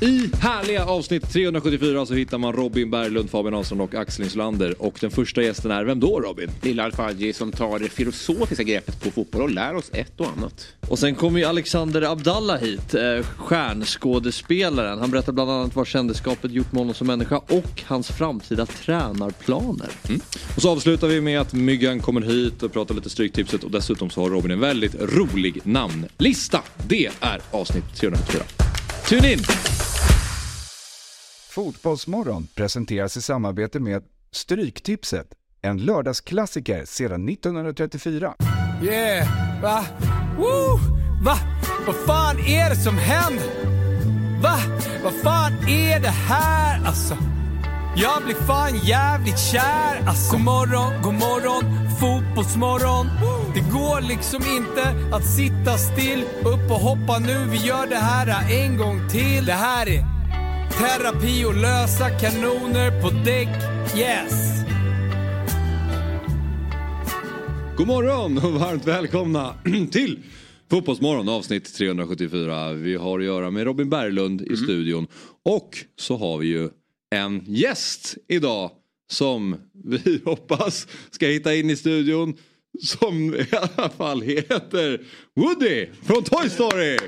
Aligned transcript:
I 0.00 0.30
härliga 0.40 0.84
avsnitt 0.84 1.32
374 1.32 2.06
så 2.06 2.14
hittar 2.14 2.38
man 2.38 2.52
Robin 2.52 2.90
Berglund, 2.90 3.30
Fabian 3.30 3.54
Ahlström 3.54 3.80
och 3.80 3.94
Axel 3.94 4.24
Inslander. 4.24 4.82
Och 4.82 4.98
den 5.00 5.10
första 5.10 5.42
gästen 5.42 5.70
är, 5.70 5.84
vem 5.84 6.00
då 6.00 6.20
Robin? 6.20 6.50
Lilla 6.62 6.84
Alfadji 6.84 7.32
som 7.32 7.52
tar 7.52 7.78
det 7.78 7.88
filosofiska 7.88 8.62
greppet 8.62 9.00
på 9.00 9.10
fotboll 9.10 9.42
och 9.42 9.50
lär 9.50 9.74
oss 9.74 9.90
ett 9.92 10.20
och 10.20 10.26
annat. 10.36 10.66
Och 10.88 10.98
sen 10.98 11.14
kommer 11.14 11.38
ju 11.38 11.44
Alexander 11.44 12.02
Abdallah 12.02 12.60
hit, 12.60 12.94
eh, 12.94 13.26
stjärnskådespelaren. 13.36 14.98
Han 14.98 15.10
berättar 15.10 15.32
bland 15.32 15.50
annat 15.50 15.76
vad 15.76 15.86
kändisskapet 15.86 16.50
gjort 16.50 16.72
med 16.72 16.80
honom 16.80 16.94
som 16.94 17.06
människa 17.06 17.36
och 17.36 17.82
hans 17.84 18.08
framtida 18.08 18.66
tränarplaner. 18.66 19.90
Mm. 20.08 20.20
Och 20.56 20.62
så 20.62 20.70
avslutar 20.70 21.08
vi 21.08 21.20
med 21.20 21.40
att 21.40 21.52
Myggan 21.52 22.00
kommer 22.00 22.20
hit 22.20 22.62
och 22.62 22.72
pratar 22.72 22.94
lite 22.94 23.10
Stryktipset 23.10 23.64
och 23.64 23.70
dessutom 23.70 24.10
så 24.10 24.22
har 24.22 24.30
Robin 24.30 24.50
en 24.50 24.60
väldigt 24.60 24.94
rolig 25.00 25.60
namnlista. 25.64 26.62
Det 26.88 27.10
är 27.20 27.40
avsnitt 27.50 27.94
374. 27.96 28.42
Tune 29.08 29.32
in! 29.32 29.38
Fotbollsmorgon 31.54 32.46
presenteras 32.54 33.16
i 33.16 33.22
samarbete 33.22 33.80
med 33.80 34.02
Stryktipset, 34.32 35.26
en 35.62 35.78
lördagsklassiker 35.78 36.84
sedan 36.84 37.28
1934. 37.28 38.34
Yeah, 38.82 39.28
va? 39.62 39.84
Woo! 40.38 40.78
Va? 41.24 41.36
Vad 41.86 41.96
fan 42.06 42.38
är 42.38 42.70
det 42.70 42.76
som 42.76 42.98
händer? 42.98 43.46
Va? 44.42 44.58
Vad 45.04 45.12
fan 45.12 45.52
är 45.68 46.00
det 46.00 46.08
här 46.08 46.86
alltså? 46.86 47.16
Jag 47.96 48.24
blir 48.24 48.34
fan 48.34 48.78
jävligt 48.78 49.38
kär 49.38 50.08
alltså. 50.08 50.32
God 50.32 50.44
morgon, 50.44 51.02
god 51.02 51.14
morgon, 51.14 51.64
fotbollsmorgon. 52.00 53.06
Det 53.54 53.60
går 53.60 54.00
liksom 54.00 54.42
inte 54.56 55.14
att 55.16 55.26
sitta 55.26 55.78
still. 55.78 56.24
Upp 56.40 56.70
och 56.70 56.80
hoppa 56.80 57.18
nu, 57.18 57.46
vi 57.50 57.56
gör 57.56 57.86
det 57.86 57.96
här 57.96 58.50
en 58.50 58.76
gång 58.76 59.08
till. 59.10 59.46
Det 59.46 59.52
här 59.52 59.88
är 59.88 60.13
terapi 60.78 61.44
och 61.44 61.54
lösa 61.54 62.10
kanoner 62.10 63.02
på 63.02 63.10
däck. 63.10 63.48
Yes! 63.98 64.64
God 67.76 67.86
morgon 67.86 68.38
och 68.38 68.52
varmt 68.52 68.86
välkomna 68.86 69.54
till 69.90 70.18
Fotbollsmorgon 70.70 71.28
avsnitt 71.28 71.74
374. 71.74 72.72
Vi 72.72 72.96
har 72.96 73.18
att 73.18 73.24
göra 73.24 73.50
med 73.50 73.64
Robin 73.64 73.90
Berglund 73.90 74.42
i 74.42 74.56
studion. 74.56 75.06
Och 75.44 75.78
så 75.96 76.16
har 76.16 76.38
vi 76.38 76.46
ju 76.46 76.68
en 77.14 77.42
gäst 77.46 78.16
idag 78.28 78.70
som 79.10 79.56
vi 79.84 80.20
hoppas 80.24 80.86
ska 81.10 81.26
hitta 81.26 81.54
in 81.54 81.70
i 81.70 81.76
studion. 81.76 82.36
Som 82.82 83.34
i 83.34 83.46
alla 83.52 83.88
fall 83.88 84.22
heter 84.22 85.00
Woody 85.36 85.86
från 86.02 86.24
Toy 86.24 86.50
Story. 86.50 86.98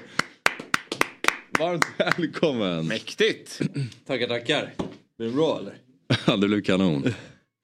Varmt 1.58 1.86
välkommen. 1.98 2.86
Mäktigt! 2.86 3.60
Tackar, 4.06 4.26
tackar. 4.26 4.74
Blir 5.18 5.28
det 5.28 5.34
bra 5.34 5.58
eller? 5.58 5.78
Ja, 6.26 6.36
det 6.36 6.48
blev 6.48 6.62
kanon. 6.62 7.04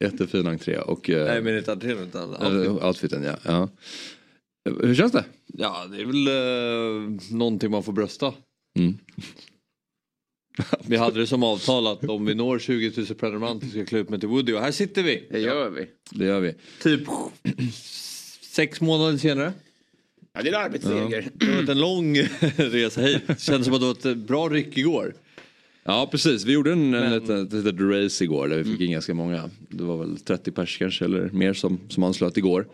Jättefin 0.05 0.47
entré 0.47 0.79
och 0.79 1.09
uh, 1.09 1.25
Nej 1.25 1.43
men 1.43 1.59
inte 1.59 1.73
entrén 1.73 1.99
utan 1.99 2.35
uh, 2.35 2.87
outfiten. 2.87 3.23
Ja. 3.23 3.37
ja. 3.45 3.69
Hur 4.81 4.95
känns 4.95 5.13
det? 5.13 5.25
Ja 5.47 5.87
det 5.91 6.01
är 6.01 6.05
väl 6.05 6.29
uh, 6.29 7.21
någonting 7.31 7.71
man 7.71 7.83
får 7.83 7.93
brösta. 7.93 8.35
Mm. 8.79 8.99
vi 10.87 10.97
hade 10.97 11.21
det 11.21 11.27
som 11.27 11.43
avtalat 11.43 12.05
om 12.05 12.27
vi 12.27 12.35
når 12.35 12.59
20 12.59 12.93
000 12.97 13.07
prenumeranter 13.07 13.67
ska 13.67 13.79
jag 13.79 13.89
klä 13.89 13.99
upp 13.99 14.11
mig 14.11 14.21
till 14.21 14.29
Woody 14.29 14.53
och 14.53 14.61
här 14.61 14.73
sitter 14.73 15.03
vi. 15.03 15.29
Det 15.31 15.41
gör 15.41 15.71
vi. 15.71 15.87
Det 16.11 16.25
gör 16.25 16.41
vi. 16.41 16.55
Typ 16.83 17.03
sex 18.43 18.81
månader 18.81 19.19
senare. 19.19 19.53
Ja, 20.35 20.43
det 20.43 20.49
är 20.49 20.55
en 20.55 20.61
arbetsseger. 20.61 21.29
Det 21.35 21.47
har 21.47 21.55
varit 21.55 21.69
en 21.69 21.81
lång 21.81 22.17
resa 22.57 23.01
hit. 23.01 23.23
Kändes 23.39 23.67
som 23.67 23.75
att 23.75 23.81
det 23.81 23.87
var 23.87 24.13
ett 24.13 24.19
bra 24.19 24.49
ryck 24.49 24.79
igår. 24.79 25.15
Ja 25.85 26.09
precis, 26.11 26.45
vi 26.45 26.53
gjorde 26.53 26.73
en, 26.73 26.95
en 26.95 27.13
litet, 27.13 27.31
ett 27.31 27.53
litet 27.53 27.81
race 27.81 28.25
igår 28.25 28.49
där 28.49 28.59
vi 28.59 28.65
fick 28.65 28.81
in 28.81 28.93
ganska 28.93 29.15
många. 29.15 29.51
Det 29.69 29.85
var 29.85 29.97
väl 29.97 30.17
30 30.19 30.51
pers 30.53 30.79
kanske 30.79 31.05
eller 31.05 31.31
mer 31.33 31.53
som, 31.53 31.81
som 31.89 32.03
anslöt 32.03 32.37
igår. 32.37 32.67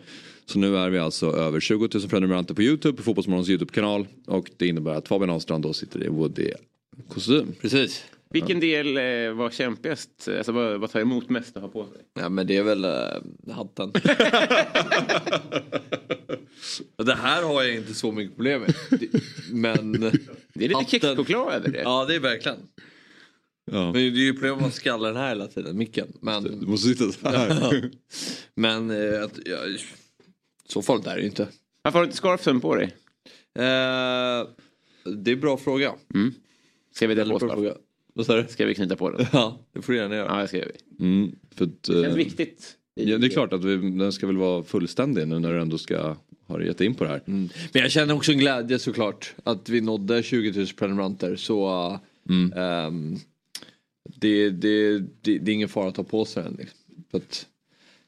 Så 0.45 0.59
nu 0.59 0.77
är 0.77 0.89
vi 0.89 0.99
alltså 0.99 1.31
över 1.31 1.59
20 1.59 1.89
000 1.93 2.07
prenumeranter 2.09 2.53
på 2.53 2.61
YouTube, 2.61 2.97
på 2.97 3.03
Fotbollsmorgons 3.03 3.49
YouTube-kanal. 3.49 4.07
Och 4.25 4.49
det 4.57 4.67
innebär 4.67 4.93
att 4.93 5.07
Fabian 5.07 5.29
Ahlstrand 5.29 5.63
då 5.63 5.73
sitter 5.73 6.03
i 6.03 6.07
Woody-kostym. 6.07 7.47
Precis. 7.61 8.03
Vilken 8.33 8.59
del 8.59 8.97
eh, 8.97 9.31
var 9.33 9.49
kämpigast? 9.51 10.27
Alltså 10.37 10.51
vad, 10.51 10.79
vad 10.79 10.91
tar 10.91 10.99
emot 10.99 11.29
mest 11.29 11.55
att 11.57 11.61
ha 11.63 11.69
på 11.69 11.85
sig? 11.85 11.97
Ja 12.13 12.29
men 12.29 12.47
det 12.47 12.57
är 12.57 12.63
väl 12.63 12.85
uh, 12.85 12.91
hatten. 13.53 13.91
det 16.97 17.15
här 17.15 17.43
har 17.43 17.63
jag 17.63 17.75
inte 17.75 17.93
så 17.93 18.11
mycket 18.11 18.35
problem 18.35 18.61
med. 18.61 18.73
Det- 18.89 19.21
Men... 19.51 19.91
Det 20.53 20.65
är 20.65 20.69
lite 20.69 20.85
kexchoklad 20.91 21.53
över 21.53 21.69
det. 21.69 21.81
Ja 21.81 22.05
det 22.05 22.15
är 22.15 22.19
verkligen. 22.19 22.57
Ja. 23.71 23.83
Men 23.83 23.93
det 23.93 23.99
är 23.99 24.09
ju 24.09 24.33
problem 24.33 24.63
att 24.65 24.73
skalla 24.73 25.07
den 25.07 25.17
här 25.17 25.29
hela 25.29 25.47
tiden, 25.47 25.77
micken. 25.77 26.07
Men, 26.21 26.43
Du 26.43 26.67
måste 26.67 26.87
sitta 26.89 27.11
så 27.11 27.29
här. 27.29 27.91
men 28.55 28.89
eh, 28.89 29.23
att, 29.23 29.39
ja, 29.45 29.57
så 30.67 30.81
farligt 30.81 31.07
är 31.07 31.15
det 31.15 31.21
ju 31.21 31.27
inte. 31.27 31.47
Varför 31.81 31.99
har 31.99 32.03
du 32.05 32.07
inte 32.07 32.17
scarfen 32.17 32.61
på 32.61 32.75
dig? 32.75 32.85
Eh, 33.55 34.47
det 35.15 35.31
är 35.31 35.33
en 35.33 35.39
bra 35.39 35.57
fråga. 35.57 35.93
Ska 36.95 37.07
vi 37.07 37.15
dela 37.15 37.33
Väldigt 37.39 37.49
på? 37.55 37.77
Vad 38.13 38.25
sa 38.25 38.35
du? 38.35 38.47
Ska 38.47 38.65
vi 38.65 38.75
knyta 38.75 38.95
på 38.95 39.09
den? 39.09 39.25
Ja, 39.33 39.59
det 39.73 39.81
får 39.81 39.93
du 39.93 39.99
gärna 39.99 40.15
göra. 40.15 40.27
Ja, 40.35 40.41
det 40.41 40.47
ska 40.47 40.57
vi. 40.57 41.05
Mm, 41.05 41.35
för 41.55 41.65
att, 41.65 41.83
Det 41.83 41.93
känns 41.93 42.05
eh, 42.05 42.13
viktigt. 42.13 42.75
ja, 42.95 43.17
det 43.17 43.27
är 43.27 43.29
klart 43.29 43.53
att 43.53 43.63
vi, 43.63 43.75
den 43.77 44.11
ska 44.11 44.27
väl 44.27 44.37
vara 44.37 44.63
fullständig 44.63 45.27
nu 45.27 45.39
när 45.39 45.53
du 45.53 45.61
ändå 45.61 45.77
ska 45.77 46.15
ha 46.47 46.61
gett 46.61 46.81
in 46.81 46.95
på 46.95 47.03
det 47.03 47.09
här. 47.09 47.21
Men 47.25 47.49
jag 47.73 47.91
känner 47.91 48.15
också 48.15 48.31
en 48.31 48.37
glädje 48.37 48.79
såklart 48.79 49.35
att 49.43 49.69
vi 49.69 49.81
nådde 49.81 50.23
20 50.23 50.51
000 50.59 50.67
prenumeranter. 50.77 51.35
Så 51.35 51.67
ehm, 52.55 53.17
det, 54.15 54.49
det, 54.49 54.99
det, 54.99 55.37
det 55.39 55.51
är 55.51 55.55
ingen 55.55 55.69
fara 55.69 55.87
att 55.87 55.95
ta 55.95 56.03
på 56.03 56.25
sig 56.25 56.43
den. 56.43 56.55
Liksom. 56.59 56.77
Att 57.13 57.45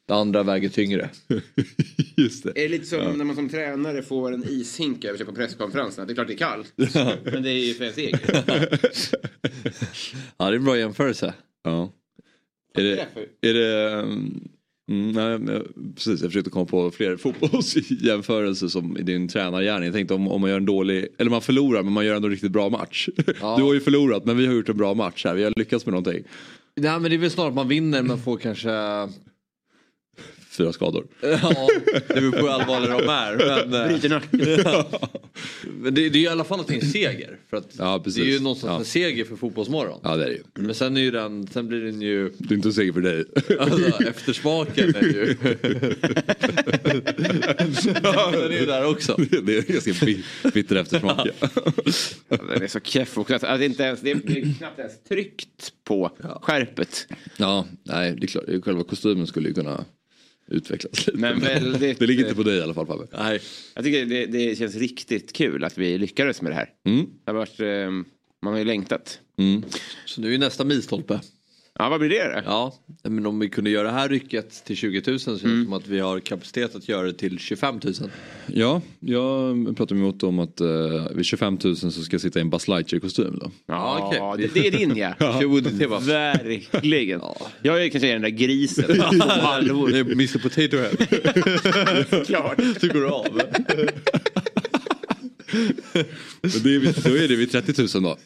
det 0.07 0.13
andra 0.13 0.43
väger 0.43 0.69
tyngre. 0.69 1.09
Just 2.17 2.43
det. 2.43 2.49
Är 2.49 2.61
det 2.61 2.67
lite 2.67 2.85
som 2.85 3.17
när 3.17 3.25
man 3.25 3.35
som 3.35 3.49
tränare 3.49 4.03
får 4.03 4.33
en 4.33 4.43
ishink 4.47 5.05
över 5.05 5.17
sig 5.17 5.25
på 5.25 5.33
presskonferensen? 5.33 6.07
Det 6.07 6.13
är 6.13 6.15
klart 6.15 6.27
det 6.27 6.33
är 6.33 6.37
kallt. 6.37 6.73
Men 7.23 7.43
det 7.43 7.49
är 7.49 7.65
ju 7.65 7.73
för 7.73 7.83
ens 7.83 7.97
egen. 7.97 8.19
Ja, 10.37 10.45
det 10.45 10.51
är 10.51 10.57
en 10.57 10.63
bra 10.63 10.77
jämförelse. 10.77 11.33
Ja. 11.63 11.93
Är 12.73 12.83
det, 12.83 13.07
är 13.41 13.53
det 13.53 13.95
um, 14.01 14.49
mm, 14.91 15.11
nej, 15.45 15.61
precis, 15.95 16.21
jag 16.21 16.31
försökte 16.31 16.49
komma 16.49 16.65
på 16.65 16.91
fler 16.91 17.17
fotbollsjämförelser 17.17 18.67
som 18.67 18.97
i 18.97 19.01
din 19.01 19.27
tränargärning. 19.27 19.85
Jag 19.85 19.93
tänkte 19.93 20.13
om, 20.13 20.27
om 20.27 20.41
man 20.41 20.49
gör 20.49 20.57
en 20.57 20.65
dålig, 20.65 21.07
eller 21.17 21.31
man 21.31 21.41
förlorar 21.41 21.83
men 21.83 21.93
man 21.93 22.05
gör 22.05 22.15
ändå 22.15 22.27
en 22.27 22.31
riktigt 22.31 22.51
bra 22.51 22.69
match. 22.69 23.09
Ja. 23.41 23.55
Du 23.57 23.63
har 23.63 23.73
ju 23.73 23.79
förlorat 23.79 24.25
men 24.25 24.37
vi 24.37 24.47
har 24.47 24.53
gjort 24.53 24.69
en 24.69 24.77
bra 24.77 24.93
match 24.93 25.25
här, 25.25 25.35
vi 25.35 25.43
har 25.43 25.53
lyckats 25.55 25.85
med 25.85 25.93
någonting. 25.93 26.23
Nej 26.75 26.99
men 26.99 27.11
det 27.11 27.15
är 27.15 27.17
väl 27.17 27.31
snarare 27.31 27.49
att 27.49 27.55
man 27.55 27.67
vinner 27.67 28.03
men 28.03 28.17
får 28.17 28.37
kanske... 28.37 28.69
Fyra 30.51 30.73
skador. 30.73 31.07
Ja, 31.21 31.67
det 32.07 32.13
beror 32.13 32.31
på 32.31 32.37
hur 32.37 32.49
allvarliga 32.49 32.97
de 32.97 33.09
är. 33.09 33.65
Men, 33.67 33.81
eh, 33.81 33.87
Bryter 33.87 34.09
nacken. 34.09 34.39
men 35.81 35.93
det, 35.93 36.09
det 36.09 36.19
är 36.19 36.23
i 36.23 36.27
alla 36.27 36.43
fall 36.43 36.59
att 36.59 36.67
det 36.67 36.73
är 36.73 36.81
en 36.83 36.89
seger. 36.91 37.37
För 37.49 37.57
att 37.57 37.67
Ja, 37.77 38.01
det 38.05 38.17
är 38.21 38.25
ju 38.25 38.39
någonstans 38.39 38.71
Ja. 38.71 38.79
en 38.79 38.85
seger 38.85 39.25
för 39.25 39.35
Fotbollsmorgon. 39.35 39.99
Ja 40.03 40.15
det 40.15 40.23
är 40.23 40.27
det 40.29 40.33
ju. 40.35 40.43
Men 40.55 40.75
sen 40.75 40.97
är 40.97 41.01
ju 41.01 41.11
den, 41.11 41.47
sen 41.47 41.67
blir 41.67 41.81
den 41.81 42.01
ju... 42.01 42.29
Det 42.37 42.53
är 42.53 42.55
inte 42.55 42.67
en 42.67 42.73
seger 42.73 42.93
för 42.93 43.01
dig. 43.01 43.25
Alltså, 43.59 44.03
eftersmaken 44.03 44.95
är 44.95 45.01
ju... 45.03 45.35
den 48.31 48.51
är 48.51 48.59
ju 48.59 48.65
där 48.65 48.85
också. 48.85 49.15
det 49.43 49.57
är 49.57 49.61
ganska 49.73 50.05
bi- 50.05 50.23
bitter 50.53 50.75
eftersmak. 50.75 51.27
ja. 51.41 51.49
Ja, 52.29 52.37
Den 52.49 52.61
är 52.63 52.67
så 52.67 52.79
keff 52.79 53.17
också. 53.17 53.33
Att 53.35 53.59
det, 53.59 53.65
inte 53.65 53.83
ens, 53.83 54.01
det 54.01 54.11
är 54.11 54.53
knappt 54.57 54.79
ens 54.79 55.03
tryckt 55.09 55.73
på 55.83 56.11
skärpet. 56.41 57.07
Ja, 57.37 57.65
nej 57.83 58.15
det 58.17 58.25
är 58.25 58.27
klart. 58.27 58.45
Själva 58.63 58.83
kostymen 58.83 59.27
skulle 59.27 59.47
ju 59.47 59.53
kunna 59.53 59.85
utvecklas 60.51 61.07
lite. 61.07 61.17
Men 61.19 61.39
väldigt- 61.39 61.99
det 61.99 62.07
ligger 62.07 62.23
inte 62.23 62.35
på 62.35 62.43
dig 62.43 62.57
i 62.57 62.61
alla 62.61 62.73
fall 62.73 62.87
Fabbe. 62.87 63.07
Nej. 63.17 63.39
Jag 63.75 63.83
tycker 63.83 64.05
det, 64.05 64.25
det 64.25 64.57
känns 64.57 64.75
riktigt 64.75 65.33
kul 65.33 65.63
att 65.63 65.77
vi 65.77 65.97
lyckades 65.97 66.41
med 66.41 66.51
det 66.51 66.55
här. 66.55 66.69
Mm. 66.87 67.05
Det 67.25 67.31
har 67.31 67.33
varit, 67.33 67.59
eh, 67.59 67.91
man 68.43 68.53
har 68.53 68.57
ju 68.57 68.65
längtat. 68.65 69.19
Mm. 69.39 69.63
Så 70.05 70.21
nu 70.21 70.33
är 70.33 70.37
nästa 70.37 70.63
milstolpe. 70.63 71.19
Ja, 71.79 71.89
vad 71.89 71.99
blir 71.99 72.09
det? 72.09 72.43
Ja, 72.45 72.73
men 73.03 73.25
om 73.25 73.39
vi 73.39 73.49
kunde 73.49 73.69
göra 73.69 73.87
det 73.87 73.93
här 73.93 74.09
rycket 74.09 74.65
till 74.65 74.75
20 74.75 75.01
000 75.07 75.19
så 75.19 75.25
känns 75.25 75.41
det 75.41 75.63
som 75.63 75.73
att 75.73 75.87
vi 75.87 75.99
har 75.99 76.19
kapacitet 76.19 76.75
att 76.75 76.89
göra 76.89 77.07
det 77.07 77.13
till 77.13 77.39
25 77.39 77.79
000. 77.83 77.93
Ja, 78.47 78.81
jag 78.99 79.77
pratade 79.77 79.99
med 79.99 80.09
Otto 80.09 80.27
om 80.27 80.39
att 80.39 80.61
uh, 80.61 80.67
vid 81.15 81.25
25 81.25 81.57
000 81.63 81.75
så 81.75 81.91
ska 81.91 82.13
jag 82.13 82.21
sitta 82.21 82.39
i 82.39 82.41
en 82.41 82.49
Buzz 82.49 82.67
Lightyear-kostym 82.67 83.39
då. 83.39 83.51
Ja, 83.65 83.99
okej. 84.03 84.49
det, 84.53 84.61
det 84.61 84.67
är 84.67 84.71
din 84.71 84.97
ja. 84.97 85.13
Det 85.79 85.87
var 85.87 85.99
Verkligen. 85.99 87.21
Jag 87.61 87.85
är 87.85 87.89
kanske 87.89 88.11
den 88.11 88.21
där 88.21 88.29
grisen. 88.29 88.91
Mr 90.11 90.39
Potato 90.39 90.77
Head. 90.77 92.25
Klart. 92.25 92.57
Du 92.81 92.89
går 92.89 93.05
av. 93.05 93.41
Men 96.41 96.51
det 96.63 96.75
är, 96.75 97.09
då 97.09 97.15
är 97.17 97.27
det 97.27 97.35
vid 97.35 97.51
30 97.51 97.99
000 97.99 98.03
då. 98.03 98.17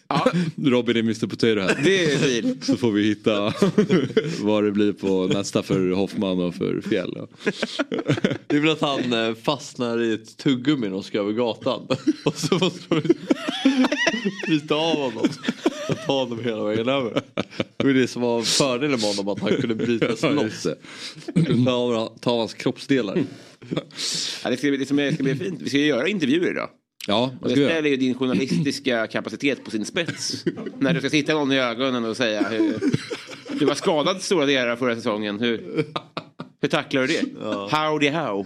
Robin 0.69 0.95
är 0.97 0.99
Mr 0.99 1.27
Potato 1.27 1.59
här. 1.59 1.79
Det 1.83 2.05
är 2.13 2.17
fint. 2.17 2.63
Så 2.65 2.77
får 2.77 2.91
vi 2.91 3.03
hitta 3.03 3.53
vad 4.41 4.63
det 4.63 4.71
blir 4.71 4.93
på 4.93 5.27
nästa 5.27 5.63
för 5.63 5.89
Hoffman 5.91 6.39
och 6.39 6.55
för 6.55 6.81
Fjäll. 6.81 7.13
Det 8.47 8.55
är 8.55 8.59
väl 8.59 8.69
att 8.69 8.81
han 8.81 9.13
eh, 9.13 9.35
fastnar 9.35 10.01
i 10.01 10.13
ett 10.13 10.37
tuggummi 10.37 10.81
när 10.81 10.89
de 10.93 11.03
ska 11.03 11.19
över 11.19 11.31
gatan. 11.33 11.87
Och 12.25 12.35
så 12.37 12.55
måste 12.57 12.95
de 12.95 13.01
bryta 14.47 14.75
av 14.75 14.95
honom. 14.95 15.27
ta 16.05 16.13
honom 16.23 16.43
hela 16.43 16.63
vägen 16.63 16.89
över. 16.89 17.21
Det 17.77 17.83
var 17.87 17.93
det 17.93 18.07
som 18.07 18.21
var 18.21 18.41
fördelen 18.41 18.99
med 18.99 19.15
honom, 19.15 19.27
att 19.27 19.39
han 19.39 19.61
kunde 19.61 19.75
brytas 19.75 20.23
Ja, 20.23 20.29
loss. 20.29 20.67
Ta, 21.65 22.13
ta 22.21 22.39
hans 22.39 22.53
kroppsdelar. 22.53 23.23
Ja, 24.43 24.49
det, 24.49 24.57
ska, 24.57 24.67
bli- 24.67 24.77
det 24.77 24.85
ska 24.85 24.93
bli 25.23 25.35
fint. 25.35 25.61
Vi 25.61 25.69
ska 25.69 25.77
göra 25.77 26.07
intervjuer 26.07 26.51
idag. 26.51 26.69
Ja, 27.07 27.33
Och 27.41 27.49
det 27.49 27.55
ställer 27.55 27.89
ju 27.89 27.95
din 27.95 28.15
journalistiska 28.15 29.07
kapacitet 29.07 29.63
på 29.63 29.71
sin 29.71 29.85
spets. 29.85 30.45
När 30.79 30.93
du 30.93 30.99
ska 30.99 31.09
titta 31.09 31.33
någon 31.33 31.51
i 31.51 31.59
ögonen 31.59 32.05
och 32.05 32.17
säga 32.17 32.49
hur, 32.49 32.79
du 33.59 33.65
var 33.65 33.75
skadad 33.75 34.21
stora 34.21 34.45
delar 34.45 34.67
av 34.67 34.77
förra 34.77 34.95
säsongen. 34.95 35.39
Hur, 35.39 35.85
hur 36.61 36.69
tacklar 36.69 37.01
du 37.01 37.07
det? 37.07 37.21
Howdy 37.77 38.09
how. 38.09 38.45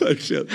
Verkligen. 0.00 0.46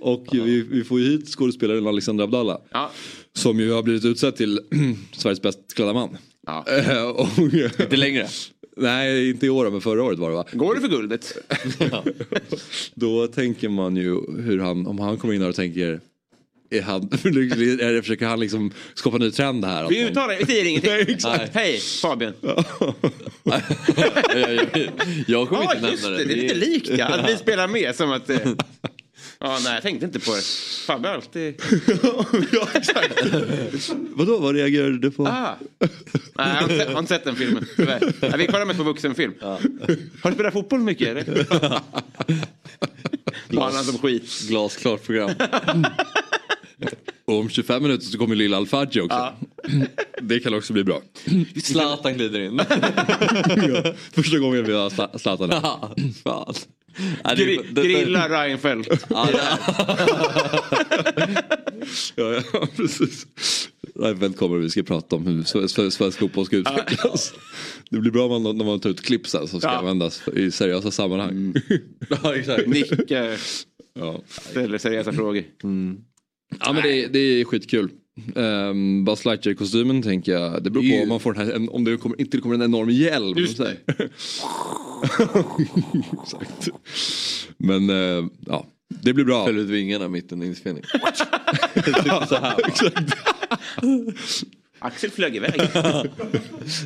Och 0.00 0.26
vi, 0.32 0.62
vi 0.62 0.84
får 0.84 1.00
ju 1.00 1.10
hit 1.10 1.28
skådespelaren 1.28 1.86
Alexander 1.86 2.24
Abdallah. 2.24 2.58
Ja. 2.70 2.90
Som 3.32 3.60
ju 3.60 3.72
har 3.72 3.82
blivit 3.82 4.04
utsedd 4.04 4.36
till 4.36 4.60
Sveriges 5.12 5.42
bäst 5.42 5.74
klädda 5.74 5.92
man. 5.92 6.16
Ja. 6.46 6.64
Och, 7.16 7.38
Inte 7.80 7.96
längre. 7.96 8.28
Nej, 8.80 9.30
inte 9.30 9.46
i 9.46 9.50
år 9.50 9.70
men 9.70 9.80
förra 9.80 10.02
året 10.02 10.18
var 10.18 10.30
det 10.30 10.36
va? 10.36 10.44
Går 10.52 10.74
det 10.74 10.80
för 10.80 10.88
guldet? 10.88 11.36
Då 12.94 13.26
tänker 13.26 13.68
man 13.68 13.96
ju 13.96 14.42
hur 14.42 14.58
han, 14.58 14.86
om 14.86 14.98
han 14.98 15.18
kommer 15.18 15.34
in 15.34 15.42
här 15.42 15.48
och 15.48 15.54
tänker 15.54 16.00
är 16.70 16.82
han, 16.82 17.02
är 17.12 17.92
det, 17.92 18.02
försöker 18.02 18.26
han 18.26 18.40
liksom 18.40 18.72
skapa 18.94 19.16
en 19.16 19.22
ny 19.22 19.30
trend 19.30 19.64
här? 19.64 19.88
Vi 19.88 20.04
uttalar 20.04 20.36
vi 20.38 20.46
säger 20.46 20.64
ingenting. 20.64 20.90
Nej, 20.90 21.04
exakt. 21.08 21.54
Hej 21.54 21.78
Fabian. 22.02 22.32
jag, 22.42 22.64
jag, 24.52 24.88
jag 25.26 25.48
kommer 25.48 25.62
Ja 25.62 25.74
inte 25.74 25.88
just 25.90 26.02
nämna 26.02 26.18
det, 26.18 26.24
det. 26.24 26.34
det 26.34 26.40
är 26.40 26.42
lite 26.42 26.54
likt 26.54 26.90
ja. 26.98 27.06
Att 27.06 27.30
vi 27.30 27.36
spelar 27.36 27.68
med 27.68 27.94
som 27.94 28.12
att... 28.12 28.30
Ja, 29.42 29.58
nej, 29.64 29.74
jag 29.74 29.82
tänkte 29.82 30.06
inte 30.06 30.18
på 30.20 30.34
det. 30.34 30.42
Fabbe 30.86 31.08
har 31.08 31.14
alltid... 31.14 31.54
ja, 32.52 32.68
exakt. 32.74 33.14
Vadå, 34.14 34.38
vad 34.38 34.54
reagerade 34.54 34.98
du 34.98 35.10
på? 35.10 35.26
Ah. 35.26 35.54
Nej, 35.78 35.88
jag 36.36 36.44
har 36.44 36.62
inte, 36.62 36.74
jag 36.74 36.90
har 36.92 36.98
inte 36.98 37.14
sett 37.14 37.24
den 37.24 37.36
filmen. 37.36 37.66
tyvärr. 37.76 38.12
Nej, 38.20 38.32
vi 38.38 38.46
kollar 38.46 38.64
mest 38.64 38.78
på 38.78 38.84
vuxenfilm. 38.84 39.32
Har 39.40 39.60
du 40.30 40.32
spelat 40.34 40.52
fotboll 40.52 40.80
mycket 40.80 41.08
eller? 41.08 41.46
Banan 43.56 43.84
som 43.84 43.98
skit. 43.98 44.40
Glasklart 44.48 45.02
program. 45.06 45.30
Och 47.24 47.38
om 47.38 47.48
25 47.48 47.82
minuter 47.82 48.04
så 48.06 48.18
kommer 48.18 48.36
Lilla 48.36 48.56
Alfadji 48.56 49.00
också. 49.00 49.16
Ja. 49.16 49.36
Det 50.20 50.40
kan 50.40 50.54
också 50.54 50.72
bli 50.72 50.84
bra. 50.84 51.00
Zlatan 51.62 52.14
glider 52.14 52.40
in. 52.40 52.60
Första 54.12 54.38
gången 54.38 54.64
vi 54.64 54.72
har 54.72 54.90
Zla- 54.90 55.18
Zlatan 55.18 55.50
här. 55.50 55.60
Ja, 55.62 55.94
Fan. 56.24 56.54
Ja, 57.24 57.34
Gri, 57.34 57.60
grilla 57.74 58.28
Reinfeldt. 58.28 58.88
Ja, 59.08 59.28
Ja, 62.16 62.42
ja, 62.52 62.66
precis. 62.76 63.26
Reinfeldt 63.94 64.36
kommer 64.38 64.56
och 64.56 64.62
vi 64.62 64.70
ska 64.70 64.82
prata 64.82 65.16
om 65.16 65.26
hur 65.26 65.42
svensk, 65.90 66.18
fotboll 66.18 66.46
ska 66.46 66.56
utvecklas. 66.56 67.32
Det 67.90 67.98
blir 67.98 68.10
bra 68.12 68.26
om 68.26 68.42
man, 68.42 68.58
när 68.58 68.64
man 68.64 68.80
tar 68.80 68.90
ut 68.90 69.00
klipp 69.00 69.26
sen 69.28 69.48
som 69.48 69.60
ska 69.60 69.68
Ja. 69.70 69.78
användas 69.78 70.22
i 70.36 70.50
seriösa 70.50 70.90
sammanhang. 70.90 71.54
ja, 72.22 72.34
exakt. 72.34 72.66
Nickar, 72.66 73.36
Ja. 73.94 74.20
ställer 74.28 74.78
seriösa 74.78 75.12
frågor. 75.12 75.44
ja 76.60 76.72
men 76.72 76.82
det, 76.82 77.06
det 77.06 77.18
är 77.18 77.44
skitkul. 77.44 77.90
Um, 78.34 79.04
Buzz 79.04 79.24
Lightyear-kostymen 79.24 80.02
tänker 80.02 80.32
jag, 80.32 80.64
det 80.64 80.70
beror 80.70 80.96
på 80.96 81.02
om 81.02 81.08
man 81.08 81.20
får 81.20 81.32
den 81.32 81.46
här, 81.46 81.74
om 81.74 81.84
det 81.84 81.96
kommer, 81.96 82.20
inte 82.20 82.38
kommer 82.38 82.54
en 82.54 82.62
enorm 82.62 82.90
hjälm. 82.90 83.38
Just 83.38 83.56
så 83.56 83.64
här. 83.64 83.78
Exakt. 86.22 86.68
Men 87.56 87.90
eh, 87.90 88.24
ja, 88.46 88.66
det 88.88 89.12
blir 89.12 89.24
bra. 89.24 89.46
Fäll 89.46 89.58
ut 89.58 89.68
vingarna 89.68 90.08
mitt 90.08 90.32
under 90.32 90.46
inspelning. 90.46 90.84
Axel 94.78 95.10
flög 95.10 95.36
iväg. 95.36 95.60
Ja, 95.74 96.04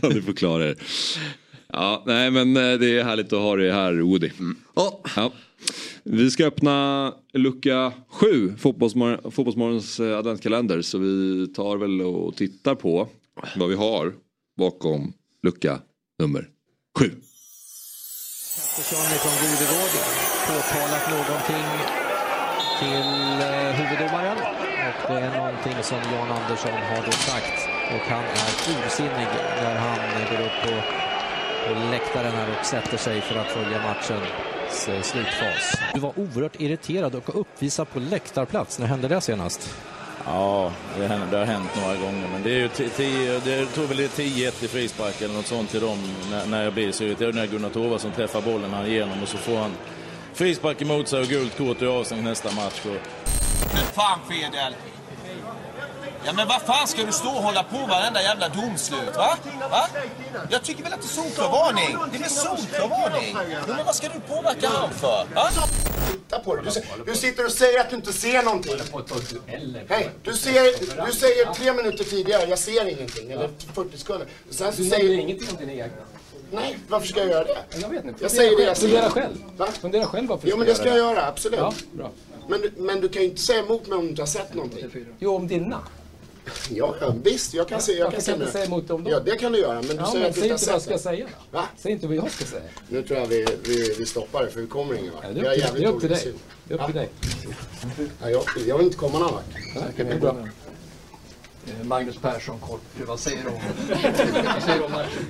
du 0.02 0.22
förklarar 0.22 0.64
er. 0.64 0.76
Ja, 1.72 2.02
nej 2.06 2.30
men 2.30 2.56
eh, 2.56 2.78
det 2.78 2.98
är 2.98 3.04
härligt 3.04 3.32
att 3.32 3.38
ha 3.38 3.56
dig 3.56 3.72
här 3.72 3.94
Woody. 3.94 4.30
Ja. 4.74 5.00
Ja. 5.16 5.32
Vi 6.02 6.30
ska 6.30 6.46
öppna 6.46 7.12
lucka 7.32 7.92
7, 8.08 8.54
Fotbollsmor- 8.58 9.30
Fotbollsmorgons 9.30 10.00
eh, 10.00 10.18
adventskalender. 10.18 10.82
Så 10.82 10.98
vi 10.98 11.46
tar 11.56 11.76
väl 11.76 12.00
och 12.02 12.36
tittar 12.36 12.74
på 12.74 13.08
vad 13.56 13.68
vi 13.68 13.74
har 13.74 14.14
bakom 14.58 15.12
lucka 15.42 15.78
nummer 16.18 16.48
7. 16.98 17.10
Pettersson 18.56 19.04
från 19.22 19.36
Godegård 19.42 19.94
påtalat 20.48 21.10
någonting 21.10 21.66
till 22.80 23.10
eh, 23.48 23.70
huvuddomaren. 23.78 24.38
Och 25.08 25.14
det 25.14 25.20
är 25.20 25.36
någonting 25.38 25.82
som 25.82 25.98
Jan 26.12 26.30
Andersson 26.38 26.70
har 26.90 27.02
då 27.06 27.12
sagt. 27.12 27.58
Och 27.94 28.04
han 28.12 28.24
är 28.24 28.50
ursinnig 28.72 29.28
när 29.62 29.76
han 29.76 29.98
går 30.30 30.40
upp 30.46 30.58
på, 30.64 30.72
på 31.68 31.90
läktaren 31.90 32.32
här 32.32 32.48
och 32.60 32.66
sätter 32.66 32.96
sig 32.96 33.20
för 33.20 33.34
att 33.34 33.50
följa 33.50 33.82
matchen 33.82 34.20
slutfas. 34.70 35.74
Du 35.94 36.00
var 36.00 36.12
oerhört 36.18 36.60
irriterad 36.60 37.14
och 37.14 37.40
uppvisad 37.40 37.90
på 37.90 37.98
läktarplats. 37.98 38.78
När 38.78 38.86
hände 38.86 39.08
det 39.08 39.20
senast? 39.20 39.74
Ja, 40.26 40.72
det, 40.98 41.06
händer, 41.06 41.26
det 41.30 41.36
har 41.36 41.44
hänt 41.44 41.70
några 41.82 41.96
gånger. 41.96 42.28
Men 42.32 42.42
det 42.42 42.50
är 42.50 42.58
ju 42.58 42.68
tio, 42.68 43.40
det, 43.44 43.66
tror 43.66 43.86
väl 43.86 43.96
det 43.96 44.04
är 44.04 44.08
10-1 44.08 44.64
i 44.64 44.68
frispark 44.68 45.22
eller 45.22 45.34
något 45.34 45.46
sånt 45.46 45.70
till 45.70 45.80
dem 45.80 45.98
när, 46.30 46.46
när 46.46 46.64
jag 46.64 46.72
blir 46.72 46.92
så 46.92 47.04
irriterad. 47.04 47.34
När 47.34 47.46
Gunnar 47.46 47.70
Torvaldsson 47.70 48.12
träffar 48.12 48.40
bollen 48.40 48.70
här 48.70 48.86
igenom 48.86 49.22
och 49.22 49.28
så 49.28 49.36
får 49.36 49.56
han 49.56 49.72
frispark 50.34 50.82
emot 50.82 51.08
sig 51.08 51.20
och 51.20 51.26
gult 51.26 51.56
kort 51.58 51.82
och 51.82 51.88
avstängd 51.88 52.24
nästa 52.24 52.52
match. 52.54 52.80
Och, 52.84 53.28
Fan 53.94 54.18
Fedel! 54.28 54.74
Ja 56.26 56.32
men 56.32 56.48
vad 56.48 56.62
fan 56.62 56.86
ska 56.88 57.02
du 57.04 57.12
stå 57.12 57.28
och 57.28 57.42
hålla 57.42 57.62
på 57.62 57.76
varenda 57.88 58.22
jävla 58.22 58.48
domslut 58.48 59.16
va? 59.16 59.36
va? 59.70 59.88
Jag 60.50 60.62
tycker 60.62 60.82
väl 60.82 60.92
att 60.92 61.00
det 61.02 61.06
är 61.06 61.08
solklar 61.08 61.50
varning. 61.50 61.96
Det 62.12 62.16
är 62.16 62.20
väl 62.20 62.30
solklar 62.30 62.88
varning? 62.88 63.36
Jo, 63.68 63.74
men 63.76 63.86
vad 63.86 63.94
ska 63.94 64.08
du 64.08 64.20
påverka 64.34 64.68
han 64.68 64.90
för? 64.90 65.26
Va? 65.34 65.50
Titta 66.12 66.38
på 66.38 66.56
det. 66.56 66.62
Du, 66.62 67.12
du 67.12 67.14
sitter 67.18 67.44
och 67.46 67.52
säger 67.52 67.80
att 67.80 67.90
du 67.90 67.96
inte 67.96 68.12
ser 68.12 68.42
någonting. 68.42 68.72
Hej, 69.88 70.10
du, 70.22 70.36
ser, 70.36 71.06
du 71.06 71.12
säger 71.12 71.54
tre 71.54 71.72
minuter 71.72 72.04
tidigare, 72.04 72.44
jag 72.50 72.58
ser 72.58 72.88
ingenting. 72.88 73.30
Eller 73.32 73.50
40 73.74 73.98
sekunder. 73.98 74.26
Och 74.48 74.54
sen 74.54 74.72
så 74.72 74.82
Du 74.82 74.88
säger 74.90 75.18
ingenting 75.18 75.48
om 75.50 75.56
dina 75.56 75.72
egna. 75.72 75.96
Nej, 76.50 76.78
varför 76.88 77.06
ska 77.06 77.20
jag 77.20 77.28
göra 77.28 77.44
det? 77.44 77.64
Jag 77.80 77.88
vet 77.88 78.04
inte. 78.04 78.22
Jag 78.24 78.30
säger 78.30 78.56
det 78.56 78.62
jag 78.62 78.76
ser. 78.76 78.88
Fundera 78.88 79.10
själv. 79.10 79.34
Va? 79.56 79.66
Fundera 79.80 80.06
själv 80.06 80.28
varför 80.28 80.48
Jo, 80.48 80.56
men 80.56 80.66
det 80.66 80.74
ska 80.74 80.88
jag 80.88 80.96
göra 80.96 81.26
absolut. 81.26 81.58
Ja, 81.60 81.72
bra. 81.92 82.10
Men, 82.48 82.60
du- 82.60 82.72
men 82.76 83.00
du 83.00 83.08
kan 83.08 83.22
ju 83.22 83.28
inte 83.28 83.40
säga 83.42 83.58
emot 83.58 83.86
mig 83.86 83.98
om 83.98 84.04
du 84.04 84.10
inte 84.10 84.22
har 84.22 84.26
sett 84.26 84.54
någonting. 84.54 85.06
Jo, 85.18 85.36
om 85.36 85.48
dina. 85.48 85.80
Ja, 86.70 86.94
ja 87.00 87.14
visst, 87.24 87.54
jag 87.54 87.68
kan 87.68 87.80
se. 87.80 87.92
Jag 87.92 88.12
kan 88.12 88.20
kan 88.20 88.38
du 88.38 88.40
inte 88.40 88.52
säga 88.52 88.64
se 88.64 88.70
emot 88.72 88.88
dem 88.88 89.04
då? 89.04 89.10
Ja, 89.10 89.20
det 89.20 89.36
kan 89.36 89.52
du 89.52 89.58
göra, 89.58 89.74
men 89.74 89.82
du 89.86 89.94
Ja, 89.94 90.06
säger 90.06 90.20
men 90.20 90.28
att 90.28 90.34
du 90.34 90.40
säg 90.40 90.50
inte 90.50 90.66
vad 90.66 90.74
jag 90.74 90.82
ska 90.82 90.98
säga. 90.98 91.26
Va? 91.50 91.64
Säg 91.76 91.92
inte 91.92 92.06
vad 92.06 92.16
jag 92.16 92.30
ska 92.30 92.44
säga. 92.44 92.62
Nu 92.88 93.02
tror 93.02 93.18
jag 93.20 93.26
vi, 93.26 93.46
vi, 93.64 93.94
vi 93.98 94.06
stoppar 94.06 94.42
det, 94.44 94.50
för 94.50 94.60
vi 94.60 94.66
kommer 94.66 94.94
ingen 94.94 95.14
vart. 95.14 95.24
Ja, 95.24 95.30
det, 95.32 95.40
är 95.40 95.52
upp, 95.52 95.58
jävligt 95.58 95.82
det 95.82 95.88
är 95.88 95.92
upp 95.92 96.00
till 96.00 96.10
dig. 96.10 96.32
Det 96.64 96.74
är 96.74 96.78
upp 96.78 96.86
till 96.86 96.94
dig. 96.94 97.08
Ja, 98.22 98.30
jag, 98.30 98.42
jag 98.66 98.76
vill 98.78 98.86
inte 98.86 98.98
komma 98.98 99.18
någon 99.18 99.32
vart. 99.32 99.44
Det 99.96 100.02
är 100.02 100.18
bra. 100.18 100.36
Eh, 101.66 101.84
Magnus 101.84 102.16
Persson, 102.18 102.58
kort. 102.58 102.80
Vad 103.06 103.20
säger 103.20 103.42
du 103.42 103.48
om, 103.48 103.60
vad 104.54 104.62
säger 104.62 104.78
du 104.78 104.84
om 104.84 104.92
matchen? 104.92 105.26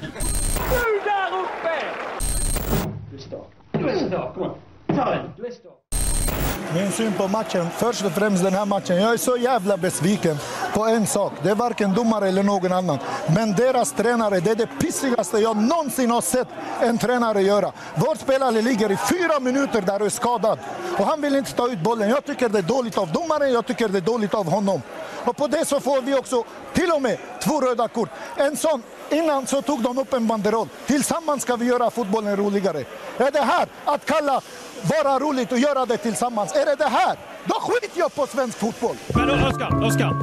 Min 6.74 6.92
syn 6.92 7.12
på 7.12 7.28
matchen, 7.28 7.66
först 7.76 8.04
och 8.04 8.12
främst 8.12 8.44
den 8.44 8.54
här 8.54 8.64
matchen. 8.64 8.96
Jag 8.96 9.12
är 9.12 9.16
så 9.16 9.36
jävla 9.36 9.76
besviken 9.76 10.38
på 10.74 10.84
en 10.84 11.06
sak. 11.06 11.32
Det 11.42 11.50
är 11.50 11.54
varken 11.54 11.94
domare 11.94 12.28
eller 12.28 12.42
någon 12.42 12.72
annan. 12.72 12.98
Men 13.34 13.52
deras 13.52 13.92
tränare, 13.92 14.40
det 14.40 14.50
är 14.50 14.54
det 14.54 14.66
pissigaste 14.66 15.38
jag 15.38 15.56
någonsin 15.56 16.10
har 16.10 16.20
sett 16.20 16.48
en 16.80 16.98
tränare 16.98 17.42
göra. 17.42 17.72
Vår 17.94 18.14
spelare 18.14 18.62
ligger 18.62 18.92
i 18.92 18.96
fyra 18.96 19.40
minuter 19.40 19.82
där 19.82 20.00
och 20.00 20.06
är 20.06 20.10
skadad. 20.10 20.58
Och 20.98 21.06
han 21.06 21.20
vill 21.20 21.36
inte 21.36 21.52
ta 21.52 21.68
ut 21.68 21.80
bollen. 21.80 22.08
Jag 22.08 22.24
tycker 22.24 22.48
det 22.48 22.58
är 22.58 22.62
dåligt 22.62 22.98
av 22.98 23.12
domaren, 23.12 23.52
jag 23.52 23.66
tycker 23.66 23.88
det 23.88 23.98
är 23.98 24.02
dåligt 24.02 24.34
av 24.34 24.50
honom. 24.50 24.82
Och 25.24 25.36
på 25.36 25.46
det 25.46 25.64
så 25.64 25.80
får 25.80 26.02
vi 26.02 26.14
också 26.14 26.44
till 26.72 26.90
och 26.90 27.02
med 27.02 27.18
två 27.42 27.60
röda 27.60 27.88
kort. 27.88 28.08
En 28.36 28.56
sån, 28.56 28.82
innan 29.10 29.46
så 29.46 29.62
tog 29.62 29.82
de 29.82 29.98
upp 29.98 30.12
en 30.12 30.26
banderoll. 30.26 30.68
Tillsammans 30.86 31.42
ska 31.42 31.56
vi 31.56 31.66
göra 31.66 31.90
fotbollen 31.90 32.36
roligare. 32.36 32.84
Är 33.18 33.30
det 33.30 33.42
här 33.42 33.66
att 33.84 34.06
kalla 34.06 34.40
vara 34.88 35.18
roligt 35.18 35.52
och 35.52 35.58
göra 35.58 35.86
det 35.86 35.96
tillsammans? 35.96 36.52
Är 36.52 36.66
det 36.66 36.74
det 36.78 36.88
här? 36.90 37.16
Då 37.44 37.54
skiter 37.54 37.98
jag 37.98 38.14
på 38.14 38.26
svensk 38.26 38.58
fotboll! 38.58 38.96
Men 39.14 39.30
Oskar, 39.30 39.84
Oskar. 39.84 40.14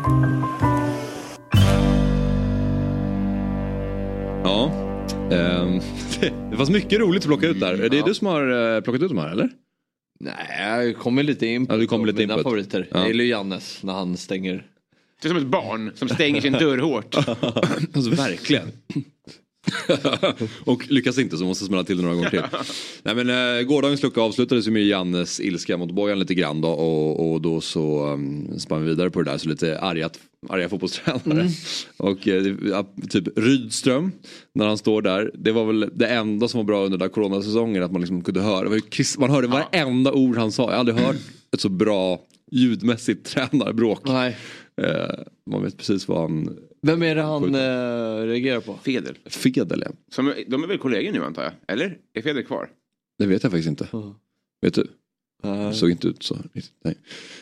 Ja. 4.44 4.72
ehm, 5.32 5.80
det 6.52 6.58
fanns 6.58 6.70
mycket 6.70 7.00
roligt 7.00 7.22
att 7.24 7.28
plocka 7.28 7.48
ut 7.48 7.60
där. 7.60 7.74
Är 7.84 7.90
det 7.90 8.02
du 8.06 8.14
som 8.14 8.28
har 8.28 8.76
eh, 8.76 8.82
plockat 8.82 9.02
ut 9.02 9.10
de 9.10 9.18
här 9.18 9.30
eller? 9.32 9.50
Nej, 10.20 10.86
jag 10.86 10.98
kommer 10.98 11.24
lite 11.24 11.48
in 11.48 11.68
på 11.68 11.74
Ja, 11.74 11.78
du 11.78 11.88
kommer 11.88 12.06
lite 12.08 12.22
in 12.24 12.28
mina 12.30 12.34
på 12.34 12.40
det. 12.40 12.44
favoriter. 12.44 12.88
Ja. 12.92 12.98
Jag 13.00 13.08
gillar 13.08 13.24
ju 13.24 13.30
Jannes 13.30 13.84
när 13.84 13.94
han 13.94 14.18
stänger. 14.18 14.66
Det 15.22 15.28
är 15.28 15.30
som 15.30 15.38
ett 15.38 15.46
barn 15.46 15.92
som 15.96 16.10
stänger 16.10 16.42
sin 16.42 16.54
dörr 16.54 16.78
hårt. 16.78 17.16
Alltså 17.96 18.10
verkligen. 18.10 18.72
och 20.66 20.92
lyckas 20.92 21.18
inte 21.18 21.38
så 21.38 21.46
måste 21.46 21.66
smälla 21.66 21.84
till 21.84 21.98
det 21.98 22.04
några 22.04 22.16
gånger 22.16 22.30
till. 22.30 22.42
Nej, 23.04 23.16
men, 23.16 23.30
eh, 23.30 23.64
gårdagens 23.64 24.04
lucka 24.04 24.22
avslutades 24.22 24.68
ju 24.68 24.72
med 24.72 24.86
Jannes 24.86 25.40
ilska 25.40 25.78
mot 25.78 25.92
Bojan 25.92 26.20
lite 26.20 26.34
grann 26.34 26.62
då 26.62 26.70
och, 26.70 27.32
och 27.32 27.42
då 27.42 27.62
så 27.62 28.06
um, 28.14 28.60
spann 28.60 28.84
vi 28.84 28.90
vidare 28.90 29.10
på 29.10 29.22
det 29.22 29.32
där 29.32 29.38
så 29.38 29.50
lite 29.50 29.80
argat, 29.80 30.20
arga 30.50 30.70
fotbollstränare. 30.70 31.42
Mm. 31.42 31.52
Och 31.98 32.28
eh, 32.28 32.56
ja, 32.64 32.94
typ 33.10 33.38
Rydström 33.38 34.12
när 34.54 34.68
han 34.68 34.78
står 34.78 35.02
där. 35.02 35.32
Det 35.34 35.52
var 35.52 35.66
väl 35.66 35.90
det 35.94 36.08
enda 36.08 36.48
som 36.48 36.58
var 36.58 36.66
bra 36.66 36.86
under 36.86 36.98
den 36.98 37.08
där 37.08 37.14
coronasäsongen 37.14 37.84
att 37.84 37.92
man 37.92 38.02
liksom 38.02 38.24
kunde 38.24 38.42
höra. 38.42 38.70
Man 39.18 39.30
hörde 39.30 39.48
varenda 39.48 40.12
ord 40.12 40.38
han 40.38 40.52
sa. 40.52 40.64
Jag 40.64 40.72
har 40.72 40.80
aldrig 40.80 40.98
hört 40.98 41.16
ett 41.54 41.62
så 41.62 41.70
bra 41.70 42.20
ljudmässigt 42.52 43.26
tränarbråk. 43.26 44.02
Nej. 44.06 44.38
Eh, 44.82 45.16
man 45.52 45.64
vet 45.64 45.78
precis 45.78 46.08
vad 46.08 46.22
han... 46.22 46.58
Vem 46.82 47.04
är 47.04 47.16
det 47.16 47.22
han 47.22 47.56
eh, 47.56 48.28
reagerar 48.28 48.60
på? 48.60 48.80
Fedel. 48.84 49.18
Fedel 49.26 49.84
ja. 49.86 49.92
Som, 50.12 50.34
de 50.48 50.64
är 50.64 50.68
väl 50.68 50.78
kollegor 50.78 51.12
nu 51.12 51.24
antar 51.24 51.44
jag? 51.44 51.54
Eller? 51.68 51.98
Är 52.14 52.22
Fedel 52.22 52.44
kvar? 52.44 52.70
Det 53.20 53.26
vet 53.26 53.44
jag 53.44 53.52
faktiskt 53.52 53.70
inte. 53.70 53.88
Vet 54.62 54.74
du? 54.74 54.88
Det 55.44 55.74
såg 55.74 55.90
inte 55.90 56.08
ut 56.08 56.24
så. 56.24 56.38
Nej, 56.84 56.96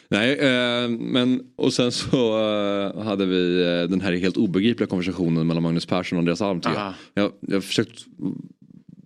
Nej 0.08 0.34
eh, 0.34 0.90
men 0.90 1.42
och 1.56 1.74
sen 1.74 1.92
så 1.92 2.40
eh, 2.40 3.04
hade 3.04 3.26
vi 3.26 3.62
eh, 3.62 3.90
den 3.90 4.02
här 4.02 4.14
helt 4.14 4.38
obegripliga 4.38 4.88
konversationen 4.88 5.48
mellan 5.48 5.64
Magnus 5.64 5.86
Persson 5.86 6.18
och 6.18 6.20
Andreas 6.22 6.42
Alm. 6.42 6.62
tycker 6.62 6.76
Jag, 6.76 6.82
Aha. 6.82 6.94
jag, 7.14 7.32
jag 7.40 7.56
har 7.56 7.62
försökt 7.62 8.06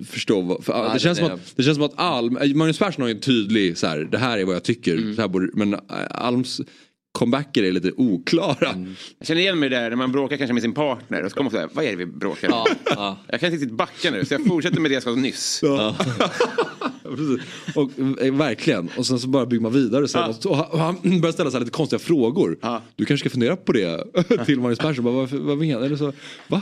förstå 0.05 0.41
vad, 0.41 0.63
för, 0.63 0.83
Nej, 0.83 0.93
det, 0.93 0.99
känns 0.99 1.17
som 1.17 1.27
att, 1.27 1.53
det 1.55 1.63
känns 1.63 1.75
som 1.75 1.85
att 1.85 1.99
Alm, 1.99 2.37
eh, 2.37 2.55
Magnus 2.55 2.79
Persson 2.79 3.01
har 3.01 3.09
ju 3.09 3.15
en 3.15 3.21
tydlig 3.21 3.77
så 3.77 3.87
här, 3.87 3.99
det 4.11 4.17
här 4.17 4.37
är 4.37 4.45
vad 4.45 4.55
jag 4.55 4.63
tycker. 4.63 4.97
Mm. 4.97 5.15
Så 5.15 5.21
här 5.21 5.27
borde, 5.27 5.49
men 5.53 5.73
eh, 5.73 5.79
Alms 6.09 6.61
comebacker 7.13 7.63
är 7.63 7.71
lite 7.71 7.91
oklara. 7.97 8.69
Mm. 8.69 8.95
Jag 9.19 9.27
känner 9.27 9.41
igen 9.41 9.59
mig 9.59 9.69
där 9.69 9.89
när 9.89 9.95
man 9.95 10.11
bråkar 10.11 10.37
kanske 10.37 10.53
med 10.53 10.63
sin 10.63 10.73
partner 10.73 11.23
och 11.23 11.31
så 11.31 11.37
kommer 11.37 11.51
man 11.51 11.59
säga, 11.59 11.69
vad 11.73 11.85
är 11.85 11.89
det 11.89 11.95
vi 11.95 12.05
bråkar 12.05 12.53
om? 12.53 12.65
Jag 13.27 13.39
kan 13.39 13.47
inte 13.47 13.63
riktigt 13.63 13.77
backa 13.77 14.11
nu 14.11 14.25
så 14.25 14.33
jag 14.33 14.45
fortsätter 14.47 14.79
med 14.79 14.91
det 14.91 14.93
jag 14.93 15.03
sa 15.03 15.15
nyss. 15.15 15.61
Precis. 17.03 17.75
Och, 17.75 17.91
eh, 18.21 18.33
verkligen. 18.33 18.89
Och 18.97 19.05
sen 19.05 19.19
så 19.19 19.27
bara 19.27 19.45
bygger 19.45 19.61
man 19.61 19.71
vidare. 19.71 20.07
Så 20.07 20.49
och, 20.49 20.73
och 20.73 20.79
han 20.79 20.95
börjar 21.03 21.31
ställa 21.31 21.51
så 21.51 21.57
här 21.57 21.59
lite 21.59 21.71
konstiga 21.71 21.99
frågor. 21.99 22.57
Du 22.95 23.05
kanske 23.05 23.29
ska 23.29 23.33
fundera 23.33 23.55
på 23.55 23.71
det 23.71 24.03
till 24.45 24.59
Magnus 24.59 24.79
Persson. 24.79 25.05
Bara, 25.05 25.13
vad, 25.13 25.29
vad 25.29 25.57
menar 25.57 25.79
du? 25.79 25.85
Eller 25.85 25.95
så, 25.95 26.13
va? 26.47 26.61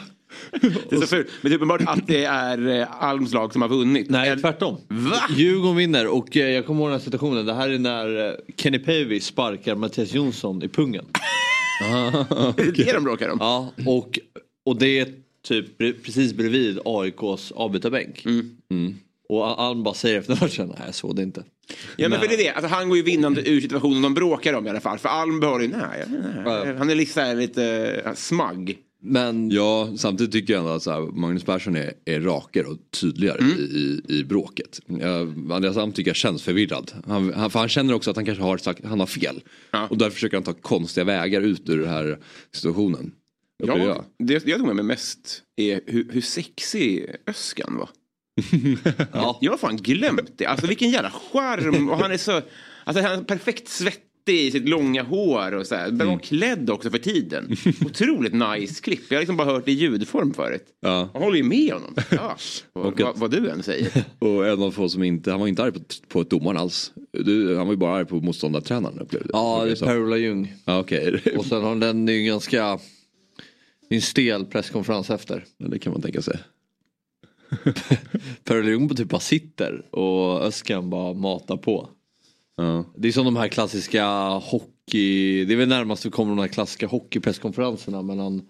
Det 0.89 0.95
är 0.95 0.99
så 0.99 1.07
fult. 1.07 1.27
Men 1.41 1.49
det 1.49 1.53
är 1.53 1.55
uppenbart 1.55 1.81
att 1.85 2.07
det 2.07 2.25
är 2.25 2.79
eh, 2.79 3.03
Alms 3.03 3.33
lag 3.33 3.53
som 3.53 3.61
har 3.61 3.69
vunnit. 3.69 4.09
Nej, 4.09 4.37
tvärtom. 4.37 4.77
Va? 4.87 5.21
Djurgården 5.35 5.75
vinner 5.75 6.07
och 6.07 6.37
eh, 6.37 6.49
jag 6.49 6.65
kommer 6.65 6.81
ihåg 6.81 6.89
den 6.89 6.99
här 6.99 7.03
situationen. 7.03 7.45
Det 7.45 7.53
här 7.53 7.69
är 7.69 7.79
när 7.79 8.27
eh, 8.27 8.33
Kenny 8.57 8.79
Pavey 8.79 9.19
sparkar 9.19 9.75
Mattias 9.75 10.13
Jonsson 10.13 10.63
i 10.63 10.67
pungen. 10.67 11.05
Det 12.55 12.63
är 12.63 12.85
det 12.85 12.93
de 12.93 13.03
bråkar 13.03 13.29
om? 13.29 13.37
Ja, 13.41 13.71
och, 13.85 14.19
och 14.65 14.79
det 14.79 14.99
är 14.99 15.07
typ 15.43 15.77
precis 15.77 16.33
bredvid 16.33 16.79
AIKs 16.85 17.51
avbytarbänk. 17.51 18.25
Mm. 18.69 18.99
Och 19.29 19.61
Alm 19.61 19.83
bara 19.83 19.93
säger 19.93 20.19
efter 20.19 20.37
matchen, 20.41 20.67
nej 20.67 20.85
jag 20.85 20.95
såg 20.95 21.15
det 21.15 21.23
inte. 21.23 21.43
Ja 21.95 22.09
men 22.09 22.19
för 22.19 22.27
det 22.27 22.33
är 22.33 22.37
det, 22.37 22.49
alltså, 22.49 22.67
han 22.67 22.89
går 22.89 22.97
ju 22.97 23.03
vinnande 23.03 23.49
ur 23.49 23.61
situationen 23.61 24.01
de 24.01 24.13
bråkar 24.13 24.53
om 24.53 24.67
i 24.67 24.69
alla 24.69 24.79
fall. 24.79 24.99
För 24.99 25.09
Alm 25.09 25.39
behåller 25.39 25.65
ju, 25.65 25.71
nej, 25.71 26.05
nej. 26.45 26.75
han 26.77 26.89
är 26.89 26.95
lite, 26.95 27.33
lite 27.33 28.13
smagg. 28.15 28.77
Men... 29.03 29.51
Ja, 29.51 29.93
samtidigt 29.97 30.31
tycker 30.31 30.53
jag 30.53 30.59
ändå 30.59 30.71
att 30.71 30.83
så 30.83 30.91
här, 30.91 30.99
Magnus 31.01 31.43
Persson 31.43 31.75
är, 31.75 31.93
är 32.05 32.21
rakare 32.21 32.65
och 32.67 32.77
tydligare 33.01 33.39
Mm. 33.39 33.57
i, 33.59 33.61
i, 33.61 34.01
i 34.19 34.23
bråket. 34.23 34.79
Jag, 34.87 35.51
Andreas 35.51 35.77
Alm 35.77 35.91
tycker 35.91 36.09
jag 36.09 36.15
känns 36.15 36.43
förvirrad. 36.43 36.91
Han, 37.07 37.33
han, 37.33 37.51
för 37.51 37.59
han 37.59 37.69
känner 37.69 37.93
också 37.93 38.09
att 38.09 38.15
han 38.15 38.25
kanske 38.25 38.43
har, 38.43 38.57
sagt, 38.57 38.85
han 38.85 38.99
har 38.99 39.07
fel. 39.07 39.41
Och 39.89 39.97
därför 39.97 40.11
försöker 40.11 40.37
han 40.37 40.43
ta 40.43 40.53
konstiga 40.53 41.03
vägar 41.03 41.41
ut 41.41 41.69
ur 41.69 41.77
den 41.79 41.89
här 41.89 42.19
situationen. 42.51 43.11
Ja, 43.63 44.05
det 44.19 44.47
jag 44.47 44.57
tog 44.57 44.67
med 44.67 44.75
mig 44.75 44.85
mest 44.85 45.43
är 45.55 45.81
hur, 45.85 46.07
hur 46.11 46.21
sexig 46.21 47.15
Öskan 47.27 47.77
var. 47.77 47.89
ja. 49.13 49.37
Jag 49.41 49.51
har 49.51 49.57
fan 49.57 49.77
glömt 49.77 50.37
det. 50.37 50.45
Alltså 50.45 50.67
vilken 50.67 50.89
jävla 50.89 51.11
charm. 51.11 51.89
Och 51.89 51.97
han 51.97 52.11
är 52.11 52.17
så, 52.17 52.41
alltså 52.83 53.03
han 53.03 53.19
är 53.19 53.23
perfekt 53.23 53.67
svettig 53.67 54.10
i 54.33 54.51
sitt 54.51 54.69
långa 54.69 55.03
hår 55.03 55.51
och 55.53 55.67
så 55.67 55.75
här. 55.75 55.91
Bra 55.91 56.17
klädd 56.17 56.69
också 56.69 56.89
för 56.89 56.97
tiden. 56.97 57.55
Otroligt 57.85 58.33
nice 58.33 58.81
klipp. 58.81 59.01
Jag 59.09 59.17
har 59.17 59.21
liksom 59.21 59.37
bara 59.37 59.47
hört 59.47 59.65
det 59.65 59.71
i 59.71 59.75
ljudform 59.75 60.33
förut. 60.33 60.65
Ja. 60.79 61.09
Man 61.13 61.23
håller 61.23 61.37
ju 61.37 61.43
med 61.43 61.73
honom. 61.73 61.95
Ja. 62.11 62.35
Och 62.73 62.87
att- 62.87 62.99
vad, 63.01 63.17
vad 63.17 63.31
du 63.31 63.49
än 63.49 63.63
säger. 63.63 64.03
Och 64.19 64.47
en 64.47 64.63
av 64.63 64.71
få 64.71 64.89
som 64.89 65.03
inte, 65.03 65.31
han 65.31 65.39
var 65.39 65.47
inte 65.47 65.63
arg 65.63 65.71
på, 65.71 65.79
på 66.07 66.23
domaren 66.23 66.57
alls. 66.57 66.91
Du, 67.11 67.57
han 67.57 67.67
var 67.67 67.73
ju 67.73 67.77
bara 67.77 67.95
arg 67.95 68.05
på 68.05 68.15
motståndartränaren 68.15 68.99
upplevde. 68.99 69.29
Ja, 69.33 69.63
det 69.65 69.71
är. 69.81 69.85
Per-Ola 69.85 70.17
Ljung. 70.17 70.53
Ja, 70.65 70.79
okej. 70.79 71.21
Och 71.37 71.45
sen 71.45 71.63
har 71.63 71.75
den 71.75 72.07
ju 72.07 72.23
ganska, 72.23 72.79
det 73.89 73.95
är 73.95 73.97
en 73.97 74.01
stel 74.01 74.45
presskonferens 74.45 75.09
efter. 75.09 75.45
Det 75.57 75.79
kan 75.79 75.93
man 75.93 76.01
tänka 76.01 76.21
sig. 76.21 76.37
Per-Ola 78.43 78.69
Ljung 78.69 78.89
typ 78.95 79.09
bara 79.09 79.19
sitter 79.21 79.95
och 79.95 80.41
Öskan 80.43 80.89
bara 80.89 81.13
matar 81.13 81.57
på. 81.57 81.89
Det 82.95 83.07
är 83.07 83.11
som 83.11 83.25
de 83.25 83.35
här 83.35 83.47
klassiska 83.47 84.05
hockey, 84.29 85.45
det 85.45 85.53
är 85.53 85.57
väl 85.57 85.69
närmast 85.69 86.05
vi 86.05 86.09
kommer 86.09 86.35
de 86.35 86.39
här 86.41 86.47
klassiska 86.47 86.87
hockeypresskonferenserna 86.87 88.01
mellan 88.01 88.41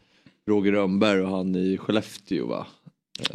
Roger 0.47 0.71
Rönnberg 0.71 1.21
och 1.21 1.29
han 1.37 1.55
i 1.55 1.77
Skellefteå 1.77 2.47
va? 2.47 2.67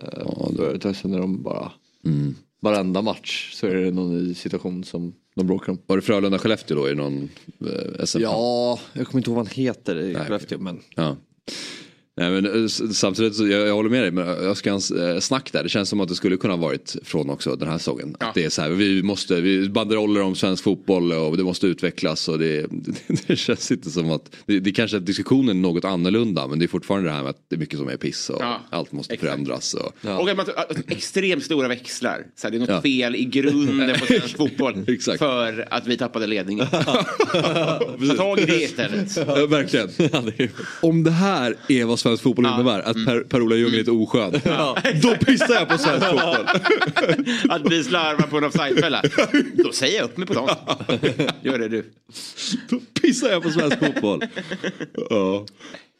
Ja, 0.03 0.51
är 0.59 0.79
det 0.79 0.95
sen 0.95 1.11
när 1.11 1.19
de 1.19 1.43
bara, 1.43 1.73
Mm. 2.05 2.35
varenda 2.61 3.03
match 3.03 3.51
så 3.55 3.67
är 3.67 3.75
det 3.75 3.91
någon 3.91 4.31
i 4.31 4.35
situation 4.35 4.85
som 4.85 5.15
de 5.35 5.47
bråkar 5.47 5.73
om. 5.73 5.79
Var 5.87 5.97
det 5.97 6.03
Frölunda-Skellefteå 6.03 6.75
då 6.77 6.89
i 6.91 6.95
någon 6.95 7.29
eh, 7.61 8.05
SM? 8.05 8.19
Ja, 8.21 8.79
jag 8.93 9.07
kommer 9.07 9.21
inte 9.21 9.31
ihåg 9.31 9.37
vad 9.37 9.47
han 9.47 9.55
heter 9.55 9.97
i 10.01 10.15
Skellefteå 10.15 10.59
men 10.59 10.81
Ja. 10.95 11.17
Nej, 12.19 12.31
men, 12.31 12.63
eh, 12.63 12.69
samtidigt 12.93 13.35
så 13.35 13.47
jag, 13.47 13.69
jag 13.69 13.75
håller 13.75 13.91
med 13.91 14.03
dig 14.03 14.11
men 14.11 14.29
Öskans 14.29 14.91
eh, 14.91 15.19
snack 15.19 15.53
där 15.53 15.63
det 15.63 15.69
känns 15.69 15.89
som 15.89 16.01
att 16.01 16.09
det 16.09 16.15
skulle 16.15 16.37
kunna 16.37 16.55
ha 16.55 16.61
varit 16.61 16.97
från 17.03 17.31
också 17.31 17.57
den 17.57 17.69
här 17.69 17.79
säsongen. 17.79 18.17
Att 18.21 18.35
det 18.35 18.45
är 18.45 18.51
så 18.51 18.63
här, 18.63 18.71
vi 18.71 19.03
måste, 19.03 19.41
vi 19.41 19.69
banderoller 19.69 20.23
om 20.23 20.35
svensk 20.35 20.65
fotboll 20.65 21.13
och 21.13 21.37
det 21.37 21.43
måste 21.45 21.67
utvecklas 21.67 22.29
och 22.29 22.39
det, 22.39 22.67
det 23.27 23.37
känns 23.37 23.71
inte 23.71 23.91
som 23.91 24.11
att, 24.11 24.31
det, 24.47 24.61
det 24.61 24.73
kanske 24.73 24.97
att 24.97 25.07
diskussionen 25.07 25.57
är 25.57 25.61
något 25.61 25.85
annorlunda 25.85 26.47
men 26.47 26.59
det 26.59 26.65
är 26.65 26.69
fortfarande 26.69 27.09
det 27.09 27.15
här 27.15 27.23
med 27.23 27.31
att 27.31 27.41
det 27.49 27.57
är 27.57 27.61
mycket 27.61 27.79
som 27.79 27.89
är 27.89 27.97
piss 27.97 28.31
och 28.31 28.43
Ja, 28.43 28.61
allt 28.71 28.93
måste 28.93 29.17
förändras. 29.17 29.75
Och, 29.75 29.93
Och 30.21 30.29
att 30.31 30.37
man 30.37 30.47
extremt 30.89 31.45
stora 31.45 31.69
växlar. 31.69 32.27
Så 32.37 32.47
här, 32.47 32.51
det 32.51 32.57
är 32.57 32.61
något 32.61 32.69
Ja. 32.69 32.83
fel 32.83 33.17
i 33.17 33.25
grunden 33.25 33.99
på 34.01 34.07
svensk 34.07 34.37
fotboll. 34.37 34.87
För 35.19 35.67
att 35.71 35.87
vi 35.87 35.97
tappade 35.97 36.27
ledningen. 36.27 36.67
Ta 36.71 38.15
tag 38.17 38.39
i 38.41 38.45
det 38.45 38.63
istället. 38.63 39.17
Ja, 39.17 39.47
verkligen. 39.47 39.89
Om 40.83 41.05
det 41.05 41.11
här 41.11 41.57
är 41.69 41.85
vad 41.85 41.99
svensk 42.07 42.23
fotboll 42.23 42.47
innebär, 42.47 42.81
att 42.81 43.05
per, 43.07 43.21
Per-Ola 43.21 43.57
Ljung 43.57 43.73
är 43.75 43.79
lite 43.79 43.91
oskön. 43.91 44.33
Då 45.03 45.17
pissar 45.17 45.55
jag 45.55 45.69
på 45.69 45.79
svensk 45.79 46.07
fotboll. 46.11 46.47
Att 47.49 47.73
vi 47.73 47.85
slarvar 47.85 48.27
på 48.27 48.37
en 48.39 48.45
offsidefälla. 48.45 49.03
Då 49.55 49.73
säger 49.73 49.97
jag 49.97 50.05
upp 50.05 50.17
mig 50.17 50.27
på 50.27 50.35
dem. 50.35 50.49
Gör 51.43 51.59
det 51.59 51.69
du. 51.69 51.91
Då 52.71 52.81
pissar 53.03 53.29
jag 53.29 53.43
på 53.43 53.51
svensk 53.51 53.79
fotboll. 53.79 54.21
Ja. 55.11 55.47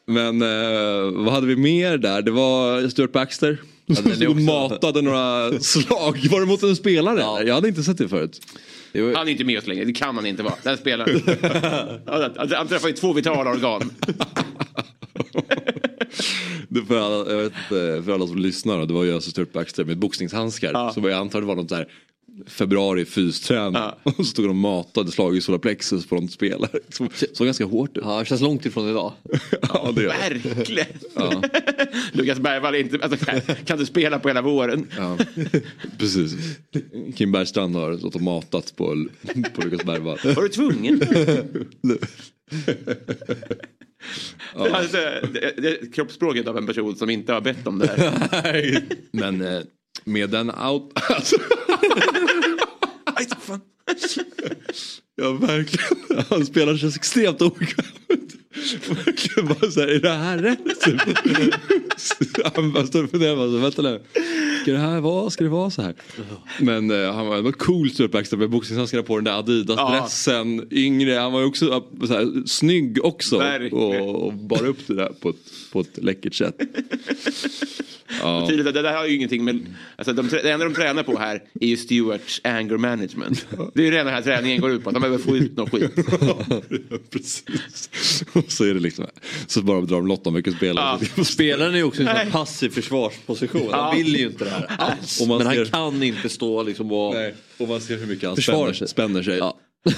Men 0.07 0.41
eh, 0.41 1.11
vad 1.25 1.33
hade 1.33 1.47
vi 1.47 1.55
mer 1.55 1.97
där? 1.97 2.21
Det 2.21 2.31
var 2.31 2.89
Stuart 2.89 3.11
Baxter. 3.11 3.57
Som 3.95 4.11
också- 4.11 4.29
matade 4.43 5.01
några 5.01 5.59
slag. 5.59 6.27
Var 6.31 6.39
det 6.39 6.45
mot 6.45 6.63
en 6.63 6.75
spelare? 6.75 7.21
eller? 7.23 7.43
Jag 7.47 7.55
hade 7.55 7.67
inte 7.67 7.83
sett 7.83 7.97
det 7.97 8.09
förut. 8.09 8.41
Han 9.15 9.27
är 9.27 9.31
inte 9.31 9.43
med 9.43 9.57
oss 9.59 9.67
längre, 9.67 9.85
det 9.85 9.93
kan 9.93 10.15
han 10.15 10.25
inte 10.25 10.43
vara. 10.43 10.53
Den 10.63 10.77
spelaren. 10.77 11.21
Han, 12.05 12.51
han 12.51 12.67
träffar 12.67 12.87
ju 12.87 12.93
två 12.93 13.13
vitala 13.13 13.51
organ. 13.51 13.91
Det 16.69 16.85
för, 16.85 16.99
alla, 16.99 17.31
jag 17.31 17.37
vet, 17.37 17.53
inte, 17.57 18.01
för 18.05 18.11
alla 18.11 18.27
som 18.27 18.37
lyssnar, 18.37 18.85
det 18.85 18.93
var 18.93 19.03
ju 19.03 19.13
alltså 19.13 19.31
Stuart 19.31 19.53
Baxter 19.53 19.85
med 19.85 19.97
boxningshandskar. 19.97 20.91
Så 20.91 20.99
jag 20.99 21.11
antar 21.11 21.41
det 21.41 21.47
var 21.47 21.55
något 21.55 21.69
så 21.69 21.75
här 21.75 21.87
februari 22.45 23.05
fysträning. 23.05 23.81
Och 24.03 24.15
så 24.15 24.23
stod 24.23 24.45
de 24.45 24.49
och 24.49 24.55
matade 24.55 25.11
slag 25.11 25.37
i 25.37 25.41
solarplexus 25.41 26.05
på 26.05 26.15
någon 26.15 26.29
spelare. 26.29 26.79
Så, 26.89 27.07
såg 27.33 27.47
ganska 27.47 27.65
hårt 27.65 27.97
ut. 27.97 28.03
Ja, 28.05 28.19
det 28.19 28.25
känns 28.25 28.41
långt 28.41 28.65
ifrån 28.65 28.89
idag. 28.89 29.13
ja, 29.61 29.91
det 29.95 30.03
gör 30.03 30.13
det. 30.29 30.49
Verkligen. 30.49 30.87
Ja. 31.15 31.41
Lukas 32.11 32.39
Bergvall 32.39 32.75
inte, 32.75 32.97
alltså, 33.01 33.25
kan, 33.25 33.41
kan 33.65 33.79
du 33.79 33.85
spela 33.85 34.19
på 34.19 34.27
hela 34.27 34.41
våren? 34.41 34.87
Ja, 34.97 35.17
precis. 35.97 36.35
Kim 37.15 37.31
Bergstrand 37.31 37.75
har 37.75 37.97
stått 37.97 38.15
och 38.15 38.21
matat 38.21 38.75
på, 38.75 39.07
på 39.53 39.61
Lukas 39.61 39.83
Bergvall. 39.85 40.19
Var 40.35 40.43
du 40.43 40.49
tvungen? 40.49 41.01
Ja. 44.55 44.67
Alltså, 44.77 44.97
det, 45.33 45.53
det 45.57 45.81
är 45.81 45.91
kroppsspråket 45.91 46.47
av 46.47 46.57
en 46.57 46.65
person 46.67 46.95
som 46.95 47.09
inte 47.09 47.33
har 47.33 47.41
bett 47.41 47.67
om 47.67 47.79
det 47.79 47.87
här. 48.31 48.81
Men 49.11 49.41
eh, 49.41 49.61
med 50.03 50.29
den 50.29 50.49
out... 50.49 50.91
Alltså. 51.09 51.35
Aj, 53.05 53.27
fan. 53.39 53.61
Ja 55.19 55.31
verkligen. 55.31 56.25
Han 56.29 56.45
spelar 56.45 56.77
känns 56.77 56.95
extremt 56.95 57.41
obekvämt. 57.41 58.33
Verkligen 59.05 59.47
bara 59.47 59.71
såhär, 59.71 59.87
är 59.87 59.99
det 59.99 60.09
här 60.09 60.37
rätt? 60.37 60.81
Typ. 60.81 61.01
Han 62.55 62.71
bara 62.71 62.87
står 62.87 63.03
och 63.03 63.11
funderar, 63.11 63.35
så, 63.35 63.57
vänta 63.57 63.81
nu. 63.81 64.01
ska 64.61 64.71
det 64.71 64.77
här 64.77 65.01
vara? 65.01 65.29
Ska 65.29 65.43
det 65.43 65.49
vara 65.49 65.69
så 65.69 65.81
här? 65.81 65.93
Men 66.59 66.91
eh, 66.91 67.13
han 67.13 67.27
var, 67.27 67.41
var 67.41 67.51
coolt 67.51 67.99
uppväxt 67.99 68.31
med 68.37 68.49
boxningshandskarna 68.49 69.03
på 69.03 69.15
den 69.15 69.23
där 69.23 69.39
Adidas-dressen. 69.39 70.67
Yngre, 70.71 71.13
han 71.13 71.31
var 71.31 71.39
ju 71.39 71.45
också 71.45 71.83
så 72.07 72.13
här, 72.13 72.47
snygg 72.47 73.05
också. 73.05 73.43
Och, 73.71 74.25
och 74.25 74.33
bar 74.33 74.65
upp 74.65 74.87
det 74.87 74.93
där 74.93 75.11
på 75.21 75.29
ett, 75.29 75.35
på 75.71 75.79
ett 75.79 75.97
läckert 76.03 76.33
sätt. 76.33 76.55
Ja. 78.21 78.47
Tydligt, 78.49 78.73
det 78.73 78.81
där 78.81 78.93
har 78.93 79.05
ju 79.05 79.15
ingenting 79.15 79.43
med... 79.43 79.59
Alltså, 79.95 80.13
de, 80.13 80.27
det 80.27 80.51
enda 80.51 80.65
de 80.65 80.73
tränar 80.73 81.03
på 81.03 81.17
här 81.17 81.43
är 81.61 81.67
ju 81.67 81.77
Stewarts 81.77 82.41
anger 82.43 82.77
management. 82.77 83.47
Det 83.77 83.81
är 83.83 83.85
ju 83.85 83.91
det 83.91 83.97
den 83.97 84.07
här 84.07 84.21
träningen 84.21 84.61
går 84.61 84.71
ut 84.71 84.83
på, 84.83 84.89
att 84.89 84.93
de 84.93 84.99
behöver 84.99 85.17
få 85.17 85.37
ut 85.37 85.57
något 85.57 85.69
skit. 85.71 85.91
Precis. 87.09 88.23
Och 88.33 88.51
så 88.51 88.63
är 88.63 88.73
det 88.73 88.79
liksom, 88.79 89.05
så 89.47 89.61
bara 89.61 89.81
drar 89.81 89.97
de 89.97 90.07
lott 90.07 90.27
om 90.27 90.33
vilken 90.33 90.53
spelare. 90.53 91.25
Spelaren 91.25 91.73
är 91.73 91.77
ju 91.77 91.83
också 91.83 92.01
i 92.03 92.07
en 92.07 92.31
passiv 92.31 92.69
försvarsposition. 92.69 93.67
Ja. 93.71 93.81
Han 93.81 93.97
vill 93.97 94.15
ju 94.15 94.25
inte 94.27 94.43
det 94.43 94.49
här 94.49 94.65
alls. 94.77 95.21
Och 95.21 95.27
man 95.27 95.37
Men 95.37 95.47
han 95.47 95.55
ser- 95.55 95.65
kan 95.65 96.03
inte 96.03 96.29
stå 96.29 96.63
liksom 96.63 96.91
och... 96.91 97.13
Nej, 97.13 97.33
och 97.57 97.67
man 97.67 97.81
ser 97.81 97.97
hur 97.97 98.05
mycket 98.07 98.27
han 98.29 98.37
spänner, 98.37 98.73
sig. 98.73 98.87
spänner 98.87 99.23
sig. 99.23 99.37
Ja. 99.37 99.57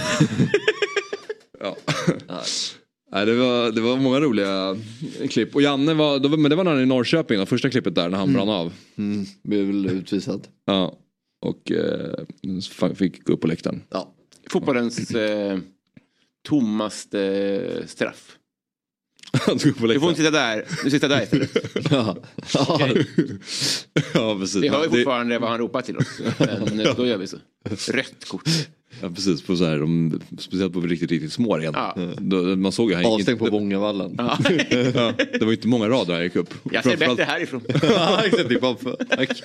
Ja. 1.61 1.75
Nej, 3.11 3.25
det, 3.25 3.35
var, 3.35 3.71
det 3.71 3.81
var 3.81 3.97
många 3.97 4.19
roliga 4.19 4.77
klipp. 5.29 5.55
Och 5.55 5.61
Janne 5.61 5.93
var, 5.93 6.19
då, 6.19 6.29
men 6.29 6.49
det 6.49 6.55
var 6.55 6.63
när 6.63 6.71
han 6.71 6.81
i 6.81 6.85
Norrköping, 6.85 7.39
det 7.39 7.45
första 7.45 7.69
klippet 7.69 7.95
där 7.95 8.09
när 8.09 8.17
han 8.17 8.33
brann 8.33 8.49
av. 8.49 8.73
Mm, 8.97 9.25
blev 9.43 9.65
väl 9.65 9.85
utvisad. 9.89 10.47
Ja. 10.65 10.97
Och 11.41 11.71
eh, 11.71 12.93
fick 12.95 13.23
gå 13.23 13.33
upp 13.33 13.41
på 13.41 13.47
läktaren. 13.47 13.83
Ja. 13.89 14.13
Fotbollens 14.49 15.11
eh, 15.11 15.59
tommaste 16.47 17.21
eh, 17.21 17.85
straff. 17.85 18.35
Du 19.61 19.73
får 19.73 19.93
inte 19.93 20.15
sitta 20.15 20.31
där, 20.31 20.65
du 20.83 20.89
sitter 20.89 21.09
där 21.09 21.23
istället. 21.23 21.51
Ja. 21.91 22.17
Okej. 22.67 23.07
Ja, 24.13 24.37
precis. 24.39 24.63
Vi 24.63 24.67
hör 24.69 24.83
ju 24.83 24.89
Det- 24.89 24.97
fortfarande 24.97 25.39
vad 25.39 25.49
han 25.49 25.59
ropar 25.59 25.81
till 25.81 25.97
oss. 25.97 26.19
Men 26.39 26.79
eh, 26.79 26.95
då 26.95 27.05
gör 27.05 27.17
vi 27.17 27.27
så. 27.27 27.37
Rött 27.91 28.25
kort. 28.27 28.49
Ja, 29.01 29.09
precis. 29.09 29.41
På 29.41 29.55
så 29.55 29.65
här, 29.65 29.79
de, 29.79 30.19
speciellt 30.39 30.73
på 30.73 30.81
riktigt, 30.81 31.11
riktigt 31.11 31.33
små 31.33 31.55
arenor. 31.55 31.73
Ja. 31.75 31.95
Då, 32.17 32.41
man 32.55 32.71
såg 32.71 32.89
ju 32.89 32.95
han 32.95 33.05
Avstängd 33.05 33.39
på 33.39 33.49
Vångavallen. 33.49 34.15
Ja. 34.17 34.37
ja, 34.95 35.13
Det 35.31 35.39
var 35.41 35.47
ju 35.47 35.53
inte 35.55 35.67
många 35.67 35.89
rader 35.89 36.13
han 36.13 36.23
gick 36.23 36.35
upp. 36.35 36.53
Jag 36.71 36.83
ser 36.83 36.97
bättre 36.97 37.23
härifrån. 37.23 37.61
Ja, 37.83 38.21
exakt. 38.25 38.49
Det 38.49 38.59
för- 38.59 39.05
Tack. 39.15 39.41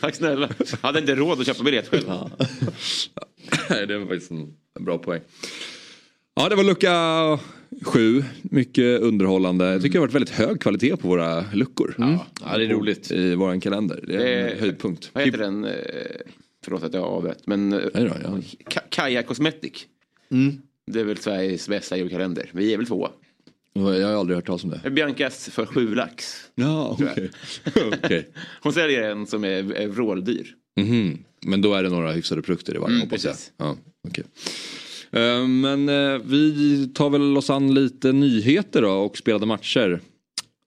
Tack 0.00 0.14
snälla. 0.14 0.48
Jag 0.58 0.78
hade 0.82 0.98
inte 0.98 1.14
råd 1.14 1.40
att 1.40 1.46
köpa 1.46 1.62
biljett 1.64 1.88
själv. 1.88 2.04
Nej, 3.70 3.86
det 3.86 3.98
var 3.98 4.06
faktiskt 4.06 4.30
en, 4.30 4.52
en 4.78 4.84
bra 4.84 4.98
poäng. 4.98 5.20
Ja, 6.36 6.48
det 6.48 6.56
var 6.56 6.64
lucka 6.64 6.92
sju. 7.82 8.24
Mycket 8.42 9.00
underhållande. 9.00 9.64
Jag 9.72 9.82
tycker 9.82 9.92
det 9.92 9.98
har 9.98 10.06
varit 10.06 10.14
väldigt 10.14 10.34
hög 10.34 10.60
kvalitet 10.60 10.96
på 10.96 11.08
våra 11.08 11.44
luckor. 11.52 11.94
Ja, 11.98 12.56
det 12.58 12.64
är 12.64 12.68
roligt. 12.68 13.10
I 13.10 13.34
vår 13.34 13.60
kalender. 13.60 14.04
Det 14.06 14.14
är 14.14 14.38
en 14.46 14.52
Eh, 14.52 14.60
höjdpunkt. 14.60 15.10
Vad 15.12 15.24
heter 15.24 15.38
den? 15.38 15.66
Förlåt 16.68 16.82
att 16.82 16.94
jag 16.94 17.04
avbröt. 17.04 17.46
Men 17.46 17.72
eh, 17.72 17.78
då, 17.92 18.00
ja. 18.22 18.38
Ka- 18.70 18.80
Kaja 18.90 19.22
Cosmetic. 19.22 19.86
Mm. 20.30 20.60
Det 20.86 21.00
är 21.00 21.04
väl 21.04 21.16
Sveriges 21.16 21.68
bästa 21.68 21.96
julkalender. 21.96 22.50
Vi 22.52 22.72
är 22.72 22.76
väl 22.76 22.86
tvåa. 22.86 23.10
Jag 23.72 23.82
har 24.08 24.14
aldrig 24.14 24.36
hört 24.36 24.46
talas 24.46 24.64
om 24.64 24.70
det. 24.84 24.90
Biancas 24.90 25.48
för 25.48 25.66
sju 25.66 25.94
lax. 25.94 26.50
Ja, 26.54 26.88
okej. 27.00 27.30
Okej. 28.04 28.28
Hon 28.62 28.72
säljer 28.72 29.10
en 29.10 29.26
som 29.26 29.44
är, 29.44 29.86
vråldyr. 29.88 30.54
Mhm. 30.80 31.18
Men 31.46 31.62
då 31.62 31.74
är 31.74 31.82
det 31.82 31.88
några 31.88 32.12
hyfsade 32.12 32.42
produkter 32.42 32.74
i 32.74 32.78
varje 32.78 32.94
Mm, 32.94 33.00
hoppas 33.08 33.24
jag. 33.24 33.34
Ja, 33.56 33.76
okej. 34.08 34.24
Eh, 35.10 35.46
Men 35.46 35.88
eh, 35.88 36.18
vi 36.24 36.88
tar 36.94 37.10
väl 37.10 37.36
oss 37.36 37.50
an 37.50 37.74
lite 37.74 38.12
nyheter 38.12 38.82
då 38.82 38.90
och 38.90 39.16
spelade 39.18 39.46
matcher. 39.46 40.00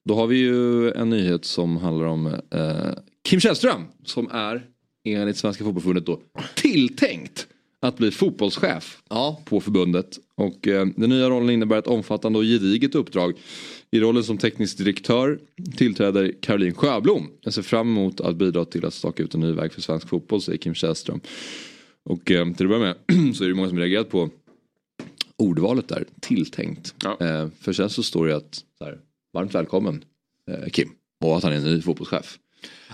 Då 0.08 0.14
har 0.14 0.26
vi 0.26 0.36
ju 0.36 0.90
en 0.92 1.10
nyhet 1.10 1.44
som 1.44 1.76
handlar 1.76 2.06
om 2.06 2.36
Kim 3.28 3.40
Källström 3.40 3.82
som 4.04 4.28
är 4.32 4.66
enligt 5.04 5.36
Svenska 5.36 5.64
Fotbollförbundet 5.64 6.06
då 6.06 6.20
tilltänkt 6.54 7.46
att 7.80 7.96
bli 7.96 8.10
fotbollschef 8.10 9.02
på 9.44 9.60
förbundet. 9.60 10.18
Och 10.34 10.68
eh, 10.68 10.86
den 10.96 11.10
nya 11.10 11.30
rollen 11.30 11.50
innebär 11.50 11.78
ett 11.78 11.86
omfattande 11.86 12.38
och 12.38 12.44
gediget 12.44 12.94
uppdrag. 12.94 13.34
I 13.90 14.00
rollen 14.00 14.24
som 14.24 14.38
teknisk 14.38 14.78
direktör 14.78 15.38
tillträder 15.76 16.32
Caroline 16.40 16.74
Sjöblom. 16.74 17.30
Jag 17.40 17.54
ser 17.54 17.62
fram 17.62 17.88
emot 17.88 18.20
att 18.20 18.36
bidra 18.36 18.64
till 18.64 18.84
att 18.84 18.94
staka 18.94 19.22
ut 19.22 19.34
en 19.34 19.40
ny 19.40 19.52
väg 19.52 19.72
för 19.72 19.80
svensk 19.80 20.08
fotboll, 20.08 20.42
säger 20.42 20.58
Kim 20.58 20.74
Källström. 20.74 21.20
Och 22.04 22.30
eh, 22.30 22.52
till 22.52 22.66
att 22.66 22.70
börja 22.70 22.94
med 23.08 23.34
så 23.36 23.44
är 23.44 23.48
det 23.48 23.54
många 23.54 23.68
som 23.68 23.78
reagerat 23.78 24.10
på 24.10 24.30
ordvalet 25.36 25.88
där, 25.88 26.04
tilltänkt. 26.20 26.94
Eh, 27.20 27.48
för 27.60 27.72
sen 27.72 27.90
så 27.90 28.02
står 28.02 28.26
det 28.26 28.36
att, 28.36 28.64
så 28.78 28.84
här, 28.84 28.98
varmt 29.32 29.54
välkommen 29.54 30.04
eh, 30.50 30.68
Kim. 30.70 30.88
Och 31.24 31.36
att 31.36 31.42
han 31.42 31.52
är 31.52 31.56
en 31.56 31.64
ny 31.64 31.82
fotbollschef. 31.82 32.38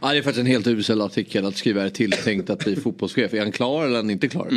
Ja, 0.03 0.13
det 0.13 0.19
är 0.19 0.23
faktiskt 0.23 0.41
en 0.41 0.47
helt 0.47 0.67
usel 0.67 1.01
artikel 1.01 1.47
att 1.47 1.57
skriva 1.57 1.83
är 1.83 1.91
tilltänkt 1.91 2.51
att 2.51 2.65
bli 2.65 2.77
fotbollschef. 2.77 3.35
Är 3.35 3.41
han 3.41 3.53
klar 3.53 3.85
eller 3.85 3.93
är 3.93 3.97
han 4.03 4.11
inte 4.11 4.29
klar? 4.29 4.49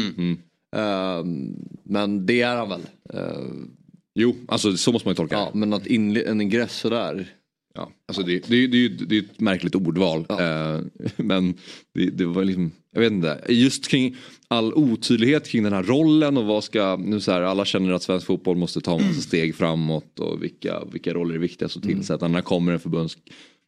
Ehm, 0.76 1.56
men 1.84 2.26
det 2.26 2.41
är 2.41 2.56
han 2.56 2.69
väl. 2.69 2.82
Ehm, 3.13 3.71
jo, 4.15 4.36
alltså 4.47 4.78
så 4.78 4.91
måste 4.91 5.08
man 5.08 5.12
ju 5.12 5.15
tolka 5.15 5.36
ja, 5.36 5.52
Men 5.54 5.74
att 5.74 5.86
inle- 5.86 6.28
en 6.28 6.41
ingress 6.41 6.74
sådär. 6.80 7.28
Ja, 7.74 7.91
alltså 8.08 8.24
det, 8.24 8.47
det, 8.47 8.67
det, 8.67 8.88
det, 8.88 9.06
det 9.06 9.17
är 9.17 9.21
ett 9.21 9.39
märkligt 9.39 9.76
ordval. 9.76 10.26
Eh, 10.30 10.80
men 11.15 11.54
det, 11.93 12.10
det 12.10 12.26
var 12.26 12.43
liksom, 12.43 12.71
jag 12.93 13.02
vet 13.02 13.12
inte, 13.12 13.41
just 13.50 13.88
kring 13.88 14.15
all 14.47 14.74
otydlighet 14.74 15.47
kring 15.47 15.63
den 15.63 15.74
här 15.74 15.84
rollen 15.84 16.38
och 16.38 16.45
vad 16.45 16.63
ska, 16.63 16.95
nu 16.95 17.19
så 17.19 17.32
här, 17.32 17.41
alla 17.41 17.65
känner 17.65 17.91
att 17.91 18.04
svensk 18.04 18.26
fotboll 18.28 18.58
måste 18.58 18.82
ta 18.82 19.00
en 19.00 19.08
massa 19.08 19.21
steg 19.28 19.56
framåt 19.56 20.19
och 20.19 20.43
vilka, 20.43 20.84
vilka 20.91 21.13
roller 21.13 21.36
är 21.36 21.39
viktigast 21.39 21.78
att 21.78 21.84
tillsätta. 21.84 22.28
När 22.28 22.41
kommer 22.41 22.74
en 22.74 22.80
förbunds, 22.80 23.17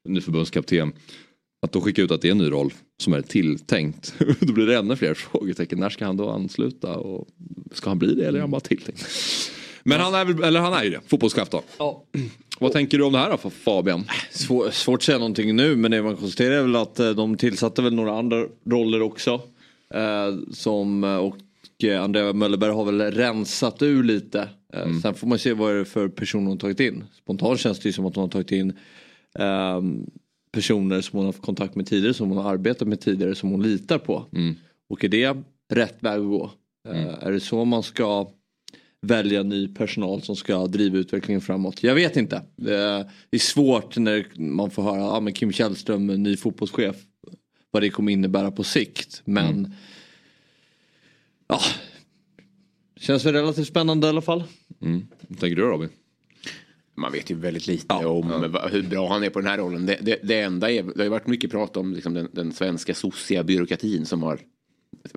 ny 0.10 0.22
förbundskapten? 0.22 0.94
Att 1.64 1.72
då 1.72 1.82
skicka 1.82 2.02
ut 2.02 2.12
att 2.12 2.22
det 2.22 2.28
är 2.28 2.32
en 2.32 2.38
ny 2.38 2.52
roll 2.52 2.74
som 2.98 3.14
är 3.14 3.22
tilltänkt. 3.22 4.14
då 4.40 4.54
blir 4.54 4.66
det 4.66 4.78
ännu 4.78 4.96
fler 4.96 5.14
frågetecken. 5.14 5.80
När 5.80 5.90
ska 5.90 6.06
han 6.06 6.18
då 6.18 6.30
ansluta? 6.30 6.98
Och 6.98 7.28
ska 7.72 7.90
han 7.90 8.00
bli 8.00 8.16
det 8.16 8.26
eller 8.26 8.38
är 8.40 8.42
han 8.42 8.52
bara 8.52 8.62
tilltänkt? 8.62 9.06
Men 9.84 10.00
han 10.00 10.16
är, 10.16 10.26
väl, 10.26 10.44
eller 10.44 10.60
han 10.60 10.74
är 10.74 10.84
ju 10.84 10.90
det, 10.90 11.00
fotbollschef 11.08 11.50
då. 11.50 11.62
Ja. 11.78 12.04
Vad 12.60 12.72
tänker 12.72 12.98
du 12.98 13.04
om 13.04 13.14
det 13.14 13.20
här 13.20 13.40
då 13.44 13.50
Fabian? 13.50 14.06
Svår, 14.32 14.70
svårt 14.72 15.00
att 15.00 15.04
säga 15.04 15.18
någonting 15.18 15.56
nu 15.56 15.76
men 15.76 15.92
det 15.92 16.04
man 16.04 16.18
konstaterar 16.18 16.56
är 16.56 16.62
väl 16.62 16.76
att 16.76 17.00
eh, 17.00 17.10
de 17.10 17.38
tillsatte 17.38 17.82
väl 17.82 17.94
några 17.94 18.18
andra 18.18 18.46
roller 18.66 19.02
också. 19.02 19.42
Eh, 19.94 20.36
som, 20.52 21.04
eh, 21.04 21.16
och 21.16 21.38
eh, 21.84 22.04
Andrea 22.04 22.34
Möllerberg 22.34 22.72
har 22.72 22.86
väl 22.86 23.02
rensat 23.02 23.82
ur 23.82 24.04
lite. 24.04 24.50
Eh, 24.74 25.00
Sen 25.02 25.14
får 25.14 25.28
man 25.28 25.40
se 25.40 25.54
vad 25.54 25.74
det 25.74 25.80
är 25.80 25.84
för 25.84 26.08
personer 26.08 26.48
hon 26.48 26.58
tagit 26.58 26.80
in. 26.80 27.04
Spontant 27.18 27.60
känns 27.60 27.80
det 27.80 27.90
ju 27.90 27.94
som 27.94 28.06
att 28.06 28.16
hon 28.16 28.22
har 28.22 28.30
tagit 28.30 28.52
in 28.52 28.74
ehm, 29.40 30.06
personer 30.54 31.02
som 31.02 31.18
hon 31.18 31.26
har 31.26 31.34
haft 31.34 31.46
kontakt 31.46 31.76
med 31.76 31.88
tidigare, 31.88 32.14
som 32.14 32.30
hon 32.30 32.38
har 32.38 32.52
arbetat 32.52 32.88
med 32.88 33.02
tidigare, 33.02 33.36
som 33.36 33.50
hon 33.50 33.64
litar 33.64 33.98
på. 33.98 34.26
Och 34.90 35.04
är 35.04 35.10
det 35.10 35.38
rätt 35.74 35.98
väg 36.00 36.20
att 36.20 36.28
gå? 36.28 36.52
Eh, 36.90 37.14
Är 37.24 37.32
det 37.32 37.40
så 37.40 37.66
man 37.66 37.84
ska 37.84 38.30
välja 39.02 39.44
ny 39.44 39.68
personal 39.68 40.22
som 40.22 40.36
ska 40.36 40.68
driva 40.68 40.98
utvecklingen 40.98 41.42
framåt. 41.42 41.84
Jag 41.84 41.96
vet 41.96 42.18
inte. 42.18 42.42
Det 42.56 42.76
är 43.32 43.40
svårt 43.40 43.98
när 43.98 44.26
man 44.40 44.72
får 44.72 44.84
höra 44.84 45.04
ah, 45.04 45.20
men 45.20 45.34
Kim 45.34 45.52
Källström, 45.52 46.08
ny 46.08 46.38
fotbollschef. 46.38 46.96
Vad 47.72 47.84
det 47.84 47.90
kommer 47.90 48.12
innebära 48.12 48.52
på 48.52 48.64
sikt. 48.64 49.22
Men 49.26 49.74
ja, 51.48 51.60
känns 53.00 53.26
väl 53.26 53.34
relativt 53.34 53.68
spännande 53.68 54.08
i 54.08 54.10
alla 54.10 54.22
fall. 54.22 54.44
Mm. 54.82 55.08
Vad 55.28 55.40
tänker 55.40 55.56
du 55.56 55.62
Robin? 55.62 55.90
Man 56.96 57.12
vet 57.12 57.32
ju 57.32 57.36
väldigt 57.36 57.68
lite 57.68 57.94
om 57.94 58.52
va- 58.52 58.68
hur 58.72 58.84
bra 58.84 59.10
han 59.10 59.24
är 59.24 59.30
på 59.30 59.40
den 59.40 59.48
här 59.50 59.58
rollen. 59.58 59.86
Det, 59.86 59.98
det, 60.02 60.20
det 60.24 60.40
enda 60.40 60.72
är, 60.72 60.84
det 60.84 60.92
har 60.98 61.04
ju 61.04 61.10
varit 61.10 61.28
mycket 61.28 61.52
prat 61.52 61.78
om 61.78 61.94
liksom 61.94 62.14
den, 62.14 62.28
den 62.32 62.52
svenska 62.52 62.94
socia 62.96 63.44
byråkratin 63.44 64.06
som 64.06 64.24
har 64.24 64.40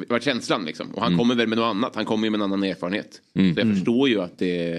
varit 0.08 0.22
känslan 0.24 0.64
liksom. 0.64 0.90
Och 0.94 1.02
han 1.02 1.12
Mm. 1.12 1.18
kommer 1.18 1.34
väl 1.34 1.48
med 1.48 1.58
något 1.58 1.64
annat. 1.64 1.96
Han 1.96 2.04
kommer 2.04 2.24
ju 2.26 2.30
med 2.30 2.38
en 2.38 2.42
annan 2.42 2.62
erfarenhet. 2.64 3.20
Mm. 3.34 3.54
Så 3.54 3.60
jag 3.60 3.64
Mm. 3.64 3.76
förstår 3.76 4.08
ju 4.08 4.20
att 4.20 4.38
det, 4.38 4.72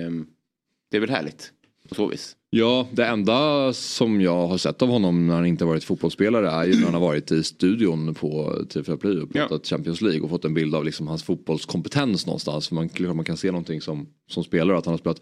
det 0.92 0.98
är 0.98 1.02
väl 1.02 1.10
härligt. 1.10 1.52
På 1.90 1.96
så 1.96 2.08
vis. 2.08 2.36
Ja, 2.50 2.88
det 2.92 3.06
enda 3.06 3.74
som 3.74 4.22
jag 4.22 4.48
har 4.48 4.58
sett 4.58 4.82
av 4.82 4.90
honom 4.90 5.28
när 5.28 5.36
han 5.36 5.46
inte 5.46 5.66
varit 5.66 5.84
fotbollsspelare 5.84 6.50
är 6.50 6.66
ju 6.66 6.74
när 6.76 6.84
han 6.86 6.94
har 6.94 7.02
varit 7.02 7.32
i 7.32 7.44
studion 7.44 8.14
på 8.14 8.54
TV4 8.70 8.98
Play 8.98 9.18
och 9.20 9.34
pratat 9.34 9.68
Champions 9.68 10.02
League 10.02 10.22
och 10.22 10.30
fått 10.30 10.46
en 10.46 10.54
bild 10.54 10.76
av 10.76 10.86
liksom 10.86 11.08
hans 11.08 11.24
fotbollskompetens 11.24 12.26
någonstans. 12.26 12.68
För 12.68 12.76
man, 12.76 12.90
man 13.16 13.26
kan 13.26 13.38
se 13.38 13.52
någonting 13.52 13.82
som, 13.82 14.08
som 14.30 14.44
spelare 14.44 14.78
att 14.78 14.86
han 14.86 14.92
har 14.94 14.98
spelat 14.98 15.22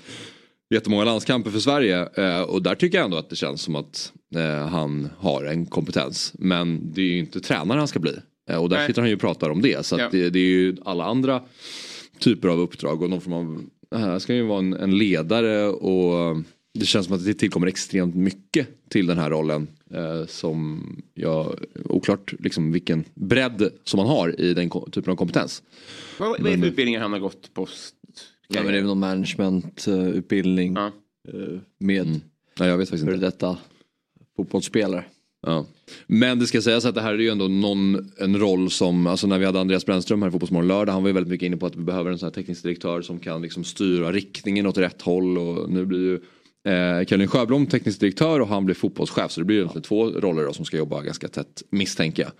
jättemånga 0.70 1.04
landskamper 1.04 1.52
för 1.52 1.60
Sverige 1.60 2.10
eh, 2.16 2.42
och 2.42 2.62
där 2.62 2.76
tycker 2.76 2.98
jag 2.98 3.06
ändå 3.06 3.18
att 3.18 3.30
det 3.30 3.36
känns 3.36 3.62
som 3.62 3.76
att 3.76 4.14
eh, 4.36 4.68
han 4.68 5.10
har 5.18 5.44
en 5.44 5.66
kompetens. 5.66 6.34
Men 6.36 6.94
det 6.94 7.02
är 7.02 7.06
ju 7.06 7.20
inte 7.20 7.40
tränare 7.40 7.78
han 7.78 7.88
ska 7.88 8.00
bli. 8.00 8.14
Eh, 8.50 8.58
och 8.58 8.70
där 8.70 8.78
Nej. 8.78 8.88
sitter 8.88 9.02
han 9.02 9.10
ju 9.10 9.16
och 9.16 9.22
pratar 9.22 9.50
om 9.50 9.62
det. 9.62 9.86
Så 9.86 10.00
Ja. 10.00 10.10
det, 10.12 10.30
det 10.30 10.40
är 10.40 10.50
ju 10.50 10.76
alla 10.86 11.04
andra 11.06 11.42
typer 12.20 12.48
av 12.48 12.60
uppdrag 12.60 13.02
och 13.02 13.10
någon 13.10 13.22
form 13.22 13.34
av, 13.34 13.64
här 14.00 14.20
ska 14.20 14.34
ju 14.34 14.42
vara 14.44 14.60
en, 14.60 14.74
en 14.74 14.98
ledare 14.98 15.68
och 15.68 16.38
det 16.74 16.86
känns 16.86 17.06
som 17.06 17.16
att 17.16 17.26
det 17.26 17.34
tillkommer 17.34 17.68
extremt 17.68 18.16
mycket 18.16 18.68
till 18.90 19.08
den 19.08 19.18
här 19.18 19.30
rollen. 19.30 19.68
Eh, 19.94 20.26
som 20.28 20.82
jag, 21.14 21.60
oklart 21.86 22.34
liksom 22.40 22.72
vilken 22.72 23.04
bredd 23.14 23.70
som 23.84 23.98
man 23.98 24.08
har 24.08 24.42
i 24.42 24.54
den 24.54 24.70
typen 24.70 25.12
av 25.12 25.16
kompetens. 25.16 25.64
Vad, 26.20 26.30
vad 26.30 26.40
är 26.40 26.56
det 26.56 26.60
för 26.60 26.68
utbildningar 26.68 27.02
han 27.02 27.12
har 27.14 27.20
gått 27.20 27.54
på? 27.54 27.68
Ja, 28.48 28.64
men 28.64 28.66
det 28.66 28.78
är 28.78 28.82
väl 28.82 28.86
någon 28.86 29.00
managementutbildning 29.00 30.74
Ja. 30.76 30.92
eh, 31.28 31.60
med 31.80 32.08
Nej, 32.60 32.70
jag 32.70 32.78
vet 32.78 32.90
faktiskt 32.90 33.08
inte. 33.10 33.26
detta 33.26 33.58
fotbollsspelare. 34.38 35.06
Ja. 35.48 35.66
Men 36.08 36.40
det 36.40 36.48
ska 36.48 36.62
sägas 36.62 36.86
att 36.86 36.96
det 36.96 37.02
här 37.02 37.14
är 37.14 37.18
ju 37.18 37.30
ändå 37.30 37.48
någon, 37.48 38.12
en 38.20 38.38
roll 38.38 38.70
som, 38.72 39.08
alltså 39.08 39.28
när 39.28 39.40
vi 39.40 39.46
hade 39.46 39.60
Andreas 39.60 39.86
Brännström 39.86 40.22
här 40.22 40.30
i 40.30 40.32
Fotbollsmorgon 40.32 40.68
lördag, 40.68 40.94
han 40.94 41.04
var 41.04 41.10
ju 41.10 41.14
väldigt 41.14 41.32
mycket 41.32 41.46
inne 41.46 41.58
på 41.58 41.66
att 41.66 41.76
vi 41.76 41.82
behöver 41.84 42.12
en 42.12 42.18
sån 42.20 42.28
här 42.28 42.34
teknisk 42.34 42.64
direktör 42.64 43.02
som 43.02 43.20
kan 43.20 43.42
liksom 43.42 43.64
styra 43.64 44.12
riktningen 44.12 44.68
åt 44.68 44.78
rätt 44.78 45.02
håll 45.02 45.38
och 45.38 45.70
nu 45.70 45.86
blir 45.86 46.00
ju 46.00 46.14
eh, 46.74 47.06
Karin 47.06 47.28
Sjöblom 47.28 47.66
teknisk 47.68 48.00
direktör 48.00 48.40
och 48.40 48.48
han 48.48 48.66
blir 48.66 48.76
fotbollschef 48.76 49.32
så 49.32 49.42
det 49.42 49.46
blir 49.46 49.56
ju 49.56 49.62
egentligen 49.62 49.84
två 49.84 50.10
roller 50.10 50.44
då 50.44 50.54
som 50.54 50.66
ska 50.66 50.78
jobba 50.78 51.02
ganska 51.02 51.28
tätt 51.28 51.64
misstänker 51.70 52.24
jag. 52.24 52.32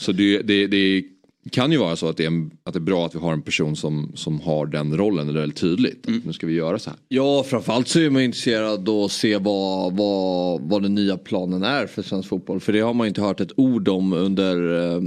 Så 0.00 0.12
det, 0.12 0.42
det, 0.42 0.66
det 0.66 1.04
kan 1.50 1.72
ju 1.72 1.78
vara 1.78 1.96
så 1.96 2.08
att 2.08 2.16
det, 2.16 2.22
är 2.22 2.26
en, 2.26 2.50
att 2.64 2.72
det 2.72 2.78
är 2.78 2.80
bra 2.80 3.06
att 3.06 3.14
vi 3.14 3.18
har 3.18 3.32
en 3.32 3.42
person 3.42 3.76
som, 3.76 4.12
som 4.14 4.40
har 4.40 4.66
den 4.66 4.96
rollen, 4.96 5.26
det 5.26 5.32
är 5.32 5.40
väldigt 5.40 5.58
tydligt. 5.58 6.08
Mm. 6.08 6.22
Nu 6.26 6.32
ska 6.32 6.46
vi 6.46 6.52
göra 6.52 6.78
så 6.78 6.90
här. 6.90 6.98
Ja, 7.08 7.42
framförallt 7.42 7.88
så 7.88 7.98
är 8.00 8.10
man 8.10 8.22
intresserad 8.22 8.88
av 8.88 9.04
att 9.04 9.12
se 9.12 9.36
vad, 9.38 9.96
vad, 9.96 10.60
vad 10.60 10.82
den 10.82 10.94
nya 10.94 11.16
planen 11.16 11.62
är 11.62 11.86
för 11.86 12.02
svensk 12.02 12.28
fotboll. 12.28 12.60
För 12.60 12.72
det 12.72 12.80
har 12.80 12.94
man 12.94 13.06
inte 13.06 13.20
hört 13.22 13.40
ett 13.40 13.52
ord 13.56 13.88
om 13.88 14.12
under 14.12 14.82
eh, 14.96 15.02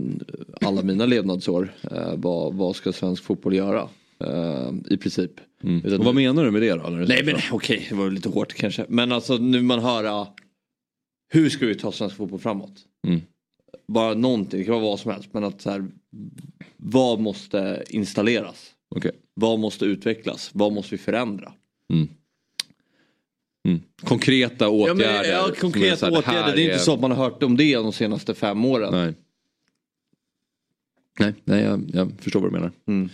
alla 0.61 0.81
mina 0.81 1.05
levnadsår. 1.05 1.73
Eh, 1.91 2.13
vad, 2.15 2.53
vad 2.53 2.75
ska 2.75 2.93
svensk 2.93 3.23
fotboll 3.23 3.55
göra? 3.55 3.87
Eh, 4.23 4.73
I 4.89 4.97
princip. 4.97 5.31
Utan- 5.63 5.99
Och 5.99 6.05
vad 6.05 6.15
menar 6.15 6.45
du 6.45 6.51
med 6.51 6.61
det 6.61 6.73
då? 6.73 6.89
Nej 6.89 7.23
men 7.25 7.35
okej, 7.51 7.85
det 7.89 7.95
var 7.95 8.09
lite 8.11 8.29
hårt 8.29 8.53
kanske. 8.53 8.85
Men 8.89 9.11
alltså 9.11 9.37
nu 9.37 9.61
man 9.61 9.79
höra 9.79 10.27
hur 11.33 11.49
ska 11.49 11.65
vi 11.65 11.75
ta 11.75 11.91
svensk 11.91 12.15
fotboll 12.15 12.39
framåt? 12.39 12.73
Mm. 13.07 13.21
Bara 13.87 14.13
någonting, 14.13 14.59
det 14.59 14.65
kan 14.65 14.73
vara 14.73 14.83
vad 14.83 14.99
som 14.99 15.11
helst. 15.11 15.29
Men 15.31 15.43
att 15.43 15.61
så 15.61 15.69
här, 15.69 15.85
vad 16.77 17.19
måste 17.19 17.83
installeras? 17.89 18.71
Okej. 18.95 19.11
Vad 19.33 19.59
måste 19.59 19.85
utvecklas? 19.85 20.49
Vad 20.53 20.73
måste 20.73 20.95
vi 20.95 20.97
förändra? 20.97 21.53
Konkreta 24.03 24.65
Ja, 24.65 24.69
åtgärder. 24.69 25.21
men, 25.21 25.31
ja, 25.31 25.41
som 25.43 25.51
är 25.51 25.55
konkreta 25.55 26.05
här, 26.05 26.17
åtgärder. 26.17 26.41
här 26.41 26.55
Det 26.55 26.61
är 26.61 26.65
inte 26.65 26.79
så 26.79 26.93
att 26.93 26.99
man 26.99 27.11
har 27.11 27.23
hört 27.23 27.43
om 27.43 27.57
det 27.57 27.75
de 27.75 27.93
senaste 27.93 28.33
fem 28.33 28.65
åren. 28.65 28.93
Nej. 28.93 29.13
Nej, 31.19 31.33
nej 31.43 31.63
jag, 31.63 31.83
jag 31.93 32.11
förstår 32.19 32.39
vad 32.39 32.49
du 32.49 32.53
menar. 32.53 32.71
Mm. 32.87 33.09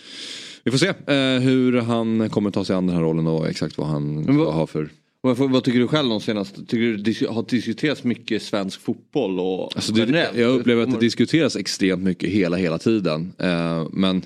Vi 0.64 0.72
får 0.72 0.78
se 0.78 0.88
eh, 0.88 1.40
hur 1.40 1.78
han 1.78 2.30
kommer 2.30 2.52
ta 2.52 2.66
sig 2.66 2.76
an 2.76 2.88
den 2.88 2.96
här 2.96 3.04
rollen 3.04 3.28
och 3.28 3.48
exakt 3.50 3.78
vad 3.78 3.88
han 3.88 4.24
ska 4.24 4.52
ha 4.52 4.68
för... 4.68 4.90
Vad, 5.24 5.64
tycker 5.64 5.80
du 5.80 5.88
själv 5.88 6.12
om 6.12 6.22
senaste? 6.22 6.66
Tycker 6.66 6.78
du 6.78 6.98
det 6.98 7.28
har 7.28 7.50
diskuterats 7.50 8.04
mycket 8.04 8.42
svensk 8.42 8.82
fotboll 8.82 9.40
och 9.40 9.76
Alltså 9.76 9.94
det, 9.94 10.32
jag 10.36 10.60
upplever 10.60 10.84
att 10.84 10.92
det 10.92 11.00
diskuteras 11.00 11.56
extremt 11.56 12.04
mycket 12.04 12.30
hela, 12.30 12.58
hela 12.58 12.78
tiden. 12.78 13.34
Eh, 13.38 13.88
men 13.92 14.22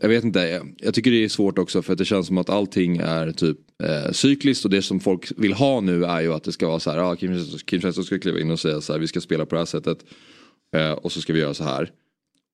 jag 0.00 0.08
vet 0.08 0.24
inte, 0.24 0.62
jag, 0.78 0.94
tycker 0.94 1.10
det 1.10 1.24
är 1.24 1.28
svårt 1.28 1.58
också 1.58 1.82
för 1.82 1.92
att 1.92 1.98
det 1.98 2.04
känns 2.04 2.26
som 2.26 2.38
att 2.38 2.50
allting 2.50 2.96
är 2.96 3.32
typ 3.32 3.58
eh, 3.82 4.12
cykliskt 4.12 4.64
och 4.64 4.70
det 4.70 4.82
som 4.82 5.00
folk 5.00 5.32
vill 5.36 5.52
ha 5.52 5.80
nu 5.80 6.04
är 6.04 6.20
ju 6.20 6.32
att 6.32 6.44
det 6.44 6.52
ska 6.52 6.68
vara 6.68 6.80
så 6.80 6.90
här, 6.90 6.98
ah, 6.98 7.16
Kim 7.16 7.80
Källström 7.80 8.04
ska 8.04 8.18
kliva 8.18 8.40
in 8.40 8.50
och 8.50 8.60
säga 8.60 8.80
så 8.80 8.92
här, 8.92 9.00
vi 9.00 9.08
ska 9.08 9.20
spela 9.20 9.46
på 9.46 9.54
det 9.54 9.60
här 9.60 9.66
sättet 9.66 9.98
eh, 10.76 10.92
och 10.92 11.12
så 11.12 11.20
ska 11.20 11.32
vi 11.32 11.40
göra 11.40 11.54
så 11.54 11.64
här. 11.64 11.90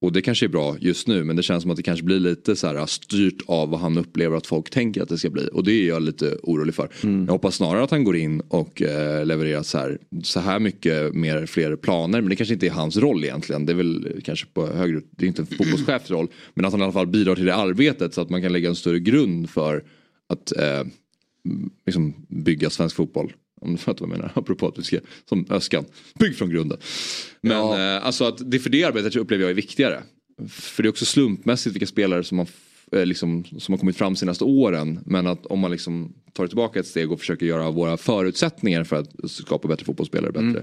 Och 0.00 0.12
det 0.12 0.22
kanske 0.22 0.46
är 0.46 0.48
bra 0.48 0.76
just 0.80 1.08
nu 1.08 1.24
men 1.24 1.36
det 1.36 1.42
känns 1.42 1.62
som 1.62 1.70
att 1.70 1.76
det 1.76 1.82
kanske 1.82 2.04
blir 2.04 2.20
lite 2.20 2.56
så 2.56 2.66
här 2.66 2.86
styrt 2.86 3.42
av 3.46 3.70
vad 3.70 3.80
han 3.80 3.98
upplever 3.98 4.36
att 4.36 4.46
folk 4.46 4.70
tänker 4.70 5.02
att 5.02 5.08
det 5.08 5.18
ska 5.18 5.30
bli. 5.30 5.48
Och 5.52 5.64
det 5.64 5.72
är 5.72 5.88
jag 5.88 6.02
lite 6.02 6.38
orolig 6.42 6.74
för. 6.74 6.88
Jag 7.26 7.32
hoppas 7.32 7.54
snarare 7.54 7.84
att 7.84 7.90
han 7.90 8.04
går 8.04 8.16
in 8.16 8.40
och 8.40 8.82
eh, 8.82 9.26
levererar 9.26 9.62
så 9.62 9.78
här, 9.78 9.98
så 10.22 10.40
här 10.40 10.58
mycket 10.58 11.14
mer 11.14 11.46
fler 11.46 11.76
planer. 11.76 12.20
Men 12.20 12.30
det 12.30 12.36
kanske 12.36 12.54
inte 12.54 12.66
är 12.66 12.70
hans 12.70 12.96
roll 12.96 13.24
egentligen. 13.24 13.66
Det 13.66 13.72
är 13.72 13.76
väl 13.76 14.20
kanske 14.24 14.46
på 14.46 14.66
högre, 14.66 15.00
det 15.10 15.24
är 15.24 15.28
inte 15.28 15.42
en 15.42 15.46
fotbollschefs 15.46 16.10
roll. 16.10 16.28
Men 16.54 16.64
att 16.64 16.72
han 16.72 16.80
i 16.80 16.84
alla 16.84 16.92
fall 16.92 17.06
bidrar 17.06 17.34
till 17.34 17.44
det 17.44 17.54
arbetet 17.54 18.14
så 18.14 18.20
att 18.20 18.30
man 18.30 18.42
kan 18.42 18.52
lägga 18.52 18.68
en 18.68 18.76
större 18.76 19.00
grund 19.00 19.50
för 19.50 19.84
att 20.28 20.56
eh, 20.56 20.84
liksom 21.86 22.14
bygga 22.28 22.70
svensk 22.70 22.96
fotboll. 22.96 23.32
Om 23.60 23.72
du 23.72 23.78
fattar 23.78 24.00
vad 24.06 24.10
jag 24.10 24.16
menar. 24.18 24.32
Apropå 24.34 24.68
att 24.68 24.78
vi 24.78 24.82
ska, 24.82 24.98
som 25.28 25.46
Öskan, 25.50 25.84
bygg 26.18 26.36
från 26.36 26.50
grunden. 26.50 26.78
Men 27.40 27.96
eh, 27.96 28.06
alltså 28.06 28.24
att 28.24 28.50
det 28.50 28.58
för 28.58 28.70
det 28.70 28.84
arbetet 28.84 29.16
upplever 29.16 29.42
jag 29.44 29.50
är 29.50 29.54
viktigare. 29.54 30.02
För 30.48 30.82
det 30.82 30.86
är 30.86 30.90
också 30.90 31.04
slumpmässigt 31.04 31.74
vilka 31.76 31.86
spelare 31.86 32.24
som 32.24 32.38
har, 32.38 32.44
f- 32.46 32.88
eh, 32.92 33.06
liksom, 33.06 33.44
som 33.58 33.72
har 33.72 33.78
kommit 33.78 33.96
fram 33.96 34.16
senaste 34.16 34.44
åren. 34.44 35.00
Men 35.06 35.26
att 35.26 35.46
om 35.46 35.58
man 35.58 35.70
liksom 35.70 36.12
tar 36.32 36.46
tillbaka 36.46 36.80
ett 36.80 36.86
steg 36.86 37.12
och 37.12 37.20
försöker 37.20 37.46
göra 37.46 37.70
våra 37.70 37.96
förutsättningar 37.96 38.84
för 38.84 38.96
att 38.96 39.30
skapa 39.30 39.68
bättre 39.68 39.84
fotbollsspelare 39.84 40.32
bättre. 40.32 40.62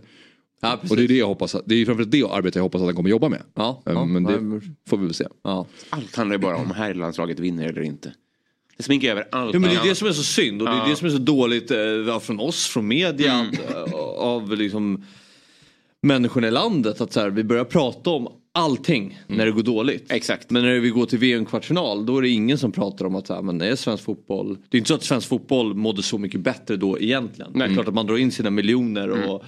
och 0.91 0.97
det 0.97 1.03
är 1.03 1.08
det 1.08 1.17
jag 1.17 1.27
hoppas, 1.27 1.55
det 1.65 1.75
är 1.75 1.86
framförallt 1.86 2.12
det 2.12 2.23
arbetet 2.23 2.55
jag 2.55 2.63
hoppas 2.63 2.81
att 2.81 2.88
han 2.88 2.95
kommer 2.95 3.10
jobba 3.10 3.29
med. 3.29 3.41
Ja, 3.55 3.84
Eh, 3.86 3.93
ja, 3.93 4.05
men 4.05 4.23
det 4.23 4.41
nej, 4.41 4.62
får 4.89 4.97
vi 4.97 5.05
väl 5.05 5.13
se. 5.13 5.27
Ja. 5.43 5.67
Allt 5.89 6.15
handlar 6.15 6.36
ju 6.36 6.41
bara 6.41 6.55
om 6.58 6.71
här 6.71 6.93
landslaget 6.93 7.39
vinner 7.39 7.67
eller 7.69 7.81
inte. 7.81 8.13
Det 8.77 8.83
sminkar 8.83 9.11
över 9.11 9.27
allt. 9.31 9.53
Ja, 9.53 9.59
men 9.59 9.69
det 9.69 9.75
är 9.75 9.83
det 9.89 9.95
som 9.95 10.07
är 10.07 10.11
så 10.11 10.23
synd 10.23 10.61
och 10.61 10.67
det 10.67 10.73
är 10.75 10.89
det 10.89 10.95
som 10.95 11.07
är 11.07 11.11
så 11.11 11.17
dåligt 11.17 11.71
eh, 11.71 12.19
från 12.21 12.39
oss, 12.39 12.67
från 12.67 12.88
media, 12.88 13.33
Mm. 13.33 13.53
eh, 13.53 13.93
av 14.17 14.57
liksom 14.57 15.03
människorna 16.01 16.47
i 16.47 16.51
landet. 16.51 17.01
Att 17.01 17.13
så 17.13 17.19
här, 17.19 17.29
vi 17.29 17.43
börjar 17.43 17.63
prata 17.63 18.09
om 18.09 18.27
allting 18.51 19.19
när 19.27 19.45
det 19.45 19.51
går 19.51 19.63
dåligt. 19.63 20.11
Exakt. 20.11 20.49
Men 20.49 20.63
när 20.63 20.79
vi 20.79 20.89
går 20.89 21.05
till 21.05 21.19
VM-kvartsfinal 21.19 22.05
då 22.05 22.17
är 22.17 22.21
det 22.21 22.29
ingen 22.29 22.57
som 22.57 22.71
pratar 22.71 23.05
om 23.05 23.15
att 23.15 23.29
här, 23.29 23.41
men 23.41 23.57
det 23.57 23.67
är 23.67 23.75
svensk 23.75 24.03
fotboll. 24.03 24.57
Det 24.69 24.77
är 24.77 24.79
inte 24.79 24.88
så 24.88 24.95
att 24.95 25.03
svensk 25.03 25.27
fotboll 25.27 25.73
mådde 25.73 26.03
så 26.03 26.17
mycket 26.17 26.39
bättre 26.39 26.75
då 26.75 26.99
egentligen. 26.99 27.53
Det 27.53 27.65
är 27.65 27.73
klart 27.73 27.88
att 27.88 27.93
man 27.93 28.07
drar 28.07 28.17
in 28.17 28.31
sina 28.31 28.49
miljoner 28.49 29.09
och, 29.29 29.43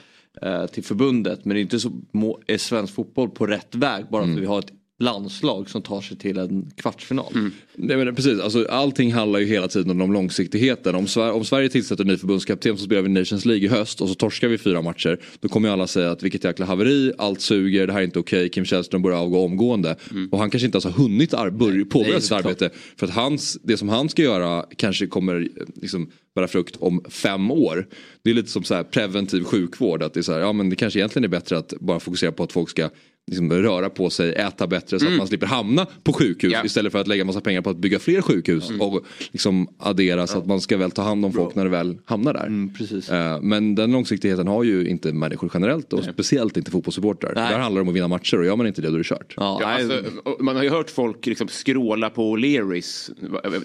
eh, 0.47 0.65
till 0.65 0.83
förbundet 0.83 1.45
men 1.45 1.55
det 1.55 1.59
är 1.59 1.61
inte 1.61 1.79
så 1.79 1.91
må, 2.11 2.39
är 2.47 2.57
svensk 2.57 2.93
fotboll 2.95 3.29
på 3.29 3.45
rätt 3.47 3.75
väg 3.75 4.05
bara 4.11 4.23
för 4.23 4.31
att 4.31 4.37
vi 4.39 4.45
har 4.45 4.59
ett 4.59 4.71
landslag 4.99 5.69
som 5.69 5.81
tar 5.81 6.01
sig 6.01 6.17
till 6.17 6.37
en 6.37 6.71
kvartsfinal. 6.77 7.33
Nej, 7.75 7.97
men 7.97 8.15
precis, 8.15 8.39
alltså, 8.39 8.65
allting 8.69 9.13
handlar 9.13 9.39
ju 9.39 9.45
hela 9.45 9.67
tiden 9.67 10.01
om 10.01 10.13
långsiktigheten. 10.13 10.95
Om, 10.95 11.05
Sver- 11.05 11.31
om 11.31 11.45
Sverige 11.45 11.69
tillsätter 11.69 12.03
en 12.03 12.07
ny 12.07 12.17
förbundskapten 12.17 12.77
så 12.77 12.83
spelar 12.83 13.01
vi 13.01 13.09
Nations 13.09 13.45
League 13.45 13.65
i 13.65 13.67
höst 13.67 14.01
och 14.01 14.09
så 14.09 14.15
torskar 14.15 14.47
vi 14.47 14.57
fyra 14.57 14.81
matcher. 14.81 15.19
Då 15.39 15.47
kommer 15.49 15.69
ju 15.69 15.73
alla 15.73 15.87
säga 15.87 16.11
att 16.11 16.23
vilket 16.23 16.43
jäkla 16.43 16.65
haveri, 16.65 17.11
allt 17.17 17.41
suger, 17.41 17.87
det 17.87 17.93
här 17.93 17.99
är 17.99 18.03
inte 18.03 18.19
okej, 18.19 18.49
Kim 18.49 18.65
Källström 18.65 19.01
börjar 19.01 19.17
avgå 19.17 19.45
omgående. 19.45 19.95
Och 20.31 20.39
han 20.39 20.49
kanske 20.49 20.65
inte 20.65 20.75
ens 20.75 20.85
har 20.85 20.91
hunnit 20.91 21.33
ar- 21.33 21.83
påbörja 21.85 22.21
sitt 22.21 22.31
arbete. 22.31 22.69
För 22.95 23.07
att 23.07 23.13
hans, 23.13 23.57
det 23.63 23.77
som 23.77 23.89
han 23.89 24.09
ska 24.09 24.21
göra 24.21 24.65
kanske 24.75 25.07
kommer 25.07 25.47
liksom, 25.75 26.11
bära 26.35 26.47
frukt 26.47 26.75
om 26.79 27.01
fem 27.09 27.51
år. 27.51 27.87
Det 28.23 28.29
är 28.29 28.33
lite 28.33 28.49
som 28.51 28.63
så 28.63 28.73
här 28.75 28.83
preventiv 28.83 29.43
sjukvård. 29.43 30.03
Att 30.03 30.13
det, 30.13 30.19
är 30.19 30.21
så 30.21 30.33
här, 30.33 30.39
ja, 30.39 30.53
men 30.53 30.69
det 30.69 30.75
kanske 30.75 30.99
egentligen 30.99 31.23
är 31.23 31.27
bättre 31.29 31.57
att 31.57 31.73
bara 31.79 31.99
fokusera 31.99 32.31
på 32.31 32.43
att 32.43 32.51
folk 32.51 32.69
ska 32.69 32.89
liksom, 33.27 33.53
röra 33.53 33.89
på 33.89 34.09
sig, 34.09 34.33
äta 34.33 34.67
bättre 34.67 34.99
så 34.99 35.07
att 35.07 35.13
man 35.17 35.27
slipper 35.27 35.47
hamna 35.47 35.87
på 36.03 36.13
sjukhus 36.13 36.53
Ja. 36.53 36.61
istället 36.65 36.91
för 36.91 36.99
att 36.99 37.07
lägga 37.07 37.25
massa 37.25 37.41
pengar 37.41 37.61
på 37.61 37.69
att 37.69 37.77
bygga 37.77 37.99
fler 37.99 38.21
sjukhus 38.21 38.69
och 38.79 39.05
liksom 39.31 39.67
addera 39.79 40.27
så 40.27 40.37
att 40.37 40.45
man 40.45 40.61
ska 40.61 40.77
väl 40.77 40.91
ta 40.91 41.01
hand 41.01 41.25
om 41.25 41.33
folk 41.33 41.55
när 41.55 41.63
det 41.63 41.69
väl 41.69 41.97
hamnar 42.05 42.33
där. 42.33 42.73
precis. 42.77 43.09
Eh, 43.09 43.41
Men 43.41 43.75
den 43.75 43.91
långsiktigheten 43.91 44.47
har 44.47 44.63
ju 44.63 44.87
inte 44.87 45.13
människor 45.13 45.51
generellt 45.53 45.93
och 45.93 46.03
speciellt 46.03 46.57
inte 46.57 46.71
fotbollssupportrar. 46.71 47.31
Nej. 47.35 47.51
Där 47.51 47.59
handlar 47.59 47.79
det 47.79 47.81
om 47.81 47.89
att 47.89 47.95
vinna 47.95 48.07
matcher 48.07 48.37
och 48.39 48.45
gör 48.45 48.55
man 48.55 48.67
inte 48.67 48.81
det 48.81 48.87
då 48.87 48.93
är 48.93 48.97
det 48.97 49.03
kört. 49.03 49.33
Ja, 49.37 49.57
Ja, 49.61 49.67
nej, 49.67 49.83
alltså, 49.83 50.03
man 50.43 50.55
har 50.55 50.63
ju 50.63 50.69
hört 50.69 50.89
folk 50.89 51.25
liksom 51.25 51.47
skråla 51.47 52.09
på 52.09 52.37
O'Learys. 52.37 53.11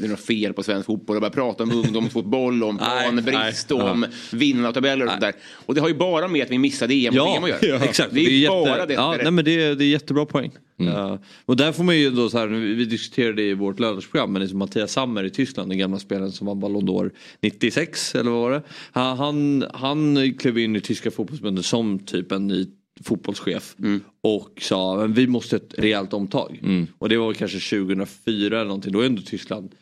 Det 0.00 0.04
är 0.06 0.08
något 0.08 0.20
fel 0.20 0.52
på 0.52 0.62
svensk 0.62 0.86
fotboll. 0.86 1.16
Och 1.16 1.20
börja 1.20 1.30
prata 1.32 1.62
om 1.62 1.70
ungdomsfotboll, 1.86 2.62
om 2.64 2.76
Nej, 2.80 3.02
planbrist 3.02 3.70
nej, 3.70 3.78
och 3.82 3.90
om 3.90 4.06
vinnande 4.32 4.68
av 4.68 4.72
tabeller 4.72 5.04
och 5.04 5.10
sånt 5.10 5.20
där. 5.20 5.32
Och 5.66 5.74
det 5.74 5.80
har 5.80 5.88
ju 5.88 5.94
bara 5.94 6.28
med 6.28 6.42
att 6.42 6.50
vi 6.50 6.58
missade 6.58 6.94
EM 6.94 7.08
och 7.08 7.14
Ja, 7.16 7.40
VM 7.44 7.56
att 7.56 7.62
göra. 7.62 7.84
exakt. 7.84 8.14
Det 8.14 8.20
är, 8.20 8.30
jätte- 8.30 8.50
bara 8.54 8.86
det. 8.86 8.94
Ja, 8.94 9.14
nej, 9.22 9.30
men 9.32 9.44
det, 9.56 9.64
är, 9.64 9.74
det 9.74 9.84
är 9.84 9.88
jättebra 9.88 10.26
poäng. 10.26 10.52
Ja. 10.76 11.18
och 11.46 11.56
där 11.56 11.72
får 11.72 11.84
man 11.84 11.98
ju 11.98 12.10
då 12.10 12.28
så 12.28 12.38
här, 12.38 12.46
vi 12.46 12.84
diskuterade 12.84 13.32
det 13.32 13.42
i 13.42 13.54
vårt 13.54 13.80
lördagsprogram, 13.80 14.32
men 14.32 14.42
liksom 14.42 14.58
Mattias 14.58 14.92
Sammer 14.92 15.24
i 15.24 15.30
Tyskland, 15.30 15.70
den 15.70 15.78
gamla 15.78 15.98
spelaren 15.98 16.32
som 16.32 16.46
vann 16.46 16.60
Ballon 16.60 16.88
d'Or 16.88 17.10
96 17.40 18.14
eller 18.14 18.30
vad 18.30 18.40
var 18.40 18.50
det? 18.50 18.62
Han, 18.92 19.18
han, 19.18 19.64
han 19.74 20.34
klev 20.34 20.58
in 20.58 20.76
i 20.76 20.80
tyska 20.80 21.10
fotbollsförbundet 21.10 21.64
som 21.64 21.98
typ 21.98 22.32
en 22.32 22.46
ny 22.46 22.66
fotbollschef 23.04 23.76
och 24.22 24.58
sa 24.60 24.96
men 24.96 25.12
vi 25.12 25.26
måste 25.26 25.56
ett 25.56 25.74
rejält 25.78 26.12
omtag. 26.12 26.58
Och 26.98 27.08
det 27.08 27.16
var 27.16 27.34
kanske 27.34 27.76
2004 27.78 28.56
eller 28.56 28.64
någonting, 28.64 28.92
då 28.92 29.00
är 29.00 29.06
ändå 29.06 29.22
Tyskland 29.22 29.74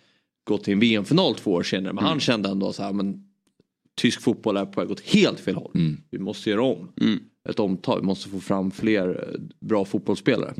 gått 0.44 0.64
till 0.64 0.72
en 0.72 0.80
VM-final 0.80 1.34
två 1.34 1.52
år 1.52 1.62
senare. 1.62 1.92
Men 1.92 2.04
han 2.04 2.20
kände 2.20 2.48
ändå 2.48 2.72
så 2.72 2.82
här, 2.82 2.92
men 2.92 3.24
tysk 4.00 4.20
fotboll 4.20 4.56
är 4.56 4.66
på 4.66 4.80
väg 4.80 4.90
åt 4.90 5.00
helt 5.00 5.40
fel 5.40 5.54
håll. 5.54 5.70
Vi 6.10 6.18
måste 6.18 6.50
göra 6.50 6.62
om 6.62 6.88
ett 7.48 7.58
omtag, 7.60 8.00
vi 8.00 8.06
måste 8.06 8.28
få 8.28 8.40
fram 8.40 8.70
fler 8.70 9.08
eh, 9.34 9.40
bra 9.66 9.84
fotbollsspelare. 9.84 10.54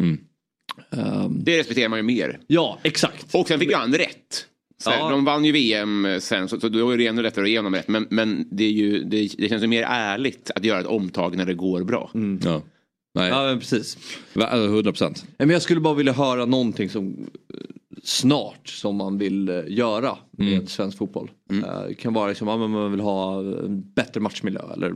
Ehm, 0.91 1.39
Det 1.45 1.59
respekterar 1.59 1.89
man 1.89 1.99
ju 1.99 2.03
mer. 2.03 2.41
ja, 2.47 2.79
exakt. 2.83 3.35
Och 3.35 3.49
sen 3.49 3.59
fick 3.61 3.71
ju 3.71 3.77
han 3.77 3.95
rätt. 3.95 4.47
Så 4.83 4.91
Ja. 4.91 5.11
De 5.11 5.25
vann 5.25 5.45
ju 5.45 5.53
VM 5.53 6.07
sen 6.21 6.49
så, 6.49 6.61
så 6.61 6.69
då 6.69 6.91
är 6.91 6.99
det 6.99 7.07
ännu 7.07 7.23
lättare 7.23 7.45
att 7.45 7.51
ge 7.51 7.59
honom 7.59 7.75
rätt. 7.75 7.89
Men, 7.89 8.07
men 8.11 8.49
det, 8.51 8.65
är 8.65 8.71
ju, 8.71 9.05
det, 9.05 9.29
det 9.39 9.49
känns 9.49 9.63
ju 9.63 9.67
mer 9.67 9.83
ärligt 9.83 10.51
att 10.55 10.65
göra 10.65 10.81
ett 10.81 10.87
omtag 10.87 11.37
när 11.37 11.47
det 11.47 11.55
går 11.55 11.85
bra. 11.85 12.11
Ja. 12.45 12.63
Nej, 13.15 13.29
Ja, 13.29 13.43
men 13.47 13.59
precis. 13.59 13.99
Va- 14.35 14.47
alltså, 14.47 14.67
100 14.75 14.93
procent. 14.93 15.23
Nej, 15.27 15.35
Men 15.47 15.51
jag 15.51 15.63
skulle 15.63 15.81
bara 15.81 15.95
vilja 15.95 16.13
höra 16.13 16.45
någonting 16.47 16.89
som 16.89 17.09
eh, 17.55 17.61
snart 18.03 18.69
som 18.69 18.97
man 18.97 19.19
vill 19.19 19.49
eh, 19.49 19.63
göra 19.69 20.17
med 20.31 20.69
svensk 20.69 20.99
fotboll. 20.99 21.31
Eh, 21.53 21.83
Det 21.89 21.95
kan 21.95 22.13
vara 22.15 22.29
liksom, 22.29 22.47
men 22.61 22.71
man 22.71 22.91
vill 22.91 23.01
ha 23.01 23.41
en 23.41 23.93
bättre 23.95 24.21
matchmiljö 24.21 24.61
eller 24.75 24.95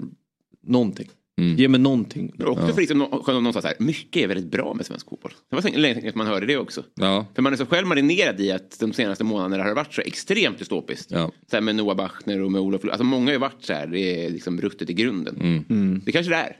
någonting. 0.66 1.08
Ge 1.36 1.68
mig 1.68 1.80
någonting. 1.80 2.32
Också 2.44 2.66
för 2.66 2.80
liksom, 2.80 2.98
nå- 2.98 3.22
skönt 3.24 3.36
om 3.36 3.44
någon 3.44 3.52
sa 3.52 3.60
så 3.60 3.66
här, 3.66 3.76
mycket 3.78 4.22
är 4.22 4.28
väldigt 4.28 4.50
bra 4.50 4.74
med 4.74 4.86
svensk 4.86 5.08
fotboll. 5.08 5.32
Det 5.50 5.56
var 5.56 5.62
så 5.62 5.68
länge 5.78 6.00
sedan 6.00 6.12
man 6.14 6.26
hörde 6.26 6.46
det 6.46 6.56
också. 6.56 6.84
Ja. 6.94 7.26
För 7.34 7.42
man 7.42 7.52
är 7.52 7.56
så 7.56 7.66
själv 7.66 7.86
marinerad 7.86 8.40
i 8.40 8.52
att 8.52 8.80
de 8.80 8.92
senaste 8.92 9.24
månaderna 9.24 9.62
har 9.62 9.68
det 9.68 9.74
varit 9.74 9.94
så 9.94 10.00
extremt 10.00 10.58
dystopiskt. 10.58 11.10
Ja. 11.10 11.32
Så 11.50 11.56
här 11.56 11.60
med 11.60 11.76
Noah 11.76 11.96
Bachner 11.96 12.42
och 12.42 12.52
med 12.52 12.60
Olof 12.60 12.84
Alltså 12.84 13.04
många 13.04 13.26
har 13.26 13.32
ju 13.32 13.38
varit 13.38 13.64
så 13.64 13.72
här, 13.72 13.86
det 13.86 14.24
är 14.24 14.30
liksom 14.30 14.60
ruttet 14.60 14.90
i 14.90 14.94
grunden. 14.94 15.64
Mm. 15.68 16.02
Det 16.04 16.12
kanske 16.12 16.32
det 16.32 16.36
är. 16.36 16.56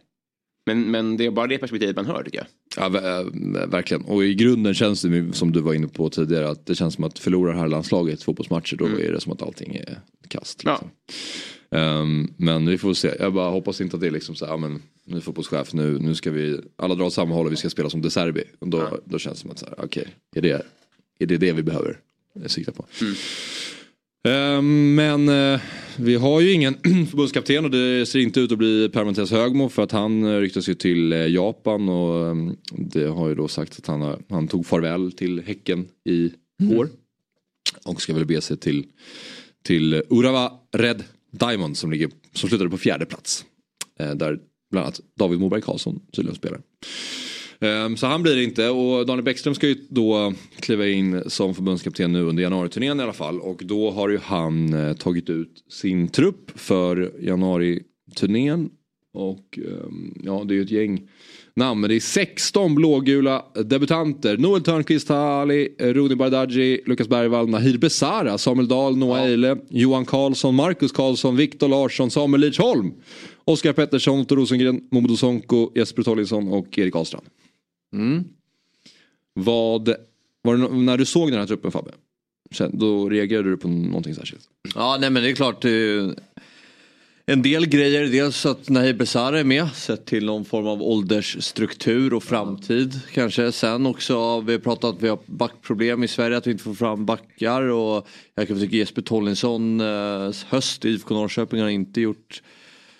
Men, 0.66 0.90
men 0.90 1.16
det 1.16 1.26
är 1.26 1.30
bara 1.30 1.46
det 1.46 1.58
perspektivet 1.58 1.96
man 1.96 2.06
hör 2.06 2.22
tycker 2.22 2.38
jag. 2.38 2.46
Ja, 2.92 3.20
äh, 3.20 3.26
verkligen. 3.68 4.04
Och 4.04 4.24
i 4.24 4.34
grunden 4.34 4.74
känns 4.74 5.02
det 5.02 5.32
som 5.32 5.52
du 5.52 5.60
var 5.60 5.74
inne 5.74 5.88
på 5.88 6.10
tidigare 6.10 6.48
att 6.48 6.66
det 6.66 6.74
känns 6.74 6.94
som 6.94 7.04
att 7.04 7.18
förlorar 7.18 7.54
här 7.54 7.68
landslaget 7.68 8.22
fotbollsmatcher 8.22 8.76
då 8.76 8.84
är 8.86 9.12
det 9.12 9.20
som 9.20 9.32
att 9.32 9.42
allting 9.42 9.74
är 9.74 9.98
kast. 10.28 10.64
Liksom. 10.64 10.90
Ehm, 11.70 12.32
men 12.36 12.66
vi 12.66 12.78
får 12.78 12.94
se. 12.94 13.14
Jag 13.18 13.32
bara 13.32 13.50
hoppas 13.50 13.80
inte 13.80 13.96
att 13.96 14.00
det 14.00 14.06
är 14.06 14.10
liksom 14.10 14.34
så 14.34 14.44
här, 14.44 14.52
ja, 14.52 14.56
men 14.56 14.82
nu 15.04 15.16
är 15.16 15.20
fotbollschef, 15.20 15.72
nu, 15.72 15.98
nu 15.98 16.14
ska 16.14 16.30
vi 16.30 16.60
alla 16.76 16.94
dra 16.94 17.04
åt 17.04 17.12
samma 17.12 17.34
håll 17.34 17.46
och 17.46 17.52
vi 17.52 17.56
ska 17.56 17.70
spela 17.70 17.90
som 17.90 18.02
De 18.02 18.10
Serbi. 18.10 18.44
Och 18.58 18.68
då, 18.68 18.98
då 19.04 19.18
känns 19.18 19.42
det 19.42 19.42
som 19.42 19.50
att 19.50 19.78
okej, 19.78 20.08
är, 20.36 20.42
det, 20.42 20.66
är 21.18 21.26
det 21.26 21.36
det 21.36 21.52
vi 21.52 21.62
behöver 21.62 21.98
sikta 22.46 22.72
på? 22.72 22.86
Ehm, 24.28 24.94
men 24.94 25.28
eh, 25.28 25.60
vi 25.96 26.14
har 26.14 26.40
ju 26.40 26.52
ingen 26.52 26.74
förbundskapten 27.10 27.64
och 27.64 27.70
det 27.70 28.06
ser 28.06 28.18
inte 28.18 28.40
ut 28.40 28.52
att 28.52 28.58
bli 28.58 28.88
Per 28.88 29.04
Mattias 29.04 29.30
Högmo 29.30 29.68
för 29.68 29.82
att 29.82 29.92
han 29.92 30.24
eh, 30.24 30.38
ryktas 30.40 30.68
ju 30.68 30.74
till 30.74 31.12
eh, 31.12 31.26
Japan 31.26 31.88
och 31.88 32.26
eh, 32.26 32.34
det 32.72 33.06
har 33.06 33.28
ju 33.28 33.34
då 33.34 33.48
sagt 33.48 33.78
att 33.78 33.86
han, 33.86 34.00
har, 34.00 34.18
han 34.28 34.48
tog 34.48 34.66
farväl 34.66 35.12
till 35.12 35.42
Häcken 35.42 35.86
i 36.04 36.30
år. 36.76 36.88
Och 37.84 38.02
ska 38.02 38.14
väl 38.14 38.26
be 38.26 38.40
sig 38.40 38.56
till, 38.56 38.86
till 39.62 40.02
Urawa 40.10 40.52
Red 40.72 41.04
Diamond 41.38 41.76
som, 41.76 41.90
ligger, 41.90 42.10
som 42.32 42.48
slutade 42.48 42.70
på 42.70 42.78
fjärde 42.78 43.06
plats. 43.06 43.44
Eh, 43.98 44.10
där 44.10 44.38
bland 44.70 44.84
annat 44.84 45.00
David 45.18 45.40
Moberg 45.40 45.62
Karlsson 45.62 46.00
tydligen 46.12 46.36
spelar. 46.36 46.60
Ehm, 47.60 47.96
så 47.96 48.06
han 48.06 48.22
blir 48.22 48.36
det 48.36 48.44
inte 48.44 48.68
och 48.68 49.06
Daniel 49.06 49.24
Bäckström 49.24 49.54
ska 49.54 49.68
ju 49.68 49.76
då 49.88 50.32
kliva 50.60 50.88
in 50.88 51.22
som 51.26 51.54
förbundskapten 51.54 52.12
nu 52.12 52.22
under 52.22 52.42
januariturnén 52.42 53.00
i 53.00 53.02
alla 53.02 53.12
fall. 53.12 53.40
Och 53.40 53.62
då 53.64 53.90
har 53.90 54.08
ju 54.08 54.18
han 54.18 54.74
eh, 54.74 54.92
tagit 54.92 55.30
ut 55.30 55.64
sin 55.70 56.08
trupp 56.08 56.50
för 56.54 57.12
januariturnén. 57.20 58.70
Och 59.12 59.58
ehm, 59.58 60.14
ja, 60.24 60.44
det 60.44 60.54
är 60.54 60.56
ju 60.56 60.62
ett 60.62 60.70
gäng 60.70 61.08
namn. 61.56 61.80
Men 61.80 61.90
det 61.90 61.96
är 61.96 62.00
16 62.00 62.74
blågula 62.74 63.44
debutanter. 63.64 64.36
Noel 64.36 64.62
Törnqvist 64.62 65.10
Ali, 65.10 65.74
Rudi 65.78 66.16
Bardghji, 66.16 66.80
Lukas 66.86 67.08
Bergvall, 67.08 67.48
Nahir 67.48 67.78
Besara, 67.78 68.38
Samuel 68.38 68.68
Dahl, 68.68 68.96
Noah 68.96 69.22
Eile, 69.22 69.56
Johan 69.68 70.04
Karlsson, 70.04 70.54
Marcus 70.54 70.92
Karlsson, 70.92 71.36
Viktor 71.36 71.68
Larsson, 71.68 72.10
Samuel 72.10 72.40
Lidsholm, 72.40 72.92
Oskar 73.44 73.72
Pettersson, 73.72 74.20
Otto 74.20 74.36
Rosengren, 74.36 74.80
Momodou 74.90 75.16
Sonko, 75.16 75.72
Jesper 75.74 76.02
Tollinsson 76.02 76.48
och 76.48 76.78
Erik 76.78 76.96
Ahlstrand. 76.96 77.26
Vad, 79.34 79.94
var 80.42 80.56
det, 80.56 80.68
när 80.68 80.98
du 80.98 81.04
såg 81.04 81.30
den 81.30 81.40
här 81.40 81.46
truppen 81.46 81.70
Fabbe? 81.70 81.90
Då 82.72 83.08
reagerade 83.08 83.50
du 83.50 83.56
på 83.56 83.68
någonting 83.68 84.14
särskilt? 84.14 84.48
Ja, 84.74 84.96
nej 85.00 85.10
men 85.10 85.22
det 85.22 85.30
är 85.30 85.34
klart. 85.34 85.64
En 87.26 87.42
del 87.42 87.66
grejer. 87.66 88.06
Dels 88.06 88.46
att 88.46 88.68
Nahir 88.68 88.94
Besara 88.94 89.40
är 89.40 89.44
med. 89.44 89.68
Sett 89.74 90.06
till 90.06 90.24
någon 90.24 90.44
form 90.44 90.66
av 90.66 90.82
åldersstruktur 90.82 92.14
och 92.14 92.22
framtid 92.22 93.00
kanske. 93.14 93.52
Sen 93.52 93.86
också, 93.86 94.40
vi 94.40 94.52
har 94.52 94.58
pratat 94.58 94.94
att 94.94 95.02
vi 95.02 95.08
har 95.08 95.18
backproblem 95.26 96.04
i 96.04 96.08
Sverige. 96.08 96.36
Att 96.36 96.46
vi 96.46 96.50
inte 96.50 96.64
får 96.64 96.74
fram 96.74 97.06
backar. 97.06 97.62
Och 97.62 98.08
jag 98.34 98.48
kan 98.48 98.60
tycka 98.60 98.76
Jesper 98.76 99.02
Tollinsson 99.02 99.80
eh, 99.80 100.30
höst 100.48 100.84
i 100.84 100.90
IFK 100.90 101.14
Norrköping 101.14 101.60
har 101.60 101.68
inte 101.68 102.00
gjort 102.00 102.42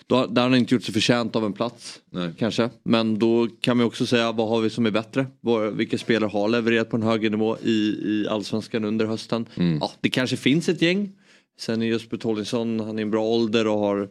då, 0.07 0.25
där 0.25 0.41
har 0.41 0.49
han 0.49 0.59
inte 0.59 0.73
gjort 0.75 0.83
sig 0.83 0.93
förtjänt 0.93 1.35
av 1.35 1.45
en 1.45 1.53
plats. 1.53 1.99
Kanske. 2.37 2.69
Men 2.83 3.19
då 3.19 3.47
kan 3.61 3.77
man 3.77 3.85
också 3.85 4.05
säga 4.05 4.31
vad 4.31 4.49
har 4.49 4.61
vi 4.61 4.69
som 4.69 4.85
är 4.85 4.91
bättre? 4.91 5.25
Vilka 5.73 5.97
spelare 5.97 6.29
har 6.29 6.49
levererat 6.49 6.89
på 6.89 6.97
en 6.97 7.03
högre 7.03 7.29
nivå 7.29 7.57
i, 7.63 7.71
i 8.03 8.27
allsvenskan 8.29 8.85
under 8.85 9.05
hösten? 9.05 9.45
Ja, 9.81 9.91
det 10.01 10.09
kanske 10.09 10.37
finns 10.37 10.69
ett 10.69 10.81
gäng. 10.81 11.11
Sen 11.59 11.81
är 11.81 11.85
Jesper 11.85 12.17
Tollinsson, 12.17 12.79
han 12.79 12.95
är 12.95 12.99
i 12.99 13.01
en 13.01 13.11
bra 13.11 13.23
ålder 13.25 13.67
och 13.67 13.79
har 13.79 14.09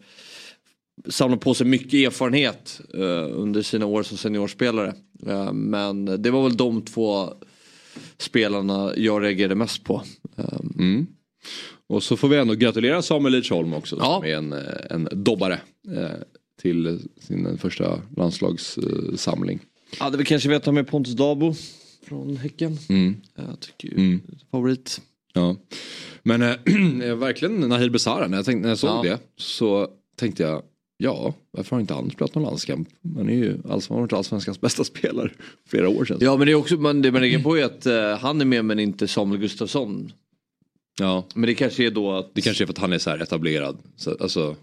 samlat 1.09 1.41
på 1.41 1.55
sig 1.55 1.67
mycket 1.67 1.95
erfarenhet 1.95 2.81
eh, 2.95 3.39
under 3.41 3.63
sina 3.63 3.87
år 3.87 4.03
som 4.03 4.17
seniorspelare. 4.17 4.95
Eh, 5.27 5.53
men 5.53 6.23
det 6.23 6.31
var 6.31 6.43
väl 6.43 6.57
de 6.57 6.83
två 6.83 7.29
spelarna 8.19 8.93
jag 8.97 9.23
reagerade 9.23 9.55
mest 9.55 9.85
på. 9.85 10.03
Eh, 10.37 10.45
Mm. 10.79 11.07
Och 11.87 12.03
så 12.03 12.17
får 12.17 12.29
vi 12.29 12.37
ändå 12.37 12.55
gratulera 12.55 13.03
Samuel 13.03 13.33
Lidsholm 13.33 13.75
också 13.75 13.97
som 13.97 14.25
är 14.25 14.35
en, 14.37 14.53
eh, 14.53 14.59
en 14.91 15.09
dobbare 15.13 15.61
eh, 15.97 16.11
till 16.63 17.01
sin 17.21 17.59
första 17.59 18.01
landslagssamling. 18.17 19.61
Ja, 20.01 20.11
det 20.11 20.19
vi 20.19 20.25
kanske 20.25 20.49
vet 20.49 20.67
med 20.75 20.87
Pontus 20.89 21.15
Dabo 21.15 21.55
från 22.07 22.37
Häcken. 22.37 22.79
Mm. 22.89 23.17
Jag 23.35 23.61
tycker 23.61 23.89
ju 23.89 23.95
Mm. 23.95 24.21
favorit. 24.51 25.01
Ja. 25.33 25.57
Men 26.25 26.43
eh, 27.03 27.15
verkligen 27.15 27.61
Nahir 27.61 27.91
Besara, 27.91 28.29
när 28.29 28.37
jag, 28.39 28.47
tänkte, 28.47 28.63
när 28.63 28.69
jag 28.69 28.79
såg 28.79 29.07
Ja. 29.07 29.11
det 29.11 29.19
så 29.37 29.89
tänkte 30.17 30.43
jag 30.43 30.63
ja, 30.97 31.35
varför 31.51 31.77
har 31.77 31.81
inte 31.81 31.95
han 31.95 32.11
spelat 32.11 32.35
någon 32.35 32.45
landskamp? 32.45 32.89
Han 33.17 33.29
är 33.29 33.35
ju 33.35 33.59
han 33.69 33.81
har 33.89 34.01
varit 34.01 34.13
allsvenskans 34.13 34.61
bästa 34.61 34.85
spelare 34.95 35.31
flera 35.69 35.89
år 35.89 36.05
sedan. 36.05 36.19
Ja 36.21 36.37
men 36.37 36.47
det 36.47 36.53
är 36.53 36.57
också, 36.57 36.77
man, 36.77 37.03
det 37.03 37.13
man 37.13 37.21
lägger 37.21 37.43
på 37.43 37.59
är 37.59 37.65
att 37.65 37.87
eh, 37.87 38.19
han 38.19 38.41
är 38.41 38.45
med 38.45 38.65
men 38.65 38.79
inte 38.79 39.09
Samuel 39.09 39.41
Gustafsson. 39.41 40.13
Ja. 40.99 41.25
Men 41.35 41.47
det 41.47 41.55
kanske 41.55 41.87
är 41.87 41.91
då 41.91 42.13
att... 42.13 42.35
Det 42.35 42.41
kanske 42.41 42.65
är 42.65 42.67
för 42.67 42.73
att 42.73 42.79
han 42.79 42.93
är 42.93 42.99
så 42.99 43.11
här 43.11 43.23
etablerad. 43.23 43.79
Så, 43.97 44.17
alltså, 44.21 44.57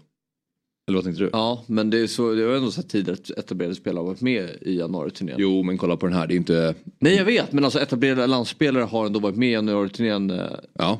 eller 0.88 0.96
vad 0.98 1.04
tänkte 1.04 1.22
du? 1.22 1.30
Ja 1.32 1.64
men 1.66 1.90
det 1.90 1.98
är 1.98 2.06
så, 2.06 2.34
det 2.34 2.42
har 2.42 2.54
ändå 2.54 2.70
sett 2.70 2.88
tidigare 2.88 3.12
att 3.12 3.38
etablerade 3.38 3.74
spelare 3.74 4.00
har 4.02 4.06
varit 4.06 4.20
med 4.20 4.50
i 4.60 4.78
januariturnén. 4.78 5.36
Jo 5.38 5.62
men 5.62 5.78
kolla 5.78 5.96
på 5.96 6.06
den 6.06 6.14
här, 6.16 6.26
det 6.26 6.34
är 6.34 6.36
inte... 6.36 6.74
Nej 6.98 7.14
jag 7.16 7.24
vet 7.24 7.52
men 7.52 7.64
alltså 7.64 7.80
etablerade 7.80 8.26
landspelare 8.26 8.84
har 8.84 9.06
ändå 9.06 9.20
varit 9.20 9.36
med 9.36 9.48
i 9.48 9.52
januariturnén 9.52 10.30
eh, 10.30 10.36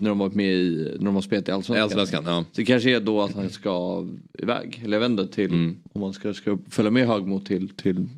när 0.01 0.09
de 0.09 0.18
varit 0.18 0.35
med 0.35 0.55
i, 0.55 0.92
när 0.99 1.05
de 1.05 1.14
har 1.14 1.23
spelat 1.23 1.49
i 1.49 1.51
Allsvenskan. 1.51 1.83
Allsvenskan, 1.83 2.25
ja. 2.27 2.45
Så 2.53 2.61
det 2.61 2.64
kanske 2.64 2.90
är 2.97 3.01
då 3.01 3.23
att 3.23 3.35
han 3.35 3.51
ska 3.51 4.07
iväg, 4.38 4.83
eller 4.85 5.01
jag 5.01 5.11
inte 5.11 5.27
till, 5.27 5.51
Mm. 5.51 5.77
om 5.92 6.01
man 6.01 6.12
ska, 6.12 6.35
ska 6.35 6.59
följa 6.71 6.90
med 6.90 7.07
Högmo 7.07 7.40
till, 7.40 7.68
till, 7.68 8.09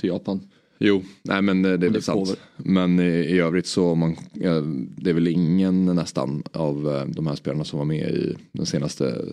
till 0.00 0.08
Japan. 0.08 0.40
Jo, 0.78 1.02
nej 1.22 1.42
men 1.42 1.64
eh, 1.64 1.68
det 1.68 1.74
är 1.74 1.78
det 1.78 1.88
väl 1.88 2.02
får 2.02 2.24
sant. 2.26 2.38
Men 2.56 3.00
i, 3.00 3.04
i 3.04 3.38
övrigt 3.38 3.66
så 3.66 3.94
man, 3.94 4.16
ja, 4.32 4.60
det 4.96 5.10
är 5.10 5.14
väl 5.14 5.28
ingen 5.28 5.84
nästan 5.84 6.42
av 6.52 6.88
eh, 6.96 7.04
de 7.06 7.26
här 7.26 7.34
spelarna 7.34 7.64
som 7.64 7.78
var 7.78 7.86
med 7.86 8.10
i 8.10 8.36
den 8.52 8.66
senaste 8.66 9.24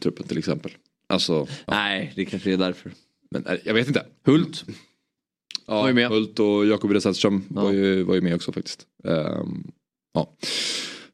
truppen 0.00 0.26
till 0.26 0.38
exempel. 0.38 0.70
Alltså, 1.08 1.46
Nej, 1.66 2.12
det 2.16 2.24
kanske 2.24 2.52
är 2.52 2.56
därför. 2.56 2.92
Men 3.30 3.46
eh, 3.46 3.56
jag 3.64 3.74
vet 3.74 3.88
inte. 3.88 4.06
Hult. 4.24 4.64
Ja, 5.66 5.80
Var 5.80 5.88
ju 5.88 5.94
med. 5.94 6.08
Hult 6.08 6.38
och 6.38 6.66
Jakob 6.66 6.90
Redsätström 6.90 7.44
var, 7.48 7.72
ju, 7.72 8.02
var 8.02 8.14
ju 8.14 8.20
med 8.20 8.34
också 8.34 8.52
faktiskt. 8.52 8.86
Ehm, 9.04 9.70
ja. 10.14 10.36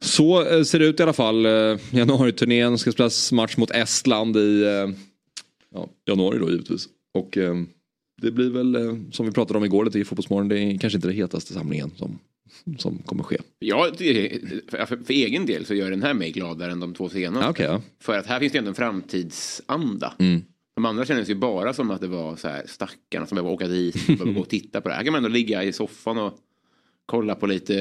Så 0.00 0.46
eh, 0.46 0.62
ser 0.62 0.78
det 0.78 0.86
ut 0.86 1.00
i 1.00 1.02
alla 1.02 1.12
fall. 1.12 1.46
Uh, 1.46 1.78
Januariturnén 1.90 2.78
ska 2.78 2.92
spelas 2.92 3.32
match 3.32 3.56
mot 3.56 3.70
Estland 3.70 4.36
i 4.36 4.62
eh, 4.62 4.94
ja, 5.74 5.88
januari 6.06 6.38
då 6.38 6.50
givetvis. 6.50 6.88
Och 7.14 7.36
ehm, 7.36 7.68
det 8.22 8.30
blir 8.30 8.50
väl 8.50 8.74
eh, 8.74 8.96
som 9.12 9.26
vi 9.26 9.32
pratade 9.32 9.58
om 9.58 9.64
igår 9.64 9.84
lite 9.84 9.98
i 9.98 10.04
Fotbollsmorgon. 10.04 10.48
Det 10.48 10.58
är 10.58 10.78
kanske 10.78 10.96
inte 10.96 11.08
den 11.08 11.16
hetaste 11.16 11.52
samlingen 11.52 11.90
som, 11.96 12.18
som 12.78 12.98
kommer 12.98 13.22
ske. 13.22 13.38
Tycker- 13.90 14.70
för, 14.70 14.86
för, 14.86 15.12
egen 15.12 15.46
del 15.46 15.64
så 15.64 15.74
gör 15.74 15.90
den 15.90 16.02
här 16.02 16.14
mig 16.14 16.32
gladare 16.32 16.72
än 16.72 16.80
de 16.80 16.94
två 16.94 17.08
senaste. 17.08 17.44
Ja, 17.44 17.50
okej, 17.50 17.66
ja. 17.66 17.82
För 18.00 18.18
att 18.18 18.26
här 18.26 18.40
finns 18.40 18.52
det 18.52 18.58
ändå 18.58 18.68
en 18.68 18.74
framtidsanda. 18.74 20.14
Mm. 20.18 20.42
De 20.76 20.84
andra 20.84 21.04
kändes 21.04 21.30
ju 21.30 21.34
bara 21.34 21.72
som 21.72 21.90
att 21.90 22.00
det 22.00 22.08
var 22.08 22.36
så 22.36 22.48
här 22.48 22.62
stackarna 22.66 23.26
som 23.26 23.36
behöver 23.36 23.50
åka 23.50 23.68
dit 23.68 24.20
och 24.20 24.34
gå 24.34 24.40
och 24.40 24.48
titta 24.48 24.80
på 24.80 24.88
det. 24.88 24.94
Här 24.94 25.04
kan 25.04 25.12
man 25.12 25.24
ändå 25.24 25.34
ligga 25.34 25.64
i 25.64 25.72
soffan 25.72 26.18
och 26.18 26.38
kolla 27.06 27.34
på 27.34 27.46
lite, 27.46 27.74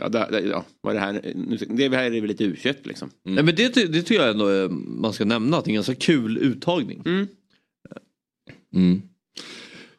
ja, 0.00 0.08
där, 0.08 0.40
ja 0.50 0.64
vad 0.80 0.96
är 0.96 1.00
det 1.00 1.06
här, 1.06 1.32
nu, 1.34 1.56
det 1.56 1.96
här 1.96 2.04
är 2.04 2.20
väl 2.20 2.28
lite 2.28 2.44
u 2.44 2.56
liksom. 2.82 3.10
Nej, 3.22 3.44
men 3.44 3.54
det, 3.54 3.74
det 3.74 4.02
tycker 4.02 4.14
jag 4.14 4.30
ändå 4.30 4.50
eh, 4.50 4.68
man 4.70 5.12
ska 5.12 5.24
nämna, 5.24 5.56
att 5.56 5.64
det 5.64 5.68
är 5.68 5.72
en 5.72 5.74
ganska 5.74 5.94
kul 5.94 6.38
uttagning. 6.38 7.02
Mm. 7.06 7.26
Mm. 8.74 9.02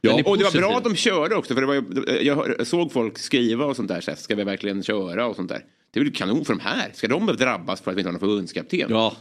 Ja, 0.05 0.23
och 0.25 0.37
det 0.37 0.43
var 0.43 0.51
bra 0.51 0.77
att 0.77 0.83
de 0.83 0.95
körde 0.95 1.35
också. 1.35 1.53
För 1.53 1.61
det 1.61 1.67
var, 1.67 1.83
jag 2.21 2.67
såg 2.67 2.91
folk 2.91 3.17
skriva 3.17 3.65
och 3.65 3.75
sånt 3.75 3.87
där. 3.87 4.01
Så 4.01 4.11
här, 4.11 4.17
ska 4.17 4.35
vi 4.35 4.43
verkligen 4.43 4.83
köra 4.83 5.27
och 5.27 5.35
sånt 5.35 5.49
där. 5.49 5.63
Det 5.91 5.99
är 5.99 6.03
väl 6.03 6.13
kanon 6.13 6.45
för 6.45 6.53
de 6.53 6.59
här. 6.59 6.91
Ska 6.93 7.07
de 7.07 7.25
drabbas 7.25 7.81
för 7.81 7.91
att 7.91 7.97
vi 7.97 8.01
inte 8.01 8.07
har 8.07 8.13
någon 8.13 8.19
förbundskapten? 8.19 8.87
Ja. 8.89 9.15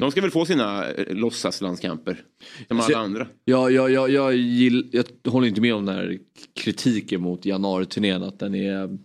De 0.00 0.10
ska 0.10 0.20
väl 0.20 0.30
få 0.30 0.44
sina 0.46 0.90
eh, 0.90 1.14
låtsaslandskamper. 1.14 2.22
Som 2.68 2.80
alla 2.80 2.88
Så- 2.88 2.98
andra. 2.98 3.26
Ja, 3.44 3.70
jag, 3.70 3.90
jag, 3.90 4.10
jag, 4.10 4.34
gill, 4.36 4.88
jag 4.92 5.04
håller 5.32 5.48
inte 5.48 5.60
med 5.60 5.74
om 5.74 5.84
den 5.86 5.94
här 5.94 6.18
kritiken 6.54 7.20
mot 7.20 7.46
januariturnén 7.46 8.22
att 8.22 8.38
den 8.38 8.54
är 8.54 8.98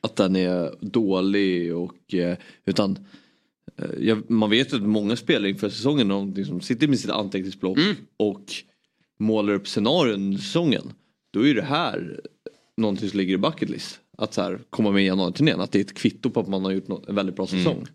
att 0.00 0.16
den 0.16 0.36
är 0.36 0.74
dålig 0.80 1.76
och 1.76 2.14
eh, 2.14 2.36
utan 2.64 2.98
eh, 4.02 4.18
man 4.28 4.50
vet 4.50 4.72
ju 4.72 4.76
att 4.76 4.82
många 4.82 5.16
spelare 5.16 5.50
inför 5.50 5.68
säsongen 5.68 6.08
någonting 6.08 6.44
som 6.44 6.60
sitter 6.60 6.88
med 6.88 6.98
sitt 6.98 7.10
anteckningsblock 7.10 7.78
och 8.16 8.44
målar 9.18 9.52
upp 9.52 9.68
scenarion 9.68 10.14
under 10.14 10.38
säsongen. 10.38 10.92
Då 11.30 11.46
är 11.46 11.54
det 11.54 11.62
här 11.62 12.20
någonting 12.76 13.08
som 13.08 13.18
ligger 13.18 13.34
i 13.34 13.38
bucket 13.38 13.70
list. 13.70 14.00
Att 14.18 14.34
så 14.34 14.42
här, 14.42 14.60
komma 14.70 14.90
med 14.90 15.02
i 15.02 15.06
januariturnén, 15.06 15.60
att 15.60 15.72
det 15.72 15.78
är 15.78 15.84
ett 15.84 15.94
kvitto 15.94 16.30
på 16.30 16.40
att 16.40 16.48
man 16.48 16.64
har 16.64 16.72
gjort 16.72 17.08
en 17.08 17.14
väldigt 17.14 17.36
bra 17.36 17.46
säsong. 17.46 17.86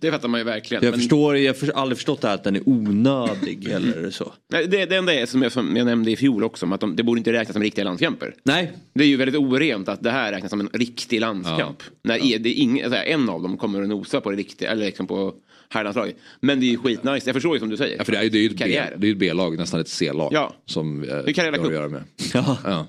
Det 0.00 0.10
fattar 0.10 0.28
man 0.28 0.40
ju 0.40 0.44
verkligen. 0.44 0.84
Jag 0.84 0.90
men- 0.90 1.00
förstår, 1.00 1.36
jag 1.36 1.54
har 1.54 1.70
aldrig 1.82 1.98
förstått 1.98 2.20
det 2.20 2.28
här 2.28 2.34
att 2.34 2.44
den 2.44 2.56
är 2.56 2.68
onödig 2.68 3.68
eller 3.70 4.10
så. 4.10 4.32
Nej, 4.52 4.66
det, 4.68 4.86
det 4.86 4.96
enda 4.96 5.14
är 5.14 5.26
som 5.26 5.42
jag, 5.42 5.52
som 5.52 5.76
jag 5.76 5.86
nämnde 5.86 6.10
i 6.10 6.16
fjol 6.16 6.44
också, 6.44 6.66
att 6.66 6.80
de, 6.80 6.96
det 6.96 7.02
borde 7.02 7.18
inte 7.18 7.32
räknas 7.32 7.52
som 7.52 7.62
riktiga 7.62 7.84
landskamper. 7.84 8.34
Nej. 8.42 8.72
Det 8.94 9.04
är 9.04 9.08
ju 9.08 9.16
väldigt 9.16 9.40
orent 9.40 9.88
att 9.88 10.02
det 10.02 10.10
här 10.10 10.32
räknas 10.32 10.50
som 10.50 10.60
en 10.60 10.70
riktig 10.72 11.20
landskamp. 11.20 11.82
När 12.02 12.18
det 12.38 12.48
är 12.48 12.60
ingen, 12.62 12.84
alltså, 12.84 13.00
en 13.00 13.28
av 13.28 13.42
dem 13.42 13.56
kommer 13.56 13.82
att 13.82 13.88
nosa 13.88 14.20
på 14.20 14.30
det 14.30 14.36
riktiga, 14.36 14.70
eller 14.70 14.86
liksom 14.86 15.06
på 15.06 15.34
herrlandslaget. 15.68 16.16
Men 16.40 16.60
det 16.60 16.66
är 16.66 16.70
ju 16.70 16.76
skitnice, 16.76 17.22
jag 17.28 17.34
förstår 17.34 17.54
ju 17.56 17.60
som 17.60 17.68
du 17.68 17.76
säger. 17.76 17.98
Ja, 17.98 18.04
för 18.04 18.12
det 18.12 18.18
är 18.18 18.22
ju 18.22 18.28
det 18.28 18.38
är 18.38 18.42
ju 18.42 18.48
ett 18.48 18.56
B- 18.58 18.64
det 18.96 19.06
är 19.06 19.08
ju 19.08 19.12
ett 19.12 19.18
B-lag, 19.18 19.58
nästan 19.58 19.80
ett 19.80 19.88
C-lag. 19.88 20.32
Ja. 20.32 20.54
Som 20.66 21.02
eh, 21.02 21.08
det 21.08 21.38
har 21.38 21.52
att 21.52 21.72
göra 21.72 21.88
med. 21.88 22.02
Ja. 22.34 22.86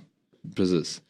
precis. 0.56 1.02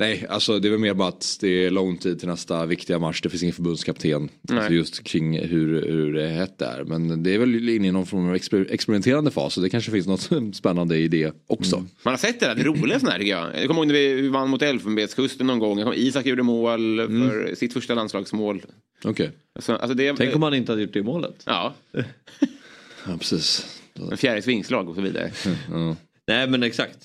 Nej, 0.00 0.26
alltså 0.28 0.58
det 0.58 0.68
är 0.68 0.70
väl 0.70 0.80
mer 0.80 0.94
bara 0.94 1.08
att 1.08 1.36
det 1.40 1.66
är 1.66 1.70
lång 1.70 1.96
tid 1.96 2.18
till 2.18 2.28
nästa 2.28 2.66
viktiga 2.66 2.98
match. 2.98 3.20
Det 3.20 3.28
finns 3.28 3.42
ingen 3.42 3.54
förbundskapten. 3.54 4.28
Nej. 4.42 4.58
Alltså 4.58 4.72
just 4.72 5.04
kring 5.04 5.38
hur, 5.38 5.82
hur 5.82 6.12
det 6.12 6.28
hett 6.28 6.62
är. 6.62 6.84
Men 6.84 7.22
det 7.22 7.34
är 7.34 7.38
väl 7.38 7.68
inne 7.68 7.88
i 7.88 7.92
någon 7.92 8.06
form 8.06 8.28
av 8.28 8.34
exper 8.34 8.66
experimenterande 8.70 9.30
fas. 9.30 9.56
Och 9.56 9.62
det 9.62 9.70
kanske 9.70 9.90
finns 9.90 10.06
något 10.06 10.30
spännande 10.56 10.96
i 10.96 11.08
det 11.08 11.32
också. 11.46 11.76
Man 12.02 12.12
har 12.12 12.18
sett 12.18 12.40
det 12.40 12.46
där, 12.46 12.54
det 12.54 12.64
roliga 12.64 13.00
sådana 13.00 13.12
här 13.12 13.18
tycker 13.18 13.32
jag. 13.32 13.60
Jag 13.60 13.66
kommer 13.68 13.80
ihåg 13.80 13.86
när 13.86 13.94
vi 13.94 14.28
vann 14.28 14.48
mot 14.50 14.62
Elfenbenskusten 14.62 15.46
någon 15.46 15.58
gång. 15.58 15.92
Isak 15.94 16.26
gjorde 16.26 16.42
mål 16.42 16.98
för 16.98 17.54
sitt 17.54 17.72
första 17.72 17.94
landslagsmål. 17.94 18.62
Okej. 19.04 19.30
Alltså, 19.54 19.72
alltså 19.72 19.94
det, 19.94 20.16
Tänk 20.16 20.36
om 20.36 20.42
han 20.42 20.54
inte 20.54 20.72
hade 20.72 20.82
gjort 20.82 20.92
det 20.92 21.02
målet. 21.02 21.42
Ja, 21.46 21.74
Ja, 23.06 23.16
precis. 23.18 23.66
en 24.10 24.16
fjärde 24.16 24.42
svingslag 24.42 24.88
och 24.88 24.94
så 24.94 25.00
vidare. 25.00 25.30
Ja. 25.70 25.96
Nej 26.26 26.48
men 26.48 26.62
exakt. 26.62 26.98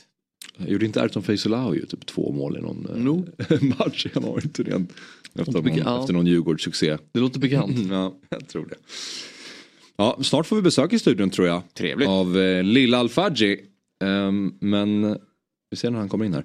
Gjorde 0.57 0.85
inte 0.85 1.01
Erton 1.01 1.23
Feisulao 1.23 1.75
ju 1.75 1.85
typ 1.85 2.05
två 2.05 2.31
mål 2.31 2.57
i 2.57 2.61
någon 2.61 2.87
eh, 2.89 2.95
No. 2.95 3.25
match 3.79 4.05
i 4.05 4.09
januari-turnén? 4.15 4.87
Efter, 5.35 5.53
någon, 5.53 5.65
mycket, 5.65 5.83
ja. 5.85 5.99
efter 5.99 6.13
någon 6.13 6.27
Djurgårdssuccé. 6.27 6.97
Det 7.11 7.19
låter 7.19 7.39
bekant. 7.39 7.77
Ja, 7.91 8.13
jag 8.29 8.47
tror 8.47 8.65
det. 8.65 8.75
Ja, 9.95 10.19
snart 10.23 10.45
får 10.45 10.55
vi 10.55 10.61
besök 10.61 10.93
i 10.93 10.99
studion 10.99 11.29
tror 11.29 11.47
jag. 11.47 11.61
Trevligt. 11.73 12.09
Av 12.09 12.39
eh, 12.39 12.63
Lilla 12.63 12.97
Alfadji. 12.97 13.59
Ehm, 14.03 14.53
men 14.59 15.17
vi 15.69 15.77
ser 15.77 15.89
när 15.89 15.99
han 15.99 16.09
kommer 16.09 16.25
in 16.25 16.33
här. 16.33 16.43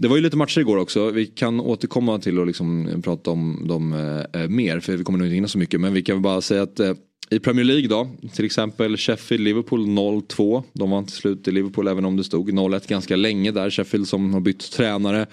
Det 0.00 0.08
var 0.08 0.16
ju 0.16 0.22
lite 0.22 0.36
matcher 0.36 0.60
igår 0.60 0.76
också. 0.76 1.10
Vi 1.10 1.26
kan 1.26 1.60
återkomma 1.60 2.18
till 2.18 2.38
och 2.38 2.46
liksom 2.46 3.00
prata 3.04 3.30
om 3.30 3.64
dem 3.68 3.92
eh, 4.32 4.48
mer. 4.48 4.80
För 4.80 4.96
vi 4.96 5.04
kommer 5.04 5.18
nog 5.18 5.26
inte 5.26 5.34
hinna 5.34 5.48
så 5.48 5.58
mycket. 5.58 5.80
Men 5.80 5.92
vi 5.92 6.02
kan 6.02 6.16
väl 6.16 6.22
bara 6.22 6.40
säga 6.40 6.62
att 6.62 6.80
eh, 6.80 6.94
i 7.30 7.38
Premier 7.38 7.64
League 7.64 7.88
då. 7.88 8.10
Till 8.32 8.44
exempel 8.44 8.96
Sheffield-Liverpool 8.96 9.86
0-2. 9.86 10.62
De 10.72 10.90
vann 10.90 11.06
till 11.06 11.16
slut 11.16 11.48
i 11.48 11.52
Liverpool 11.52 11.88
även 11.88 12.04
om 12.04 12.16
det 12.16 12.24
stod 12.24 12.50
0-1 12.50 12.88
ganska 12.88 13.16
länge 13.16 13.50
där. 13.50 13.70
Sheffield 13.70 14.08
som 14.08 14.34
har 14.34 14.40
bytt 14.40 14.72
tränare. 14.72 15.26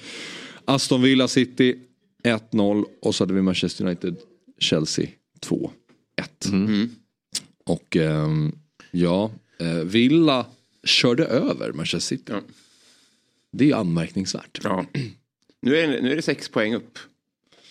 Aston 0.65 1.01
Villa 1.01 1.27
City 1.27 1.75
1-0. 2.23 2.85
Och 3.01 3.15
så 3.15 3.23
hade 3.23 3.33
vi 3.33 3.41
Manchester 3.41 3.85
United 3.85 4.15
Chelsea 4.59 5.07
2-1. 5.45 5.69
Och 7.65 7.97
ehm, 7.97 8.51
ja, 8.91 9.31
eh, 9.59 9.73
Villa 9.73 10.45
körde 10.83 11.25
över 11.25 11.73
Manchester 11.73 12.15
City. 12.15 12.31
Ja. 12.31 12.41
Det 13.57 13.71
är 13.71 13.75
anmärkningsvärt. 13.75 14.59
Ja. 14.63 14.85
Nu, 15.61 15.77
är 15.77 15.87
det, 15.87 16.01
nu 16.01 16.11
är 16.11 16.15
det 16.15 16.21
sex 16.21 16.49
poäng 16.49 16.73
upp. 16.75 16.99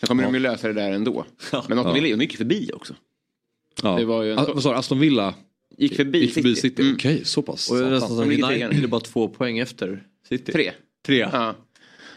Sen 0.00 0.06
kommer 0.06 0.22
de 0.22 0.34
ju 0.34 0.40
lösa 0.40 0.66
det 0.68 0.72
där 0.74 0.90
ändå. 0.90 1.24
Men 1.68 1.78
Aston 1.78 1.94
Villa 1.94 2.22
gick 2.22 2.36
förbi 2.36 2.70
också. 2.74 2.94
Ja. 3.82 3.96
Det 3.98 4.04
var 4.04 4.22
ju 4.22 4.32
en- 4.32 4.38
Ah, 4.38 4.46
vad 4.54 4.62
sa 4.62 4.72
du, 4.72 4.78
Aston 4.78 5.00
Villa 5.00 5.34
Gick 5.78 5.96
förbi 5.96 6.18
gick 6.18 6.34
förbi 6.34 6.54
City. 6.54 6.68
City? 6.68 6.82
Mm. 6.82 6.94
Okej, 6.94 7.20
så 7.24 7.42
pass. 7.42 7.70
Och 7.70 7.76
det 7.78 7.86
är 7.86 7.90
nästan 7.90 8.08
som 8.16 8.18
United 8.30 8.84
är 8.84 8.86
bara 8.86 9.00
två 9.00 9.28
poäng 9.28 9.58
efter 9.58 10.02
City. 10.28 10.52
Tre. 10.52 10.72
Tre. 11.06 11.18
Ja. 11.18 11.54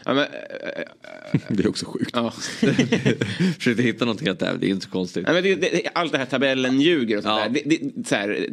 Ja, 0.04 0.14
men, 0.14 0.24
äh, 0.24 1.40
Det 1.48 1.64
är 1.64 1.68
också 1.68 1.86
sjukt. 1.86 2.10
ja. 2.14 2.30
Försökte 3.58 3.82
hitta 3.82 4.04
någonting 4.04 4.28
att 4.28 4.38
det 4.38 4.46
är, 4.46 4.54
det 4.56 4.66
är 4.66 4.70
inte 4.70 4.84
så 4.84 4.90
konstigt. 4.90 5.24
Nej, 5.26 5.34
men 5.34 5.42
det, 5.42 5.54
det, 5.54 5.88
allt 5.94 6.12
det 6.12 6.18
här 6.18 6.26
tabellen 6.26 6.80
ljuger 6.80 7.16
och 7.16 7.22
sånt 7.22 7.40
Ja. 7.42 7.48
där. 7.48 7.62
Det, 7.64 7.76
det, 7.94 8.08
så 8.08 8.14
här, 8.14 8.46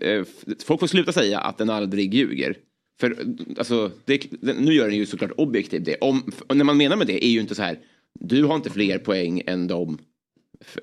eh, 0.00 0.24
folk 0.64 0.80
får 0.80 0.86
sluta 0.86 1.12
säga 1.12 1.40
att 1.40 1.58
den 1.58 1.70
aldrig 1.70 2.14
ljuger. 2.14 2.54
För 3.02 3.16
alltså, 3.58 3.90
det, 4.04 4.26
nu 4.40 4.74
gör 4.74 4.88
den 4.88 4.96
ju 4.96 5.06
såklart 5.06 5.30
objektivt 5.36 5.84
det. 5.84 5.96
Om, 6.00 6.32
och 6.46 6.56
när 6.56 6.64
man 6.64 6.76
menar 6.76 6.96
med 6.96 7.06
det 7.06 7.24
är 7.24 7.28
ju 7.28 7.40
inte 7.40 7.54
så 7.54 7.62
här, 7.62 7.78
du 8.20 8.44
har 8.44 8.54
inte 8.56 8.70
fler 8.70 8.98
poäng 8.98 9.42
än 9.46 9.66
dem 9.66 9.98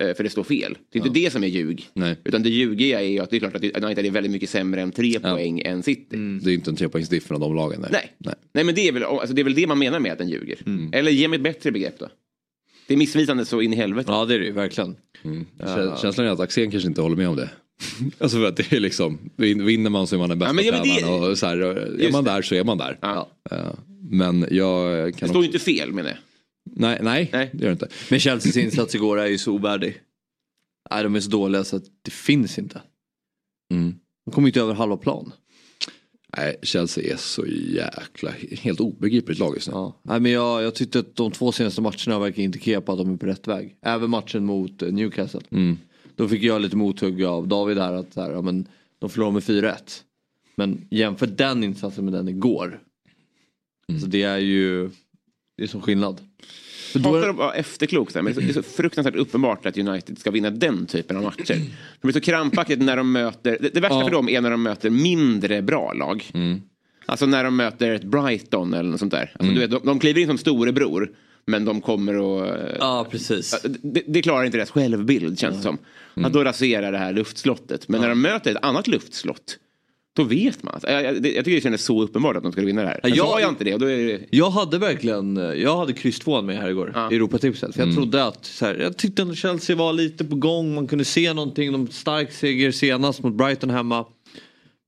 eh, 0.00 0.14
för 0.16 0.24
det 0.24 0.30
står 0.30 0.44
fel. 0.44 0.78
Det 0.92 0.98
är 0.98 1.06
inte 1.06 1.20
det 1.20 1.30
som 1.32 1.44
är 1.44 1.48
ljug. 1.48 1.86
Nej. 1.94 2.16
Utan 2.24 2.42
det 2.42 2.48
ljugiga 2.50 3.00
är 3.00 3.04
ju 3.08 3.18
att 3.18 3.30
det 3.30 3.36
är 3.36 3.40
klart 3.40 3.54
att 3.56 3.64
United 3.64 4.06
är 4.06 4.10
väldigt 4.10 4.32
mycket 4.32 4.50
sämre 4.50 4.82
än 4.82 4.92
tre 4.92 5.20
poäng 5.20 5.60
än 5.60 5.82
City. 5.82 6.16
Det 6.42 6.50
är 6.50 6.54
inte 6.54 6.70
en 6.70 6.76
trepoängsdiff 6.76 7.30
mellan 7.30 7.40
de 7.40 7.54
lagen. 7.56 7.80
Nej. 7.80 7.90
Nej. 7.92 8.10
Nej. 8.18 8.34
Nej 8.52 8.64
men 8.64 8.74
det 8.74 8.88
är, 8.88 8.92
väl, 8.92 9.04
alltså, 9.04 9.34
det 9.34 9.42
är 9.42 9.44
väl 9.44 9.54
det 9.54 9.66
man 9.66 9.78
menar 9.78 10.00
med 10.00 10.12
att 10.12 10.18
den 10.18 10.28
ljuger. 10.28 10.58
Eller 10.92 11.10
ge 11.10 11.28
mig 11.28 11.36
ett 11.36 11.42
bättre 11.42 11.72
begrepp 11.72 11.98
då. 11.98 12.08
Det 12.86 12.94
är 12.94 12.98
missvisande 12.98 13.44
så 13.44 13.60
in 13.60 13.72
i 13.72 13.76
helvete. 13.76 14.12
Ja 14.12 14.24
det 14.24 14.34
är 14.34 14.38
det 14.38 14.44
ju 14.44 14.52
verkligen. 14.52 14.96
Kä- 15.58 15.96
Känslan 16.02 16.26
är 16.26 16.30
att 16.30 16.40
Axén 16.40 16.70
kanske 16.70 16.88
inte 16.88 17.00
håller 17.00 17.16
med 17.16 17.28
om 17.28 17.36
det. 17.36 17.50
alltså 18.18 18.36
för 18.36 18.44
att 18.48 18.56
det 18.56 18.72
är 18.72 18.80
liksom, 18.80 19.18
vin- 19.36 19.64
vinner 19.64 19.90
man 19.90 20.06
så 20.06 20.14
är 20.14 20.18
man 20.18 20.28
den 20.28 20.38
bästa 20.38 20.48
Ja, 20.50 20.52
men- 20.54 20.64
ja, 20.64 20.72
men 20.72 20.82
det- 20.82 21.00
tränaren. 21.00 21.30
Och 21.30 21.38
så 21.38 21.46
här, 21.46 21.56
är 22.00 22.12
man 22.12 22.24
det. 22.24 22.30
där 22.30 22.42
så 22.42 22.54
är 22.54 22.64
man 22.64 22.78
där. 22.78 22.98
Ja. 23.02 23.28
Men 24.10 24.46
jag 24.50 25.06
Det 25.06 25.12
kan 25.12 25.28
står 25.28 25.42
ju 25.42 25.48
också... 25.48 25.56
inte 25.56 25.64
fel 25.64 25.92
menar 25.92 26.08
jag. 26.10 26.18
Nej, 26.76 26.98
nej, 27.02 27.28
Nej. 27.32 27.50
det 27.52 27.58
gör 27.58 27.66
det 27.66 27.72
inte. 27.72 27.88
Men 28.10 28.20
Chelseas 28.20 28.56
insats 28.56 28.94
igår 28.94 29.18
är 29.20 29.26
ju 29.26 29.38
så 29.38 29.52
ovärdig. 29.52 30.00
Nej, 30.90 31.02
de 31.02 31.14
är 31.16 31.20
så 31.20 31.30
dåliga 31.30 31.64
så 31.64 31.76
att 31.76 31.84
det 32.02 32.10
finns 32.10 32.58
inte. 32.58 32.80
Mm. 33.72 33.94
De 34.26 34.30
kommer 34.34 34.48
inte 34.48 34.60
över 34.60 34.74
halva 34.74 34.96
plan. 34.96 35.32
Nej, 36.36 36.56
Chelsea 36.62 37.12
är 37.12 37.16
så 37.16 37.46
jäkla, 37.46 38.30
helt 38.60 38.80
obegripligt 38.80 39.38
lag 39.38 39.54
just 39.54 39.68
nu. 39.68 39.72
Ja. 39.74 40.00
Nej, 40.02 40.20
men 40.20 40.32
jag, 40.32 40.62
jag 40.62 40.74
tyckte 40.74 40.98
att 40.98 41.16
de 41.16 41.32
två 41.32 41.52
senaste 41.52 41.80
matcherna 41.80 42.18
verkar 42.18 42.42
indikera 42.42 42.80
på 42.80 42.92
att 42.92 42.98
de 42.98 43.12
är 43.12 43.16
på 43.16 43.26
rätt 43.26 43.48
väg. 43.48 43.76
Även 43.82 44.10
matchen 44.10 44.44
mot 44.44 44.82
eh, 44.82 44.92
Newcastle. 44.92 45.40
Mm. 45.50 45.78
Då 46.20 46.28
fick 46.28 46.42
jag 46.42 46.62
lite 46.62 46.76
mothugg 46.76 47.24
av 47.24 47.48
David 47.48 47.78
här 47.78 47.92
att 47.92 48.12
så 48.14 48.20
här, 48.20 48.30
ja, 48.30 48.42
men, 48.42 48.68
de 48.98 49.10
förlorade 49.10 49.34
med 49.34 49.42
4-1. 49.42 49.74
Men 50.56 50.86
jämför 50.90 51.26
den 51.26 51.64
insatsen 51.64 52.04
med 52.04 52.12
den 52.14 52.28
igår. 52.28 52.80
Så 54.00 54.06
det 54.06 54.22
är 54.22 54.38
ju 54.38 54.90
det 55.56 55.62
är 55.62 55.66
som 55.66 55.80
skillnad. 55.80 56.20
Då 56.94 57.00
Hatar 57.00 57.22
är, 57.26 57.30
att 57.30 57.36
vara 57.36 57.54
efterklok, 57.54 58.14
men 58.14 58.24
det 58.24 58.30
är 58.42 58.52
så- 58.52 58.62
fruktansvärt 58.62 59.14
uppenbart 59.16 59.66
att 59.66 59.78
United 59.78 60.18
ska 60.18 60.30
vinna 60.30 60.50
den 60.50 60.86
typen 60.86 61.16
av 61.16 61.22
matcher. 61.22 61.54
Det 61.54 62.00
blir 62.02 62.12
så 62.12 62.20
krampaktigt 62.20 62.78
när 62.82 62.96
de 62.96 63.12
möter, 63.12 63.58
det, 63.60 63.68
det 63.74 63.80
värsta 63.80 64.04
för 64.04 64.10
dem 64.10 64.28
är 64.28 64.40
när 64.40 64.50
de 64.50 64.62
möter 64.62 64.90
mindre 64.90 65.62
bra 65.62 65.92
lag. 65.92 66.24
Alltså 67.06 67.26
när 67.26 67.44
de 67.44 67.56
möter 67.56 67.90
ett 67.90 68.04
Brighton 68.04 68.74
eller 68.74 68.90
något 68.90 69.00
sånt 69.00 69.12
där. 69.12 69.32
Alltså, 69.38 69.54
du 69.54 69.60
vet, 69.60 69.70
de, 69.70 69.80
de 69.84 69.98
kliver 69.98 70.20
in 70.20 70.26
som 70.26 70.38
storebror. 70.38 71.10
Men 71.46 71.64
de 71.64 71.80
kommer 71.80 72.14
att... 72.14 72.58
eh, 72.58 72.76
ja 72.78 73.06
precis. 73.10 73.56
Det, 73.82 74.02
det 74.06 74.22
klarar 74.22 74.44
inte 74.44 74.58
deras 74.58 74.70
självbild 74.70 75.38
känns 75.38 75.56
det 75.56 75.62
som. 75.62 75.78
Att 76.26 76.32
då 76.32 76.44
raserar 76.44 76.92
det 76.92 76.98
här 76.98 77.12
luftslottet. 77.12 77.88
Men 77.88 78.00
när 78.00 78.08
de 78.08 78.22
möter 78.22 78.50
ett 78.50 78.64
annat 78.64 78.86
luftslott. 78.88 79.58
Då 80.16 80.22
vet 80.24 80.62
man. 80.62 80.80
Jag, 80.82 80.92
jag, 81.04 81.14
jag 81.14 81.22
tycker 81.24 81.50
det 81.50 81.60
kändes 81.60 81.84
så 81.84 82.02
uppenbart 82.02 82.36
att 82.36 82.42
de 82.42 82.52
skulle 82.52 82.66
vinna 82.66 82.82
det 82.82 82.88
här. 82.88 83.00
Men 83.02 83.14
Ja, 83.14 83.16
jag- 83.16 83.40
jag 83.40 83.48
inte 83.48 83.64
det. 83.64 83.74
Och 83.74 83.80
då 83.80 83.86
är 83.90 84.06
det 84.06 84.20
Jag 84.30 84.50
hade 84.50 84.78
verkligen, 84.78 85.36
jag 85.36 85.76
hade 85.76 85.92
kryss 85.92 86.18
2 86.18 86.42
med 86.42 86.56
här 86.56 86.70
igår 86.70 87.08
i 87.12 87.14
Europatipset. 87.16 87.74
För 87.74 87.82
jag 87.86 87.94
trodde 87.94 88.24
att, 88.24 88.44
så 88.44 88.66
här, 88.66 88.74
jag 88.74 88.96
tyckte 88.96 89.22
att 89.22 89.36
Chelsea 89.36 89.76
var 89.76 89.92
lite 89.92 90.24
på 90.24 90.36
gång, 90.36 90.74
man 90.74 90.86
kunde 90.86 91.04
se 91.04 91.32
någonting. 91.32 91.72
De 91.72 91.88
stark 91.88 92.32
seger 92.32 92.70
senast 92.72 93.22
mot 93.22 93.34
Brighton 93.34 93.70
hemma. 93.70 94.04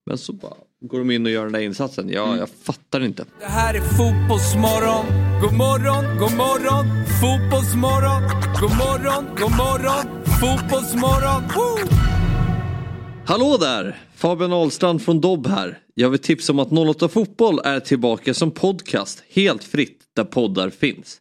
Men 0.06 0.18
så 0.18 0.32
bara 0.32 0.54
går 0.82 0.98
de 0.98 1.10
in 1.10 1.26
och 1.26 1.32
gör 1.32 1.44
den 1.44 1.52
där 1.52 1.60
insatsen. 1.60 2.08
Jag, 2.08 2.38
jag 2.38 2.48
fattar 2.62 3.04
inte. 3.04 3.24
Det 3.40 3.46
här 3.46 3.74
är 3.74 3.80
fotbollsmorgon. 3.80 5.06
God 5.40 5.52
morgon, 5.52 6.18
god 6.18 6.36
morgon. 6.36 6.86
Fotbollsmorgon. 7.20 8.22
God 8.60 8.70
morgon, 8.70 9.24
god 9.40 9.50
morgon. 9.50 10.24
Fotbollsmorgon. 10.40 11.42
Woo! 11.42 11.96
Hallå 13.26 13.56
där! 13.60 13.98
Fabian 14.16 14.52
Ahlstrand 14.52 15.02
från 15.02 15.20
Dobb 15.20 15.46
här. 15.46 15.78
Jag 15.94 16.10
vill 16.10 16.20
tipsa 16.20 16.52
om 16.52 16.58
att 16.58 16.72
08 16.72 17.08
Fotboll 17.08 17.60
är 17.64 17.80
tillbaka 17.80 18.34
som 18.34 18.50
podcast 18.50 19.22
helt 19.32 19.64
fritt 19.64 19.98
där 20.16 20.24
poddar 20.24 20.70
finns. 20.70 21.18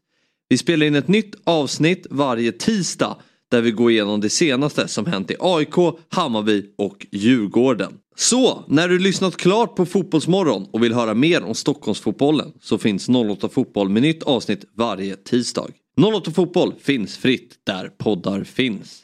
Vi 0.49 0.57
spelar 0.57 0.85
in 0.85 0.95
ett 0.95 1.07
nytt 1.07 1.35
avsnitt 1.43 2.07
varje 2.09 2.51
tisdag 2.51 3.17
där 3.51 3.61
vi 3.61 3.71
går 3.71 3.91
igenom 3.91 4.21
det 4.21 4.29
senaste 4.29 4.87
som 4.87 5.05
hänt 5.05 5.31
i 5.31 5.35
AIK, 5.39 5.75
Hammarby 6.09 6.65
och 6.77 7.05
Djurgården. 7.11 7.93
Så, 8.15 8.63
när 8.67 8.87
du 8.87 8.99
lyssnat 8.99 9.37
klart 9.37 9.75
på 9.75 9.85
Fotbollsmorgon 9.85 10.67
och 10.71 10.83
vill 10.83 10.93
höra 10.93 11.13
mer 11.13 11.43
om 11.43 11.55
Stockholmsfotbollen 11.55 12.53
så 12.61 12.77
finns 12.77 13.09
08 13.09 13.49
Fotboll 13.49 13.89
med 13.89 14.01
nytt 14.01 14.23
avsnitt 14.23 14.65
varje 14.77 15.15
tisdag. 15.15 15.67
08 16.15 16.31
Fotboll 16.31 16.73
finns 16.79 17.17
fritt 17.17 17.55
där 17.65 17.87
poddar 17.97 18.43
finns. 18.43 19.03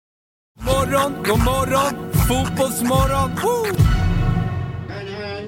Morgon, 0.65 1.23
god 1.23 1.39
morgon, 1.39 2.11
fotbollsmorgon. 2.27 3.31
Woo! 3.43 3.65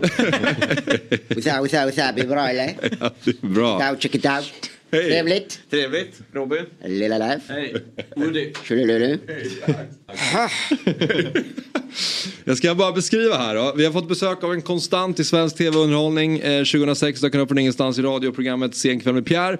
What's 1.29 1.47
up, 1.47 1.61
what's 1.61 1.73
up, 1.73 1.85
what's 1.85 1.97
up? 1.97 2.17
Är 2.17 2.21
det 2.21 2.27
bra 2.27 2.47
eller? 2.47 2.73
Ja, 2.99 3.11
det 3.23 3.43
är 3.43 3.47
bra. 3.47 3.89
Out, 3.89 4.01
check 4.01 4.15
it 4.15 4.25
out. 4.25 4.53
Hej. 4.91 5.03
Trevligt. 5.09 5.59
Trevligt. 5.69 6.21
Robin. 6.33 6.65
Lilla 6.85 7.17
Leif. 7.17 7.41
Hej. 7.49 7.75
Woody. 8.15 8.53
Tjolilulu. 8.63 9.17
Jag 12.43 12.57
ska 12.57 12.75
bara 12.75 12.91
beskriva 12.91 13.37
här 13.37 13.55
då. 13.55 13.73
Vi 13.77 13.85
har 13.85 13.91
fått 13.91 14.07
besök 14.07 14.43
av 14.43 14.53
en 14.53 14.61
konstant 14.61 15.19
i 15.19 15.23
svensk 15.23 15.57
tv-underhållning. 15.57 16.39
Eh, 16.39 16.63
2006 16.63 17.21
dök 17.21 17.33
han 17.33 17.41
upp 17.41 17.49
från 17.49 17.57
ingenstans 17.57 17.99
i 17.99 18.01
radioprogrammet 18.01 18.75
Sen 18.75 18.99
kväll 18.99 19.13
med 19.13 19.25
Pierre. 19.25 19.57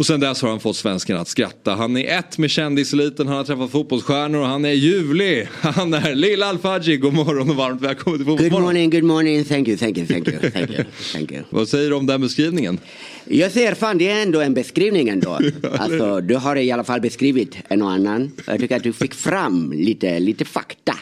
Och 0.00 0.06
sen 0.06 0.20
dess 0.20 0.42
har 0.42 0.48
han 0.48 0.60
fått 0.60 0.76
svensken 0.76 1.16
att 1.16 1.28
skratta. 1.28 1.74
Han 1.74 1.96
är 1.96 2.18
ett 2.18 2.38
med 2.38 2.50
kändiseliten, 2.50 3.26
han 3.26 3.36
har 3.36 3.44
träffat 3.44 3.70
fotbollsstjärnor 3.70 4.40
och 4.40 4.46
han 4.46 4.64
är 4.64 4.72
ljuvlig. 4.72 5.48
Han 5.60 5.94
är 5.94 6.14
Lilla 6.14 6.46
Alfaji. 6.46 6.96
God 6.96 7.14
morgon 7.14 7.50
och 7.50 7.56
varmt 7.56 7.82
välkommen 7.82 8.18
till 8.18 8.26
Good 8.26 8.38
Fotbollsmorgon. 8.38 8.62
morning, 8.62 8.90
good 8.90 9.02
morning. 9.04 9.44
Thank 9.44 9.68
you, 9.68 9.76
thank 9.76 9.98
you, 9.98 10.06
thank 10.06 10.28
you. 10.28 10.50
Thank 10.50 10.70
you, 10.70 10.84
thank 11.12 11.32
you. 11.32 11.42
Vad 11.50 11.68
säger 11.68 11.90
du 11.90 11.96
om 11.96 12.06
den 12.06 12.20
beskrivningen? 12.20 12.78
Jag 13.24 13.52
säger 13.52 13.74
fan 13.74 13.98
det 13.98 14.08
är 14.08 14.22
ändå 14.22 14.40
en 14.40 14.54
beskrivning 14.54 15.08
ändå. 15.08 15.38
Alltså 15.78 16.20
du 16.20 16.36
har 16.36 16.56
i 16.56 16.72
alla 16.72 16.84
fall 16.84 17.00
beskrivit 17.00 17.56
en 17.68 17.82
och 17.82 17.90
annan. 17.90 18.32
Jag 18.46 18.60
tycker 18.60 18.76
att 18.76 18.82
du 18.82 18.92
fick 18.92 19.14
fram 19.14 19.72
lite, 19.72 20.18
lite 20.18 20.44
fakta. 20.44 20.94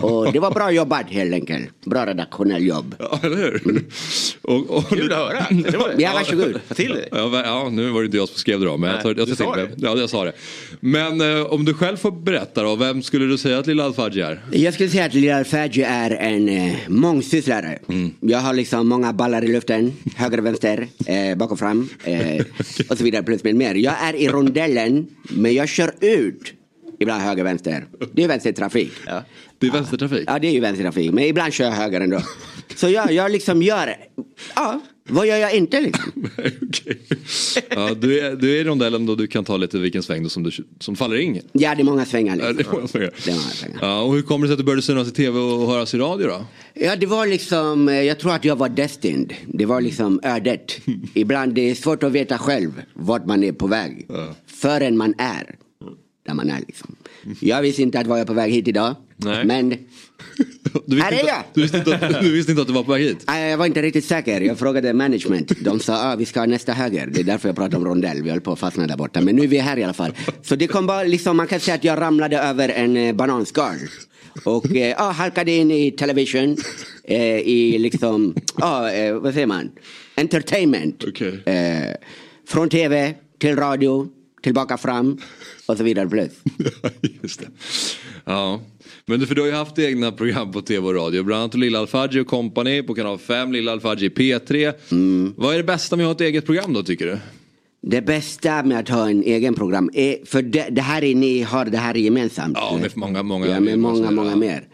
Och 0.00 0.32
det 0.32 0.38
var 0.38 0.50
bra 0.50 0.70
jobbat 0.70 1.10
helt 1.10 1.32
enkelt. 1.34 1.84
Bra 1.84 2.06
redaktionell 2.06 2.66
jobb. 2.66 2.94
Ja, 2.98 3.20
eller 3.22 3.36
hur? 3.36 3.84
Och, 4.42 4.70
och, 4.70 4.88
Kul 4.88 5.12
att 5.12 5.18
höra. 5.18 5.46
Det 5.70 5.76
var, 5.76 5.94
Ja, 5.98 6.10
varsågod. 6.14 6.60
Ta 6.68 6.74
till 6.74 6.90
dig. 6.90 7.08
Ja, 7.12 7.28
va- 7.28 7.42
ja, 7.44 7.68
nu 7.72 7.90
var 7.90 8.00
det 8.00 8.06
inte 8.06 8.16
jag 8.16 8.28
som 8.34 8.40
skrev 8.40 8.60
det 8.60 8.66
då, 8.66 8.76
men 8.76 8.90
jag, 8.90 9.02
tar, 9.02 9.08
Nej, 9.08 9.18
jag, 9.18 9.28
du 9.28 9.36
sa 9.36 9.56
det. 9.56 9.70
Ja, 9.76 9.96
jag 9.98 10.10
sa 10.10 10.24
det. 10.24 10.32
Men 10.80 11.20
eh, 11.20 11.42
om 11.46 11.64
du 11.64 11.74
själv 11.74 11.96
får 11.96 12.10
berätta 12.10 12.62
då, 12.62 12.76
vem 12.76 13.02
skulle 13.02 13.26
du 13.26 13.38
säga 13.38 13.58
att 13.58 13.66
Lilla 13.66 13.84
Alfaji 13.84 14.20
är? 14.20 14.40
Jag 14.52 14.74
skulle 14.74 14.88
säga 14.88 15.04
att 15.04 15.14
Lil 15.14 15.32
Alfaji 15.32 15.82
är 15.82 16.10
en 16.10 16.48
eh, 16.48 16.74
mångsysslare. 16.88 17.78
Jag 18.20 18.38
har 18.38 18.54
liksom 18.54 18.88
många 18.88 19.12
ballar 19.12 19.44
i 19.44 19.52
luften, 19.52 19.92
höger 20.16 20.38
och 20.38 20.46
vänster, 20.46 20.88
eh, 21.06 21.36
bak 21.36 21.52
och 21.52 21.58
fram 21.58 21.88
eh, 22.04 22.44
och 22.88 22.98
så 22.98 23.04
vidare 23.04 23.22
plus 23.22 23.44
med 23.44 23.54
mer. 23.54 23.74
Jag 23.74 23.94
är 24.02 24.14
i 24.14 24.28
rondellen 24.28 25.06
men 25.28 25.54
jag 25.54 25.68
kör 25.68 25.94
ut 26.00 26.52
ibland 26.98 27.22
höger 27.22 27.42
och 27.42 27.46
vänster. 27.46 27.84
Det 28.12 28.24
är 28.24 28.28
vänstertrafik. 28.28 28.92
Det 29.58 29.66
är 29.66 29.70
vänstertrafik? 29.70 30.24
Ja 30.26 30.38
det 30.38 30.46
är 30.46 30.52
ju 30.52 30.60
vänstertrafik 30.60 31.12
men 31.12 31.24
ibland 31.24 31.52
kör 31.52 31.64
jag 31.64 31.72
höger 31.72 32.00
ändå. 32.00 32.20
Så 32.76 32.88
jag, 32.88 33.12
jag 33.12 33.30
liksom 33.30 33.62
gör, 33.62 33.96
ja 34.56 34.80
vad 35.08 35.26
gör 35.26 35.36
jag 35.36 35.54
inte 35.54 35.80
liksom? 35.80 36.12
Ja, 37.70 37.94
du, 37.94 38.20
är, 38.20 38.36
du 38.36 38.56
är 38.56 38.60
i 38.60 38.64
rondellen 38.64 39.06
då 39.06 39.14
du 39.14 39.26
kan 39.26 39.44
ta 39.44 39.56
lite 39.56 39.78
vilken 39.78 40.02
sväng 40.02 40.22
då 40.22 40.28
som, 40.28 40.42
du, 40.42 40.50
som 40.80 40.96
faller 40.96 41.16
in. 41.16 41.40
Ja 41.52 41.74
det 41.74 41.82
är 41.82 41.84
många 41.84 42.04
svängar. 42.04 42.36
Ja, 42.36 42.50
Liksom. 42.50 42.64
det 42.64 42.70
är 42.70 42.74
många 42.76 42.88
svängar. 42.88 43.10
Det 43.24 43.30
är 43.30 43.34
många 43.34 43.44
svängar. 43.48 43.78
Ja, 43.82 44.02
och 44.02 44.14
hur 44.14 44.22
kommer 44.22 44.46
det 44.46 44.48
sig 44.48 44.52
att 44.52 44.58
du 44.58 44.64
började 44.64 44.82
synas 44.82 45.08
i 45.08 45.10
tv 45.10 45.38
och 45.38 45.66
höras 45.66 45.94
i 45.94 45.98
radio 45.98 46.26
då? 46.26 46.44
Ja, 46.74 46.96
det 46.96 47.06
var 47.06 47.26
liksom, 47.26 47.88
eh, 47.88 47.94
jag 48.02 48.18
tror 48.18 48.32
att 48.32 48.44
jag 48.44 48.56
var 48.56 48.68
destined. 48.68 49.34
Det 49.46 49.66
var 49.66 49.80
liksom 49.80 50.20
ödet. 50.22 50.78
Ibland 51.14 51.54
det 51.54 51.70
är 51.70 51.74
svårt 51.74 52.02
att 52.02 52.12
veta 52.12 52.38
själv 52.38 52.82
vart 52.94 53.26
man 53.26 53.44
är 53.44 53.52
på 53.52 53.66
väg. 53.66 54.06
Förrän 54.46 54.96
man 54.96 55.14
är 55.18 55.56
där 56.26 56.34
man 56.34 56.50
är 56.50 56.60
liksom. 56.66 56.96
Jag 57.40 57.62
visste 57.62 57.82
inte 57.82 57.98
att 57.98 58.06
jag 58.06 58.16
var 58.16 58.24
på 58.24 58.32
väg 58.34 58.52
hit 58.52 58.68
idag. 58.68 58.94
Nej. 59.16 59.44
Men 59.44 59.74
Du 60.86 60.96
visste, 60.96 61.14
inte, 61.14 61.44
du, 61.54 61.62
visste 61.62 61.78
inte 61.78 62.18
du 62.22 62.32
visste 62.32 62.52
inte 62.52 62.62
att 62.62 62.68
du 62.68 62.74
var 62.74 62.82
på 62.82 62.92
väg 62.92 63.02
hit? 63.02 63.24
eh, 63.30 63.40
jag 63.40 63.58
var 63.58 63.66
inte 63.66 63.82
riktigt 63.82 64.04
säker. 64.04 64.40
Jag 64.40 64.58
frågade 64.58 64.92
management. 64.92 65.52
De 65.60 65.80
sa 65.80 66.12
ah, 66.12 66.16
vi 66.16 66.26
ska 66.26 66.40
ha 66.40 66.46
nästa 66.46 66.72
höger. 66.72 67.06
Det 67.06 67.20
är 67.20 67.24
därför 67.24 67.48
jag 67.48 67.56
pratar 67.56 67.78
om 67.78 67.84
rondell. 67.84 68.22
Vi 68.22 68.30
höll 68.30 68.40
på 68.40 68.52
att 68.52 68.58
fastna 68.58 68.86
där 68.86 68.96
borta. 68.96 69.20
Men 69.20 69.36
nu 69.36 69.42
är 69.42 69.46
vi 69.46 69.58
här 69.58 69.76
i 69.78 69.84
alla 69.84 69.92
fall. 69.92 70.12
Så 70.42 70.56
det 70.56 70.66
kom 70.66 70.86
bara 70.86 71.02
liksom, 71.02 71.36
man 71.36 71.46
kan 71.46 71.60
säga 71.60 71.74
att 71.74 71.84
jag 71.84 72.00
ramlade 72.00 72.38
över 72.38 72.68
en 72.68 72.96
eh, 72.96 73.14
bananskal. 73.14 73.74
Och 74.44 74.76
eh, 74.76 75.02
ah, 75.02 75.10
halkade 75.10 75.52
in 75.52 75.70
i 75.70 75.90
television. 75.90 76.56
Eh, 77.04 77.38
I 77.38 77.78
liksom, 77.78 78.34
ah, 78.54 78.90
eh, 78.90 79.14
vad 79.14 79.34
säger 79.34 79.46
man? 79.46 79.70
Entertainment. 80.16 81.04
Eh, 81.44 81.54
från 82.48 82.68
tv 82.68 83.14
till 83.38 83.56
radio, 83.56 84.08
tillbaka 84.42 84.76
fram 84.76 85.18
och 85.66 85.76
så 85.76 85.84
vidare 85.84 86.08
plus. 86.08 86.30
Just 87.22 87.40
det. 87.40 87.46
Ja, 88.24 88.60
men 89.06 89.20
du, 89.20 89.26
för 89.26 89.34
du 89.34 89.40
har 89.40 89.48
ju 89.48 89.54
haft 89.54 89.78
egna 89.78 90.12
program 90.12 90.52
på 90.52 90.62
tv 90.62 90.86
och 90.86 90.94
radio. 90.94 91.22
Bland 91.22 91.42
annat 91.42 91.54
Lilla 91.54 91.78
Alfaji 91.78 92.20
och 92.20 92.26
Company 92.26 92.82
på 92.82 92.94
kanal 92.94 93.18
5, 93.18 93.52
Lilla 93.52 93.72
Alfaji 93.72 94.08
P3. 94.08 94.72
Mm. 94.90 95.34
Vad 95.36 95.54
är 95.54 95.58
det 95.58 95.64
bästa 95.64 95.96
med 95.96 96.06
att 96.06 96.08
ha 96.08 96.14
ett 96.14 96.30
eget 96.30 96.46
program 96.46 96.72
då 96.72 96.82
tycker 96.82 97.06
du? 97.06 97.18
Det 97.82 98.02
bästa 98.02 98.62
med 98.62 98.78
att 98.78 98.88
ha 98.88 99.10
en 99.10 99.22
egen 99.22 99.54
program 99.54 99.90
är, 99.92 100.18
för 100.26 100.42
det, 100.42 100.68
det 100.70 100.80
här 100.80 101.04
är, 101.04 101.14
ni 101.14 101.42
har 101.42 101.64
det 101.64 101.78
här 101.78 101.94
gemensamt. 101.94 102.56
Ja, 102.60 102.78
med 102.80 102.96
många, 102.96 103.22
många. 103.22 103.46
Ja, 103.46 103.60
med 103.60 103.78
många, 103.78 104.10
många 104.10 104.36
mer. 104.36 104.68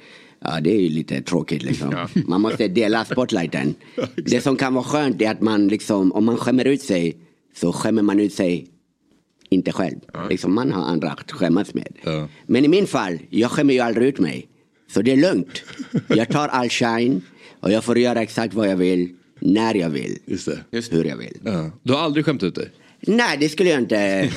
Ja, 0.44 0.60
det 0.60 0.70
är 0.70 0.80
ju 0.80 0.88
lite 0.88 1.22
tråkigt 1.22 1.62
liksom. 1.62 2.08
Man 2.26 2.40
måste 2.40 2.68
dela 2.68 3.04
spotlighten. 3.04 3.74
det 4.16 4.40
som 4.40 4.56
kan 4.56 4.74
vara 4.74 4.84
skönt 4.84 5.22
är 5.22 5.30
att 5.30 5.40
man 5.40 5.68
liksom, 5.68 6.12
om 6.12 6.24
man 6.24 6.36
skämmer 6.36 6.64
ut 6.64 6.82
sig 6.82 7.16
så 7.56 7.72
skämmer 7.72 8.02
man 8.02 8.20
ut 8.20 8.32
sig 8.32 8.66
inte 9.50 9.72
själv. 9.72 9.96
Liksom, 10.30 10.54
man 10.54 10.72
har 10.72 10.82
andra 10.84 11.10
att 11.10 11.32
skämmas 11.32 11.74
med. 11.74 11.88
Men 12.46 12.64
i 12.64 12.68
min 12.68 12.86
fall, 12.86 13.18
jag 13.30 13.50
skämmer 13.50 13.74
ju 13.74 13.80
aldrig 13.80 14.08
ut 14.08 14.18
mig. 14.18 14.48
Så 14.94 15.02
det 15.02 15.12
är 15.12 15.16
lugnt. 15.16 15.62
Jag 16.08 16.28
tar 16.28 16.48
all 16.48 16.68
shine 16.68 17.20
och 17.60 17.72
jag 17.72 17.84
får 17.84 17.98
göra 17.98 18.22
exakt 18.22 18.54
vad 18.54 18.68
jag 18.68 18.76
vill, 18.76 19.08
när 19.40 19.74
jag 19.74 19.90
vill, 19.90 20.18
Just 20.26 20.46
det. 20.46 20.90
hur 20.90 21.04
jag 21.04 21.16
vill. 21.16 21.38
Ja. 21.44 21.70
Du 21.82 21.92
har 21.92 22.00
aldrig 22.00 22.24
skämt 22.24 22.42
ut 22.42 22.54
dig? 22.54 22.70
Nej, 23.00 23.36
det 23.40 23.48
skulle 23.48 23.70
jag 23.70 23.78
inte. 23.78 23.96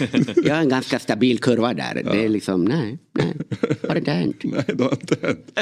Jag 0.44 0.56
har 0.56 0.62
en 0.62 0.70
ganska 0.70 1.00
stabil 1.00 1.40
kurva 1.40 1.74
där. 1.74 2.02
Det 2.12 2.26
är 2.26 2.30
liksom, 2.30 2.66
nej, 2.66 2.98
nej. 3.12 3.34
Har 3.88 3.96
inte 3.96 4.12
hänt. 4.12 4.36
Nej, 4.44 4.64
det 4.68 4.84
har 4.84 4.92
inte 4.92 5.16
hänt. 5.22 5.54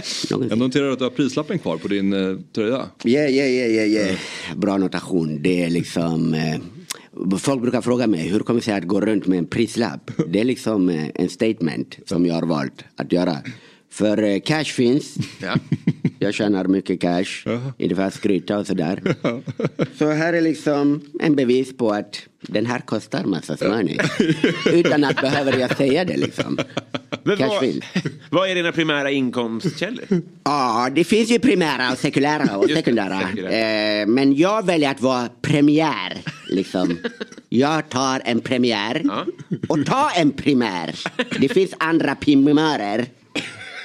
Jag 0.49 0.57
noterar 0.57 0.91
att 0.91 0.97
du 0.99 1.03
har 1.03 1.11
prislappen 1.11 1.59
kvar 1.59 1.77
på 1.77 1.87
din 1.87 2.13
eh, 2.13 2.37
tröja. 2.55 2.85
Ja, 3.03 3.21
ja, 3.21 3.45
ja, 3.45 3.65
ja, 3.65 3.83
ja. 3.83 4.15
Bra 4.55 4.77
notation. 4.77 5.41
Det 5.41 5.63
är 5.63 5.69
liksom... 5.69 6.33
Eh, 6.33 6.55
folk 7.39 7.61
brukar 7.61 7.81
fråga 7.81 8.07
mig 8.07 8.27
hur 8.27 8.39
kommer 8.39 8.59
det 8.59 8.63
sig 8.63 8.73
att 8.73 8.83
gå 8.83 9.01
runt 9.01 9.27
med 9.27 9.37
en 9.37 9.47
prislapp? 9.47 10.11
Det 10.27 10.39
är 10.39 10.43
liksom 10.43 10.89
eh, 10.89 11.09
en 11.15 11.29
statement 11.29 11.99
som 12.05 12.25
jag 12.25 12.33
har 12.33 12.45
valt 12.47 12.83
att 12.95 13.11
göra. 13.11 13.37
För 13.89 14.23
eh, 14.23 14.39
cash 14.39 14.63
finns. 14.63 15.15
Jag 16.19 16.33
tjänar 16.33 16.65
mycket 16.65 17.01
cash. 17.01 17.47
Inte 17.77 17.95
för 17.95 18.03
att 18.03 18.13
skryta 18.13 18.57
och 18.57 18.67
sådär. 18.67 19.15
Så 19.97 20.11
här 20.11 20.33
är 20.33 20.41
liksom 20.41 21.01
en 21.19 21.35
bevis 21.35 21.77
på 21.77 21.89
att 21.89 22.27
den 22.41 22.65
här 22.65 22.79
kostar 22.79 23.23
massa 23.23 23.57
money. 23.69 23.97
Utan 24.73 25.03
att 25.03 25.21
behöver 25.21 25.57
jag 25.57 25.77
säga 25.77 26.05
det 26.05 26.17
liksom. 26.17 26.57
Men 27.23 27.37
vad, 27.37 27.81
vad 28.29 28.49
är 28.49 28.55
dina 28.55 28.71
primära 28.71 29.11
inkomstkällor? 29.11 30.05
Ja, 30.43 30.89
det 30.95 31.03
finns 31.03 31.29
ju 31.29 31.39
primära 31.39 31.91
och 31.91 31.97
sekulära 31.97 32.57
och 32.57 32.69
sekundära. 32.69 33.21
Eh, 33.21 34.07
men 34.07 34.35
jag 34.35 34.65
väljer 34.65 34.91
att 34.91 35.01
vara 35.01 35.29
premiär. 35.41 36.17
Liksom. 36.47 36.97
Jag 37.49 37.89
tar 37.89 38.21
en 38.25 38.41
premiär 38.41 39.03
och 39.67 39.85
tar 39.85 40.11
en 40.15 40.31
primär. 40.31 40.95
Det 41.39 41.49
finns 41.49 41.73
andra 41.77 42.15
primörer. 42.15 43.05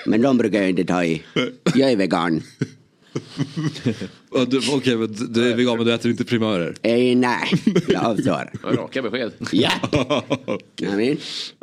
Men 0.06 0.22
de 0.22 0.38
brukar 0.38 0.60
jag 0.60 0.70
inte 0.70 0.84
ta 0.84 1.04
i. 1.04 1.22
Jag 1.74 1.92
är 1.92 1.96
vegan. 1.96 2.42
Okej, 4.72 4.96
men 4.96 5.12
du- 5.32 5.50
är 5.52 5.56
vegan 5.56 5.76
men 5.76 5.86
du 5.86 5.94
äter 5.94 6.10
inte 6.10 6.24
primörer? 6.24 6.74
Eh, 6.82 7.16
nej, 7.16 7.40
jag 7.88 8.04
avstår. 8.04 8.50
Raka 8.76 9.02
besked. 9.02 9.32
Ja. 9.52 9.70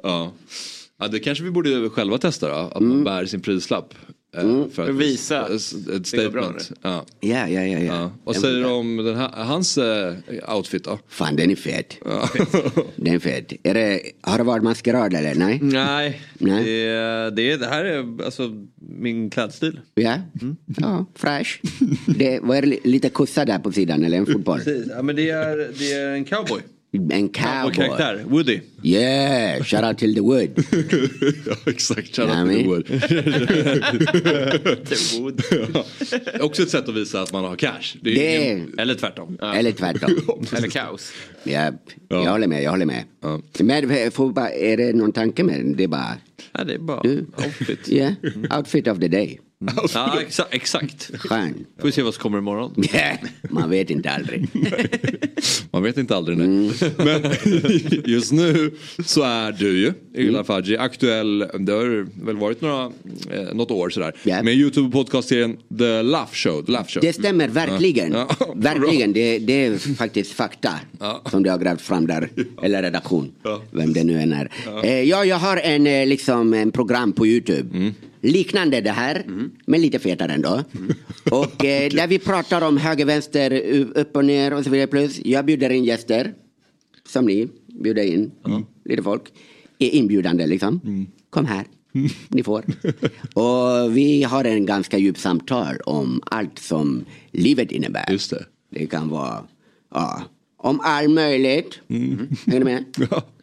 Ja. 0.04 0.34
ja, 1.00 1.08
det 1.08 1.20
kanske 1.20 1.44
vi 1.44 1.52
borde 1.52 1.90
själva 1.90 2.18
testa 2.18 2.48
då. 2.50 2.56
Att 2.56 2.82
man 2.84 3.04
bär 3.04 3.26
sin 3.26 3.42
prislapp. 3.42 3.94
Eh, 4.34 4.68
För 4.74 4.90
att 4.90 4.96
Visa. 4.96 5.42
Ett 5.46 5.52
Det 5.88 6.08
statement. 6.08 6.72
Ja. 6.82 7.06
Ja, 7.20 7.48
ja, 7.50 7.62
ja. 7.62 7.80
ja. 7.80 8.12
Vad 8.24 8.36
säger 8.36 8.60
du 8.60 8.66
om 8.66 8.98
den 8.98 9.16
här, 9.16 9.30
hans 9.30 9.78
eh, 9.78 10.14
outfit 10.56 10.84
då? 10.84 11.00
Fan, 11.08 11.36
den 11.36 11.52
är 11.52 11.56
fet. 11.56 11.98
Den 12.96 13.14
är 13.14 13.20
fet. 13.20 13.54
Är 13.64 13.74
det, 13.74 14.02
har 14.22 14.38
det 14.38 14.44
varit 14.44 14.64
maskerad 14.64 15.14
eller? 15.14 15.36
Nej? 15.36 15.60
Nej, 15.62 16.22
Nej. 16.38 16.64
Det, 16.64 17.30
det, 17.36 17.58
det 17.58 17.68
här 17.68 17.86
är 17.86 18.24
alltså 18.26 18.66
min 18.78 19.30
klädstil. 19.30 19.80
Ja, 19.96 20.16
ja 20.78 21.06
fräsch. 21.16 21.62
Det 22.18 22.40
var 22.40 22.62
det 22.62 22.68
li- 22.68 22.80
lite 22.84 23.10
kossa 23.10 23.46
där 23.46 23.60
på 23.60 23.72
sidan 23.72 24.04
eller 24.04 24.18
en 24.18 24.26
fotboll? 24.26 24.58
Precis. 24.60 24.88
Ja, 24.96 25.02
men 25.02 25.16
det 25.16 25.30
är, 25.30 25.58
det 25.80 25.92
är 25.94 26.10
en 26.10 26.26
cowboy. 26.26 26.62
En 27.12 27.30
cowboy. 27.30 27.74
karaktär, 27.74 28.24
Woody. 28.28 28.60
Yeah, 28.84 29.64
shout 29.64 29.84
out 29.84 29.98
till 29.98 30.16
the 30.16 30.22
wood. 30.22 30.50
ja, 31.46 31.56
exakt. 31.72 32.16
Shout 32.16 32.30
Ja, 32.30 32.44
out 32.44 32.52
to 32.52 32.58
the 32.58 32.64
wood. 32.68 32.86
The 34.90 35.20
wood. 35.20 35.42
Ja. 35.74 35.86
Också 36.42 36.64
ett 36.64 36.70
sätt 36.70 36.90
att 36.90 36.96
visa 36.96 37.22
att 37.22 37.34
man 37.34 37.44
har 37.46 37.56
cash. 37.56 37.98
Det 38.02 38.12
är 38.12 38.16
Det- 38.40 38.46
ingen, 38.52 38.76
eller 38.80 38.96
tvärtom. 38.96 39.38
Eller 39.56 39.72
tvärtom. 39.72 40.46
Eller 40.58 40.68
kaos. 40.68 41.12
Ja, 41.44 41.72
jag 42.10 42.32
håller 42.32 42.48
med, 42.48 42.64
jag 42.64 42.72
håller 42.72 42.86
med. 42.86 43.04
Men 43.60 43.92
eh, 43.92 44.10
fotboll, 44.10 44.48
är 44.60 44.78
det 44.78 44.94
någon 44.94 45.12
tanke 45.12 45.44
med 45.44 45.56
den? 45.60 45.76
Det 45.76 45.84
är 45.84 45.88
bara... 45.88 46.16
Nej, 46.58 46.66
det 46.66 46.74
är 46.74 46.80
bara 46.80 47.02
Du, 47.02 47.26
outfit. 47.38 47.90
yeah, 47.90 48.14
outfit 48.58 48.88
of 48.88 49.00
the 49.00 49.08
day. 49.08 49.40
Ja, 49.94 50.20
exa 50.22 50.46
exakt. 50.52 51.12
Skön. 51.20 51.66
Får 51.80 51.86
vi 51.88 51.92
se 51.92 52.02
vad 52.02 52.14
som 52.14 52.22
kommer 52.22 52.38
imorgon. 52.38 52.74
Man 53.50 53.70
vet 53.70 53.90
inte 53.90 54.10
aldrig. 54.12 54.48
Man 55.72 55.84
vet 55.84 55.98
inte 55.98 56.16
aldrig 56.16 56.38
nej. 56.38 56.72
Men 56.98 57.32
just 58.06 58.32
nu 58.32 58.72
så 59.06 59.22
är 59.24 59.52
du 59.52 59.80
ju, 59.80 59.94
Ila 60.16 60.44
Fadji, 60.44 60.78
aktuell, 60.78 61.40
det 61.60 61.72
har 61.72 62.08
väl 62.26 62.38
varit 62.38 62.62
några, 62.62 62.84
eh, 63.32 63.54
något 63.54 63.72
år 63.72 63.90
sådär. 63.90 64.14
Med 64.44 64.54
Youtube 64.56 64.92
podcast-serien 64.92 65.58
The 65.78 66.02
Laugh 66.02 66.32
Show. 66.34 66.66
The 66.66 66.72
Laugh 66.72 66.88
Show. 66.90 67.02
Det 67.02 67.14
stämmer 67.14 67.48
verkligen. 67.48 68.12
Ja. 68.12 68.28
Ja, 68.40 68.54
verkligen. 68.56 69.14
Det, 69.14 69.40
det 69.40 69.66
är 69.66 69.96
faktiskt 69.96 70.32
fakta 70.32 70.72
som 71.32 71.44
du 71.44 71.50
har 71.50 71.58
grävt 71.58 71.82
fram 71.82 72.08
där. 72.08 72.30
Eller 72.64 72.82
redaktion. 72.82 73.32
Vem 73.72 73.94
det 73.94 74.04
nu 74.04 74.20
än 74.22 74.34
är. 74.34 74.52
Ja. 74.66 74.84
Eh, 74.84 75.04
Ja, 75.04 75.26
jag 75.26 75.36
har 75.38 75.58
en, 75.58 75.88
eh, 75.88 76.08
liksom, 76.08 76.54
en 76.54 76.72
program 76.72 77.14
på 77.14 77.28
Youtube. 77.28 77.78
Mm. 77.78 77.94
Liknande 78.24 78.82
det 78.82 78.92
här, 78.92 79.24
men 79.66 79.82
lite 79.82 80.00
fetare 80.00 80.34
ändå. 80.34 80.64
Och 81.32 81.66
eh, 81.66 81.90
där 81.92 82.08
vi 82.08 82.20
pratar 82.20 82.62
om 82.62 82.78
höger, 82.78 83.06
vänster, 83.06 83.54
upp 83.96 84.16
och 84.16 84.26
ner 84.26 84.54
och 84.54 84.64
så 84.64 84.70
vidare. 84.70 84.88
Plus 84.88 85.20
jag 85.26 85.46
bjuder 85.46 85.70
in 85.70 85.84
gäster. 85.84 86.34
Som 87.08 87.26
ni 87.26 87.48
bjuder 87.84 88.04
in. 88.04 88.32
Lite 88.86 89.04
folk. 89.04 89.24
Är 89.80 89.90
inbjudande 89.90 90.48
liksom. 90.48 90.82
Mm. 90.84 91.08
Kom 91.30 91.46
här. 91.46 91.66
Ni 92.28 92.44
får. 92.44 92.66
Och 93.34 93.98
vi 93.98 94.24
har 94.24 94.44
en 94.44 94.66
ganska 94.66 94.98
djup 94.98 95.18
samtal 95.18 95.78
om 95.86 96.22
allt 96.26 96.60
som 96.60 97.06
livet 97.32 97.72
innebär. 97.72 98.12
Just 98.12 98.30
det. 98.30 98.46
Det 98.70 98.86
kan 98.86 99.10
vara 99.10 99.44
ja, 99.92 100.24
om 100.58 100.80
allt 100.84 101.10
möjligt. 101.10 101.80
Hänger 101.88 102.60
du 102.60 102.64
med? 102.64 102.86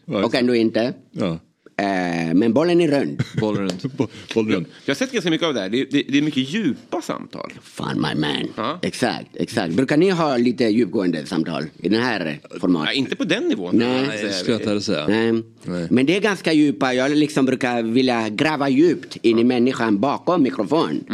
Och 0.24 0.34
ändå 0.34 0.54
inte. 0.54 0.94
Ja. 1.12 1.38
Eh, 1.80 2.34
men 2.34 2.52
bollen 2.52 2.80
är 2.80 2.88
rund. 2.88 3.22
Bollen 3.40 3.62
runt. 3.62 3.98
Bollen 4.34 4.52
runt. 4.52 4.68
Jag 4.84 4.94
har 4.94 4.96
sett 4.96 5.12
ganska 5.12 5.30
mycket 5.30 5.46
av 5.46 5.54
det 5.54 5.60
här. 5.60 5.68
Det, 5.68 5.84
det, 5.90 6.02
det 6.08 6.18
är 6.18 6.22
mycket 6.22 6.50
djupa 6.54 7.02
samtal. 7.02 7.52
Fan 7.62 7.96
my 8.00 8.20
man. 8.20 8.78
Exakt, 8.82 9.36
exakt. 9.36 9.74
Brukar 9.74 9.96
ni 9.96 10.10
ha 10.10 10.36
lite 10.36 10.64
djupgående 10.64 11.26
samtal 11.26 11.64
i 11.82 11.88
den 11.88 12.02
här 12.02 12.38
formatet? 12.60 12.86
Nej, 12.86 12.96
inte 12.96 13.16
på 13.16 13.24
den 13.24 13.42
nivån. 13.44 13.76
Nej. 13.76 14.06
Nej, 14.08 14.22
det 14.22 14.32
skulle 14.32 14.52
jag 14.52 14.60
inte 14.60 14.80
säga. 14.80 15.06
Nej. 15.08 15.32
Nej. 15.64 15.86
Men 15.90 16.06
det 16.06 16.16
är 16.16 16.20
ganska 16.20 16.52
djupa. 16.52 16.94
Jag 16.94 17.10
liksom 17.10 17.46
brukar 17.46 17.82
vilja 17.82 18.28
gräva 18.28 18.68
djupt 18.68 19.16
in 19.22 19.38
i 19.38 19.44
människan 19.44 20.00
bakom 20.00 20.42
mikrofon. 20.42 21.04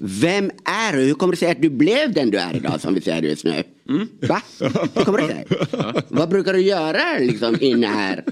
Vem 0.00 0.50
är 0.64 0.96
du? 0.96 1.02
Hur 1.02 1.14
kommer 1.14 1.32
det 1.32 1.38
sig 1.38 1.50
att 1.50 1.62
du 1.62 1.70
blev 1.70 2.12
den 2.12 2.30
du 2.30 2.38
är 2.38 2.56
idag 2.56 2.80
som 2.80 2.94
vi 2.94 3.00
säger 3.00 3.22
just 3.22 3.44
nu? 3.44 3.62
Va? 4.28 4.42
Hur 4.94 5.04
kommer 5.04 5.18
det 5.18 5.26
sig? 5.26 5.46
Vad 6.08 6.28
brukar 6.28 6.52
du 6.52 6.60
göra 6.60 7.18
liksom 7.18 7.56
inne 7.60 7.86
här? 7.86 8.24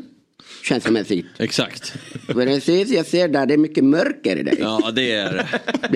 Känslomässigt. 0.63 1.27
Exakt. 1.39 1.95
Precis, 2.27 2.91
jag 2.91 3.07
ser 3.07 3.29
där 3.29 3.47
det 3.47 3.55
är 3.55 3.59
mycket 3.59 3.85
mörker 3.85 4.37
i 4.37 4.43
dig. 4.43 4.57
Ja, 4.61 4.91
det 4.95 5.13
är 5.13 5.33
det. 5.33 5.49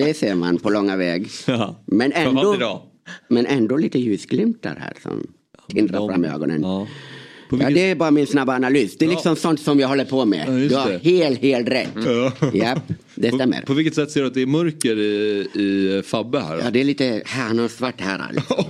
Det 0.03 0.13
ser 0.13 0.35
man 0.35 0.59
på 0.59 0.69
långa 0.69 0.95
väg. 0.95 1.27
Ja. 1.47 1.83
Men 1.85 2.11
ändå, 2.11 2.83
men 3.27 3.45
ändå 3.45 3.77
lite 3.77 3.99
ljusglimtar 3.99 4.75
här 4.75 4.93
som 5.01 5.27
tindrar 5.67 6.07
fram 6.07 6.25
i 6.25 6.27
ögonen. 6.27 6.61
Ja. 6.61 6.87
Ja, 7.61 7.69
det 7.69 7.91
är 7.91 7.95
bara 7.95 8.11
min 8.11 8.27
snabba 8.27 8.55
analys. 8.55 8.97
Det 8.97 9.05
är 9.05 9.09
liksom 9.09 9.35
sånt 9.35 9.59
som 9.61 9.79
jag 9.79 9.87
håller 9.87 10.05
på 10.05 10.25
med. 10.25 10.59
just 10.59 10.69
du 10.69 10.75
har 10.75 10.99
helt, 10.99 11.41
helt 11.41 11.69
rätt. 11.69 11.89
Ja. 12.05 12.31
Japp, 12.53 12.83
det 13.15 13.31
stämmer. 13.31 13.59
På, 13.59 13.65
på 13.65 13.73
vilket 13.73 13.95
sätt 13.95 14.11
ser 14.11 14.21
du 14.21 14.27
att 14.27 14.33
det 14.33 14.41
är 14.41 14.45
mörker 14.45 14.99
i, 14.99 15.47
i 15.53 16.01
Fabbe 16.05 16.39
här? 16.39 16.61
Ja, 16.63 16.71
det 16.71 16.79
är 16.79 16.83
lite, 16.83 17.21
här, 17.25 17.43
han 17.47 17.59
har 17.59 17.67
svart 17.67 18.01
här. 18.01 18.31
Ja, 18.49 18.65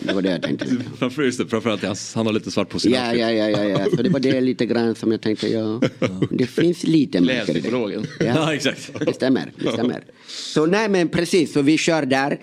det 0.00 0.14
var 0.14 0.22
det 0.22 0.30
jag 0.30 0.42
tänkte. 0.42 0.66
Framför, 0.98 1.22
just 1.22 1.38
det, 1.38 1.46
framförallt 1.46 1.82
han, 1.82 1.96
han 2.14 2.26
har 2.26 2.32
lite 2.32 2.50
svart 2.50 2.68
på 2.68 2.78
sin 2.78 2.92
Ja, 2.92 3.02
outfit. 3.06 3.20
ja, 3.20 3.30
ja, 3.30 3.48
ja, 3.50 3.64
ja. 3.64 3.78
Så 3.96 4.02
det 4.02 4.08
var 4.10 4.20
det 4.20 4.40
lite 4.40 4.66
grann 4.66 4.94
som 4.94 5.12
jag 5.12 5.20
tänkte, 5.20 5.48
ja. 5.48 5.80
Det 6.30 6.46
finns 6.46 6.82
lite 6.84 7.20
mörker 7.20 7.32
i 7.42 7.46
det. 7.46 7.52
Läspsykologen. 7.52 8.06
Ja. 8.20 8.54
exakt. 8.54 8.90
Det 9.06 9.12
stämmer, 9.12 9.52
det 9.56 9.72
stämmer. 9.72 10.04
Så 10.26 10.66
nej 10.66 10.88
men 10.88 11.08
precis, 11.08 11.52
så 11.52 11.62
vi 11.62 11.78
kör 11.78 12.06
där. 12.06 12.38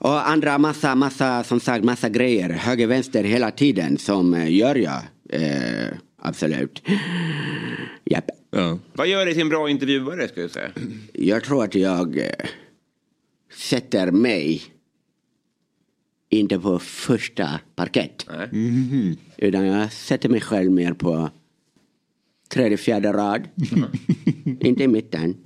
Och 0.00 0.28
andra 0.28 0.58
massa, 0.58 0.94
massa, 0.94 1.44
som 1.44 1.60
sagt, 1.60 1.84
massa 1.84 2.08
grejer. 2.08 2.50
Höger, 2.50 2.86
vänster 2.86 3.24
hela 3.24 3.50
tiden 3.50 3.98
som 3.98 4.34
eh, 4.34 4.52
gör 4.56 4.74
jag. 4.74 5.02
Eh, 5.28 5.88
absolut. 6.18 6.82
Japp. 8.04 8.24
Ja. 8.50 8.78
Vad 8.92 9.08
gör 9.08 9.24
dig 9.24 9.34
till 9.34 9.42
en 9.42 9.48
bra 9.48 9.70
intervjuare 9.70 10.28
ska 10.28 10.40
jag 10.40 10.50
säga? 10.50 10.70
Jag 11.12 11.44
tror 11.44 11.64
att 11.64 11.74
jag 11.74 12.18
eh, 12.18 12.24
sätter 13.54 14.10
mig 14.10 14.62
inte 16.28 16.58
på 16.58 16.78
första 16.78 17.60
parkett. 17.76 18.26
Mhm. 18.52 19.16
Utan 19.36 19.66
jag 19.66 19.92
sätter 19.92 20.28
mig 20.28 20.40
själv 20.40 20.70
mer 20.70 20.92
på 20.92 21.30
tredje, 22.48 22.76
fjärde 22.76 23.12
rad. 23.12 23.48
inte 24.60 24.84
i 24.84 24.88
mitten. 24.88 25.36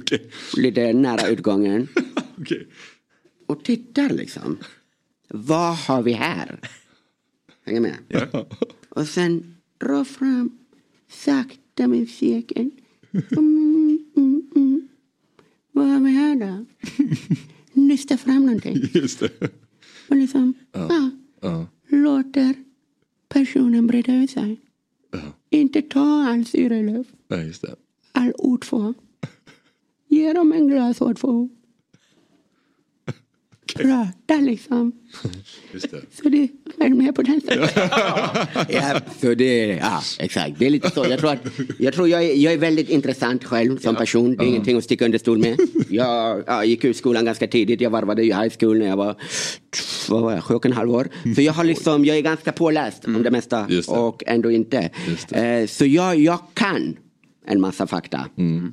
Lite 0.56 0.92
nära 0.92 1.28
utgången. 1.28 1.88
Okej. 2.40 2.66
Och 3.46 3.64
tittar 3.64 4.08
liksom. 4.10 4.58
Vad 5.28 5.76
har 5.76 6.02
vi 6.02 6.12
här? 6.12 6.60
Hänger 7.64 7.80
med? 7.80 7.96
Och 8.88 9.08
sen 9.08 9.56
dra 9.78 10.04
fram 10.04 10.58
sakta 11.08 11.86
med 11.86 12.08
säkert. 12.08 12.72
Mm, 13.36 13.98
mm, 14.16 14.50
mm. 14.56 14.88
Vad 15.72 15.86
har 15.88 16.00
vi 16.00 16.10
här 16.10 16.34
då? 16.36 16.64
Nysta 17.72 18.16
fram 18.16 18.46
någonting. 18.46 18.76
Just 18.94 19.20
det. 19.20 19.42
Och 20.08 20.16
liksom, 20.16 20.54
ja. 20.72 21.10
Ja. 21.40 21.66
låter 21.88 22.54
personen 23.28 23.86
breda 23.86 24.14
ut 24.14 24.30
sig. 24.30 24.60
Inte 25.50 25.82
ta 25.82 26.28
all 26.28 26.44
syreluft, 26.44 27.10
Nej, 27.28 27.46
just 27.46 27.62
det. 27.62 27.74
all 28.12 28.32
O2. 28.32 28.94
Ge 30.08 30.32
dem 30.32 30.52
en 30.52 30.68
glas 30.68 31.00
H2. 31.00 31.48
Prata 33.74 34.40
liksom. 34.40 34.92
Just 35.72 35.90
det. 35.90 36.00
Så 36.22 36.28
det 36.28 36.48
är 36.78 36.88
med 36.88 37.14
på 37.14 37.22
den 37.22 37.40
ja, 38.68 39.00
så 39.20 39.34
det, 39.34 39.66
ja, 39.66 40.02
exakt. 40.18 40.58
Det 40.58 40.66
är 40.66 40.70
lite 40.70 40.90
så. 40.90 41.06
Jag 41.10 41.18
tror, 41.18 41.32
att, 41.32 41.46
jag, 41.78 41.94
tror 41.94 42.08
jag, 42.08 42.24
är, 42.24 42.34
jag 42.34 42.52
är 42.52 42.58
väldigt 42.58 42.88
intressant 42.90 43.44
själv 43.44 43.78
som 43.78 43.96
person. 43.96 44.36
Det 44.36 44.44
är 44.44 44.48
ingenting 44.48 44.78
att 44.78 44.84
sticka 44.84 45.04
under 45.04 45.18
stol 45.18 45.38
med. 45.38 45.60
Jag 45.88 46.42
ja, 46.46 46.64
gick 46.64 46.84
ut 46.84 46.96
skolan 46.96 47.24
ganska 47.24 47.46
tidigt. 47.46 47.80
Jag 47.80 47.90
varvade 47.90 48.22
ju 48.22 48.34
high 48.34 48.52
school 48.60 48.78
när 48.78 48.86
jag 48.86 48.96
var, 48.96 49.16
vad 50.08 50.22
var 50.22 50.32
jag, 50.32 50.44
sju 50.44 50.54
och 50.54 50.66
en 50.66 50.72
halv 50.72 50.90
år. 50.90 51.08
Så 51.34 51.42
jag, 51.42 51.52
har 51.52 51.64
liksom, 51.64 52.04
jag 52.04 52.16
är 52.16 52.22
ganska 52.22 52.52
påläst 52.52 53.04
om 53.04 53.22
det 53.22 53.30
mesta 53.30 53.66
det. 53.68 53.88
och 53.88 54.22
ändå 54.26 54.50
inte. 54.50 54.90
Eh, 55.30 55.66
så 55.66 55.86
jag, 55.86 56.18
jag 56.18 56.38
kan 56.54 56.96
en 57.46 57.60
massa 57.60 57.86
fakta 57.86 58.28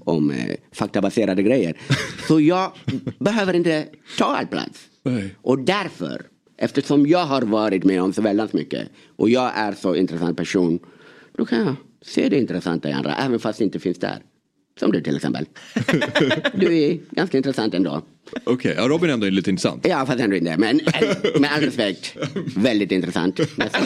om 0.06 0.32
eh, 0.32 0.56
faktabaserade 0.72 1.44
grejer. 1.44 1.78
Så 2.28 2.40
jag 2.40 2.72
behöver 3.20 3.54
inte 3.56 3.88
ta 4.18 4.26
all 4.26 4.48
plats. 4.48 4.80
Nej. 5.04 5.36
Och 5.42 5.60
därför, 5.60 6.22
eftersom 6.58 7.08
jag 7.08 7.26
har 7.26 7.42
varit 7.42 7.84
med 7.84 8.02
om 8.02 8.14
så 8.14 8.22
väldigt 8.22 8.54
mycket 8.54 8.90
och 9.16 9.30
jag 9.30 9.52
är 9.56 9.72
så 9.72 9.96
intressant 9.96 10.38
person, 10.38 10.80
då 11.38 11.46
kan 11.46 11.60
jag 11.60 11.76
se 12.02 12.30
det 12.30 12.38
intressanta 12.38 12.90
i 12.90 12.92
andra, 12.92 13.16
även 13.16 13.40
fast 13.40 13.60
det 13.60 13.66
inte 13.66 13.80
finns 13.80 14.00
där. 14.00 14.20
Som 14.80 14.92
du 14.92 15.02
till 15.02 15.16
exempel. 15.16 15.46
Du 16.54 16.78
är 16.78 17.00
ganska 17.12 17.38
intressant 17.38 17.74
ändå. 17.74 18.02
Okej, 18.44 18.74
ja, 18.78 18.88
Robin 18.88 19.10
är 19.10 19.14
ändå 19.14 19.30
lite 19.30 19.50
intressant. 19.50 19.86
Ja, 19.90 20.06
fast 20.06 20.20
ändå 20.20 20.36
inte. 20.36 20.58
Men 20.58 20.80
eh, 20.80 21.40
med 21.40 21.52
all 21.54 21.62
respekt, 21.62 22.16
väldigt 22.56 22.92
intressant. 22.92 23.40
Nästan. 23.58 23.82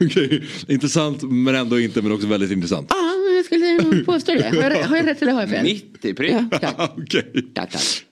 Okej, 0.00 0.44
Intressant 0.68 1.22
men 1.22 1.54
ändå 1.54 1.80
inte, 1.80 2.02
men 2.02 2.12
också 2.12 2.26
väldigt 2.26 2.50
intressant. 2.50 2.86
Ja, 2.90 2.96
jag 2.96 3.25
skulle 3.46 4.04
påstå 4.06 4.32
det. 4.34 4.48
Har 4.48 4.70
jag, 4.70 4.84
har 4.84 4.96
jag 4.96 5.06
rätt 5.06 5.22
eller 5.22 5.32
har 5.32 5.40
jag 5.40 5.50
fel? 5.50 5.62
Mitt 5.64 6.04
i 6.04 6.14
prick. 6.14 6.32
Ja, 6.50 6.58
tack. 6.60 6.74
Okej, 6.98 7.32
tack, 7.54 7.72
tack. 7.72 8.02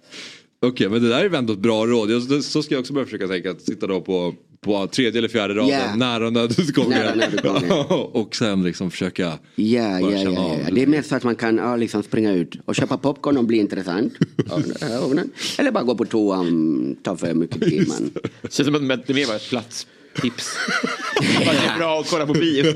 Okej, 0.67 0.89
men 0.89 1.03
det 1.03 1.09
där 1.09 1.25
är 1.25 1.29
väl 1.29 1.39
ändå 1.39 1.53
ett 1.53 1.59
bra 1.59 1.87
råd. 1.87 2.11
Jag, 2.11 2.45
så 2.45 2.63
ska 2.63 2.75
jag 2.75 2.81
också 2.81 2.93
börja 2.93 3.05
försöka 3.05 3.29
tänka 3.29 3.51
att 3.51 3.63
sitta 3.63 3.87
då 3.87 4.01
på, 4.01 4.35
på 4.61 4.87
tredje 4.87 5.19
eller 5.19 5.29
fjärde 5.29 5.55
raden, 5.55 5.69
Ja. 5.69 5.97
nära 5.97 6.31
nödutgången. 6.31 7.23
Och 8.13 8.37
sen 8.37 8.63
liksom 8.63 8.91
försöka 8.91 9.39
Ja, 9.57 9.99
bara 10.01 10.13
ja, 10.13 10.31
ja, 10.31 10.41
av. 10.41 10.75
Det 10.75 10.83
är 10.83 10.87
mer 10.87 11.03
så 11.03 11.17
att 11.17 11.25
man 11.25 11.37
kan 11.37 11.57
ja, 11.57 11.77
liksom 11.77 12.03
springa 12.03 12.33
ut 12.33 12.55
och 12.65 12.75
köpa 12.75 12.97
popcorn 12.99 13.37
och 13.37 13.45
bli 13.45 13.57
intressant. 13.59 14.13
Det. 14.37 15.29
Eller 15.59 15.71
bara 15.71 15.85
gå 15.85 15.95
på 15.95 16.05
toa 16.05 16.39
om 16.39 16.97
ta 17.03 17.17
för 17.17 17.35
mycket 17.35 17.63
tid. 17.63 17.89
Man. 17.89 18.11
Känns 18.43 18.67
som 18.67 18.91
att 18.91 19.07
det 19.07 19.15
mer 19.15 19.27
var 19.27 19.37
ett 19.37 19.49
platstips. 19.49 19.87
Bara 20.23 21.53
det 21.53 21.67
är 21.67 21.79
bra 21.79 22.01
att 22.01 22.11
kolla 22.11 22.27
på 22.27 22.33
bio. 22.33 22.65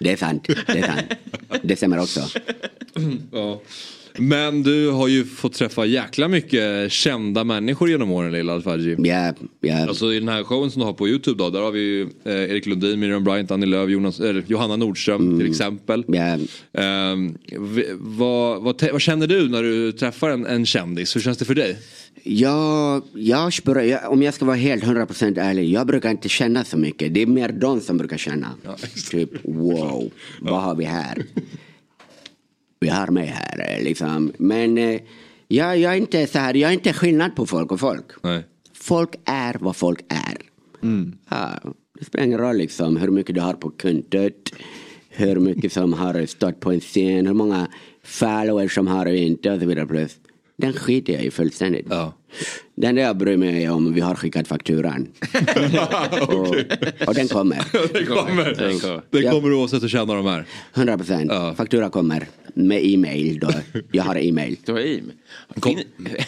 Det 0.00 0.12
är 0.12 0.16
sant. 0.16 0.46
Det 0.66 0.78
är 0.78 0.86
sant. 0.86 1.12
Det 1.62 1.76
stämmer 1.76 1.98
också. 1.98 2.20
Ja. 3.32 3.60
Men 4.18 4.62
du 4.62 4.90
har 4.90 5.08
ju 5.08 5.24
fått 5.24 5.52
träffa 5.52 5.86
jäkla 5.86 6.28
mycket 6.28 6.92
kända 6.92 7.44
människor 7.44 7.90
genom 7.90 8.10
åren 8.10 8.32
Lilla 8.32 8.52
Alfaji. 8.52 8.96
Ja, 8.98 9.32
ja. 9.60 9.88
Alltså 9.88 10.12
i 10.12 10.18
den 10.20 10.28
här 10.28 10.44
showen 10.44 10.70
som 10.70 10.80
du 10.80 10.86
har 10.86 10.92
på 10.92 11.08
Youtube 11.08 11.38
då, 11.38 11.50
där 11.50 11.60
har 11.60 11.70
vi 11.70 11.80
ju 11.80 12.02
eh, 12.24 12.32
Erik 12.50 12.66
Lundin, 12.66 13.00
Miriam 13.00 13.24
Bryant, 13.24 13.50
Annie 13.50 13.66
Lööf, 13.66 13.90
Jonas, 13.90 14.20
eh, 14.20 14.36
Johanna 14.46 14.76
Nordström 14.76 15.38
till 15.38 15.50
exempel. 15.50 16.04
Ja. 16.08 16.38
Ehm, 16.82 17.38
v- 17.58 17.86
vad, 17.94 18.62
vad, 18.62 18.82
vad 18.92 19.00
känner 19.00 19.26
du 19.26 19.48
när 19.48 19.62
du 19.62 19.92
träffar 19.92 20.30
en, 20.30 20.46
en 20.46 20.66
kändis? 20.66 21.16
Hur 21.16 21.20
känns 21.20 21.38
det 21.38 21.44
för 21.44 21.54
dig? 21.54 21.78
Jag, 22.22 23.02
jag, 23.14 23.52
jag, 23.64 24.12
om 24.12 24.22
jag 24.22 24.34
ska 24.34 24.44
vara 24.44 24.56
helt 24.56 24.84
100% 24.84 25.40
ärlig, 25.40 25.70
jag 25.70 25.86
brukar 25.86 26.10
inte 26.10 26.28
känna 26.28 26.64
så 26.64 26.76
mycket. 26.78 27.14
Det 27.14 27.22
är 27.22 27.26
mer 27.26 27.48
de 27.52 27.80
som 27.80 27.96
brukar 27.98 28.16
känna. 28.16 28.48
typ, 29.10 29.30
wow, 29.44 30.10
vad 30.40 30.62
har 30.62 30.74
vi 30.74 30.84
här? 30.84 31.22
Vi 32.80 32.88
har 32.88 33.06
med 33.06 33.28
här. 33.28 33.76
eh, 33.78 33.84
Liksom. 33.84 34.32
Men 34.38 34.78
eh, 34.78 35.00
jag, 35.48 35.78
jag, 35.78 35.92
är 35.92 35.96
inte 35.96 36.26
så 36.26 36.38
här, 36.38 36.54
jag 36.54 36.70
är 36.70 36.74
inte 36.74 36.92
skillnad 36.92 37.36
på 37.36 37.46
folk 37.46 37.72
och 37.72 37.80
folk. 37.80 38.04
Nej. 38.22 38.42
Folk 38.72 39.10
är 39.24 39.56
vad 39.60 39.76
folk 39.76 40.00
är. 40.08 40.36
Ja, 41.28 41.48
det 41.98 42.04
spelar 42.04 42.24
ingen 42.26 42.38
roll 42.38 42.56
liksom, 42.56 42.96
hur 42.96 43.10
mycket 43.10 43.34
du 43.34 43.40
har 43.40 43.52
på 43.54 43.70
kontot. 43.70 44.52
Hur 45.08 45.36
mycket 45.36 45.72
som 45.72 45.92
har 45.92 46.26
stått 46.26 46.60
på 46.60 46.72
en 46.72 46.80
scen. 46.80 47.26
Hur 47.26 47.34
många 47.34 47.66
followers 48.02 48.74
som 48.74 48.86
har 48.86 49.04
du 49.04 49.16
inte 49.16 49.50
och 49.52 49.60
så 49.60 49.66
vidare. 49.66 49.86
Plus. 49.86 50.16
Den 50.56 50.72
skiter 50.72 51.12
jag 51.12 51.22
i 51.24 51.30
fullständigt. 51.30 51.86
Den 52.74 52.88
enda 52.90 53.02
jag 53.02 53.16
bryr 53.16 53.36
mig 53.36 53.68
om 53.70 53.94
vi 53.94 54.00
har 54.00 54.14
skickat 54.14 54.48
fakturan. 54.48 55.08
och, 56.28 56.56
och 57.08 57.14
den 57.14 57.28
kommer. 57.28 57.64
Den 57.92 58.06
kommer. 58.06 58.54
Den 59.10 59.22
Ja. 59.22 59.30
kommer 59.30 59.52
oavsett 59.52 59.82
hur 59.82 59.88
tjänar 59.88 60.16
de 60.16 60.26
här. 60.26 60.44
100 60.74 60.96
procent. 60.98 61.32
Faktura 61.56 61.90
kommer 61.90 62.26
med 62.54 62.84
e-mail. 62.86 63.38
Då. 63.38 63.50
Jag 63.92 64.04
har 64.04 64.18
e-mail. 64.18 64.56
Du 64.66 64.72
har 64.72 64.80
im. 64.80 65.12
Fin... 65.64 65.82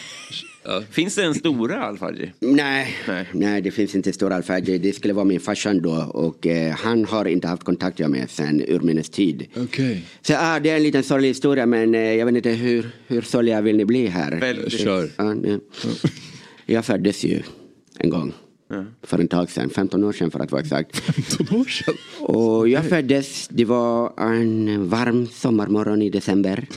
Finns 0.91 1.15
det 1.15 1.23
en 1.23 1.35
stora 1.35 1.83
Al-Fajri? 1.83 2.31
Nej, 2.39 2.95
nej. 3.31 3.61
det 3.61 3.71
finns 3.71 3.95
inte 3.95 4.13
stor 4.13 4.33
Al-Fajri. 4.33 4.77
Det 4.77 4.93
skulle 4.93 5.13
vara 5.13 5.25
min 5.25 5.39
farsan 5.39 5.81
då 5.81 6.11
och 6.13 6.47
eh, 6.47 6.71
han 6.71 7.05
har 7.05 7.25
inte 7.25 7.47
haft 7.47 7.63
kontakt 7.63 7.99
jag 7.99 8.11
med 8.11 8.29
sen 8.29 8.61
urminnes 8.67 9.09
tid. 9.09 9.47
Okej. 9.55 10.05
Så 10.21 10.33
ah, 10.37 10.59
det 10.59 10.69
är 10.69 10.75
en 10.75 10.83
liten 10.83 11.03
sorglig 11.03 11.27
historia 11.27 11.65
men 11.65 11.95
eh, 11.95 12.01
jag 12.01 12.25
vet 12.25 12.35
inte 12.35 12.49
hur, 12.49 12.89
hur 13.07 13.21
sorgliga 13.21 13.61
vill 13.61 13.77
ni 13.77 13.85
bli 13.85 14.07
här? 14.07 14.39
Väldigt. 14.39 14.79
Kör. 14.79 15.09
Ja, 15.17 15.35
ja. 15.43 15.59
Jag 16.65 16.85
föddes 16.85 17.23
ju 17.23 17.41
en 17.99 18.09
gång. 18.09 18.33
För 19.03 19.19
en 19.19 19.27
tag 19.27 19.51
sedan, 19.51 19.69
15 19.69 20.03
år 20.03 20.13
sedan 20.13 20.31
för 20.31 20.39
att 20.39 20.51
vara 20.51 20.61
exakt. 20.61 20.97
15 20.99 21.59
år 21.59 21.65
sedan? 21.65 21.93
Och 22.19 22.69
jag 22.69 22.85
föddes, 22.85 23.47
det 23.47 23.65
var 23.65 24.13
en 24.17 24.89
varm 24.89 25.27
sommarmorgon 25.27 26.01
i 26.01 26.09
december. 26.09 26.67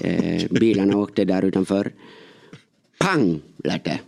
Eh, 0.00 0.42
bilarna 0.50 0.96
åkte 0.96 1.24
där 1.24 1.44
utanför. 1.44 1.92
Pang 3.02 3.40
lät 3.64 3.84
det. 3.84 4.00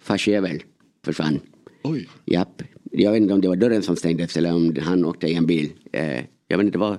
Farsjävel 0.00 0.62
försvann. 1.04 1.40
Oj. 1.82 2.08
Japp. 2.24 2.62
Jag 2.92 3.12
vet 3.12 3.22
inte 3.22 3.34
om 3.34 3.40
det 3.40 3.48
var 3.48 3.56
dörren 3.56 3.82
som 3.82 3.96
stängdes 3.96 4.36
eller 4.36 4.54
om 4.54 4.76
han 4.82 5.04
åkte 5.04 5.26
i 5.26 5.34
en 5.34 5.46
bil. 5.46 5.72
Eh, 5.92 6.24
jag 6.48 6.58
vet 6.58 6.64
inte 6.64 6.78
vad. 6.78 6.98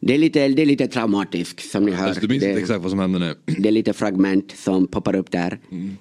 Det 0.00 0.14
är 0.14 0.18
lite, 0.18 0.48
det 0.48 0.62
är 0.62 0.66
lite 0.66 0.86
traumatiskt 0.88 1.70
som 1.70 1.84
ni 1.84 1.92
hör. 1.92 2.06
Alltså, 2.06 2.20
du 2.20 2.28
minns 2.28 2.42
det, 2.42 2.48
inte 2.48 2.60
exakt 2.60 2.82
vad 2.82 2.90
som 2.90 2.98
hände 2.98 3.18
nu? 3.18 3.34
det 3.58 3.68
är 3.68 3.72
lite 3.72 3.92
fragment 3.92 4.52
som 4.56 4.86
poppar 4.86 5.16
upp 5.16 5.30
där. 5.30 5.58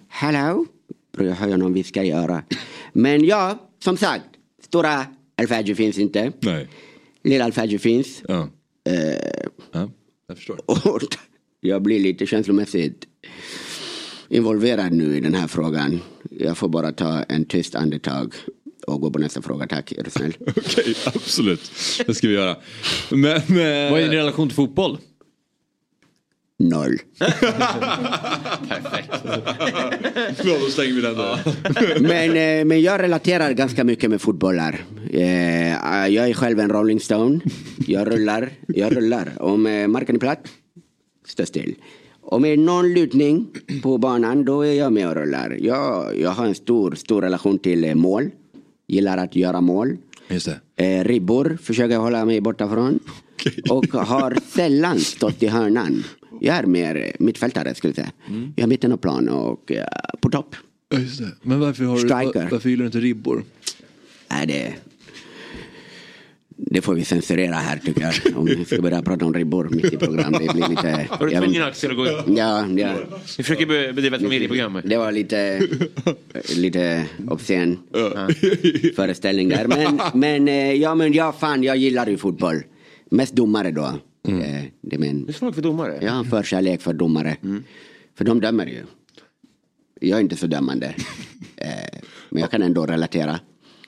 Hello? 0.08 0.66
Och 1.18 1.26
jag 1.26 1.34
hör 1.34 1.58
någon 1.58 1.74
viska 1.74 2.04
i 2.04 2.12
örat. 2.12 2.54
Men 2.94 3.26
ja, 3.26 3.70
som 3.84 3.98
sagt. 3.98 4.26
Stora 4.64 5.06
Al-Fajr 5.36 5.76
finns 5.76 6.00
inte. 6.00 6.32
Nej. 6.40 6.68
Lilla 7.24 7.46
Al-Fajr 7.46 7.78
finns. 7.78 8.24
Ja. 8.28 8.50
Eh, 8.90 8.96
ja, 9.72 9.90
jag 10.28 10.38
förstår. 10.38 10.60
och 10.68 11.02
jag 11.62 11.82
blir 11.82 12.00
lite 12.00 12.26
känslomässigt 12.26 13.08
involverad 14.30 14.92
nu 14.92 15.18
i 15.18 15.20
den 15.20 15.34
här 15.34 15.48
frågan. 15.48 16.00
Jag 16.30 16.58
får 16.58 16.70
bara 16.70 16.92
ta 16.92 17.24
en 17.24 17.46
tyst 17.46 17.76
andetag 17.76 18.34
och 18.88 19.02
gå 19.02 19.12
på 19.12 19.20
nästa 19.20 19.42
fråga. 19.42 19.68
Tack, 19.68 19.92
är 19.92 20.04
du 20.04 20.10
snäll. 20.10 20.34
Okej, 20.48 20.96
absolut. 21.06 21.72
Det 22.06 22.14
ska 22.14 22.28
vi 22.28 22.34
göra. 22.34 22.56
Men, 23.12 23.38
eh... 23.38 23.92
Vad 23.92 24.00
är 24.00 24.02
din 24.02 24.12
relation 24.12 24.48
till 24.48 24.56
fotboll? 24.56 24.98
Noll. 26.60 26.98
Perfekt. 28.70 29.24
Bra, 30.44 30.58
då 30.60 30.66
stänger 30.70 30.94
vi 30.94 31.02
den 31.02 31.18
där. 31.18 31.40
Men, 32.00 32.60
eh, 32.60 32.66
men 32.66 32.82
jag 32.82 33.02
relaterar 33.02 33.52
ganska 33.52 33.84
mycket 33.84 34.10
med 34.10 34.22
fotbollar. 34.22 34.84
Eh, 35.10 36.08
jag 36.08 36.30
är 36.30 36.34
själv 36.34 36.60
en 36.60 36.70
Rolling 36.70 37.00
Stone. 37.00 37.40
Jag 37.88 38.12
rullar, 38.14 38.50
jag 38.68 38.98
rullar. 38.98 39.34
Om 39.40 39.66
eh, 39.66 39.88
marken 39.88 40.16
är 40.16 40.20
platt, 40.20 40.48
stå 41.26 41.46
still. 41.46 41.76
Om 42.28 42.42
det 42.42 42.50
är 42.50 42.58
någon 42.58 42.94
lutning 42.94 43.48
på 43.84 43.98
banan, 43.98 44.46
då 44.46 44.62
är 44.62 44.74
jag 44.74 44.94
med 44.94 45.08
och 45.08 45.16
rullar. 45.16 45.58
Jag, 45.62 46.20
jag 46.20 46.30
har 46.30 46.46
en 46.46 46.56
stor, 46.56 46.96
stor 46.96 47.22
relation 47.22 47.60
till 47.60 47.84
eh, 47.84 47.96
mål. 47.96 48.30
Gillar 48.88 49.18
att 49.18 49.36
göra 49.36 49.62
mål. 49.62 49.98
Just 50.28 50.50
det. 50.76 50.86
Eh, 50.86 51.04
ribbor 51.04 51.58
försöker 51.62 51.94
jag 51.94 52.02
hålla 52.02 52.26
mig 52.26 52.42
borta 52.42 52.70
från. 52.70 53.00
Och 53.70 53.86
har 53.88 54.38
sällan 54.48 55.00
stått 55.00 55.44
i 55.44 55.48
hörnan. 55.48 56.04
Jag 56.42 56.56
är 56.56 56.64
mer 56.64 56.96
eh, 56.96 57.12
mittfältare 57.20 57.76
skulle 57.76 57.90
jag 57.90 57.96
säga. 57.96 58.12
Jag 58.56 58.64
är 58.64 58.68
mitten 58.68 58.92
av 58.92 58.98
plan 58.98 59.30
och 59.30 59.72
eh, 59.72 59.86
på 60.22 60.30
topp. 60.30 60.56
Just 60.94 61.20
det. 61.20 61.32
Men 61.42 61.60
varför, 61.60 61.84
har 61.84 61.96
du, 61.96 62.00
Striker. 62.00 62.48
varför 62.52 62.70
gillar 62.70 62.84
du 62.84 62.86
inte 62.86 63.00
ribbor? 63.00 63.44
Nej, 64.32 64.48
det, 64.48 64.74
det 66.58 66.82
får 66.82 66.94
vi 66.94 67.06
censurera 67.06 67.54
här 67.56 67.78
tycker 67.78 68.02
jag. 68.02 68.38
Om 68.38 68.46
vi 68.46 68.66
ska 68.66 68.82
börja 68.82 69.02
prata 69.02 69.26
om 69.26 69.34
ribbor 69.34 69.70
mitt 69.72 69.94
i 69.94 69.98
program. 69.98 70.32
Det 70.32 70.54
blir 70.54 70.70
lite... 70.70 71.08
Har 71.10 71.26
du 71.28 71.32
tvungen 71.36 71.64
Axel 71.64 71.92
att 71.92 71.98
gå 71.98 72.06
upp? 72.06 72.26
Ja, 72.28 72.68
ja. 72.68 72.94
Vi 73.38 73.44
försöker 73.44 73.66
be- 73.66 73.94
bedriva 73.94 74.16
ett 74.16 74.24
familjeprogram. 74.24 74.82
Det 74.84 74.98
var 74.98 75.12
lite, 75.12 75.68
lite 76.56 77.06
obscen 77.28 77.78
föreställning 78.96 79.50
där. 79.50 79.68
Men, 79.68 80.00
men, 80.14 80.48
eh, 80.48 80.74
ja, 80.74 80.96
men 80.96 81.14
ja, 81.14 81.32
fan, 81.40 81.64
jag 81.64 81.78
gillar 81.78 82.08
ju 82.08 82.18
fotboll. 82.18 82.64
Mest 83.10 83.34
domare 83.36 83.72
då. 83.72 83.86
Eh, 84.28 84.64
Det 84.82 84.96
är 84.96 85.00
min, 85.00 85.26
Du 85.26 85.30
är 85.30 85.34
svag 85.34 85.56
för 85.56 85.62
domare? 85.62 86.08
har 86.10 86.20
en 86.20 86.26
förkärlek 86.26 86.82
för 86.82 86.94
domare. 86.94 87.38
För 88.18 88.26
de 88.26 88.42
dömer 88.42 88.66
ju. 88.66 88.84
Jag 90.02 90.18
är 90.18 90.22
inte 90.22 90.36
så 90.36 90.48
dömande. 90.48 90.96
Eh, 91.58 92.00
Men 92.30 92.42
jag 92.42 92.52
kan 92.52 92.62
ändå 92.62 92.86
relatera. 92.86 93.40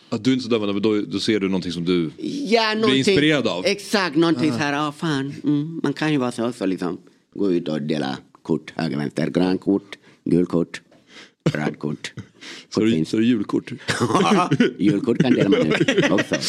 Att 0.10 0.24
du 0.24 0.30
är 0.30 0.34
inte 0.34 0.43
så 0.43 0.49
dömande, 0.49 0.74
men 0.74 0.82
då, 0.84 1.01
då 1.01 1.20
ser 1.20 1.39
du 1.39 1.47
någonting 1.49 1.72
som 1.72 1.86
du 1.86 2.12
Ja, 2.47 2.76
blir 2.76 2.95
inspirerad 2.95 3.47
av. 3.47 3.66
Exakt, 3.66 4.16
någonting 4.16 4.49
Ah. 4.49 4.53
så 4.53 4.60
här, 4.60 4.74
ja 4.74 4.91
fan, 4.91 5.34
mm, 5.43 5.80
man 5.84 5.93
kan 5.93 6.12
ju 6.12 6.18
vara 6.18 6.32
så 6.32 6.49
också 6.49 6.66
liksom. 6.66 6.97
Gå 7.36 7.51
ut 7.51 7.68
och 7.68 7.82
dela 7.82 8.18
kort, 8.41 8.74
höger, 8.76 8.97
vänster, 8.97 9.30
grönt 9.30 9.62
kort, 9.62 9.97
gult 10.24 10.49
kort, 10.49 10.82
röd 11.56 11.80
kort. 11.80 12.14
Så 12.70 12.80
det, 12.80 13.08
så 13.08 13.18
är 13.18 13.22
det 13.22 13.28
julkort? 13.28 13.72
Julkort 14.78 15.18
kan 15.22 15.34
dela 15.34 15.50
man 15.50 15.60
ut 15.60 16.12
också. 16.12 16.36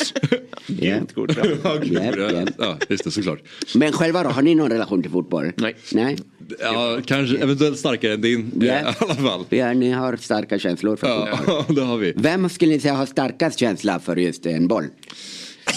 Ja. 0.67 0.95
Julkort, 0.97 1.31
ja. 1.37 1.45
Ja, 1.93 2.31
ja. 2.33 2.47
ja, 2.59 2.79
just 2.89 3.05
det, 3.05 3.11
såklart. 3.11 3.39
Men 3.75 3.93
själva 3.93 4.23
då, 4.23 4.29
har 4.29 4.43
ni 4.43 4.55
någon 4.55 4.71
relation 4.71 5.03
till 5.03 5.11
fotboll? 5.11 5.53
Nej. 5.57 5.77
Nej? 5.93 6.17
Ja, 6.61 6.99
kanske 7.07 7.37
eventuellt 7.39 7.79
starkare 7.79 8.13
än 8.13 8.21
din 8.21 8.53
Ja. 8.61 8.73
eh, 8.75 8.81
i 8.83 8.85
alla 8.99 9.15
fall. 9.15 9.45
Ja, 9.49 9.73
ni 9.73 9.91
har 9.91 10.17
starka 10.17 10.59
känslor 10.59 10.97
för 10.97 11.07
fotboll. 11.37 11.65
Ja, 11.69 11.75
det 11.75 11.81
har 11.83 11.97
vi. 11.99 12.13
Vem 12.17 12.49
skulle 12.49 12.73
ni 12.73 12.81
säga 12.81 12.95
har 12.95 13.07
starkast 13.07 13.59
känsla 13.59 14.01
för 14.01 14.17
just 14.17 14.47
en 14.47 14.69
boll? 14.69 14.85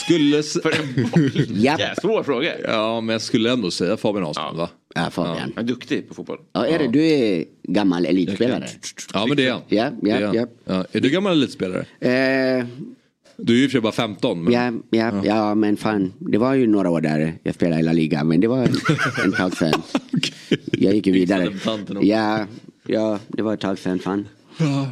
Skulle... 0.06 0.40
s- 0.40 0.58
Japp. 1.48 1.80
Ja, 1.80 1.96
svår 2.02 2.24
fråga. 2.24 2.54
Ja, 2.64 3.02
men 3.02 3.14
jag 3.14 3.22
skulle 3.22 3.52
ändå 3.52 3.72
säga 3.72 3.98
Fabian 3.98 4.24
Ahlström 4.26 4.58
va? 4.58 4.70
Ja, 4.96 5.10
Fabian. 5.10 5.38
Han 5.56 5.64
är 5.64 5.68
duktig 5.68 6.08
på 6.08 6.14
fotboll. 6.14 6.38
Ja, 6.54 6.68
är 6.68 6.80
det, 6.80 6.88
du 6.88 7.04
är 7.06 7.46
gammal 7.64 8.06
elitspelare? 8.06 8.68
Ja, 9.14 9.26
men 9.28 9.38
det 9.38 9.48
är 9.48 9.52
han. 9.52 9.62
Ja, 9.68 9.92
ja, 10.02 10.34
ja. 10.34 10.48
Ja. 10.66 10.86
Är 10.92 11.00
du 11.00 11.10
gammal 11.10 11.32
elitspelare? 11.32 11.80
Eh, 12.00 12.66
Du 13.38 13.54
är 13.54 13.58
ju 13.58 13.64
i 13.64 13.68
och 13.68 13.72
för 13.72 13.76
sig 13.76 13.82
bara 13.82 13.92
15. 13.92 14.44
Men... 14.44 14.54
Ja, 14.90 15.00
ja, 15.00 15.22
ja. 15.24 15.56
men 15.56 15.78
fan. 15.78 16.14
Det 16.20 16.38
var 16.38 16.54
ju 16.54 16.68
några 16.68 16.90
år 16.90 17.02
där 17.02 17.34
jag 17.44 17.56
spelade 17.56 17.82
i 17.82 17.84
La 17.84 17.92
Liga. 17.94 18.24
Men 18.24 18.40
det 18.42 18.48
var 18.48 18.58
en, 18.58 18.74
en 19.26 19.32
tag 19.32 19.58
sedan. 19.58 19.82
Jag 20.72 20.94
gick 20.96 21.08
ju 21.08 21.14
vidare. 21.14 21.50
Ja, 22.02 22.46
ja, 22.88 23.20
det 23.28 23.42
var 23.42 23.54
ett 23.54 23.60
tag 23.60 23.80
sedan 23.80 24.00
fan. 24.00 24.28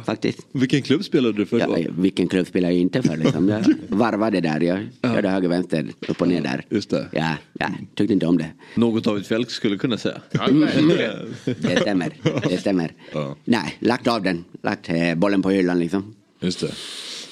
Faktiskt. 0.06 0.38
Vilken 0.52 0.82
klubb 0.82 1.04
spelade 1.04 1.32
du 1.38 1.46
för 1.46 1.58
Ja, 1.58 1.66
då? 1.66 1.76
vilken 2.02 2.28
klubb 2.28 2.46
spelar 2.46 2.70
jag 2.70 2.78
inte 2.78 3.02
för 3.02 3.16
liksom. 3.16 3.48
Jag 3.48 3.64
varvade 3.88 4.40
där. 4.40 4.60
Jag 4.60 4.88
körde 5.02 5.28
höger, 5.28 5.48
vänster, 5.48 5.86
upp 6.08 6.20
och 6.20 6.28
ner 6.28 6.40
där. 6.42 6.64
Just 6.70 6.90
det. 6.90 7.08
Ja, 7.12 7.34
ja, 7.52 7.66
tyckte 7.94 8.12
inte 8.12 8.26
om 8.26 8.38
det. 8.38 8.50
Något 8.74 9.04
David 9.04 9.26
Fjälk 9.26 9.50
skulle 9.50 9.76
kunna 9.78 9.98
säga. 9.98 10.20
Mm. 10.48 10.68
Det 11.44 11.80
stämmer. 11.80 12.12
Det 12.48 12.58
stämmer. 12.60 12.92
Ja. 13.12 13.36
Nej, 13.44 13.76
lagt 13.80 14.06
av 14.08 14.22
den. 14.22 14.44
Lagt 14.62 14.88
eh, 14.88 15.14
bollen 15.14 15.42
på 15.42 15.50
hyllan 15.50 15.78
liksom. 15.78 16.14
Just 16.40 16.60
det. 16.60 16.72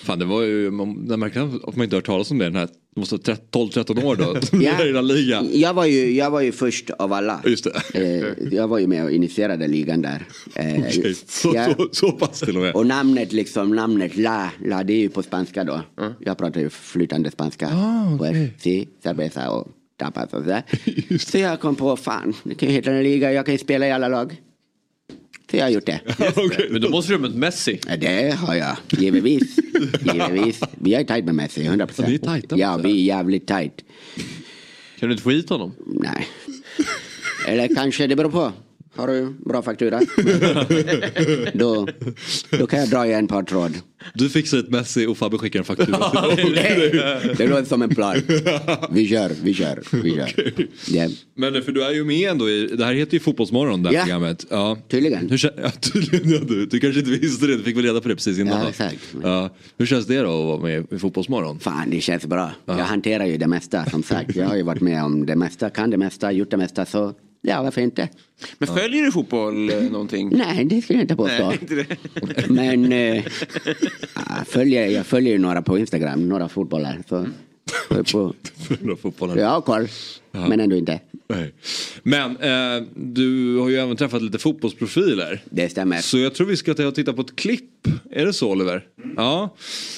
Fan 0.09 0.19
det 0.19 0.25
var 0.25 0.43
ju, 0.43 0.71
man, 0.71 0.93
märker 0.93 1.41
att 1.69 1.77
man 1.77 1.85
inte 1.85 1.97
har 1.97 1.99
hört 1.99 2.07
talas 2.07 2.31
om 2.31 2.39
det 2.39 2.45
den 2.45 2.57
här, 2.57 2.67
det 2.95 3.01
måste 3.01 3.17
vara 3.17 3.37
12-13 3.53 4.05
år 4.05 4.17
då. 4.17 4.37
Ja. 4.65 4.85
i 4.89 4.93
den 4.93 5.07
ligan. 5.07 5.49
Jag 5.53 5.75
var 5.75 5.85
ju, 5.85 6.11
jag 6.11 6.31
var 6.31 6.41
ju 6.41 6.53
först 6.53 6.91
av 6.91 7.13
alla. 7.13 7.41
Just 7.47 7.65
det. 7.65 8.01
Eh, 8.01 8.55
jag 8.55 8.69
var 8.69 8.79
ju 8.79 8.87
med 8.87 9.05
och 9.05 9.11
initierade 9.11 9.69
ligan 9.69 10.03
där. 10.03 10.27
Eh, 10.55 10.79
Okej, 10.79 11.15
så, 11.27 11.53
ja. 11.55 11.75
så, 11.77 11.89
så 11.93 12.13
pass 12.13 12.41
till 12.41 12.57
och 12.57 12.63
med. 12.63 12.75
Och 12.75 12.87
namnet 12.87 13.33
liksom, 13.33 13.75
namnet 13.75 14.17
La, 14.17 14.51
La 14.65 14.83
det 14.83 14.93
är 14.93 15.01
ju 15.01 15.09
på 15.09 15.23
spanska 15.23 15.65
då. 15.65 15.83
Jag 16.21 16.39
pratar 16.39 16.61
ju 16.61 16.71
flytande 16.71 17.31
spanska. 17.31 17.69
Ah, 17.69 18.15
Och 18.15 18.27
sí, 18.59 18.89
cerveza 19.03 19.51
och 19.51 19.69
tapas 19.97 20.33
och 20.33 20.43
sådär. 20.43 20.63
Så 21.19 21.39
jag 21.39 21.61
kom 21.61 21.77
på, 21.77 21.97
fan, 21.97 22.35
det 22.45 22.55
kan 22.55 22.69
ju 22.69 22.75
heta 22.75 22.91
en 22.91 23.03
liga, 23.03 23.33
jag 23.33 23.47
kan 23.47 23.55
ju 23.55 23.59
spela 23.59 23.87
i 23.89 23.93
alla 23.93 24.09
lag. 24.09 24.37
Så 25.51 25.57
jag 25.57 25.65
har 25.65 25.71
gjort 25.71 25.87
det. 25.87 26.01
Men 26.71 26.81
då 26.81 26.89
måste 26.89 27.13
du 27.13 27.17
ha 27.17 27.23
mött 27.23 27.35
Messi. 27.35 27.81
Ja, 27.89 27.97
Det 27.97 28.35
har 28.39 28.55
jag, 28.55 28.77
givetvis. 28.89 29.59
givetvis. 30.03 30.61
Vi 30.81 30.95
är 30.95 31.05
tajt 31.05 31.25
med 31.25 31.35
Messi, 31.35 31.65
100 31.65 31.87
procent. 31.87 32.09
Ja, 32.09 32.11
ni 32.11 32.15
är 32.15 32.19
tajta 32.41 32.57
Ja, 32.57 32.77
vi 32.77 32.91
är 32.91 33.05
jävligt 33.17 33.47
tajt. 33.47 33.85
Kan 34.99 35.09
du 35.09 35.13
inte 35.13 35.23
få 35.23 35.31
hit 35.31 35.49
honom? 35.49 35.73
Nej. 35.87 36.27
Eller 37.47 37.75
kanske, 37.75 38.07
det 38.07 38.17
beror 38.17 38.31
på. 38.31 38.53
Har 38.97 39.09
du 39.09 39.35
bra 39.47 39.63
faktura? 39.63 40.01
då, 41.55 41.89
då 42.59 42.67
kan 42.67 42.79
jag 42.81 42.89
dra 42.91 43.07
i 43.07 43.13
en 43.13 43.27
par 43.27 43.43
tråd. 43.43 43.73
Du 44.15 44.29
fixar 44.29 44.59
ett 44.59 44.71
Messi 44.71 45.07
och 45.07 45.19
Fabbe 45.19 45.39
skickar 45.39 45.59
en 45.59 45.65
faktura. 45.65 45.99
Det 47.39 47.47
låter 47.47 47.65
som 47.65 47.83
en 47.83 47.89
plan. 47.95 48.17
Vi 48.91 49.09
kör, 49.09 49.31
vi 49.43 49.55
kör, 49.55 49.83
vi 50.03 50.15
kör. 50.15 50.33
Ja. 50.89 51.09
Men 51.37 51.63
för 51.63 51.73
du 51.73 51.85
är 51.85 51.91
ju 51.93 52.05
med 52.05 52.31
ändå 52.31 52.51
i, 52.51 52.67
det 52.67 52.85
här 52.85 52.95
heter 52.95 53.15
ju 53.15 53.21
Fotbollsmorgon 53.21 53.83
det 53.83 53.89
här 53.89 53.97
Ja. 53.97 54.03
programmet. 54.03 54.47
Ja. 54.51 54.79
Tydligen. 54.89 55.31
Hur, 55.31 55.51
ja, 55.63 55.71
tydligen 55.71 56.31
ja, 56.31 56.39
du, 56.49 56.67
du 56.67 56.81
kanske 56.81 57.01
inte 57.01 57.11
visste 57.13 57.47
det, 57.47 57.57
du 57.57 57.63
fick 57.63 57.77
väl 57.77 57.85
reda 57.85 58.01
på 58.01 58.09
det 58.09 58.15
precis 58.15 58.39
innan. 58.39 58.61
Ja, 58.63 58.69
exakt. 58.69 59.15
Ja. 59.23 59.51
Hur 59.79 59.87
känns 59.87 60.07
det 60.07 60.19
då 60.21 60.41
att 60.41 60.47
vara 60.47 60.61
med 60.61 60.87
i 60.93 60.99
Fotbollsmorgon? 60.99 61.61
Fan, 61.61 61.91
det 61.91 62.01
känns 62.01 62.27
bra. 62.27 62.51
Jag 62.67 62.75
hanterar 62.75 63.27
ju 63.27 63.37
det 63.37 63.47
mesta 63.47 63.85
som 63.91 64.03
sagt. 64.03 64.37
Jag 64.37 64.47
har 64.47 64.57
ju 64.57 64.63
varit 64.63 64.83
med 64.83 65.05
om 65.05 65.27
det 65.27 65.37
mesta, 65.37 65.71
kan 65.71 65.91
det 65.91 65.97
mesta, 65.97 66.33
gjort 66.33 66.51
det 66.51 66.57
mesta. 66.57 66.87
Så 66.87 67.15
ja, 67.41 67.63
varför 67.63 67.81
inte? 67.81 68.09
Men 68.59 68.69
följer 68.69 69.03
du 69.03 69.13
fotboll 69.13 69.71
eh, 69.71 69.83
någonting? 69.83 70.31
Nej, 70.33 70.65
det 70.65 70.83
skulle 70.83 70.99
jag 70.99 71.05
inte 71.05 71.17
påstå. 71.17 71.49
Nej, 71.49 71.59
inte 71.61 71.75
det. 71.75 72.49
Men 72.49 72.93
eh, 72.93 73.25
jag, 74.37 74.47
följer, 74.47 74.87
jag 74.87 75.07
följer 75.07 75.33
ju 75.33 75.39
några 75.39 75.63
på 75.63 75.79
Instagram, 75.79 76.29
några 76.29 76.49
fotbollar. 76.49 77.03
Så, 77.09 77.27
på, 78.13 78.35
Några 78.81 78.97
fotbollare. 78.97 79.41
jag 79.41 79.49
har 79.49 79.61
koll, 79.61 79.89
men 80.31 80.61
ändå 80.61 80.77
inte. 80.77 81.01
Nej. 81.29 81.53
Men 82.03 82.31
eh, 82.37 82.87
du 82.95 83.57
har 83.57 83.69
ju 83.69 83.77
även 83.77 83.97
träffat 83.97 84.23
lite 84.23 84.39
fotbollsprofiler. 84.39 85.43
Det 85.51 85.69
stämmer. 85.69 85.97
Så 85.97 86.19
jag 86.19 86.35
tror 86.35 86.47
vi 86.47 86.57
ska 86.57 86.75
ta 86.75 86.87
och 86.87 86.95
titta 86.95 87.13
på 87.13 87.21
ett 87.21 87.37
klipp. 87.37 87.87
Är 88.11 88.27
det 88.27 88.33
så 88.33 88.51
Oliver? 88.51 88.87
Ja. 89.17 89.57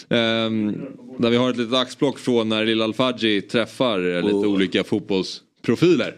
Ehm, 0.08 0.74
där 1.18 1.30
vi 1.30 1.36
har 1.36 1.50
ett 1.50 1.56
litet 1.56 1.74
axplock 1.74 2.18
från 2.18 2.48
när 2.48 2.64
Lilla 2.64 2.84
Alfadji 2.84 3.42
träffar 3.42 4.16
eh, 4.16 4.22
lite 4.22 4.34
olika 4.46 4.84
fotbollsprofiler. 4.84 5.49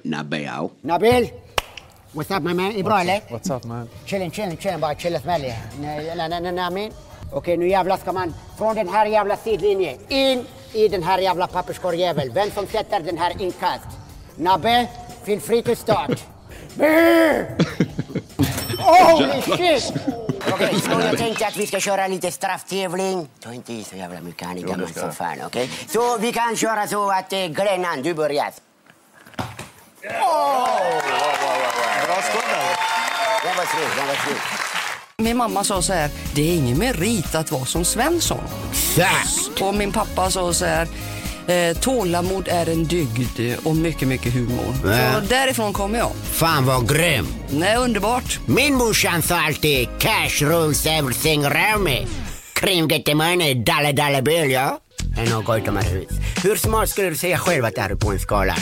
Nabbe, 0.03 0.39
ja. 0.39 0.71
Nabil! 0.83 1.31
What's 2.13 2.31
up 2.37 2.43
my 2.43 2.55
man? 2.55 2.73
Är 2.77 2.83
bra 2.83 3.01
eller? 3.01 3.21
What's 3.29 3.57
up 3.57 3.65
man? 3.65 3.89
Chilling, 4.07 4.31
chilling, 4.31 4.57
chilling. 4.57 4.81
Bara 4.81 4.95
chilla 4.95 5.21
smäller. 5.21 5.57
Nej, 5.81 6.15
nej, 6.17 6.29
nej, 6.29 6.41
nej, 6.41 6.53
nej, 6.53 6.71
min. 6.71 6.93
Okej, 7.33 7.57
nu 7.57 7.69
jävlar 7.69 7.97
ska 7.97 8.13
man 8.13 8.35
från 8.59 8.75
den 8.75 8.89
här 8.89 9.07
jävla 9.07 9.37
sidlinjen 9.37 9.99
in 10.09 10.47
i 10.73 10.89
den 10.89 11.03
här 11.03 11.19
jävla 11.19 11.47
papperskorgjävel. 11.47 12.31
Vem 12.35 12.51
som 12.51 12.67
sätter 12.67 13.01
den 13.01 13.19
här 13.19 13.43
inkast? 13.43 13.87
Nabbe, 14.37 14.87
feel 15.25 15.41
free 15.41 15.63
to 15.63 15.75
start. 15.77 16.25
Holy 18.79 19.43
shit! 19.43 19.93
Okej, 20.53 20.81
så 20.81 20.91
jag 20.91 21.19
tänkte 21.19 21.47
att 21.47 21.57
vi 21.57 21.67
ska 21.67 21.81
köra 21.81 22.07
lite 22.07 22.31
strafftävling. 22.31 23.29
Ta 23.41 23.53
inte 23.53 23.73
i 23.73 23.85
så 23.85 23.97
jävla 23.97 24.21
mycket, 24.21 24.47
han 24.47 24.59
är 24.59 24.63
gammal 24.63 24.89
som 24.89 25.13
fan. 25.13 25.37
Okej? 25.47 25.71
Så 25.89 26.19
vi 26.19 26.33
kan 26.33 26.57
köra 26.57 26.87
så 26.87 27.11
att 27.11 27.33
eh, 27.33 27.47
Glennan, 27.47 28.03
du 28.03 28.15
börjar. 28.15 28.51
Bra 32.07 32.23
skott 32.23 32.45
Den 33.45 33.57
var 33.57 33.67
snygg, 33.67 33.97
den 33.97 34.07
var 34.07 34.15
snygg. 34.25 34.37
Min 35.19 35.37
mamma 35.37 35.65
sa 35.65 35.83
så 35.83 35.93
här, 35.93 36.11
det 36.35 36.43
är 36.51 36.55
ingen 36.55 36.79
merit 36.79 37.35
att 37.35 37.53
vara 37.53 37.65
som 37.65 37.85
Svensson. 37.85 38.45
Och 39.61 39.75
min 39.75 39.93
pappa 39.93 40.31
sa 40.31 40.53
så 40.53 40.65
här, 40.65 40.89
eh, 41.47 41.77
tålamod 41.77 42.49
är 42.49 42.69
en 42.69 42.85
dygd 42.85 43.41
och 43.65 43.77
mycket, 43.77 44.09
mycket 44.09 44.35
humor. 44.35 44.75
Så 44.83 45.21
därifrån 45.29 45.73
kommer 45.73 45.99
jag. 45.99 46.11
Fan 46.33 46.67
vad 46.67 46.89
grym! 46.89 47.27
Nej, 47.51 47.77
underbart. 47.77 48.39
Min 48.47 48.75
morsan 48.75 49.23
sa 49.23 49.41
alltid 49.41 49.89
cash 49.99 50.41
rules 50.43 50.87
everything 50.87 51.45
around 51.45 51.85
me. 51.85 52.07
Cream 52.53 52.89
get 52.89 53.05
the 53.05 53.15
money, 53.15 53.55
dollar 53.55 53.93
dollar 53.93 54.23
bill, 54.23 54.51
ja. 54.51 54.79
Det 55.17 55.21
är 55.21 55.31
något 55.31 55.59
utomhus. 55.59 56.09
Hur 56.43 56.57
smart 56.57 56.89
skulle 56.89 57.09
du 57.09 57.17
säga 57.17 57.39
själv 57.39 57.65
att 57.65 57.75
du 57.75 57.81
är 57.81 57.95
på 57.95 58.13
en 58.13 58.19
skala? 58.21 58.55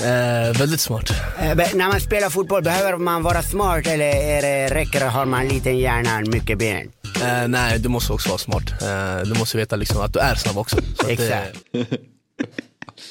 Eh, 0.00 0.58
väldigt 0.58 0.80
smart. 0.80 1.10
Eh, 1.38 1.54
när 1.56 1.88
man 1.88 2.00
spelar 2.00 2.30
fotboll, 2.30 2.62
behöver 2.62 2.98
man 2.98 3.22
vara 3.22 3.42
smart 3.42 3.86
eller 3.86 4.04
är 4.06 4.42
det, 4.42 4.74
räcker 4.74 5.00
det 5.00 5.06
har 5.06 5.26
man 5.26 5.48
liten 5.48 5.78
hjärna, 5.78 6.20
mycket 6.20 6.58
ben? 6.58 6.90
Eh, 7.22 7.48
nej, 7.48 7.78
du 7.78 7.88
måste 7.88 8.12
också 8.12 8.28
vara 8.28 8.38
smart. 8.38 8.82
Eh, 8.82 9.28
du 9.32 9.38
måste 9.38 9.56
veta 9.56 9.76
liksom 9.76 10.00
att 10.00 10.12
du 10.12 10.18
är 10.18 10.34
snabb 10.34 10.58
också. 10.58 10.76
Exakt. 11.08 11.56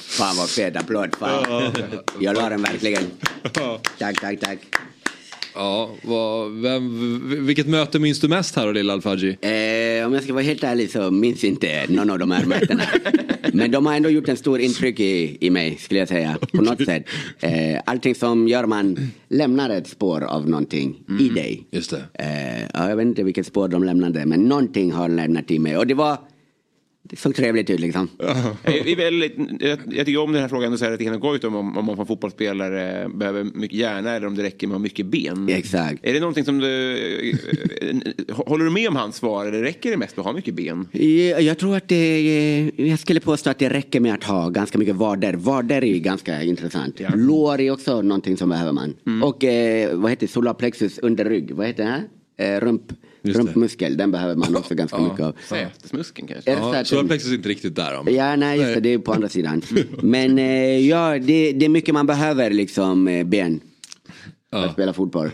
Fan 0.10 0.38
vad 0.38 0.50
fet 0.50 0.76
applåd. 0.76 1.16
Fan. 1.20 1.74
Jag 2.20 2.36
la 2.36 2.50
den 2.50 2.62
verkligen. 2.64 3.12
Tack, 4.00 4.22
tack, 4.22 4.40
tack. 4.40 4.58
Ja, 5.56 5.90
vad, 6.02 6.52
vem, 6.52 7.46
vilket 7.46 7.68
möte 7.68 8.00
minns 8.00 8.20
du 8.20 8.28
mest 8.28 8.56
här 8.56 8.66
då 8.66 8.72
Lilla 8.72 8.94
Alfadji? 8.94 9.30
Eh, 9.30 10.08
om 10.08 10.14
jag 10.14 10.24
ska 10.24 10.34
vara 10.34 10.44
helt 10.44 10.64
ärlig 10.64 10.92
så 10.92 11.12
minns 11.12 11.44
inte 11.44 11.86
någon 11.90 12.10
av 12.10 12.20
de 12.20 12.32
här 12.32 12.46
mötena. 12.46 12.84
Men 13.54 13.72
de 13.72 13.86
har 13.86 13.94
ändå 13.94 14.10
gjort 14.10 14.30
en 14.30 14.38
stor 14.38 14.60
intryck 14.60 15.00
i, 15.00 15.38
i 15.40 15.50
mig 15.50 15.78
skulle 15.80 16.00
jag 16.00 16.08
säga. 16.08 16.38
På 16.52 16.62
något 16.62 16.86
sätt. 16.86 17.04
Eh, 17.40 17.82
allting 17.86 18.16
som 18.16 18.48
gör 18.48 18.66
man 18.66 19.12
lämnar 19.30 19.70
ett 19.70 19.88
spår 19.88 20.22
av 20.22 20.50
någonting 20.50 20.96
i 21.20 21.30
dig. 21.30 21.68
Just 21.72 21.90
det. 21.92 22.04
Eh, 22.14 22.70
ja, 22.74 22.90
jag 22.90 22.96
vet 22.96 23.06
inte 23.06 23.24
vilket 23.24 23.46
spår 23.46 23.68
de 23.68 23.84
lämnade 23.84 24.26
men 24.26 24.44
någonting 24.44 24.92
har 24.92 25.10
lämnat 25.10 25.52
i 25.52 25.60
mig. 25.60 25.78
Och 25.78 25.88
det 25.88 25.94
var 25.94 26.18
det 27.10 27.16
såg 27.16 27.36
trevligt 27.36 27.70
ut 27.70 27.80
liksom. 27.80 28.10
Jag, 28.64 28.88
är 28.88 28.96
väldigt, 28.96 29.36
jag, 29.60 29.80
jag 29.92 30.06
tycker 30.06 30.18
om 30.18 30.32
den 30.32 30.42
här 30.42 30.50
frågan 30.50 30.74
och 30.74 30.80
säger 30.80 30.92
att 30.92 31.00
det 31.00 31.06
kan 31.06 31.20
gå 31.20 31.36
ut 31.36 31.44
om, 31.44 31.56
om 31.56 31.86
man 31.86 31.96
som 31.96 32.06
fotbollsspelare 32.06 33.10
behöver 33.10 33.44
mycket 33.44 33.78
hjärna 33.78 34.12
eller 34.12 34.28
om 34.28 34.36
det 34.36 34.44
räcker 34.44 34.68
med 34.68 34.76
att 34.76 34.80
ha 34.80 34.84
mycket 34.84 35.06
ben. 35.06 35.50
Exakt. 35.50 36.06
Är 36.06 36.14
det 36.14 36.20
någonting 36.20 36.46
som 36.46 36.60
du... 36.60 37.38
Håller 38.30 38.66
du 38.66 38.72
med 38.72 38.90
om 38.90 38.96
hans 38.96 39.16
svar 39.16 39.46
eller 39.46 39.62
räcker 39.62 39.92
det 39.92 39.98
mest 39.98 40.18
med 40.18 40.22
att 40.22 40.26
ha 40.26 40.34
mycket 40.34 40.54
ben? 40.54 40.88
Ja, 40.92 41.40
Jag 41.40 41.60
tror 41.60 41.78
att 41.78 41.88
det, 41.88 42.72
jag 42.76 43.00
skulle 43.00 43.20
påstå 43.20 43.50
att 43.50 43.60
det 43.60 43.70
räcker 43.70 44.00
med 44.00 44.14
att 44.14 44.24
ha 44.24 44.50
ganska 44.50 44.78
mycket 44.78 44.96
vader. 44.96 45.34
Vader 45.34 45.82
är 45.82 45.94
ju 45.94 46.00
ganska 46.00 46.44
intressant. 46.44 47.02
Lår 47.16 47.60
är 47.60 47.72
också 47.72 48.02
någonting 48.02 48.38
som 48.38 48.50
behöver 48.50 48.72
man. 48.72 48.96
Mm. 49.08 49.24
Och 49.24 49.44
eh, 49.44 49.96
vad 49.98 50.12
heter 50.12 50.28
solarplexus 50.28 50.98
under 51.00 51.26
rygg? 51.26 51.52
Vad 51.52 51.68
heter 51.68 51.84
det 51.84 51.90
här? 51.90 52.04
Eh, 52.56 52.60
rump. 52.60 52.94
Rumpmuskel, 53.22 53.98
den 53.98 54.12
behöver 54.12 54.36
man 54.36 54.56
också 54.56 54.76
ganska 54.76 54.98
mycket 55.02 55.20
av. 55.20 55.36
Sätesmuskeln 55.50 56.28
kanske? 56.28 56.52
Är 56.52 56.56
det 56.56 56.62
så 56.62 56.68
Ja, 56.74 56.80
att- 56.80 56.88
Solarplexus 56.88 57.32
är 57.32 57.36
inte 57.36 57.50
riktigt 57.50 57.76
där. 57.76 57.98
Om. 57.98 58.08
Ja, 58.16 58.36
nej, 58.36 58.60
just 58.60 58.74
det, 58.74 58.80
det 58.80 58.94
är 58.94 58.98
på 58.98 59.14
andra 59.14 59.30
sidan. 59.30 59.62
Men 60.02 60.40
eh, 60.40 60.88
ja, 60.88 61.20
det, 61.20 61.52
det 61.52 61.66
är 61.66 61.70
mycket 61.70 61.94
man 61.94 62.08
behöver 62.08 62.50
liksom 62.52 63.08
eh, 63.08 63.24
ben. 63.26 63.60
För 64.52 64.66
att 64.66 64.74
spela 64.74 64.94
fotboll. 64.94 65.30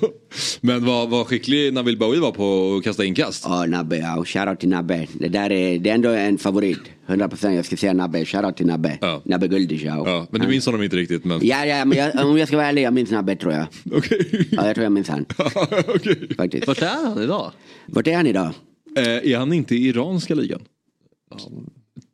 Men 0.60 0.84
vad, 0.84 1.10
vad 1.10 1.26
skicklig 1.26 1.72
Nabil 1.72 1.98
Baoui 1.98 2.18
var 2.18 2.32
på 2.32 2.76
att 2.78 2.84
kasta 2.84 3.04
inkast. 3.04 3.44
Ja, 3.48 3.66
Nabbe, 3.66 3.96
ja. 3.96 4.24
Shoutout 4.24 4.60
till 4.60 4.68
Nabbe. 4.68 5.06
Det 5.14 5.28
där 5.28 5.52
är, 5.52 5.78
det 5.78 5.90
är 5.90 5.94
ändå 5.94 6.08
en 6.08 6.38
favorit. 6.38 6.78
100% 7.06 7.50
jag 7.50 7.64
ska 7.64 7.76
säga 7.76 7.92
Nabbe. 7.92 8.24
Shoutout 8.24 8.56
till 8.56 8.66
Nabbe. 8.66 9.20
Nabbe 9.24 9.48
Guldic, 9.48 9.82
ja. 9.82 10.02
Ja, 10.06 10.26
men 10.30 10.40
du 10.40 10.48
minns 10.48 10.66
honom 10.66 10.82
inte 10.82 10.96
riktigt. 10.96 11.24
Men... 11.24 11.46
Ja, 11.46 11.64
ja, 11.64 11.84
men 11.84 11.98
jag, 11.98 12.26
om 12.26 12.38
jag 12.38 12.48
ska 12.48 12.56
vara 12.56 12.66
ärlig, 12.66 12.82
jag 12.82 12.92
minns 12.92 13.10
Nabbe 13.10 13.36
tror 13.36 13.52
jag. 13.52 13.66
Ja, 14.50 14.66
jag 14.66 14.74
tror 14.74 14.82
jag 14.82 14.92
minns 14.92 15.08
han. 15.08 15.24
Faktiskt. 16.36 16.66
Vart 16.66 16.82
är 16.82 17.04
han 17.04 17.22
idag? 17.22 17.52
Vart 17.86 18.06
är 18.06 18.16
han 18.16 18.26
idag? 18.26 18.50
Eh, 18.96 19.32
är 19.32 19.38
han 19.38 19.52
inte 19.52 19.74
i 19.74 19.88
iranska 19.88 20.34
ligan? 20.34 20.60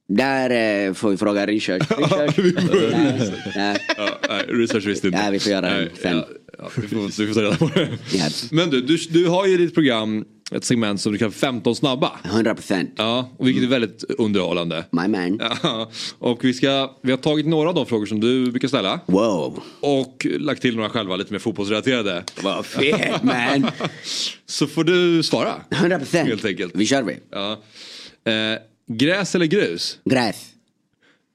Där 0.09 0.87
eh, 0.87 0.95
får 0.95 1.11
vi 1.11 1.17
fråga 1.17 1.47
Richard. 1.47 1.81
Richard? 2.37 2.93
nej, 2.93 3.31
nej. 3.57 3.79
Ja, 3.97 4.39
research 4.49 4.87
visste 4.87 5.07
inte. 5.07 5.19
Nej, 5.19 5.33
vi 5.33 5.39
får 5.39 5.53
göra 5.53 5.71
det 5.71 5.89
sen. 6.03 6.17
Ja, 6.17 6.27
ja, 6.59 6.71
vi, 6.77 6.89
får, 6.89 7.23
vi 7.23 7.27
får 7.27 7.35
ta 7.35 7.43
reda 7.43 7.57
på 7.57 7.71
det. 7.75 7.89
Men 8.51 8.71
du, 8.71 8.81
du, 8.81 8.97
du 8.97 9.29
har 9.29 9.47
ju 9.47 9.55
i 9.55 9.57
ditt 9.57 9.75
program 9.75 10.25
ett 10.53 10.65
segment 10.65 11.01
som 11.01 11.13
du 11.13 11.19
kallar 11.19 11.33
15 11.33 11.75
snabba. 11.77 12.13
100%. 12.25 12.91
Ja, 12.97 13.31
och 13.39 13.47
vilket 13.47 13.63
är 13.65 13.69
väldigt 13.69 14.05
underhållande. 14.19 14.85
My 14.91 15.09
man. 15.09 15.41
Ja, 15.63 15.91
och 16.19 16.45
vi, 16.45 16.55
ska, 16.55 16.97
vi 17.03 17.11
har 17.11 17.19
tagit 17.19 17.47
några 17.47 17.69
av 17.69 17.75
de 17.75 17.87
frågor 17.87 18.07
som 18.07 18.21
du 18.21 18.51
brukar 18.51 18.69
ställa. 18.69 19.01
Wow. 19.07 19.63
Och 19.81 20.27
lagt 20.39 20.63
till 20.63 20.77
några 20.77 20.91
själva 20.91 21.17
lite 21.17 21.33
mer 21.33 21.39
fotbollsrelaterade. 21.39 22.25
Vad 22.43 22.67
fet 22.67 23.23
man. 23.23 23.71
Så 24.47 24.67
får 24.67 24.85
du 24.85 25.23
svara. 25.23 25.55
100%. 25.71 26.25
Helt 26.25 26.45
enkelt. 26.45 26.73
Vi 26.75 26.87
kör 26.87 27.03
vi. 27.03 27.19
Ja. 27.31 27.53
Eh, 28.33 28.59
gräs 28.87 29.35
eller 29.35 29.47
grus? 29.47 29.99
Gräs. 30.05 30.51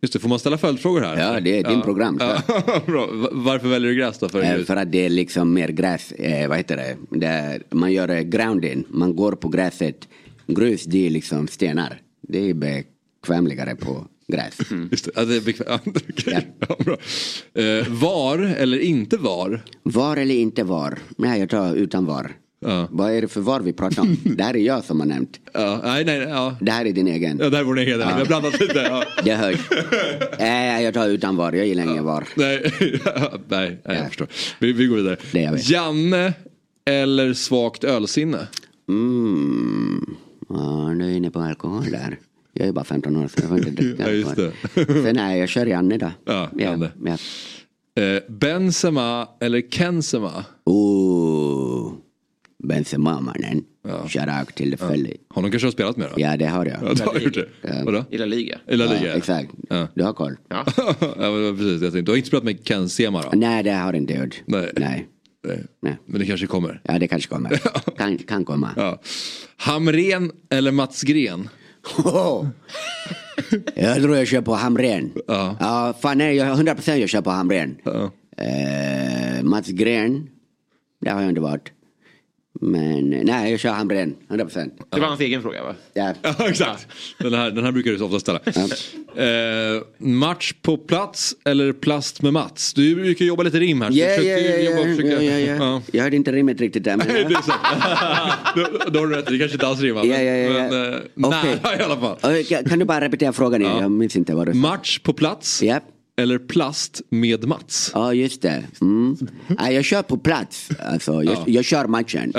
Just 0.01 0.13
det, 0.13 0.19
får 0.19 0.29
man 0.29 0.39
ställa 0.39 0.57
följdfrågor 0.57 1.01
här? 1.01 1.33
Ja, 1.33 1.39
det 1.39 1.59
är 1.59 1.63
din 1.69 1.81
program. 1.81 2.17
Ja, 2.19 2.41
bra. 2.85 3.07
Va- 3.11 3.29
Varför 3.31 3.67
väljer 3.67 3.89
du 3.89 3.95
gräs 3.97 4.19
då? 4.19 4.29
För 4.29 4.43
Eh, 4.43 4.63
för 4.63 4.75
att 4.75 4.91
det 4.91 5.05
är 5.05 5.09
liksom 5.09 5.53
mer 5.53 5.67
gräs, 5.69 6.11
eh, 6.11 6.47
vad 6.49 6.57
heter 6.57 6.77
det? 6.77 6.97
det 7.19 7.59
man 7.69 7.91
gör 7.93 8.09
eh, 8.09 8.21
grounding, 8.21 8.83
man 8.89 9.15
går 9.15 9.31
på 9.31 9.47
gräset. 9.49 10.07
Grus 10.47 10.83
det 10.83 11.05
är 11.07 11.09
liksom 11.09 11.47
stenar. 11.47 12.01
Det 12.21 12.49
är 12.49 12.53
bekvämligare 12.53 13.75
på 13.75 14.07
gräs. 14.27 14.57
Just 14.91 15.05
det, 15.05 15.11
ja, 15.15 15.25
det 15.25 15.35
är 15.35 15.41
bekvämt. 15.41 15.81
Ja, 15.85 16.01
okej. 16.09 16.47
Ja, 16.67 16.75
bra. 16.85 16.97
Eh, 17.63 17.87
var 17.89 18.37
eller 18.39 18.79
inte 18.79 19.17
var? 19.17 19.61
Var 19.83 20.17
eller 20.17 20.35
inte 20.35 20.63
var? 20.63 20.97
Nej, 21.17 21.39
jag 21.39 21.49
tar 21.49 21.75
utan 21.75 22.05
var. 22.05 22.31
Vad 22.89 23.12
är 23.14 23.22
det 23.22 23.28
för 23.28 23.41
var 23.41 23.60
vi 23.60 23.74
pratar 23.74 24.01
om? 24.01 24.18
det 24.38 24.43
här 24.43 24.55
är 24.55 24.60
jag 24.60 24.84
som 24.84 24.99
har 24.99 25.07
nämnt. 25.07 25.39
Ja, 25.53 25.80
nej, 25.84 26.05
nej, 26.05 26.18
ja. 26.18 26.57
Det 26.62 26.72
här 26.72 26.86
är 26.86 26.91
din 26.93 27.07
egen. 27.07 27.38
Ja, 27.39 27.49
det 27.49 27.57
här 27.57 27.64
är 27.64 27.68
vår 27.68 27.80
egen. 27.80 27.97
Vi 27.97 28.03
har 28.03 28.26
blandat 28.26 28.60
lite. 28.60 28.80
Ja. 28.80 29.03
Det 29.24 29.34
hörs. 29.36 29.60
Nej, 30.39 30.84
jag 30.84 30.93
tar 30.93 31.10
utan 31.10 31.36
var. 31.36 31.53
Jag 31.53 31.68
gillar 31.68 31.84
ingen 31.84 32.03
var. 32.05 32.28
Nej, 32.36 32.72
nej, 33.47 33.82
nej 33.86 33.97
jag 33.97 34.07
förstår. 34.07 34.28
Vi, 34.60 34.74
vi 34.74 34.86
går 34.86 34.95
vidare. 34.95 35.18
Det 35.32 35.51
vi. 35.53 35.74
Janne 35.74 36.34
eller 36.86 37.34
svagt 37.34 37.84
ölsinne? 37.84 38.47
Mm. 38.89 40.16
Ja, 40.49 40.93
nu 40.93 41.03
är 41.03 41.07
jag 41.07 41.18
inne 41.18 41.32
på 41.32 41.39
alkohol 41.39 41.84
där. 41.91 42.18
Jag 42.53 42.68
är 42.68 42.72
bara 42.72 42.86
15 42.86 43.16
år 43.16 43.28
så 43.28 43.34
jag 43.41 43.49
får 43.49 43.57
inte 43.57 43.72
dricka 43.72 44.14
Ja. 44.14 44.34
Sen 45.03 45.16
nej, 45.16 45.39
jag 45.39 45.49
kör 45.49 45.66
Janne 45.66 45.97
då. 45.97 46.12
Ja, 46.26 46.49
Janne. 46.57 46.91
ja. 47.05 47.18
Eh, 48.03 48.22
Benzema 48.30 49.28
eller 49.41 49.62
Kensema? 49.72 50.45
Oh, 50.66 51.91
Benzema 52.64 53.22
mannen. 53.22 53.64
Shoutout 54.07 54.55
till 54.55 54.72
the 54.72 54.78
Philly. 54.78 55.14
Honom 55.30 55.51
kanske 55.51 55.66
har 55.66 55.72
spelat 55.72 55.97
med 55.97 56.07
då? 56.10 56.22
Ja 56.22 56.38
det 56.38 56.45
har 56.45 56.66
jag. 56.66 56.78
Ja, 56.84 56.93
du 56.93 57.03
har 57.03 57.20
gjort 57.20 57.34
det. 57.34 57.49
Vadå? 57.86 58.05
I 58.10 58.18
La 58.18 58.26
Liga. 58.26 58.60
I 58.68 58.76
La 58.76 58.86
Liga? 58.86 59.07
Ja, 59.07 59.14
exakt. 59.14 59.49
Ja. 59.70 59.88
Du 59.95 60.03
har 60.03 60.14
koll? 60.14 60.36
Ja. 60.49 60.66
ja 60.99 61.53
precis, 61.57 61.82
jag 61.82 61.93
tänkte, 61.93 62.01
du 62.01 62.12
har 62.12 62.18
inte 62.18 62.28
spelat 62.28 62.43
med 62.43 62.64
Ken 62.66 62.89
Sema 62.89 63.22
då? 63.22 63.30
Nej 63.34 63.64
det 63.64 63.72
har 63.72 63.93
jag 63.93 63.95
inte 63.95 64.14
gjort. 64.14 64.41
Nej. 64.45 64.72
Nej. 64.78 65.07
Nej. 65.82 65.97
Men 66.05 66.20
det 66.20 66.26
kanske 66.26 66.47
kommer? 66.47 66.82
Ja 66.84 66.99
det 66.99 67.07
kanske 67.07 67.30
kommer. 67.30 67.62
kan, 67.97 68.18
kan 68.18 68.45
komma. 68.45 68.70
Ja. 68.76 69.01
Hamren 69.57 70.32
eller 70.49 70.72
Mats 70.72 71.01
Gren? 71.01 71.49
Jag 73.76 73.95
tror 73.95 74.18
jag 74.18 74.28
kör 74.28 74.41
på 74.41 74.53
Hamren. 74.53 75.12
Ja. 75.28 75.55
Ja, 75.60 75.93
fan 76.01 76.18
nej, 76.18 76.36
jag 76.36 76.57
100% 76.60 76.95
jag 76.95 77.10
kör 77.10 77.22
på 77.22 77.30
Hamren. 77.30 77.78
Eh, 78.38 79.43
Mats 79.43 79.68
Gren, 79.68 80.30
det 81.01 81.10
har 81.10 81.22
jag 81.22 81.30
inte 81.30 81.41
varit. 81.41 81.72
Men 82.62 83.10
nej, 83.10 83.51
jag 83.51 83.60
kör 83.60 83.70
Hamren, 83.70 84.16
100%. 84.30 84.72
Det 84.89 84.99
var 84.99 85.07
hans 85.07 85.20
egen 85.20 85.41
fråga 85.41 85.64
va? 85.64 85.76
Ja. 85.93 86.14
Ja, 86.22 86.49
exakt. 86.49 86.88
Den 87.18 87.34
här, 87.34 87.51
den 87.51 87.64
här 87.66 87.72
brukar 87.72 87.91
du 87.91 87.97
så 87.97 88.05
ofta 88.05 88.20
ställa. 88.20 88.39
Eh, 89.16 89.82
match 89.97 90.53
på 90.62 90.78
plats 90.78 91.36
eller 91.45 91.74
plast 91.74 92.22
med 92.22 92.34
Mats? 92.34 92.74
Du 92.74 92.95
brukar 92.95 93.26
jobba 93.26 93.43
lite 93.43 93.60
rim 93.60 93.82
här. 93.82 93.89
Ja, 93.91 94.05
ja, 94.07 94.22
ja, 94.22 94.57
jobba 94.57 94.78
ja, 94.80 94.95
försöka- 94.95 95.24
ja, 95.24 95.39
ja, 95.39 95.55
ja. 95.55 95.82
Jag 95.93 96.03
hörde 96.03 96.16
inte 96.16 96.32
rimmet 96.32 96.62
riktigt 96.62 96.84
där. 96.84 96.97
Men... 96.97 97.07
Det 97.07 97.14
är 97.14 97.30
sant. 97.30 97.60
då, 98.55 98.89
då 98.91 98.99
har 98.99 99.07
du 99.07 99.16
rätt, 99.16 99.26
det 99.26 99.38
kanske 99.38 99.55
inte 99.55 99.68
alls 99.68 99.82
rimmar. 99.82 100.05
Ja, 100.05 100.22
ja, 100.22 100.34
ja, 100.34 100.60
ja. 100.60 100.70
Men, 100.70 101.34
eh, 101.34 101.39
Okej. 101.39 101.60
nära 101.64 101.80
i 101.80 101.84
alla 101.84 101.97
fall. 101.99 102.43
Kan 102.70 102.80
du 102.80 102.86
bara 102.86 103.01
repetera 103.01 103.34
frågan 103.34 103.62
igen? 103.62 103.78
Jag 103.78 103.91
minns 103.91 104.16
inte 104.16 104.36
vad 104.36 104.47
du 104.47 104.51
sa. 104.51 104.57
Match 104.57 104.99
på 104.99 105.14
plats 105.14 105.64
eller 106.20 106.38
plast 106.38 107.01
med 107.09 107.47
Mats? 107.47 107.91
Ja, 107.93 108.13
just 108.13 108.41
det. 108.41 108.63
Mm. 108.82 109.17
Nej, 109.47 109.76
jag 109.76 109.86
kör 109.86 110.01
på 110.01 110.17
plats. 110.17 110.70
Alltså, 110.80 111.24
jag, 111.24 111.34
Ja. 111.34 111.43
jag 111.47 111.65
kör 111.65 111.88
matchen. 111.88 112.34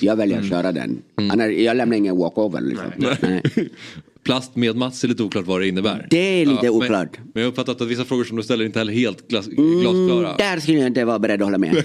Jag 0.00 0.16
väljer 0.16 0.38
att 0.40 0.48
köra 0.48 0.72
den. 0.72 1.02
Annars, 1.14 1.52
jag 1.52 1.76
lämnar 1.76 1.96
ingen 1.96 2.16
walkover. 2.16 2.60
Liksom. 2.60 2.86
Nej. 3.22 3.42
Plast 4.24 4.56
med 4.56 4.76
Mats 4.76 5.04
är 5.04 5.08
lite 5.08 5.22
oklart 5.22 5.46
vad 5.46 5.60
det 5.60 5.68
innebär. 5.68 6.06
Det 6.10 6.16
är 6.42 6.46
lite 6.46 6.62
men, 6.62 6.70
oklart. 6.70 7.18
Men 7.18 7.30
jag 7.34 7.42
har 7.42 7.48
uppfattat 7.48 7.80
att 7.80 7.88
vissa 7.88 8.04
frågor 8.04 8.24
som 8.24 8.36
du 8.36 8.42
ställer 8.42 8.64
inte 8.64 8.78
heller 8.78 8.92
helt 8.92 9.28
glas, 9.28 9.46
glasklara. 9.46 10.26
Mm, 10.26 10.36
där 10.38 10.60
skulle 10.60 10.78
jag 10.78 10.86
inte 10.86 11.04
vara 11.04 11.18
beredd 11.18 11.42
att 11.42 11.46
hålla 11.46 11.58
med. 11.58 11.84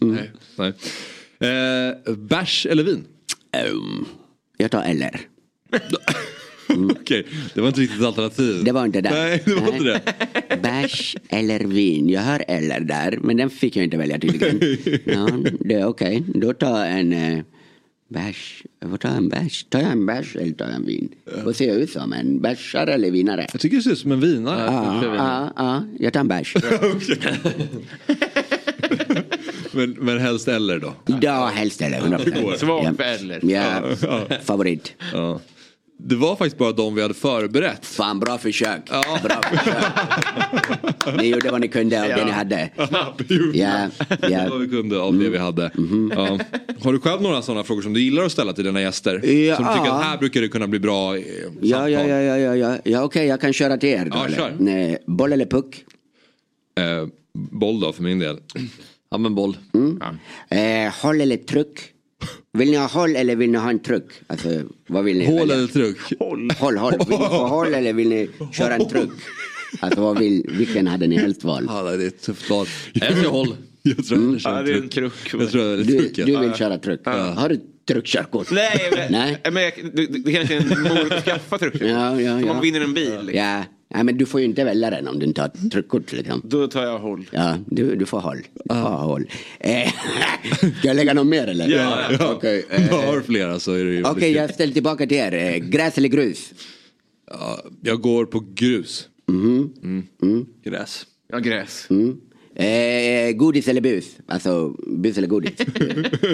Nej. 0.00 0.30
Nej. 0.56 0.72
Eh, 1.40 2.14
bärs 2.14 2.66
eller 2.66 2.84
vin? 2.84 3.04
Um, 3.72 4.06
jag 4.56 4.70
tar 4.70 4.82
eller. 4.82 5.20
Okej, 7.00 7.26
det 7.54 7.60
var 7.60 7.68
inte 7.68 7.80
riktigt 7.80 8.00
ett 8.00 8.06
alternativ. 8.06 8.64
Det 8.64 8.72
var 8.72 8.84
inte 8.84 9.00
det. 9.00 9.10
Nej, 9.10 9.42
det 9.44 9.54
var 9.54 9.60
Nej. 9.62 9.72
inte 9.72 9.84
det. 10.48 10.56
Bärs 10.62 11.16
eller 11.28 11.60
vin. 11.60 12.08
Jag 12.08 12.20
hör 12.20 12.44
eller 12.48 12.80
där, 12.80 13.18
men 13.22 13.36
den 13.36 13.50
fick 13.50 13.76
jag 13.76 13.84
inte 13.84 13.96
välja 13.96 14.18
tydligen. 14.18 14.60
Ja, 15.04 15.28
det 15.60 15.74
är 15.74 15.84
okej. 15.86 16.22
Då 16.34 16.52
tar 16.52 16.78
jag 16.86 17.00
en 17.00 17.12
eh, 17.12 17.38
bärs. 18.08 18.62
Vad 18.80 19.00
tar 19.00 19.08
jag 19.08 19.18
en 19.18 19.28
bärs? 19.28 19.64
Tar 19.68 19.80
jag 19.80 19.90
en 19.92 20.06
bärs 20.06 20.36
eller 20.36 20.52
tar 20.52 20.64
jag 20.66 20.74
en 20.74 20.86
vin? 20.86 21.08
Vad 21.44 21.56
ser 21.56 21.68
jag 21.68 21.76
ut 21.76 21.90
som? 21.90 22.12
En 22.12 22.40
bärsare 22.40 22.94
eller 22.94 23.10
vinare? 23.10 23.46
Jag 23.52 23.60
tycker 23.60 23.76
det 23.76 23.82
ser 23.82 23.90
ut 23.90 23.98
som 23.98 24.12
en 24.12 24.20
vinare. 24.20 24.64
Ja, 24.66 25.00
ja, 25.16 25.52
ja, 25.56 25.84
jag 25.98 26.12
tar 26.12 26.20
en 26.20 26.28
bärs. 26.28 26.54
men, 29.72 29.90
men 29.90 30.18
helst 30.18 30.48
eller 30.48 30.78
då? 30.78 30.94
Ja, 31.20 31.50
helst 31.54 31.82
eller. 31.82 32.00
100%. 32.00 32.56
Svag 32.56 32.94
eller. 33.00 33.40
Ja, 33.42 33.82
Ja. 34.02 34.26
favorit. 34.44 34.94
Ja. 35.12 35.40
Det 36.04 36.16
var 36.16 36.36
faktiskt 36.36 36.58
bara 36.58 36.72
de 36.72 36.94
vi 36.94 37.02
hade 37.02 37.14
förberett. 37.14 37.86
Fan, 37.86 38.20
bra 38.20 38.38
försök. 38.38 38.80
Bra 39.22 39.40
försök. 39.42 39.84
Ni 41.16 41.28
gjorde 41.28 41.50
vad 41.50 41.60
ni 41.60 41.68
kunde 41.68 42.02
av 42.02 42.08
det 42.08 42.24
ni 42.24 42.30
hade. 42.30 42.70
Ja, 42.76 43.14
Ja, 43.52 43.88
det 44.20 44.28
ja. 44.28 44.46
vad 44.50 44.60
vi 44.60 44.68
kunde 44.68 45.00
av 45.00 45.18
det 45.18 45.28
vi 45.30 45.38
hade. 45.38 45.70
Ja. 46.14 46.38
Har 46.82 46.92
du 46.92 47.00
själv 47.00 47.22
några 47.22 47.42
sådana 47.42 47.64
frågor 47.64 47.82
som 47.82 47.92
du 47.92 48.00
gillar 48.02 48.22
att 48.24 48.32
ställa 48.32 48.52
till 48.52 48.64
dina 48.64 48.80
gäster? 48.80 49.26
Ja. 49.30 49.56
Som 49.56 49.64
du 49.64 49.72
tycker 49.72 49.90
att 49.96 50.04
här 50.04 50.18
brukar 50.18 50.40
det 50.40 50.48
kunna 50.48 50.66
bli 50.66 50.78
bra 50.78 51.16
eh, 51.16 51.22
Ja, 51.60 51.88
ja, 51.88 52.00
ja, 52.08 52.20
ja, 52.20 52.36
ja, 52.38 52.56
ja. 52.56 52.78
ja 52.84 53.02
okej, 53.02 53.26
jag 53.26 53.40
kan 53.40 53.52
köra 53.52 53.76
till 53.76 53.88
er 53.88 54.04
då. 54.04 54.10
Ja, 54.16 54.26
eller? 54.26 54.36
kör. 54.36 54.56
Nej, 54.58 54.98
boll 55.06 55.32
eller 55.32 55.46
puck? 55.46 55.84
Eh, 56.80 57.08
boll 57.32 57.80
då 57.80 57.92
för 57.92 58.02
min 58.02 58.18
del. 58.18 58.38
Ja 59.10 59.18
men 59.18 59.34
boll. 59.34 59.56
Mm. 59.74 60.00
Eh, 60.86 60.92
håll 61.02 61.20
eller 61.20 61.36
truck? 61.36 61.80
Vill 62.52 62.70
ni 62.70 62.76
ha 62.76 62.86
håll 62.86 63.16
eller 63.16 63.36
vill 63.36 63.50
ni 63.50 63.58
ha 63.58 63.70
en 63.70 63.78
truck? 63.78 64.12
Alltså, 64.26 64.62
vad 64.86 65.04
vill 65.04 65.18
ni 65.18 65.26
Hål 65.26 65.38
välja? 65.38 65.54
eller 65.54 65.66
truck? 65.66 65.98
Håll, 66.58 66.78
håll. 66.78 66.92
Vill 66.98 67.08
ni 67.08 67.16
få 67.16 67.46
håll 67.46 67.74
eller 67.74 67.92
vill 67.92 68.08
ni 68.08 68.30
köra 68.52 68.74
en 68.74 68.88
truck? 68.88 69.10
Alltså, 69.80 70.00
vad 70.00 70.18
vill, 70.18 70.46
vilken 70.58 70.86
hade 70.86 71.06
ni 71.06 71.16
helst 71.18 71.44
valt? 71.44 71.66
Ja, 71.68 71.82
det 71.82 72.04
är 72.04 72.08
ett 72.08 72.22
tufft 72.22 72.50
val. 72.50 72.66
Jag 72.92 73.12
säger 73.12 73.28
håll. 73.28 73.56
Jag 73.82 74.06
tror 74.06 74.18
Mm. 74.18 74.32
jag 74.32 74.40
kör 74.40 74.50
Ja, 74.50 74.58
en 74.58 74.64
det 74.64 74.72
är 74.72 74.76
en 74.76 74.88
truck. 74.88 75.12
truck. 75.30 75.42
Jag 75.42 75.50
tror 75.50 75.62
det 75.64 75.70
är 75.72 75.76
Du, 75.84 75.98
trucken. 75.98 76.26
du 76.26 76.38
vill 76.40 76.54
köra 76.54 76.78
truck? 76.78 77.00
Har 77.06 77.48
du 77.48 77.60
truckkörkort? 77.94 78.50
Nej, 78.50 78.90
men, 78.96 79.12
Nej. 79.12 79.38
men 79.52 79.62
jag, 79.62 79.72
det, 79.92 80.06
det 80.06 80.32
kanske 80.32 80.56
är 80.56 80.60
en 80.60 80.82
morot 80.82 81.12
att 81.12 81.24
skaffa 81.24 81.58
truck. 81.58 81.74
Ja, 81.80 82.20
ja, 82.20 82.40
ja. 82.40 82.46
man 82.46 82.60
vinner 82.60 82.80
en 82.80 82.94
bil. 82.94 83.10
liksom. 83.22 83.34
Ja, 83.34 83.64
Nej, 83.94 84.04
men 84.04 84.18
du 84.18 84.26
får 84.26 84.40
ju 84.40 84.46
inte 84.46 84.64
välja 84.64 84.90
den 84.90 85.08
om 85.08 85.18
du 85.18 85.26
inte 85.26 85.40
har 85.40 85.68
truckkort. 85.70 86.12
Liksom. 86.12 86.42
Då 86.44 86.68
tar 86.68 86.82
jag 86.82 86.98
håll. 86.98 87.30
Ja, 87.32 87.56
du, 87.66 87.96
du 87.96 88.06
får 88.06 88.20
håll. 88.20 88.38
Du 88.64 88.74
får 88.74 88.80
håll. 88.90 89.30
Eh, 89.60 89.92
Ska 90.78 90.88
jag 90.88 90.96
lägga 90.96 91.14
något 91.14 91.26
mer 91.26 91.46
eller? 91.46 91.68
Ja, 91.68 92.00
ja. 92.18 92.32
Om 92.32 92.38
du 92.42 92.64
eh, 92.70 93.06
har 93.06 93.20
flera 93.20 93.58
så 93.58 93.72
är 93.72 93.84
det 93.84 93.90
ju 93.90 94.00
Okej, 94.02 94.12
väldigt 94.12 94.36
jag 94.36 94.54
ställer 94.54 94.72
tillbaka 94.72 95.06
till 95.06 95.16
er. 95.16 95.32
Eh, 95.32 95.56
Gräs 95.56 95.98
eller 95.98 96.08
grus? 96.08 96.52
Ja, 97.30 97.64
jag 97.82 98.00
går 98.00 98.26
på 98.26 98.44
grus. 98.54 99.08
Mhm. 99.28 99.72
Mm. 100.22 100.46
Gräs. 100.64 101.06
Ja, 101.32 101.38
gräs. 101.38 101.86
Mm. 101.90 102.20
Eh, 102.64 103.32
godis 103.32 103.68
eller 103.68 103.80
bus? 103.80 104.16
Alltså 104.26 104.68
bus 104.86 105.18
eller 105.18 105.28
godis? 105.28 105.52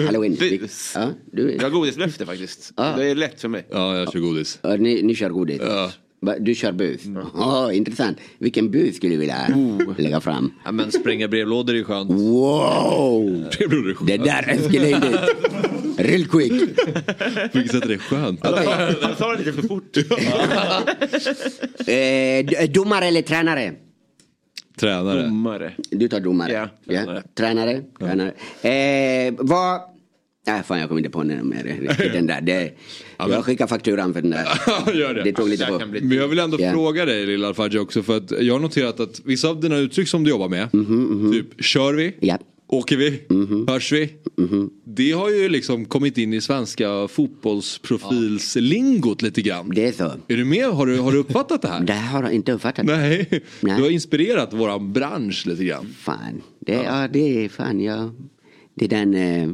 Halloween. 0.05 0.35
Bus. 0.35 0.91
Ja, 0.95 1.09
du, 1.31 1.51
Jag 1.53 1.61
har 1.63 1.69
godislöfte 1.69 2.25
faktiskt. 2.25 2.73
Ja. 2.77 2.93
Det 2.97 3.05
är 3.09 3.15
lätt 3.15 3.41
för 3.41 3.47
mig. 3.47 3.65
Ja, 3.71 3.97
jag 3.97 4.11
kör 4.13 4.19
godis. 4.19 4.59
ja, 4.61 4.75
ni, 4.75 5.01
ni 5.03 5.15
kör 5.15 5.29
godis? 5.29 5.61
Ja. 5.65 5.91
Du 6.39 6.55
kör 6.55 6.71
bus? 6.71 7.01
Åh, 7.35 7.69
intressant. 7.73 8.17
Vilken 8.39 8.71
bus 8.71 8.95
skulle 8.95 9.13
du 9.13 9.19
vilja 9.19 9.47
lägga 9.97 10.21
fram? 10.21 10.53
Ja 10.65 10.71
men 10.71 10.91
spränga 10.91 11.27
brevlådor 11.27 11.75
är 11.75 11.83
skönt. 11.83 12.11
Wow! 12.11 13.45
Det 13.59 13.67
beror 13.67 13.97
det 14.05 14.17
Det 14.17 14.23
där 14.23 14.49
escalated. 14.49 15.19
Real 15.97 16.25
quick. 16.27 16.51
På 17.51 17.57
vilket 17.57 17.71
sätt 17.71 17.83
är 17.83 17.87
det 17.89 17.97
skönt? 17.97 18.39
Jag 18.43 19.17
sa 19.17 19.31
det 19.35 19.37
lite 19.45 19.53
för 19.53 19.67
fort. 19.67 19.97
Eh, 21.87 22.69
domare 22.71 23.05
eller 23.05 23.21
tränare? 23.21 23.73
Tränare. 24.79 25.23
Domare. 25.23 25.71
Du 25.91 26.07
tar 26.07 26.19
domare? 26.19 26.51
Ja, 26.51 26.69
Ja. 26.85 27.21
Tränare? 27.35 27.83
Tränare. 27.99 28.31
Eh, 29.27 29.33
vad... 29.39 29.81
Nej, 30.47 30.63
fan 30.63 30.79
jag 30.79 30.87
kommer 30.87 30.99
inte 30.99 31.11
på 31.11 31.23
den 31.23 31.49
mer 31.49 32.09
den 32.13 32.27
där. 32.27 32.41
Det, 32.41 32.71
jag 33.17 33.45
skickar 33.45 33.67
fakturan 33.67 34.13
för 34.13 34.21
den 34.21 34.31
där. 34.31 34.47
Gör 34.93 35.13
det. 35.13 35.23
Det 35.23 35.33
tog 35.33 35.49
lite 35.49 35.65
på. 35.65 35.81
Men 36.01 36.11
jag 36.17 36.27
vill 36.27 36.39
ändå 36.39 36.57
Ja. 36.61 36.71
fråga 36.71 37.05
dig 37.05 37.25
Lilla 37.25 37.47
Alfadji 37.47 37.79
också 37.79 38.03
för 38.03 38.17
att 38.17 38.31
jag 38.41 38.53
har 38.53 38.59
noterat 38.59 38.99
att 38.99 39.21
vissa 39.25 39.47
av 39.49 39.59
dina 39.61 39.77
uttryck 39.77 40.07
som 40.07 40.23
du 40.23 40.29
jobbar 40.29 40.49
med, 40.49 40.71
typ 41.31 41.63
kör 41.65 41.93
vi, 41.93 42.15
Ja. 42.19 42.37
Åker 42.67 42.97
vi, 42.97 43.23
Mhm. 43.29 43.65
hörs 43.67 43.91
vi. 43.91 44.13
Det 44.83 45.11
har 45.11 45.29
ju 45.29 45.49
liksom 45.49 45.85
kommit 45.85 46.17
in 46.17 46.33
i 46.33 46.41
svenska 46.41 47.07
fotbollsprofilslingot 47.07 49.21
lite 49.21 49.41
grann. 49.41 49.71
Det 49.75 49.87
är 49.87 49.91
så. 49.91 50.03
Är 50.27 50.37
du 50.37 50.45
med? 50.45 50.65
Har 50.67 50.85
du, 50.85 50.99
har 50.99 51.11
du 51.11 51.17
uppfattat 51.17 51.61
det 51.61 51.67
här? 51.67 51.79
Det 51.83 51.93
här 51.93 52.17
har 52.21 52.23
jag 52.23 52.33
inte 52.33 52.51
uppfattat. 52.51 52.85
Nej. 52.85 53.43
Nej. 53.61 53.75
du 53.77 53.83
har 53.83 53.89
inspirerat 53.89 54.53
våran 54.53 54.93
bransch 54.93 55.47
lite 55.47 55.63
grann. 55.63 55.95
Fan. 55.99 56.41
Det, 56.59 56.73
ja. 56.73 57.07
det 57.07 57.45
är 57.45 57.49
fan 57.49 57.79
jag... 57.81 58.11
Det 58.75 58.85
är 58.85 58.89
den... 58.89 59.13
Eh, 59.15 59.49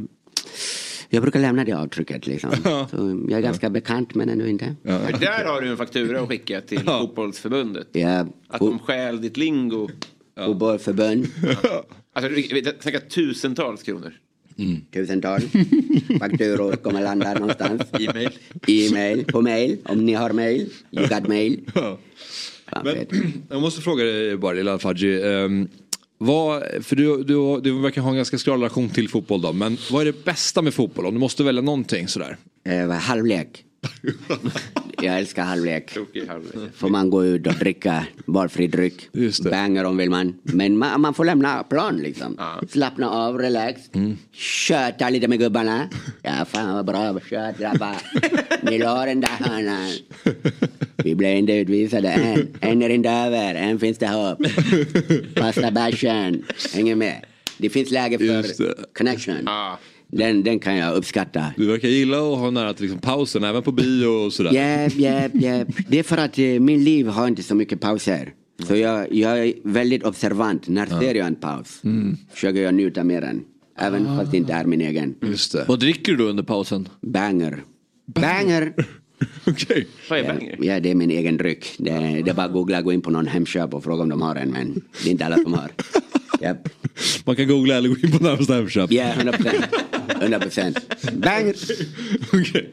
jag 1.10 1.22
brukar 1.22 1.40
lämna 1.40 1.64
det 1.66 1.74
avtrycket 1.74 2.28
liksom. 2.28 2.52
Så 2.92 3.26
jag 3.30 3.38
är 3.38 3.42
ganska 3.42 3.70
bekant 3.70 4.16
men 4.16 4.30
ändå 4.30 4.48
inte. 4.48 4.76
För 4.84 5.20
där 5.20 5.46
har 5.46 5.62
du 5.62 5.68
en 5.70 5.78
faktura 5.78 6.22
att 6.22 6.28
skicka 6.30 6.62
till 6.62 6.80
fotbollsförbundet. 6.86 7.88
Ja. 7.92 8.28
Att 8.48 8.60
de 8.60 8.80
stjäl 8.80 9.22
ditt 9.22 9.38
lingo. 9.38 9.90
Fotbollförbund. 10.46 11.28
Alltså, 12.14 12.42
snackar 12.80 13.00
tusentals 13.00 13.84
kronor. 13.84 14.14
Tusental. 14.94 15.42
Fakturor 16.20 16.76
kommer 16.76 17.02
landa 17.02 17.34
någonstans. 17.34 17.82
E-mail. 18.00 18.30
E-mail. 18.68 19.26
På 19.26 19.42
mail. 19.42 19.78
Om 19.86 20.06
ni 20.06 20.14
har 20.14 20.32
mail. 20.32 20.70
You 20.92 21.08
got 21.08 21.28
mail. 21.28 21.60
Fan, 21.74 21.98
Men, 22.84 23.06
jag 23.50 23.62
måste 23.62 23.82
fråga 23.82 24.04
dig 24.04 24.38
bara 24.38 24.54
Lilla 24.54 24.74
Alfadji. 24.74 25.22
Um, 25.22 25.68
vad, 26.18 26.64
för 26.82 26.96
du, 26.96 27.24
du, 27.24 27.62
du 27.62 27.82
verkar 27.82 28.02
ha 28.02 28.10
en 28.10 28.16
ganska 28.16 28.38
skral 28.38 28.60
relation 28.60 28.90
till 28.90 29.10
fotboll 29.10 29.42
då. 29.42 29.54
Men 29.54 29.78
vad 29.92 30.02
är 30.02 30.06
det 30.06 30.26
bästa 30.26 30.62
med 30.62 30.74
fotboll? 30.74 31.06
Om 31.06 31.14
du 31.14 31.20
måste 31.20 31.44
välja 31.44 31.62
någonting 31.62 32.08
sådär. 32.08 32.38
Eh, 32.66 32.88
vad, 32.88 32.98
halvlek. 32.98 33.66
jag 35.04 35.18
älskar 35.18 35.44
halvlek. 35.44 35.98
Halvlek. 36.28 36.76
Får 36.76 36.90
man 36.90 37.10
gå 37.10 37.26
ut 37.26 37.48
och 37.48 37.54
dricka 37.54 38.06
valfri 38.26 38.68
dryck. 38.68 39.10
Just 39.12 39.44
det. 39.44 39.50
Banger 39.50 39.86
om 39.86 39.98
vill 39.98 40.10
man. 40.10 40.36
Men 40.44 40.78
man, 40.78 41.02
man 41.02 41.14
får 41.14 41.26
lämna 41.26 41.64
plan 41.64 41.98
liksom. 41.98 42.38
Slappna 42.70 43.10
av, 43.10 43.38
relax. 43.38 43.82
Köta 44.32 45.10
lite 45.10 45.28
med 45.28 45.40
gubbarna. 45.40 45.90
Ja 46.22 46.46
fan 46.46 46.74
vad 46.74 46.86
bra, 46.86 47.20
kört 47.30 47.58
grabbar. 47.60 47.96
Ni 48.62 48.78
la 48.78 49.06
den 49.06 49.22
där 49.22 49.30
hörnan. 49.30 49.92
Vi 51.04 51.16
blev 51.16 51.38
inte 51.38 51.54
utvisade 51.54 52.10
än. 52.10 52.48
En 52.62 52.82
är 52.82 52.90
inte 52.90 53.10
över, 53.10 53.56
en 53.56 53.80
finns 53.80 53.98
det 53.98 54.08
hopp. 54.08 54.40
Pasta 55.36 55.72
bärsen, 55.72 56.44
hänger 56.74 56.96
med. 56.96 57.26
Det 57.58 57.70
finns 57.70 57.92
läge 57.92 58.18
för 58.18 58.76
connection. 58.94 59.50
Den, 60.16 60.44
den 60.44 60.60
kan 60.60 60.76
jag 60.78 60.96
uppskatta. 60.96 61.46
Du 61.58 61.66
verkar 61.68 61.88
gilla 61.88 62.18
att 62.18 62.38
ha 62.40 62.50
nära 62.52 62.74
till 62.74 62.84
liksom 62.84 63.00
pausen, 63.02 63.44
även 63.44 63.64
på 63.64 63.72
bio 63.72 64.08
och 64.08 64.34
sådär. 64.34 64.52
Japp, 64.54 64.96
japp, 64.96 65.32
japp. 65.36 65.68
Det 65.88 66.00
är 66.00 66.04
för 66.04 66.18
att 66.18 66.40
eh, 66.40 66.46
min 66.46 66.84
liv 66.84 67.08
har 67.08 67.28
inte 67.28 67.44
så 67.44 67.56
mycket 67.56 67.80
pauser. 67.82 68.34
Så 68.68 68.76
jag, 68.76 69.14
jag 69.14 69.40
är 69.48 69.54
väldigt 69.64 70.04
observant. 70.04 70.68
När 70.68 70.88
Ja. 70.92 71.00
ser 71.00 71.16
jag 71.16 71.28
en 71.28 71.36
paus? 71.36 71.80
Mm. 71.84 72.18
Försöker 72.34 72.62
jag 72.62 72.74
njuta 72.74 73.04
mer 73.04 73.22
än. 73.22 73.42
Även 73.80 74.06
fast 74.18 74.32
det 74.32 74.38
inte 74.38 74.54
är 74.54 74.66
min 74.66 74.82
egen. 74.82 75.16
Just 75.22 75.52
det. 75.52 75.66
Vad 75.68 75.80
dricker 75.80 76.14
du 76.14 76.24
under 76.24 76.44
pausen? 76.44 76.90
Banger. 77.02 77.64
Banger! 78.06 78.74
Okej. 79.48 79.88
Vad 80.10 80.20
är 80.20 80.24
banger? 80.24 80.58
Ja, 80.62 80.80
det 80.80 80.92
är 80.92 80.96
min 80.96 81.12
egen 81.12 81.38
dryck. 81.38 81.76
Det, 81.78 81.92
det 82.26 82.30
är 82.30 82.34
bara 82.34 82.46
att 82.46 82.54
googla, 82.54 82.82
gå 82.82 82.94
in 82.94 83.02
på 83.02 83.12
någon 83.12 83.28
Hemköp 83.28 83.74
och 83.74 83.84
fråga 83.84 84.04
om 84.04 84.10
de 84.10 84.22
har 84.22 84.36
en. 84.36 84.50
Men 84.52 84.82
det 85.04 85.10
är 85.10 85.12
inte 85.12 85.26
alla 85.26 85.38
som 85.38 85.54
har. 85.54 85.72
Japp. 86.44 86.70
Man 87.26 87.36
kan 87.36 87.48
googla 87.48 87.76
eller 87.76 87.90
gå 87.90 87.96
in 87.96 88.12
på 88.12 88.24
närmsta 88.24 88.54
Hemköp. 88.54 88.92
Ja, 88.92 89.04
100 89.04 89.32
procent. 89.32 89.66
100 90.22 90.40
procent. 90.40 90.80
Banger! 91.14 91.56
Okej. 92.34 92.72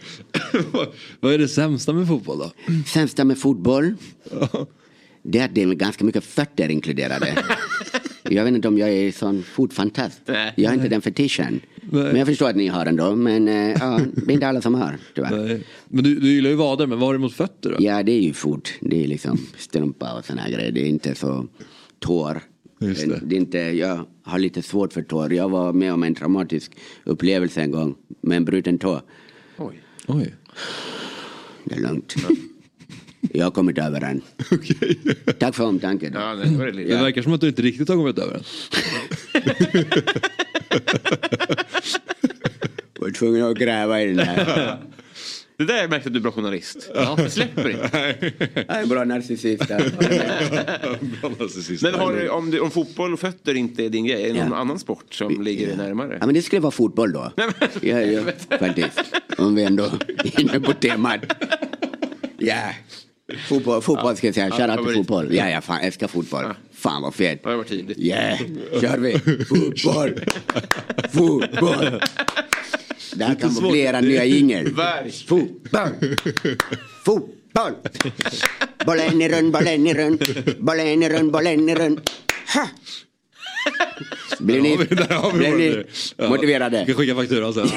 Vad 1.20 1.34
är 1.34 1.38
det 1.38 1.48
sämsta 1.48 1.92
med 1.92 2.08
fotboll 2.08 2.38
då? 2.38 2.52
Sämsta 2.86 3.24
med 3.24 3.38
fotboll? 3.38 3.94
Det 5.22 5.38
är 5.38 5.44
att 5.44 5.54
det 5.54 5.62
är 5.62 5.74
ganska 5.74 6.04
mycket 6.04 6.24
fötter 6.24 6.68
inkluderade. 6.68 7.44
Jag 8.22 8.44
vet 8.44 8.54
inte 8.54 8.68
om 8.68 8.78
jag 8.78 8.88
är 8.88 9.12
sån 9.12 9.42
fotfantast. 9.42 10.20
Nej. 10.26 10.52
Jag 10.56 10.70
har 10.70 10.74
inte 10.74 10.88
den 10.88 11.02
fetischen. 11.02 11.60
Men 11.80 12.16
jag 12.16 12.26
förstår 12.26 12.48
att 12.48 12.56
ni 12.56 12.68
har 12.68 12.84
den 12.84 12.96
då. 12.96 13.14
Men 13.16 13.48
eh, 13.48 13.54
ja, 13.54 14.00
det 14.14 14.32
är 14.32 14.34
inte 14.34 14.48
alla 14.48 14.60
som 14.60 14.74
har 14.74 14.98
tyvärr. 15.14 15.60
Men 15.88 16.04
du, 16.04 16.14
du 16.14 16.28
gillar 16.32 16.50
ju 16.50 16.56
vader, 16.56 16.86
men 16.86 16.98
vad 16.98 17.08
har 17.08 17.14
du 17.14 17.18
emot 17.18 17.34
fötter 17.34 17.70
då? 17.70 17.76
Ja, 17.78 18.02
det 18.02 18.12
är 18.12 18.20
ju 18.20 18.32
fot. 18.32 18.72
Det 18.80 19.04
är 19.04 19.06
liksom 19.06 19.46
strumpa 19.58 20.12
och 20.18 20.24
såna 20.24 20.42
här 20.42 20.50
grejer. 20.50 20.72
Det 20.72 20.80
är 20.80 20.86
inte 20.86 21.14
så 21.14 21.46
tår. 21.98 22.42
Just 22.80 23.08
det. 23.08 23.20
det 23.22 23.34
är 23.34 23.40
inte, 23.40 23.58
jag 23.58 24.06
har 24.22 24.38
lite 24.38 24.62
svårt 24.62 24.92
för 24.92 25.02
tår. 25.02 25.32
Jag 25.32 25.48
var 25.48 25.72
med 25.72 25.92
om 25.92 26.02
en 26.02 26.14
traumatisk 26.14 26.72
upplevelse 27.04 27.60
en 27.60 27.70
gång 27.70 27.94
med 28.20 28.36
en 28.36 28.44
bruten 28.44 28.78
tå. 28.78 29.00
Oj. 29.58 29.82
Oj. 30.06 30.34
Det 31.64 31.74
är 31.74 31.80
lugnt. 31.80 32.14
Jag 33.20 33.46
har 33.46 33.50
kommit 33.50 33.78
över 33.78 34.00
den. 34.00 34.22
Tack 35.38 35.54
för 35.54 35.64
omtanken. 35.64 36.12
Ja, 36.14 36.34
det 36.34 36.58
var 36.58 36.66
det. 36.66 36.84
Det 36.84 36.96
verkar 36.96 37.22
som 37.22 37.32
att 37.32 37.40
du 37.40 37.48
inte 37.48 37.62
riktigt 37.62 37.88
har 37.88 37.96
kommit 37.96 38.18
över 38.18 38.32
den. 38.32 38.42
var 43.00 43.10
tvungen 43.10 43.44
att 43.44 43.58
gräva 43.58 44.02
i 44.02 44.06
den 44.06 44.18
här. 44.18 44.78
Det 45.60 45.66
där 45.66 45.88
märkte 45.88 46.08
att 46.08 46.12
du 46.12 46.18
är 46.18 46.22
bra 46.22 46.32
journalist. 46.32 46.90
Ja. 46.94 47.14
Du 47.24 47.30
släpper 47.30 47.68
inte. 47.70 47.90
Jag 48.54 48.76
är 48.76 48.82
en 48.82 48.88
bra 48.88 49.04
narcissist. 49.04 49.62
Men 51.82 51.94
har 51.94 52.12
du, 52.12 52.28
om, 52.28 52.50
du, 52.50 52.60
om 52.60 52.70
fotboll 52.70 53.12
och 53.12 53.20
fötter 53.20 53.54
inte 53.54 53.84
är 53.84 53.88
din 53.88 54.06
grej, 54.06 54.30
är 54.30 54.34
det 54.34 54.44
någon 54.44 54.58
annan 54.58 54.78
sport 54.78 55.14
som 55.14 55.42
ligger 55.42 55.66
dig 55.66 55.76
närmare? 55.76 56.16
Ja, 56.20 56.26
men 56.26 56.34
det 56.34 56.42
skulle 56.42 56.60
vara 56.60 56.70
fotboll 56.70 57.12
då. 57.12 57.32
Ja, 57.80 58.00
ja, 58.00 58.22
faktiskt. 58.58 59.00
Om 59.38 59.54
vi 59.54 59.62
ändå 59.62 59.84
är 60.24 60.40
inne 60.40 60.60
på 60.60 60.72
temat. 60.72 61.20
Ja. 62.38 62.62
Fotboll, 63.48 63.82
fotboll 63.82 64.16
ska 64.16 64.26
jag 64.26 64.34
säga. 64.34 64.48
Ja, 64.48 64.56
Shoutout 64.56 64.76
till 64.76 64.84
favorit. 64.84 64.96
fotboll. 64.96 65.34
Ja, 65.34 65.48
jag 65.50 65.64
fan, 65.64 65.80
älskar 65.80 66.08
fotboll. 66.08 66.44
Fan 66.72 67.02
vad 67.02 67.14
fett. 67.14 67.40
Ja, 67.44 67.50
det 67.50 67.56
var 67.56 67.64
tidigt. 67.64 67.98
Yeah, 67.98 68.38
kör 68.80 68.98
vi. 68.98 69.18
Fotboll. 69.44 70.20
Fotboll. 71.12 72.00
Det 73.14 73.24
här 73.24 73.34
kan 73.34 73.54
bli 73.70 73.80
era 73.80 74.00
nya 74.00 74.24
jingel. 74.24 74.66
Fotboll. 75.26 75.88
Fotboll. 77.04 77.72
Bollen 78.86 79.22
i 79.22 79.28
rund, 79.28 79.52
bollen 79.52 79.86
i 79.86 79.94
rund. 79.94 80.24
Bollen 80.58 81.02
i 81.02 81.08
rund, 81.08 81.32
bollen 81.32 81.68
i 81.68 81.74
rund. 81.74 82.00
Ha! 82.54 82.68
Blir 84.38 84.60
ni, 84.62 84.76
vi 84.76 84.84
blir 84.86 85.56
ni 85.56 85.84
Ja. 86.16 86.28
motiverade? 86.28 86.76
Jag 86.76 86.86
ska 86.86 86.94
skicka 86.94 87.14
fakturan 87.14 87.54
sen. 87.54 87.68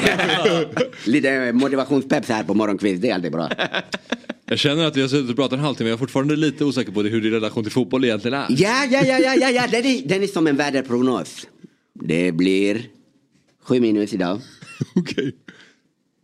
Lite 1.05 1.51
motivationspeps 1.53 2.27
här 2.29 2.43
på 2.43 2.53
morgonkvist, 2.53 3.01
det 3.01 3.09
är 3.09 3.13
alltid 3.15 3.31
bra. 3.31 3.49
Jag 4.45 4.59
känner 4.59 4.85
att 4.85 4.97
vi 4.97 5.01
har 5.01 5.07
suttit 5.07 5.29
och 5.29 5.35
pratat 5.35 5.53
en 5.59 5.65
halvtimme, 5.65 5.89
jag 5.89 5.95
är 5.95 5.99
fortfarande 5.99 6.35
lite 6.35 6.65
osäker 6.65 6.91
på 6.91 7.03
det, 7.03 7.09
hur 7.09 7.21
din 7.21 7.31
relation 7.31 7.63
till 7.63 7.71
fotboll 7.71 8.05
egentligen 8.05 8.37
är. 8.39 8.45
Ja, 8.49 8.85
ja, 8.91 9.01
ja, 9.05 9.19
ja, 9.19 9.35
ja, 9.35 9.49
ja. 9.49 9.67
Den, 9.71 9.85
är, 9.85 10.07
den 10.07 10.23
är 10.23 10.27
som 10.27 10.47
en 10.47 10.55
väderprognos. 10.57 11.47
Det 11.93 12.31
blir 12.31 12.81
sju 13.63 13.79
minus 13.79 14.13
idag. 14.13 14.41
Okej. 14.95 15.35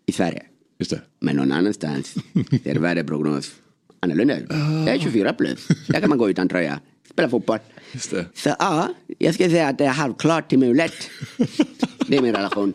I 0.05 0.12
Sverige. 0.12 0.43
Just 0.80 0.91
det. 0.91 1.01
Men 1.20 1.36
någon 1.36 1.51
annanstans 1.51 2.16
är 2.64 2.74
det 2.74 2.80
väderprognos 2.80 3.51
annorlunda 3.99 4.38
ut. 4.38 4.49
Det 4.86 4.91
är 4.91 4.99
24 4.99 5.34
plus. 5.34 5.68
Där 5.88 5.99
kan 5.99 6.10
man 6.10 6.18
gå 6.18 6.30
utan 6.30 6.49
tröja. 6.49 6.80
Spela 7.10 7.30
fotboll. 7.30 7.60
Just 7.91 8.12
det. 8.12 8.26
Så 8.34 8.55
ja, 8.60 8.93
jag 9.18 9.34
ska 9.36 9.49
säga 9.49 9.68
att 9.68 9.78
det 9.78 9.86
är 9.86 9.89
halvklart 9.89 10.49
till 10.49 10.60
mulet. 10.60 10.93
Det 12.07 12.18
är 12.18 12.22
min 12.22 12.36
relation. 12.36 12.74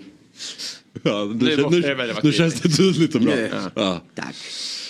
Ja, 1.02 1.24
Nu 1.24 1.56
nu, 1.56 1.62
måste 1.62 2.20
nu, 2.22 2.32
känns 2.32 2.60
det 2.60 2.68
tydligt 2.68 3.14
och 3.14 3.20
bra. 3.20 3.34
Nu. 3.34 3.50
Ja. 3.74 4.00
Tack. 4.14 4.34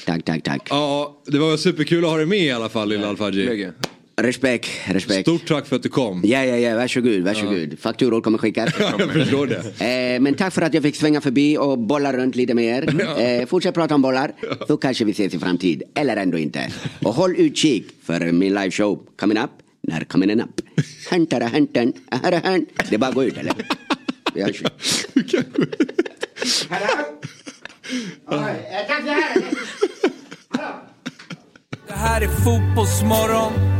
Tack, 0.06 0.24
tack, 0.24 0.42
tack. 0.42 0.66
ja, 0.70 1.22
det 1.26 1.38
var 1.38 1.56
superkul 1.56 2.04
att 2.04 2.10
ha 2.10 2.16
dig 2.16 2.26
med 2.26 2.38
i 2.38 2.50
alla 2.50 2.68
fall, 2.68 2.88
lilla 2.88 3.08
Alfaji. 3.08 3.70
Respekt, 4.16 4.70
respekt. 4.86 5.28
Stort 5.28 5.46
tack 5.46 5.66
för 5.66 5.76
att 5.76 5.82
du 5.82 5.88
kom. 5.88 6.22
Ja, 6.24 6.44
ja, 6.44 6.56
ja, 6.56 6.76
varsågod, 6.76 7.20
varsågod. 7.22 7.78
Fakturor 7.78 8.20
kommer 8.20 8.38
skickas. 8.38 8.70
jag 8.98 9.12
förstår 9.12 9.46
det. 9.46 10.14
Eh, 10.14 10.20
men 10.20 10.34
tack 10.34 10.54
för 10.54 10.62
att 10.62 10.74
jag 10.74 10.82
fick 10.82 10.96
svänga 10.96 11.20
förbi 11.20 11.58
och 11.58 11.78
bolla 11.78 12.12
runt 12.12 12.36
lite 12.36 12.54
mer. 12.54 13.00
Eh, 13.20 13.46
fortsätt 13.46 13.74
prata 13.74 13.94
om 13.94 14.02
bollar, 14.02 14.32
så 14.66 14.76
kanske 14.76 15.04
vi 15.04 15.12
ses 15.12 15.34
i 15.34 15.38
framtid. 15.38 15.82
Eller 15.94 16.16
ändå 16.16 16.38
inte. 16.38 16.72
Och 17.02 17.14
håll 17.14 17.34
utkik 17.36 17.86
för 18.02 18.32
min 18.32 18.54
liveshow 18.54 19.06
coming 19.16 19.38
up. 19.38 19.50
När 19.82 20.04
coming 20.04 20.30
in 20.30 20.40
up? 20.40 20.60
Häntara 21.10 21.46
hänten, 21.46 21.92
ahara. 22.08 22.40
Det 22.88 22.94
är 22.94 22.98
bara 22.98 23.08
att 23.08 23.14
gå 23.14 23.24
ut 23.24 23.38
eller? 23.38 23.52
Vi 24.34 24.42
hörs. 24.42 24.62
Det 31.86 31.94
här 31.94 32.20
är 32.20 32.28
Fotbollsmorgon. 32.28 33.73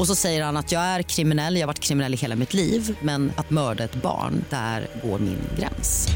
Och 0.00 0.06
så 0.06 0.14
säger 0.14 0.42
han 0.42 0.56
att 0.56 0.72
jag 0.72 0.82
är 0.82 1.02
kriminell, 1.02 1.54
jag 1.54 1.62
har 1.62 1.66
varit 1.66 1.80
kriminell 1.80 2.14
i 2.14 2.16
hela 2.16 2.36
mitt 2.36 2.54
liv 2.54 2.96
men 3.02 3.32
att 3.36 3.50
mörda 3.50 3.84
ett 3.84 3.94
barn, 3.94 4.44
där 4.50 4.86
går 5.02 5.18
min 5.18 5.38
gräns. 5.58 6.08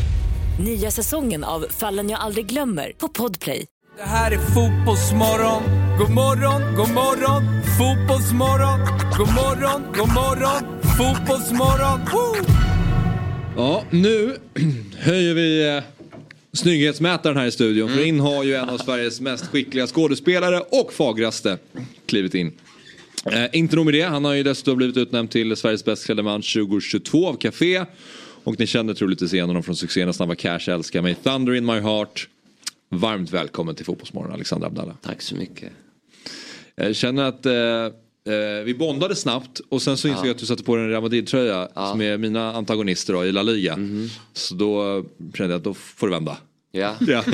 Nya 0.60 0.90
säsongen 0.90 1.44
av 1.44 1.66
Fallen 1.70 2.10
jag 2.10 2.20
aldrig 2.20 2.46
glömmer 2.46 2.92
på 2.98 3.08
Podplay. 3.08 3.66
Det 3.96 4.02
här 4.02 4.30
är 4.30 4.38
Fotbollsmorgon. 4.38 5.62
God 5.98 6.10
morgon, 6.10 6.74
god 6.76 6.90
morgon. 6.90 7.42
Fotbollsmorgon. 7.78 8.80
God 9.18 9.28
morgon, 9.28 9.82
god 9.96 10.08
morgon. 10.08 10.80
Fotbollsmorgon. 10.98 12.00
Woo! 12.12 12.54
Ja, 13.56 13.82
nu 13.90 14.36
höjer 14.98 15.34
vi 15.34 15.76
eh, 15.76 15.82
snygghetsmätaren 16.52 17.36
här 17.36 17.46
i 17.46 17.52
studion. 17.52 17.88
För 17.88 18.04
in 18.06 18.20
har 18.20 18.44
ju 18.44 18.54
en 18.54 18.68
av 18.68 18.78
Sveriges 18.78 19.20
mest 19.20 19.46
skickliga 19.46 19.86
skådespelare 19.86 20.60
och 20.60 20.92
fagraste 20.92 21.58
klivit 22.06 22.34
in. 22.34 22.52
Eh, 23.32 23.46
inte 23.52 23.76
nog 23.76 23.84
med 23.84 23.94
det, 23.94 24.02
han 24.02 24.24
har 24.24 24.32
ju 24.34 24.42
dessutom 24.42 24.76
blivit 24.76 24.96
utnämnd 24.96 25.30
till 25.30 25.56
Sveriges 25.56 25.84
bäst 25.84 26.04
klädda 26.06 26.22
man 26.22 26.42
2022 26.42 27.28
av 27.28 27.34
Café. 27.36 27.84
Och 28.44 28.58
ni 28.60 28.66
känner 28.66 28.94
troligtvis 28.94 29.34
igen 29.34 29.46
honom 29.48 29.62
från 29.62 29.76
succén 29.76 30.12
Snabba 30.14 30.34
Cash, 30.34 30.68
Älskar 30.68 31.02
mig, 31.02 31.14
Thunder 31.14 31.54
in 31.54 31.66
my 31.66 31.80
heart. 31.80 32.28
Varmt 32.88 33.30
välkommen 33.30 33.74
till 33.74 33.84
Fotbollsmorgon 33.84 34.32
Alexander 34.32 34.66
Abdallah. 34.66 34.94
Tack 35.02 35.22
så 35.22 35.34
mycket. 35.34 35.72
Jag 36.74 36.96
känner 36.96 37.24
att 37.24 37.46
eh, 37.46 37.54
eh, 37.54 38.64
vi 38.64 38.74
bondade 38.78 39.14
snabbt 39.16 39.60
och 39.68 39.82
sen 39.82 39.96
så 39.96 40.08
insåg 40.08 40.24
Ja. 40.24 40.26
jag 40.26 40.34
att 40.34 40.40
du 40.40 40.46
satte 40.46 40.62
på 40.62 40.76
dig 40.76 40.84
en 40.84 40.90
Real 40.90 41.02
Madrid-tröja 41.02 41.68
som 41.74 42.00
är 42.00 42.18
mina 42.18 42.52
antagonister 42.52 43.12
då, 43.12 43.24
i 43.24 43.32
La 43.32 43.42
Liga. 43.42 43.78
Så 44.32 44.54
då 44.54 44.96
eh, 44.98 45.04
kände 45.34 45.52
jag 45.52 45.58
att 45.58 45.64
då 45.64 45.74
får 45.74 46.06
du 46.06 46.12
vända. 46.12 46.36
Ja. 46.72 46.94
Ja. 47.00 47.24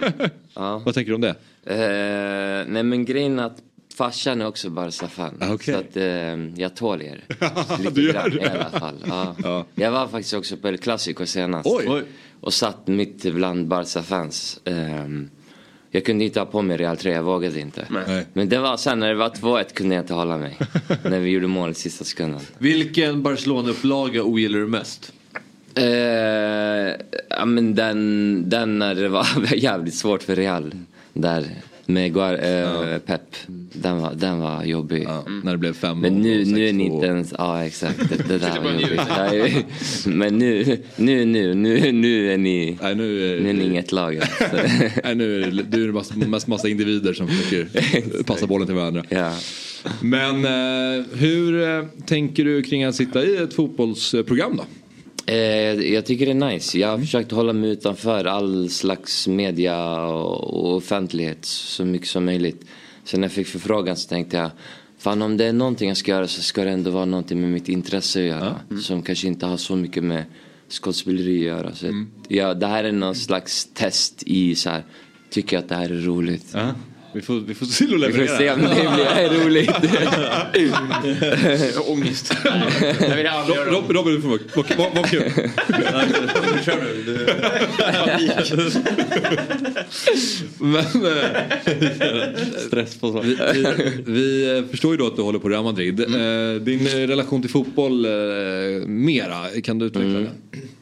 ja. 0.54 0.82
Vad 0.84 0.94
tänker 0.94 1.10
du 1.10 1.14
om 1.14 1.20
det? 1.20 1.34
Eh, 1.66 2.72
nej 2.72 2.82
men 2.82 3.04
grejen 3.04 3.38
att 3.38 3.56
farsan 3.94 4.40
är 4.40 4.46
också 4.46 4.70
Barca-fan. 4.70 5.38
Ah, 5.40 5.52
okej. 5.54 5.74
Så 5.74 5.80
att 5.80 5.96
eh, 5.96 6.60
jag 6.62 6.76
tål 6.76 7.02
er. 7.02 7.24
Lite 7.78 7.90
du 7.90 8.06
gör 8.12 8.28
det. 8.28 8.36
i 8.42 8.48
alla 8.48 8.70
fall. 8.80 9.04
Ja. 9.42 9.66
Jag 9.74 9.90
var 9.90 10.08
faktiskt 10.08 10.34
också 10.34 10.56
på 10.56 10.68
El 10.68 10.78
Clasico 10.78 11.26
senast. 11.26 11.66
Oj. 11.70 11.84
Oj. 11.88 12.02
Och 12.40 12.54
satt 12.54 12.86
mitt 12.86 13.22
bland 13.34 13.66
Barca-fans. 13.68 14.60
Ehm, 14.64 15.30
Jag 15.90 16.04
kunde 16.04 16.24
inte 16.24 16.40
ha 16.40 16.46
på 16.46 16.62
mig 16.62 16.76
Real 16.76 16.96
3, 16.96 17.12
jag 17.12 17.22
vågade 17.22 17.60
inte. 17.60 17.86
Nej. 17.90 18.26
Men 18.32 18.48
det 18.48 18.58
var 18.58 18.76
sen 18.76 19.00
när 19.00 19.08
det 19.08 19.14
var 19.14 19.28
2-1 19.30 19.72
kunde 19.74 19.94
jag 19.94 20.02
inte 20.02 20.14
hålla 20.14 20.38
mig. 20.38 20.58
när 21.04 21.18
vi 21.20 21.30
gjorde 21.30 21.46
mål 21.46 21.70
i 21.70 21.74
sista 21.74 22.04
sekunden. 22.04 22.40
Vilken 22.58 23.22
Barcelona-upplaga 23.22 24.22
ogillar 24.22 24.58
du 24.58 24.66
mest? 24.66 25.12
Eh, 25.74 25.84
ja 27.30 27.44
men 27.44 27.74
den, 27.74 28.44
den 28.50 28.78
när 28.78 28.94
det 28.94 29.08
var 29.08 29.26
jävligt 29.54 29.94
svårt 29.94 30.22
för 30.22 30.36
Real. 30.36 30.74
Där 31.12 31.46
med 31.86 32.14
Guar, 32.14 32.34
eh, 32.34 32.98
Pep. 32.98 33.20
Den 33.72 33.98
var, 34.02 34.14
den 34.14 34.40
var 34.40 34.64
jobbig. 34.64 35.06
När 35.42 35.52
det 35.52 35.58
blev 35.58 35.74
5 35.74 36.00
Men 36.00 36.14
nu, 36.14 36.44
nu 36.44 36.68
är 36.68 36.72
ni 36.72 36.84
inte 36.84 37.06
ens, 37.06 37.34
ja 37.38 37.64
exakt. 37.64 38.08
Det, 38.08 38.28
det 38.28 38.38
där 38.38 38.60
var 38.64 38.72
jobbigt. 38.72 40.06
Men 40.06 40.38
nu, 40.38 40.78
nu, 40.96 41.24
nu, 41.24 41.54
nu, 41.54 41.92
nu 41.92 42.32
är 42.32 42.38
ni, 42.38 42.78
Nej, 42.82 42.94
nu, 42.94 43.36
är, 43.36 43.40
nu 43.40 43.50
är 43.50 43.54
ni 43.54 43.64
inget 43.64 43.92
lag. 43.92 44.16
alltså. 44.16 44.44
Nej, 45.04 45.14
nu 45.14 45.42
är 45.42 45.50
det, 45.50 45.62
du 45.62 45.82
är 45.82 45.86
det 45.86 45.92
mest, 45.92 46.16
mest 46.16 46.46
massa 46.46 46.68
individer 46.68 47.12
som 47.12 47.28
försöker 47.28 48.22
passa 48.22 48.46
bollen 48.46 48.66
till 48.66 48.76
varandra. 48.76 49.04
Ja. 49.08 49.32
Men 50.00 50.44
eh, 50.44 51.04
hur 51.12 51.62
eh, 51.62 51.84
tänker 52.06 52.44
du 52.44 52.62
kring 52.62 52.84
att 52.84 52.94
sitta 52.94 53.24
i 53.24 53.36
ett 53.36 53.54
fotbollsprogram 53.54 54.56
då? 54.56 54.64
Eh, 55.26 55.36
jag 55.92 56.06
tycker 56.06 56.26
det 56.26 56.32
är 56.32 56.52
nice. 56.52 56.78
Jag 56.78 56.88
har 56.88 56.98
försökt 56.98 57.30
hålla 57.30 57.52
mig 57.52 57.70
utanför 57.70 58.24
all 58.24 58.70
slags 58.70 59.28
media 59.28 60.00
och, 60.06 60.76
offentlighet 60.76 61.44
så 61.44 61.84
mycket 61.84 62.08
som 62.08 62.24
möjligt. 62.24 62.64
Så 63.04 63.16
när 63.18 63.24
jag 63.24 63.32
fick 63.32 63.46
förfrågan 63.46 63.96
så 63.96 64.08
tänkte 64.08 64.36
jag 64.36 64.50
Fan 64.98 65.22
om 65.22 65.36
det 65.36 65.44
är 65.44 65.52
någonting 65.52 65.88
jag 65.88 65.96
ska 65.96 66.10
göra 66.10 66.28
så 66.28 66.42
ska 66.42 66.64
det 66.64 66.70
ändå 66.70 66.90
vara 66.90 67.04
någonting 67.04 67.40
med 67.40 67.50
mitt 67.50 67.68
intresse 67.68 68.20
att 68.20 68.26
göra. 68.26 68.60
Som 68.82 69.02
kanske 69.02 69.26
inte 69.26 69.46
har 69.46 69.56
så 69.56 69.76
mycket 69.76 70.04
med 70.04 70.24
skådespeleri 70.68 71.38
att 71.38 71.44
göra. 71.56 71.74
Så 71.74 71.86
Mm. 71.86 72.10
ja, 72.28 72.54
det 72.54 72.66
här 72.66 72.84
är 72.84 72.92
någon 72.92 73.14
slags 73.14 73.68
test 73.74 74.22
i 74.26 74.54
så 74.54 74.70
här. 74.70 74.84
Tycker 75.30 75.56
jag 75.56 75.62
att 75.62 75.68
det 75.68 75.74
här 75.74 75.90
är 75.90 76.00
roligt? 76.00 76.54
Vi 77.14 77.22
får, 77.22 77.40
vi 77.40 77.54
får 77.54 77.66
se 77.66 77.84
och 77.84 77.90
Vi 78.02 78.12
får 78.12 78.26
se 78.38 78.50
om 78.50 78.60
det 78.60 78.68
blir 78.68 79.44
roligt. 79.44 79.70
Ångest. 81.88 82.32
Rob- 82.44 83.70
Rob- 83.70 83.92
Robin, 83.92 84.14
du 84.14 84.22
får 84.22 84.28
vara 84.28 84.40
vad- 84.54 84.76
vad- 84.78 84.94
vad 84.94 85.06
kul. 85.10 85.22
Men, 90.60 91.06
eh, 91.06 91.24
Stress 92.66 92.96
på 92.96 93.12
så. 93.12 93.20
vi, 93.20 93.36
vi, 93.54 93.66
vi 94.06 94.58
eh, 94.58 94.64
förstår 94.70 94.92
ju 94.92 94.96
då 94.98 95.06
att 95.06 95.16
du 95.16 95.22
håller 95.22 95.38
på 95.38 95.48
Real 95.48 95.64
Madrid. 95.64 96.00
Eh, 96.00 96.06
Din 96.62 96.86
relation 96.88 97.40
till 97.42 97.50
fotboll 97.50 98.06
mera, 98.86 99.36
kan 99.64 99.78
du 99.78 99.86
utveckla 99.86 100.18
den? 100.18 100.28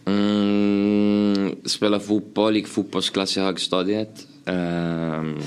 Mm, 0.06 1.54
spela 1.64 2.00
fotboll, 2.00 2.56
gick 2.56 2.68
fotbollsklass 2.68 3.36
i 3.36 3.40
högstadiet. 3.40 4.26
Um, 4.44 5.42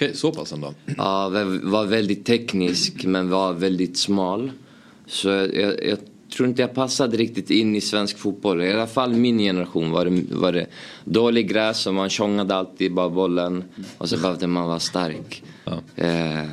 Okej, 0.00 0.16
så 0.16 0.32
pass 0.32 0.52
ändå? 0.52 0.74
Ja, 0.96 1.28
var- 1.28 1.70
var 1.70 1.86
väldigt 1.86 2.24
teknisk 2.24 3.04
men 3.04 3.30
var 3.30 3.52
väldigt 3.52 3.96
smal. 3.96 4.50
Så 5.06 5.28
jag, 5.28 5.54
jag, 5.56 5.84
jag 5.84 5.98
tror 6.36 6.48
inte 6.48 6.62
jag 6.62 6.74
passade 6.74 7.16
riktigt 7.16 7.50
in 7.50 7.76
i 7.76 7.80
svensk 7.80 8.18
fotboll. 8.18 8.62
I 8.62 8.72
alla 8.72 8.86
fall 8.86 9.12
min 9.14 9.38
generation 9.38 9.90
var 9.90 10.04
det, 10.04 10.22
var 10.34 10.52
det 10.52 10.66
dålig 11.04 11.48
gräs 11.48 11.86
och 11.86 11.94
man 11.94 12.08
tjongade 12.10 12.54
alltid 12.54 12.94
bara 12.94 13.10
bollen. 13.10 13.64
Och 13.98 14.08
så 14.08 14.16
behövde 14.18 14.46
man 14.46 14.68
vara 14.68 14.78
stark. 14.80 15.42
Eh, 15.96 16.50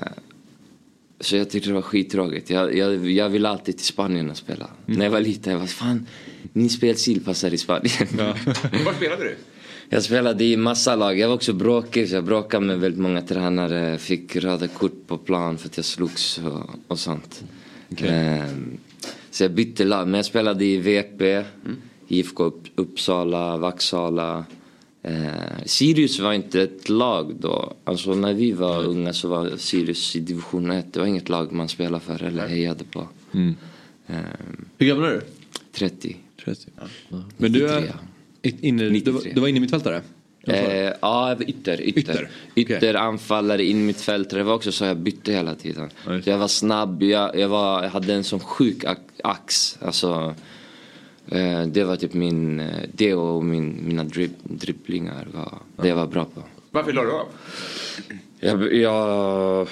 så 1.19 1.35
jag 1.35 1.49
tyckte 1.49 1.69
det 1.69 1.73
var 1.73 1.81
skittråkigt. 1.81 2.49
Jag, 2.49 2.75
jag, 2.77 3.09
jag 3.11 3.29
ville 3.29 3.49
alltid 3.49 3.77
till 3.77 3.85
Spanien 3.85 4.29
och 4.29 4.37
spela. 4.37 4.69
När 4.85 5.05
jag 5.05 5.11
var 5.11 5.21
liten, 5.21 5.53
jag 5.53 5.59
var 5.59 5.67
fan, 5.67 6.05
min 6.53 6.69
spelstil 6.69 7.23
passar 7.23 7.53
i 7.53 7.57
Spanien. 7.57 8.07
Var 8.85 8.93
spelade 8.93 9.23
du? 9.23 9.35
Jag 9.89 10.03
spelade 10.03 10.43
i 10.43 10.57
massa 10.57 10.95
lag. 10.95 11.19
Jag 11.19 11.27
var 11.27 11.35
också 11.35 11.53
bråkig 11.53 12.09
så 12.09 12.15
jag 12.15 12.23
bråkade 12.23 12.65
med 12.65 12.79
väldigt 12.79 13.01
många 13.01 13.21
tränare. 13.21 13.97
Fick 13.97 14.35
röda 14.35 14.67
kort 14.67 15.07
på 15.07 15.17
plan 15.17 15.57
för 15.57 15.67
att 15.67 15.77
jag 15.77 15.85
slogs 15.85 16.37
och, 16.37 16.69
och 16.87 16.99
sånt. 16.99 17.43
Ehm, 17.97 18.77
så 19.31 19.43
jag 19.43 19.51
bytte 19.51 19.83
lag. 19.83 20.07
Men 20.07 20.13
jag 20.13 20.25
spelade 20.25 20.65
i 20.65 20.77
VP, 20.77 21.43
IFK 22.07 22.43
Upp, 22.43 22.63
Uppsala, 22.75 23.57
Vaksala. 23.57 24.45
Eh, 25.03 25.63
Sirius 25.65 26.19
var 26.19 26.33
inte 26.33 26.61
ett 26.61 26.89
lag 26.89 27.35
då. 27.39 27.73
Alltså 27.83 28.13
när 28.13 28.33
vi 28.33 28.51
var 28.51 28.83
unga 28.83 29.13
så 29.13 29.27
var 29.27 29.57
Sirius 29.57 30.15
i 30.15 30.19
division 30.19 30.71
1. 30.71 30.93
Det 30.93 30.99
var 30.99 31.07
inget 31.07 31.29
lag 31.29 31.51
man 31.51 31.67
spelade 31.67 32.03
för 32.03 32.23
eller 32.23 32.47
hejade 32.47 32.83
på. 32.83 33.07
Mm. 33.33 33.55
Ehm, 34.07 34.65
Hur 34.77 34.87
gammal 34.87 35.05
är 35.05 35.13
du? 35.13 35.21
30. 35.71 36.17
30. 36.45 36.67
Men 37.37 37.51
du 37.51 37.67
är 37.67 37.81
93. 37.81 37.99
Inne, 38.61 38.89
du, 38.89 39.11
var- 39.11 39.21
du 39.35 39.41
var 39.41 39.47
inne 39.47 39.57
i 39.57 39.61
mittfältare? 39.61 40.01
Eh, 40.47 40.83
ja, 41.01 41.29
jag 41.29 41.35
var 41.35 41.49
ytter. 41.49 41.81
Ytter, 41.81 42.29
ytter. 42.55 42.93
anfallare, 42.95 43.63
in 43.63 43.85
mittfältare. 43.85 44.39
Det 44.39 44.43
var 44.43 44.53
också 44.53 44.71
så 44.71 44.85
jag 44.85 44.97
bytte 44.97 45.31
hela 45.31 45.55
tiden. 45.55 45.89
Så 46.23 46.29
jag 46.29 46.37
var 46.37 46.47
snabb, 46.47 47.03
jag, 47.03 47.35
jag, 47.39 47.49
var, 47.49 47.83
jag 47.83 47.89
hade 47.89 48.13
en 48.13 48.23
sån 48.23 48.39
sjuk 48.39 48.83
ax. 49.23 49.77
Alltså, 49.81 50.35
eh, 51.31 51.61
det 51.63 51.83
var 51.83 51.95
typ 51.95 52.13
min, 52.13 52.59
eh, 52.59 52.65
det 52.93 53.13
och 53.13 53.43
min, 53.45 53.79
mina 53.87 54.03
drib, 54.03 54.31
dribblingar 54.43 55.27
var 55.33 55.53
det 55.81 55.87
jag 55.87 55.95
var 55.95 56.07
bra 56.07 56.25
på. 56.25 56.43
Varför 56.71 56.93
la 56.93 57.03
du 57.03 57.11
av? 57.11 57.27
Jag, 58.39 58.73
jag, 58.73 59.67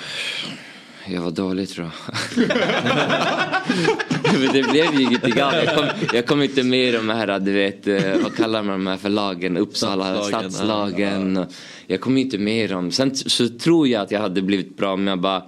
jag 1.08 1.22
var 1.22 1.32
dålig 1.32 1.70
tror 1.70 1.86
jag. 1.86 1.94
Det 4.54 4.72
blev 4.72 4.94
ju 4.94 5.02
ingenting 5.02 5.44
av. 5.44 5.54
Jag 5.54 5.76
kom, 5.76 5.86
jag 6.14 6.26
kom 6.26 6.42
inte 6.42 6.64
med 6.64 6.90
i 6.90 6.92
de 6.92 7.10
här, 7.10 7.40
du 7.40 7.52
vet, 7.52 7.88
eh, 7.88 8.18
vad 8.24 8.36
kallar 8.36 8.64
man 8.64 8.80
de 8.80 8.88
här 8.88 8.98
för 8.98 9.10
lagen? 9.10 9.58
Uppsala, 9.58 10.16
Stadslagen, 10.16 10.52
stadslagen. 10.52 11.46
Jag 11.88 12.02
kom 12.02 12.18
inte 12.18 12.38
med 12.38 12.66
i 12.66 12.68
dem. 12.68 12.92
Sen 12.92 13.16
så 13.16 13.50
tror 13.50 13.88
jag 13.88 14.02
att 14.02 14.12
jag 14.12 14.20
hade 14.20 14.42
blivit 14.42 14.78
bra 14.78 14.94
om 14.94 15.08
jag 15.08 15.20
bara 15.20 15.44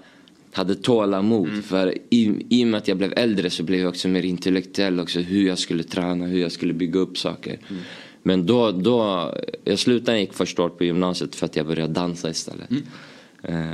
hade 0.52 0.76
tålamod. 0.76 1.64
För 1.66 1.94
i, 2.10 2.46
i 2.50 2.64
och 2.64 2.68
med 2.68 2.78
att 2.78 2.88
jag 2.88 2.98
blev 2.98 3.14
äldre 3.16 3.50
så 3.50 3.64
blev 3.64 3.80
jag 3.80 3.90
också 3.90 4.08
mer 4.08 4.24
intellektuell 4.24 5.00
också. 5.00 5.20
Hur 5.20 5.48
jag 5.48 5.60
skulle 5.60 5.84
träna, 5.84 6.26
hur 6.26 6.40
jag 6.40 6.52
skulle 6.52 6.74
bygga 6.74 7.00
upp 7.00 7.18
saker. 7.18 7.60
Men 8.24 8.46
då, 8.46 8.72
då, 8.72 9.34
jag 9.64 9.80
slutade 9.80 10.20
gick 10.20 10.34
första 10.34 10.64
året 10.64 10.78
på 10.78 10.84
gymnasiet 10.84 11.36
för 11.36 11.46
att 11.46 11.56
jag 11.56 11.68
började 11.68 11.94
dansa 11.94 12.30
istället. 12.30 12.72
Eh, 12.72 12.78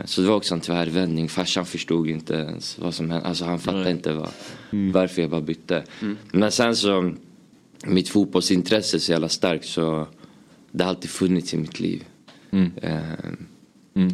Så 0.05 0.21
det 0.21 0.27
var 0.27 0.35
också 0.35 0.53
en 0.53 0.61
tvärvändning. 0.61 1.29
Farsan 1.29 1.65
förstod 1.65 2.09
inte 2.09 2.33
ens 2.33 2.79
vad 2.79 2.93
som 2.93 3.09
hände. 3.11 3.27
Alltså 3.27 3.45
han 3.45 3.59
fattade 3.59 3.91
inte 3.91 4.13
vad, 4.13 4.29
varför 4.71 5.21
jag 5.21 5.31
bara 5.31 5.41
bytte. 5.41 5.83
Men 6.31 6.51
sen 6.51 6.75
så, 6.75 7.13
mitt 7.85 8.09
fotbollsintresse 8.09 8.97
är 8.97 8.99
så 8.99 9.11
jävla 9.11 9.29
starkt 9.29 9.65
så 9.65 10.07
det 10.71 10.83
har 10.83 10.89
alltid 10.89 11.09
funnits 11.09 11.53
i 11.53 11.57
mitt 11.57 11.79
liv. 11.79 12.03
Eh, 12.81 12.99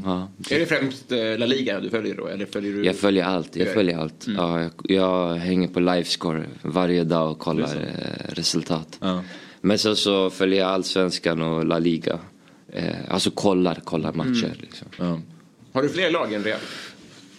Ja. 0.05 0.29
Är 0.49 0.59
det 0.59 0.65
främst 0.65 1.11
eh, 1.11 1.37
La 1.37 1.45
Liga 1.45 1.79
du 1.79 1.89
följer 1.89 2.15
då? 2.15 2.27
Eller 2.27 2.45
följer 2.45 2.73
du... 2.73 2.85
Jag 2.85 2.95
följer 2.95 3.23
allt, 3.23 3.55
jag 3.55 3.73
följer 3.73 3.97
allt. 3.97 4.27
Mm. 4.27 4.39
Ja, 4.39 4.61
jag, 4.61 4.71
jag 4.83 5.35
hänger 5.35 5.67
på 5.67 5.79
livescore 5.79 6.45
varje 6.61 7.03
dag 7.03 7.31
och 7.31 7.39
kollar 7.39 7.75
eh, 7.75 8.33
resultat. 8.33 8.99
Men 9.61 9.77
så, 9.79 9.95
så 9.95 10.29
följer 10.29 10.59
jag 10.59 10.69
allsvenskan 10.69 11.41
och 11.41 11.65
La 11.65 11.79
Liga. 11.79 12.19
Eh, 12.71 12.95
alltså 13.09 13.31
kollar, 13.31 13.75
kollar 13.75 14.13
matcher. 14.13 14.45
Mm. 14.45 14.57
Liksom. 14.59 14.87
Har 15.73 15.83
du 15.83 15.89
fler 15.89 16.11
lag 16.11 16.33
än 16.33 16.43
Real? 16.43 16.59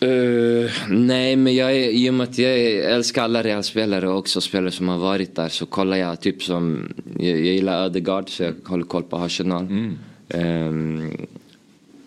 Eh, 0.00 0.70
nej, 0.88 1.36
men 1.36 1.54
jag 1.54 1.76
är, 1.76 1.90
i 1.90 2.10
och 2.10 2.14
med 2.14 2.28
att 2.28 2.38
jag 2.38 2.58
älskar 2.70 3.22
alla 3.22 3.42
Real-spelare 3.42 4.08
och 4.08 4.18
också 4.18 4.40
spelare 4.40 4.70
som 4.70 4.88
har 4.88 4.98
varit 4.98 5.36
där 5.36 5.48
så 5.48 5.66
kollar 5.66 5.96
jag 5.96 6.20
typ 6.20 6.42
som, 6.42 6.92
jag, 7.18 7.30
jag 7.30 7.54
gillar 7.54 7.84
Ödegaard 7.84 8.28
så 8.28 8.42
jag 8.42 8.54
håller 8.64 8.84
koll 8.84 9.02
på 9.02 9.16
Arsenal. 9.16 9.66
Ehm, 10.28 11.26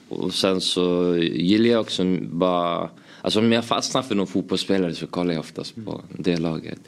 och 0.09 0.33
sen 0.33 0.61
så 0.61 1.17
gillar 1.17 1.69
jag 1.69 1.81
också 1.81 2.03
bara, 2.21 2.89
alltså 3.21 3.39
om 3.39 3.51
jag 3.51 3.65
fastnar 3.65 4.01
för 4.01 4.15
någon 4.15 4.27
fotbollsspelare 4.27 4.95
så 4.95 5.07
kollar 5.07 5.33
jag 5.33 5.39
oftast 5.39 5.85
på 5.85 6.01
det 6.09 6.37
laget. 6.37 6.79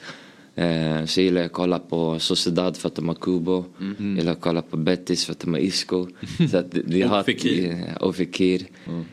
Eh, 0.58 1.06
så 1.06 1.22
gillar 1.22 1.41
jag 1.41 1.45
att 1.45 1.51
kolla 1.53 1.80
på 1.80 2.20
Sociedad 2.20 2.78
för 2.78 2.88
att 2.88 2.95
de 2.95 3.08
har 3.08 3.16
Kubo. 3.16 3.66
Jag 3.99 4.18
gillar 4.18 4.32
att 4.32 4.41
kolla 4.41 4.62
på 4.62 4.78
Betis 4.78 5.26
för 5.26 5.32
att 5.32 5.39
de 5.39 5.53
har 5.53 5.60
Isco. 5.60 6.08
Så 6.51 6.58
att 6.58 6.66
vi 6.74 7.03
Och 7.03 7.10
har 7.10 7.24
Fekir. 7.24 7.72
eh, 7.72 7.95
Och 8.03 8.16
Fekir. 8.16 8.62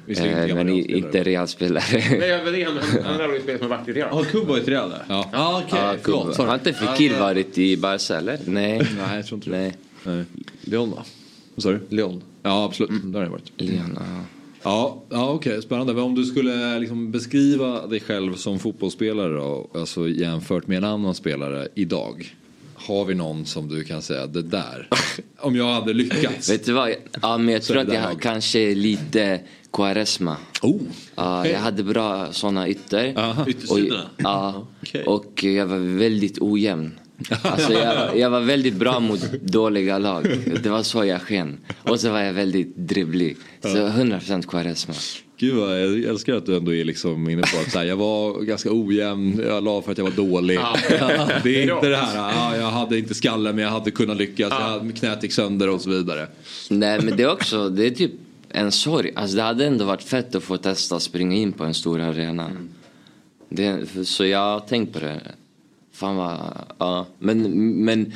Visserligen 0.06 0.38
inte 0.42 0.50
Eh, 0.50 0.56
men 0.56 0.68
i- 0.68 0.96
inte 0.98 1.22
realspelare. 1.22 1.82
Nej, 2.18 2.28
jag 2.28 2.44
vet 2.44 2.68
inte. 2.68 3.02
Han, 3.02 3.04
han 3.04 3.20
har 3.20 3.34
ju 3.34 3.40
spelat 3.42 3.60
som 3.60 3.70
har 3.70 3.78
varit 3.78 3.88
i 3.88 3.92
Real. 3.92 4.10
Har 4.10 4.24
Kubo 4.24 4.54
ett 4.56 4.68
Real 4.68 4.90
där? 4.90 5.02
Ja. 5.08 5.30
Ah. 5.32 5.62
Ja, 5.70 5.94
Förlåt, 6.02 6.02
Kubo. 6.36 6.42
Har 6.48 6.54
inte 6.54 6.72
Fekir 6.72 7.18
varit 7.20 7.58
i 7.58 7.76
Barca 7.76 8.16
eller? 8.18 8.38
Nej. 8.46 8.78
Nej, 8.78 9.16
jag 9.16 9.26
tror 9.26 9.36
inte 9.38 9.50
Nej. 9.50 9.72
Nej. 10.04 10.24
Leon 10.60 10.90
då? 10.90 11.02
Vad 11.54 11.62
sa 11.62 11.70
du? 11.70 11.80
Leon. 11.88 12.22
Ja, 12.42 12.64
absolut. 12.64 12.90
Där 13.04 13.18
har 13.18 13.24
jag 13.26 13.30
varit. 13.30 13.52
Leon, 13.56 13.98
ja. 14.00 14.24
Ja, 14.62 15.02
ja 15.10 15.30
okej. 15.30 15.62
Spännande. 15.62 15.94
Men 15.94 16.02
om 16.02 16.14
du 16.14 16.24
skulle 16.24 16.78
liksom 16.78 17.10
beskriva 17.10 17.86
dig 17.86 18.00
själv 18.00 18.34
som 18.34 18.58
fotbollsspelare 18.58 19.34
då, 19.34 19.70
alltså 19.74 20.08
jämfört 20.08 20.66
med 20.66 20.76
en 20.78 20.84
annan 20.84 21.14
spelare 21.14 21.68
idag. 21.74 22.34
Har 22.74 23.04
vi 23.04 23.14
någon 23.14 23.46
som 23.46 23.68
du 23.68 23.84
kan 23.84 24.02
säga, 24.02 24.26
det 24.26 24.42
där, 24.42 24.88
om 25.38 25.56
jag 25.56 25.72
hade 25.74 25.92
lyckats. 25.92 26.50
Vet 26.50 26.66
du 26.66 26.72
vad? 26.72 26.90
Ja, 27.22 27.38
men 27.38 27.54
jag 27.54 27.62
tror 27.62 27.78
att 27.78 27.88
det 27.88 27.94
jag 27.94 28.02
lag. 28.02 28.20
kanske 28.22 28.58
är 28.58 28.74
lite 28.74 29.40
Quaresma. 29.72 30.36
Oh, 30.62 30.80
Ja, 31.14 31.40
okej. 31.40 31.52
Jag 31.52 31.60
hade 31.60 31.82
bra 31.82 32.32
sådana 32.32 32.68
ytter. 32.68 33.18
Aha. 33.18 33.46
Och, 33.70 33.78
ja, 34.16 34.66
Okej. 34.82 35.04
och 35.04 35.44
jag 35.44 35.66
var 35.66 35.78
väldigt 35.78 36.38
ojämn. 36.40 36.90
Alltså 37.42 37.72
jag, 37.72 38.18
jag 38.18 38.30
var 38.30 38.40
väldigt 38.40 38.74
bra 38.74 39.00
mot 39.00 39.32
dåliga 39.42 39.98
lag. 39.98 40.26
Det 40.62 40.70
var 40.70 40.82
så 40.82 41.04
jag 41.04 41.22
sken. 41.22 41.58
Och 41.82 42.00
så 42.00 42.10
var 42.10 42.20
jag 42.20 42.32
väldigt 42.32 42.76
dribblig. 42.76 43.36
Så 43.62 43.68
100% 43.68 44.42
Quaresma. 44.46 44.94
Gud 45.36 45.54
vad 45.54 45.82
jag 45.82 46.02
älskar 46.04 46.34
att 46.34 46.46
du 46.46 46.56
ändå 46.56 46.74
är 46.74 46.84
liksom 46.84 47.28
inne 47.30 47.42
på 47.42 47.58
att 47.66 47.70
så 47.72 47.78
här, 47.78 47.86
jag 47.86 47.96
var 47.96 48.40
ganska 48.40 48.68
ojämn, 48.72 49.42
jag 49.46 49.64
la 49.64 49.82
för 49.82 49.92
att 49.92 49.98
jag 49.98 50.04
var 50.04 50.12
dålig. 50.12 50.56
Ja. 50.56 50.76
Det 51.42 51.62
är 51.62 51.74
inte 51.74 51.88
det 51.88 51.96
här, 51.96 52.16
ja, 52.16 52.56
jag 52.56 52.70
hade 52.70 52.98
inte 52.98 53.14
skallen 53.14 53.54
men 53.56 53.64
jag 53.64 53.70
hade 53.70 53.90
kunnat 53.90 54.16
lyckas, 54.16 54.38
jag 54.50 54.56
hade, 54.60 54.92
knät 54.92 55.22
gick 55.22 55.32
sönder 55.32 55.68
och 55.68 55.80
så 55.80 55.90
vidare. 55.90 56.26
Nej 56.70 57.00
men 57.02 57.16
det 57.16 57.22
är 57.22 57.32
också, 57.32 57.68
det 57.68 57.86
är 57.86 57.90
typ 57.90 58.12
en 58.48 58.72
sorg. 58.72 59.10
Alltså 59.14 59.36
det 59.36 59.42
hade 59.42 59.66
ändå 59.66 59.84
varit 59.84 60.02
fett 60.02 60.34
att 60.34 60.42
få 60.42 60.56
testa 60.56 60.96
att 60.96 61.02
springa 61.02 61.36
in 61.36 61.52
på 61.52 61.64
en 61.64 61.74
stor 61.74 62.00
arena. 62.00 62.50
Det, 63.48 63.90
för- 63.90 64.04
så 64.04 64.24
jag 64.26 64.38
har 64.38 64.60
tänkt 64.60 64.92
på 64.92 64.98
det. 65.00 65.20
Fan 66.02 66.16
vad, 66.16 66.64
ja. 66.78 67.06
Men, 67.18 67.38
men 67.84 68.12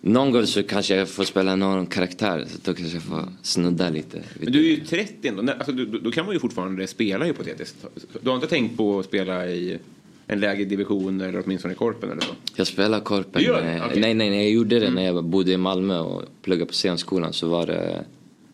någon 0.00 0.32
gång 0.32 0.46
så 0.46 0.62
kanske 0.62 0.96
jag 0.96 1.08
får 1.08 1.24
spela 1.24 1.56
någon 1.56 1.86
karaktär. 1.86 2.46
Så 2.48 2.58
då 2.64 2.74
kanske 2.74 2.96
jag 2.96 3.02
får 3.02 3.28
snudda 3.42 3.90
lite. 3.90 4.22
Men 4.40 4.52
du 4.52 4.58
är 4.58 4.70
ju 4.70 4.84
30 4.84 5.28
ändå. 5.28 5.52
Alltså, 5.52 5.72
du, 5.72 5.86
då 5.86 6.10
kan 6.10 6.24
man 6.24 6.34
ju 6.34 6.40
fortfarande 6.40 6.86
spela 6.86 7.24
hypotetiskt. 7.24 7.76
Du 8.20 8.28
har 8.28 8.36
inte 8.36 8.46
tänkt 8.48 8.76
på 8.76 8.98
att 8.98 9.04
spela 9.04 9.48
i 9.48 9.78
en 10.26 10.40
lägre 10.40 10.64
division 10.64 11.20
eller 11.20 11.42
åtminstone 11.44 11.74
i 11.74 11.76
Korpen 11.76 12.10
eller 12.10 12.20
så? 12.20 12.32
Jag 12.56 12.66
spelar 12.66 13.00
korpen. 13.00 13.42
Du 13.42 13.48
gör 13.48 13.62
det? 13.62 13.70
eh, 13.72 13.86
Okej. 13.86 14.00
Nej, 14.00 14.14
nej, 14.14 14.30
nej, 14.30 14.42
jag 14.42 14.52
gjorde 14.52 14.78
det 14.78 14.90
när 14.90 15.02
jag 15.04 15.24
bodde 15.24 15.52
i 15.52 15.56
Malmö 15.56 15.98
och 15.98 16.22
pluggade 16.42 16.66
på 16.66 16.72
scenskolan. 16.72 17.32
Så 17.32 17.48
var 17.48 17.66
det, 17.66 18.04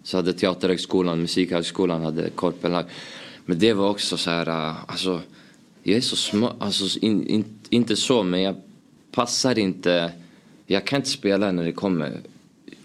så 0.03 0.17
hade 0.17 0.33
Teaterhögskolan, 0.33 1.21
Musikhögskolan 1.21 2.03
hade 2.03 2.31
korpenlag. 2.31 2.85
Men 3.47 3.59
det 3.59 3.73
var 3.73 3.91
också 3.91 4.17
så 4.17 4.31
här, 4.31 4.49
äh, 4.49 4.77
alltså, 4.87 5.21
jag 5.83 5.97
är 5.97 6.01
så 6.01 6.17
små, 6.17 6.53
alltså 6.59 6.99
in, 6.99 7.27
in, 7.27 7.45
inte 7.75 7.97
så, 7.97 8.23
men 8.23 8.43
jag 8.43 8.55
passar 9.13 9.59
inte, 9.59 10.13
jag 10.67 10.87
kan 10.87 10.97
inte 10.97 11.09
spela 11.11 11.53
när 11.53 11.65
det 11.65 11.73
kommer 11.73 12.21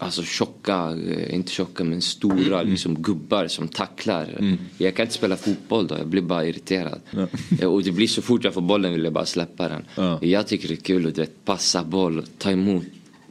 Alltså 0.02 0.22
tjocka, 0.22 0.96
eh, 1.08 1.34
inte 1.34 1.52
tjocka 1.52 1.84
men 1.84 2.02
stora 2.02 2.62
liksom 2.62 3.02
gubbar 3.02 3.46
som 3.48 3.68
tacklar. 3.68 4.56
Jag 4.78 4.94
kan 4.94 5.04
inte 5.04 5.14
spela 5.14 5.36
fotboll 5.36 5.86
då, 5.86 5.98
jag 5.98 6.06
blir 6.06 6.22
bara 6.22 6.46
irriterad. 6.46 7.00
Eh, 7.60 7.68
Och 7.68 7.82
det 7.82 7.92
blir 7.92 8.06
så 8.06 8.22
fort 8.22 8.44
jag 8.44 8.54
får 8.54 8.60
bollen 8.60 8.92
vill 8.92 9.04
jag 9.04 9.12
bara 9.12 9.26
släppa 9.26 9.68
den. 9.68 9.82
Jag 10.22 10.46
tycker 10.46 10.68
det 10.68 10.74
är 10.74 10.76
kul 10.76 11.06
att 11.06 11.18
vet, 11.18 11.44
passa 11.44 11.84
boll, 11.84 12.22
ta 12.38 12.50
emot, 12.50 12.82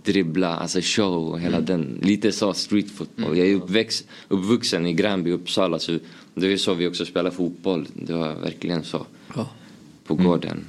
dribbla, 0.04 0.56
alltså 0.58 0.80
show 0.82 1.28
och 1.30 1.40
hela 1.40 1.62
den. 1.62 2.00
Lite 2.02 2.32
så 2.32 2.54
street 2.54 2.92
football. 2.92 3.38
Jag 3.38 3.48
är 3.48 3.56
uppväxt, 3.56 4.08
uppvuxen 4.28 4.86
i 4.88 4.94
Gränby, 4.94 5.32
Uppsala 5.32 5.80
så 5.80 6.00
det 6.36 6.54
är 6.54 6.58
så 6.58 6.74
vi 6.74 6.88
också 6.88 7.06
spelar 7.06 7.32
fotboll. 7.32 7.88
Det 7.94 8.14
var 8.14 8.36
verkligen 8.36 8.84
så. 8.84 9.06
På 10.08 10.16
gården. 10.16 10.66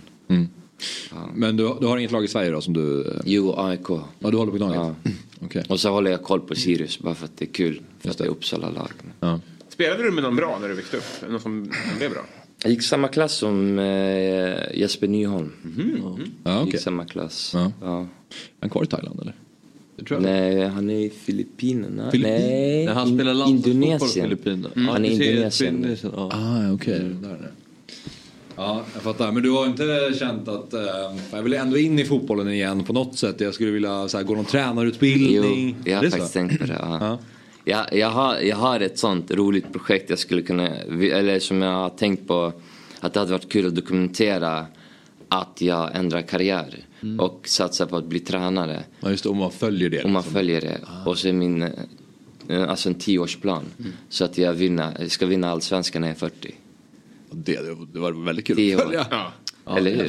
Men 1.34 1.56
du, 1.56 1.74
du 1.80 1.86
har 1.86 1.98
inget 1.98 2.12
lag 2.12 2.24
i 2.24 2.28
Sverige 2.28 2.50
då 2.50 2.60
som 2.60 2.74
du... 2.74 3.00
eh, 3.08 3.12
Jo, 3.24 3.54
AIK. 3.56 3.88
Ja, 3.88 4.30
du 4.30 4.36
håller 4.36 4.52
på 4.52 4.58
Gnaget? 4.58 4.76
Ja. 4.76 4.94
Okej. 5.40 5.64
Och 5.68 5.80
så 5.80 5.90
håller 5.90 6.10
jag 6.10 6.22
koll 6.22 6.40
på 6.40 6.54
Sirius 6.54 6.98
bara 6.98 7.14
för 7.14 7.24
att 7.24 7.36
det 7.36 7.44
är 7.44 7.52
kul. 7.52 7.80
För 8.00 8.10
att 8.10 8.18
det 8.18 8.24
är 8.24 8.28
Uppsala-lag. 8.28 8.90
Ja. 9.20 9.40
Spelade 9.68 10.02
du 10.02 10.10
med 10.10 10.22
någon 10.22 10.36
bra 10.36 10.58
när 10.60 10.68
du 10.68 10.74
växte 10.74 10.96
upp? 10.96 11.04
Någon 11.30 11.40
som, 11.40 11.70
blev 11.98 12.10
bra? 12.10 12.20
Jag 12.62 12.70
gick 12.72 12.82
samma 12.82 13.08
klass 13.08 13.32
som 13.34 13.78
eh, 13.78 14.78
Jesper 14.78 15.08
Nyholm. 15.08 15.52
Ja, 16.44 16.60
okej. 16.60 16.72
Gick 16.72 16.80
samma 16.80 17.04
klass. 17.04 17.50
Ja. 17.54 17.72
Ja. 17.82 18.06
Han 18.60 18.70
kvar 18.70 18.82
i 18.84 18.86
Thailand 18.86 19.20
eller? 19.20 19.34
Nej, 20.20 20.68
han 20.68 20.90
är 20.90 20.94
i 20.98 21.10
Filippinerna. 21.10 22.10
Filippin- 22.10 22.22
Nej, 22.22 22.84
Nej, 22.84 22.94
han 22.94 23.14
spelar 23.14 23.32
in- 23.32 23.38
landslagsfotboll 23.38 23.72
i 23.72 23.84
Indonesien. 23.84 24.24
Filippinerna. 24.28 24.68
Mm. 24.76 24.88
Han 24.88 25.04
är 25.04 25.08
i 25.10 25.16
Ja, 25.26 25.30
Indonesien. 25.32 25.74
Indonesien. 25.74 26.12
Ah, 26.14 26.72
okej. 26.72 26.94
Är 26.94 27.00
det. 27.42 27.50
Ja, 28.60 28.84
jag 28.94 29.02
fattar. 29.02 29.32
Men 29.32 29.42
du 29.42 29.50
har 29.50 29.66
inte 29.66 30.12
känt 30.18 30.48
att... 30.48 30.74
Eh, 30.74 30.80
jag 31.32 31.42
vill 31.42 31.54
ändå 31.54 31.78
in 31.78 31.98
i 31.98 32.04
fotbollen 32.04 32.48
igen 32.48 32.84
på 32.84 32.92
något 32.92 33.18
sätt. 33.18 33.40
Jag 33.40 33.54
skulle 33.54 33.70
vilja 33.70 34.08
så 34.08 34.16
här, 34.16 34.24
gå 34.24 34.34
någon 34.34 34.44
tränarutbildning. 34.44 35.76
Jo, 35.78 35.90
jag 35.90 35.96
har 35.96 36.04
faktiskt 36.04 36.26
så? 36.26 36.32
tänkt 36.32 36.58
på 36.60 36.66
det. 36.66 36.78
Ja. 36.80 37.18
Jag, 37.64 37.94
jag, 37.94 38.10
har, 38.10 38.36
jag 38.36 38.56
har 38.56 38.80
ett 38.80 38.98
sånt 38.98 39.30
roligt 39.30 39.72
projekt 39.72 40.10
jag 40.10 40.18
skulle 40.18 40.42
kunna, 40.42 40.68
eller 41.12 41.38
som 41.38 41.62
jag 41.62 41.72
har 41.72 41.90
tänkt 41.90 42.28
på 42.28 42.52
att 43.00 43.12
det 43.12 43.20
hade 43.20 43.32
varit 43.32 43.52
kul 43.52 43.66
att 43.66 43.74
dokumentera 43.74 44.66
att 45.28 45.60
jag 45.60 45.96
ändrar 45.96 46.22
karriär 46.22 46.84
Mm. 47.02 47.20
och 47.20 47.48
satsar 47.48 47.86
på 47.86 47.96
att 47.96 48.04
bli 48.04 48.20
tränare. 48.20 48.84
Ja, 49.00 49.10
just 49.10 49.22
det, 49.22 49.30
om 49.30 49.36
man 49.36 49.50
följer 49.50 49.90
det. 49.90 50.04
Om 50.04 50.12
man 50.12 50.20
liksom. 50.20 50.34
följer 50.34 50.60
det. 50.60 50.78
Och 51.06 51.18
så 51.18 51.28
är 51.28 51.32
min, 51.32 51.62
eh, 52.48 52.70
alltså 52.70 52.88
en 52.88 52.94
tioårsplan. 52.94 53.64
Mm. 53.78 53.92
Så 54.08 54.24
att 54.24 54.38
jag 54.38 54.52
vinner, 54.52 55.08
ska 55.08 55.26
vinna 55.26 55.50
allsvenskan 55.50 56.02
när 56.02 56.08
jag 56.08 56.14
är 56.14 56.18
40. 56.18 56.54
Det, 57.32 57.58
det 57.92 57.98
var 57.98 58.12
väldigt 58.24 58.46
kul 58.46 58.74
att 58.74 58.82
följa. 58.82 59.06
Eller 59.76 59.90
hur? 59.96 60.08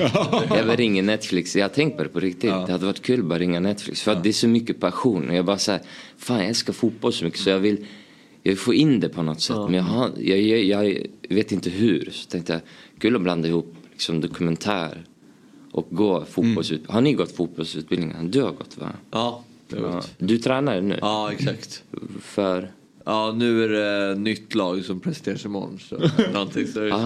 Jag 0.57 0.64
vill 0.65 0.77
ringa 0.77 1.02
Netflix. 1.02 1.56
Jag 1.56 1.64
har 1.64 1.69
tänkt 1.69 1.98
på 1.98 2.03
det 2.03 2.10
på 2.10 2.19
riktigt. 2.19 2.49
Det 2.52 2.72
hade 2.72 2.85
varit 2.85 3.02
kul 3.02 3.19
att 3.19 3.26
bara 3.26 3.39
ringa 3.39 3.60
Netflix. 3.60 4.02
För 4.02 4.11
att 4.11 4.23
det 4.23 4.30
är 4.30 4.34
så 4.34 4.48
mycket 4.48 4.80
passion. 4.80 5.30
Och 5.30 5.35
jag 5.35 5.45
bara 5.45 5.57
säger, 5.57 5.81
fan 6.18 6.38
jag 6.39 6.48
älskar 6.48 6.73
fotboll 6.73 7.14
så 7.14 7.26
mycket 7.26 7.39
så 7.39 7.49
jag 7.49 7.60
vill, 7.60 7.85
jag 8.43 8.52
vill 8.52 8.57
få 8.60 8.73
in 8.73 8.99
det 8.99 9.10
på 9.10 9.23
något 9.23 9.41
sätt. 9.41 9.56
Men 9.57 9.73
jag, 9.73 9.84
har, 9.84 10.10
jag, 10.19 10.39
jag, 10.39 10.85
jag 10.85 11.35
vet 11.35 11.52
inte 11.52 11.69
hur. 11.69 12.10
Så 12.11 12.30
tänkte 12.30 12.53
jag, 12.53 12.61
kul 12.99 13.15
att 13.15 13.22
blanda 13.22 13.48
ihop 13.48 13.76
liksom, 13.91 14.22
dokumentär 14.22 15.03
och 15.72 15.88
gå 15.89 16.26
fotbollsutbildning. 16.26 16.93
Har 16.93 17.02
ni 17.02 17.14
gått 17.14 17.31
fotbollsutbildningen? 17.31 18.31
Du 18.31 18.41
har 18.41 18.52
gått 18.52 18.77
va? 18.77 18.91
Ja, 19.11 19.43
det 19.69 19.76
har 19.76 19.84
jag 19.84 19.91
Ja. 19.91 19.95
gått. 19.95 20.11
Du 20.18 20.38
tränar 20.38 20.81
nu? 20.81 20.98
Ja, 21.02 21.31
exakt. 21.31 21.84
För? 22.22 22.72
Ja, 23.06 23.32
nu 23.36 23.64
är 23.64 23.68
det 23.69 24.15
nytt 24.19 24.56
lag 24.56 24.86
som 24.86 24.99
presenteras 24.99 25.45
imorgon. 25.45 25.80
Så 25.90 25.95
någonting 26.34 26.68
så 26.68 26.90
Ah. 26.94 27.06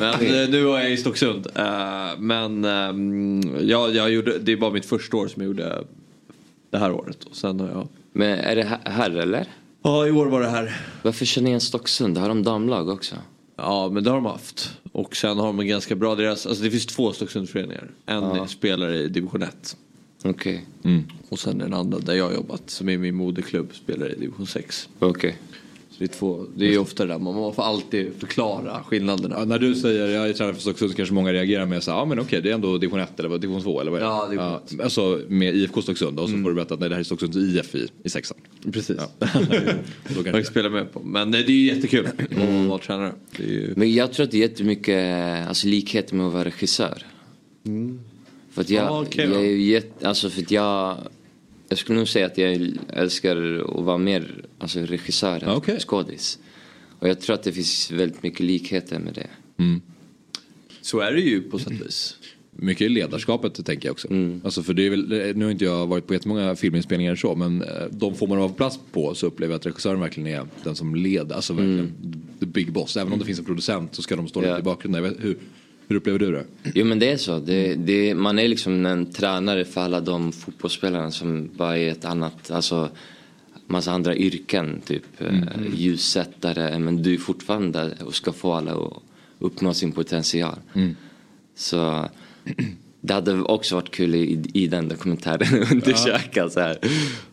Men 0.00 0.12
eh, 0.14 0.48
nu 0.50 0.68
är 0.68 0.78
jag 0.80 0.92
i 0.92 0.96
Stocksund. 0.96 1.46
Eh, 1.54 1.64
Men 2.18 2.64
ehm, 2.64 3.42
ja, 3.68 3.88
jag 3.88 4.10
gjorde, 4.10 4.38
det 4.38 4.52
är 4.52 4.56
bara 4.56 4.70
mitt 4.70 4.86
första 4.86 5.16
år 5.16 5.28
som 5.28 5.42
jag 5.42 5.46
gjorde 5.46 5.84
det 6.70 6.78
här 6.78 6.92
året. 6.92 7.24
Och 7.24 7.36
sen 7.36 7.60
har 7.60 7.68
jag... 7.68 7.88
Men 8.12 8.38
är 8.38 8.56
det 8.56 8.78
här- 8.84 9.10
eller? 9.10 9.46
Ja, 9.82 10.06
i 10.06 10.10
år 10.10 10.26
var 10.26 10.40
det 10.40 10.48
här. 10.48 10.80
Varför 11.02 11.24
känner 11.24 11.46
jag 11.46 11.50
igen 11.50 11.60
Stocksund? 11.60 12.18
Har 12.18 12.28
de 12.28 12.42
damlag 12.42 12.88
också? 12.88 13.14
Ja, 13.56 13.90
men 13.92 14.04
det 14.04 14.10
har 14.10 14.16
de 14.16 14.26
haft. 14.26 14.70
Och 14.92 15.16
sen 15.16 15.38
har 15.38 15.46
de 15.46 15.60
en 15.60 15.66
ganska 15.68 15.94
bra, 15.94 16.14
deras, 16.14 16.46
alltså 16.46 16.62
det 16.64 16.70
finns 16.70 16.86
två 16.86 17.12
Stocksundsföreningar. 17.12 17.90
En 18.06 18.22
Ja. 18.22 18.46
spelar 18.46 18.92
i 18.92 19.08
division 19.08 19.42
1. 19.42 19.76
Okej. 20.24 20.64
Och 21.28 21.38
sen 21.38 21.58
den 21.58 21.74
andra 21.74 21.98
där 21.98 22.14
jag 22.14 22.24
har 22.24 22.34
jobbat, 22.34 22.70
som 22.70 22.88
är 22.88 22.98
min 22.98 23.14
moderklubb, 23.14 23.74
spelar 23.74 24.12
i 24.12 24.18
division 24.18 24.46
6. 24.46 24.88
Okej. 24.98 25.36
Så 25.90 25.98
det 25.98 26.04
är 26.04 26.18
två, 26.18 26.44
det 26.56 26.74
är 26.74 26.78
ofta 26.78 27.06
det 27.06 27.12
där, 27.12 27.18
man 27.18 27.54
får 27.54 27.62
alltid 27.62 28.12
förklara 28.18 28.82
skillnaderna. 28.84 29.36
Ja, 29.38 29.44
när 29.44 29.58
du 29.58 29.74
säger 29.74 30.08
jag 30.08 30.28
är 30.28 30.32
tränare 30.32 30.54
för 30.54 30.60
Stocksund 30.60 30.90
så 30.90 30.96
kanske 30.96 31.14
många 31.14 31.32
reagerar 31.32 31.66
med 31.66 31.82
ja 31.86 32.04
men 32.04 32.20
okej 32.20 32.42
det 32.42 32.50
är 32.50 32.54
ändå 32.54 32.78
division 32.78 33.00
1 33.00 33.20
eller 33.20 33.38
division 33.38 33.62
2 33.62 33.80
eller 33.80 33.90
vad 33.90 34.00
är 34.00 34.04
det? 34.04 34.10
Ja, 34.10 34.28
division 34.30 34.54
ett. 34.54 34.84
Alltså 34.84 35.20
med 35.28 35.54
IFK 35.54 35.82
Stocksund 35.82 36.20
och 36.20 36.28
så 36.28 36.36
får 36.36 36.48
du 36.48 36.54
berätta 36.54 36.74
att 36.74 36.80
nej 36.80 36.88
det 36.88 36.94
här 36.94 37.00
är 37.00 37.04
Stocksunds 37.04 37.36
IF 37.36 37.74
i, 37.74 37.88
i 38.02 38.08
sexan. 38.08 38.36
Precis. 38.72 38.96
Ja. 38.98 39.28
Då 40.08 40.22
Man 40.22 40.24
kan 40.24 40.44
spela 40.44 40.68
med 40.68 40.92
på. 40.92 41.00
Men 41.00 41.30
det 41.30 41.38
är 41.38 41.50
ju 41.50 41.66
jättekul 41.74 42.06
att 42.06 42.68
vara 42.68 42.78
tränare. 42.78 43.12
Det 43.36 43.42
är 43.42 43.48
ju... 43.48 43.74
Men 43.76 43.92
jag 43.92 44.12
tror 44.12 44.24
att 44.24 44.30
det 44.30 44.36
är 44.36 44.48
jättemycket 44.48 45.48
alltså, 45.48 45.66
likhet 45.66 46.12
med 46.12 46.26
att 46.26 46.32
vara 46.32 46.44
regissör. 46.44 47.02
För 48.54 48.60
att 48.60 48.70
jag, 48.70 48.88
då. 49.04 49.06
jag 49.22 49.44
är 49.44 49.50
ju 49.50 49.62
jätte, 49.62 50.08
alltså 50.08 50.30
för 50.30 50.42
att 50.42 50.50
jag, 50.50 50.98
jag 51.68 51.78
skulle 51.78 51.98
nog 51.98 52.08
säga 52.08 52.26
att 52.26 52.38
jag 52.38 52.72
älskar 52.92 53.36
att 53.78 53.84
vara 53.84 53.98
mer 53.98 54.44
alltså, 54.58 54.80
regissör 54.80 55.44
än 55.44 55.50
okej. 55.50 55.78
skådis. 55.80 56.38
Och 56.98 57.08
jag 57.08 57.20
tror 57.20 57.34
att 57.34 57.42
det 57.42 57.52
finns 57.52 57.90
väldigt 57.90 58.22
mycket 58.22 58.40
likheter 58.40 58.98
med 58.98 59.14
det. 59.14 59.30
Så 60.80 61.00
är 61.00 61.12
det 61.12 61.20
ju 61.20 61.42
på 61.42 61.58
sätt 61.58 61.66
och 61.80 61.86
vis. 61.86 62.16
Mycket 62.56 62.80
i 62.84 62.88
ledarskapet 62.88 63.66
tänker 63.66 63.88
jag 63.88 63.92
också. 63.92 64.08
Alltså 64.44 64.62
för 64.62 64.74
det 64.74 64.86
är 64.86 64.90
väl, 64.90 65.32
nu 65.36 65.44
har 65.44 65.52
inte 65.52 65.64
jag 65.64 65.86
varit 65.86 66.06
på 66.06 66.14
jättemånga 66.14 66.56
filminspelningar 66.56 67.14
så 67.16 67.34
men 67.34 67.62
eh, 67.62 67.68
de 67.90 68.14
får 68.14 68.26
man 68.26 68.38
vara 68.38 68.48
på 68.48 68.54
plats 68.54 68.78
på 68.92 69.14
så 69.14 69.26
upplever 69.26 69.52
jag 69.54 69.58
att 69.58 69.66
regissören 69.66 70.00
verkligen 70.00 70.26
är 70.26 70.46
den 70.64 70.76
som 70.76 70.94
leder, 70.94 71.36
alltså 71.36 71.52
verkligen 71.52 71.92
the 72.40 72.46
big 72.46 72.72
boss. 72.72 72.96
Även 72.96 73.12
om 73.12 73.18
det 73.18 73.24
finns 73.24 73.38
en 73.38 73.44
producent 73.44 73.94
så 73.94 74.02
ska 74.02 74.16
de 74.16 74.28
stå 74.28 74.40
lite 74.40 74.50
Ja. 74.52 74.58
i 74.58 74.62
bakgrunden. 74.62 75.04
Jag 75.04 75.10
vet- 75.10 75.24
Hur, 75.24 75.36
hur 75.88 75.96
upplever 75.96 76.18
du 76.18 76.32
det? 76.32 76.44
Jo 76.74 76.84
men 76.84 76.98
det 76.98 77.10
är 77.10 77.16
så. 77.16 77.38
Det, 77.38 77.74
det, 77.74 78.14
man 78.14 78.38
är 78.38 78.48
liksom 78.48 78.86
en 78.86 79.12
tränare 79.12 79.64
för 79.64 79.80
alla 79.80 80.00
de 80.00 80.32
fotbollsspelarna 80.32 81.10
som 81.10 81.50
bara 81.56 81.78
är 81.78 81.90
ett 81.90 82.04
annat, 82.04 82.50
alltså 82.50 82.88
massa 83.66 83.92
andra 83.92 84.16
yrken. 84.16 84.80
Typ 84.86 85.04
Mm. 85.20 85.48
ljussättare. 85.76 86.78
Men 86.78 87.02
du 87.02 87.14
är 87.14 87.18
fortfarande 87.18 87.78
där 87.78 88.06
och 88.06 88.14
ska 88.14 88.32
få 88.32 88.52
alla 88.52 88.72
att 88.72 89.02
uppnå 89.38 89.74
sin 89.74 89.92
potential. 89.92 90.58
Mm. 90.74 90.96
Så 91.56 92.08
det 93.00 93.14
hade 93.14 93.42
också 93.42 93.74
varit 93.74 93.90
kul 93.90 94.14
i, 94.14 94.42
i 94.54 94.66
den 94.66 94.88
dokumentären 94.88 95.62
att 95.62 95.72
undersöka 95.72 96.48
så 96.50 96.60
här, 96.60 96.78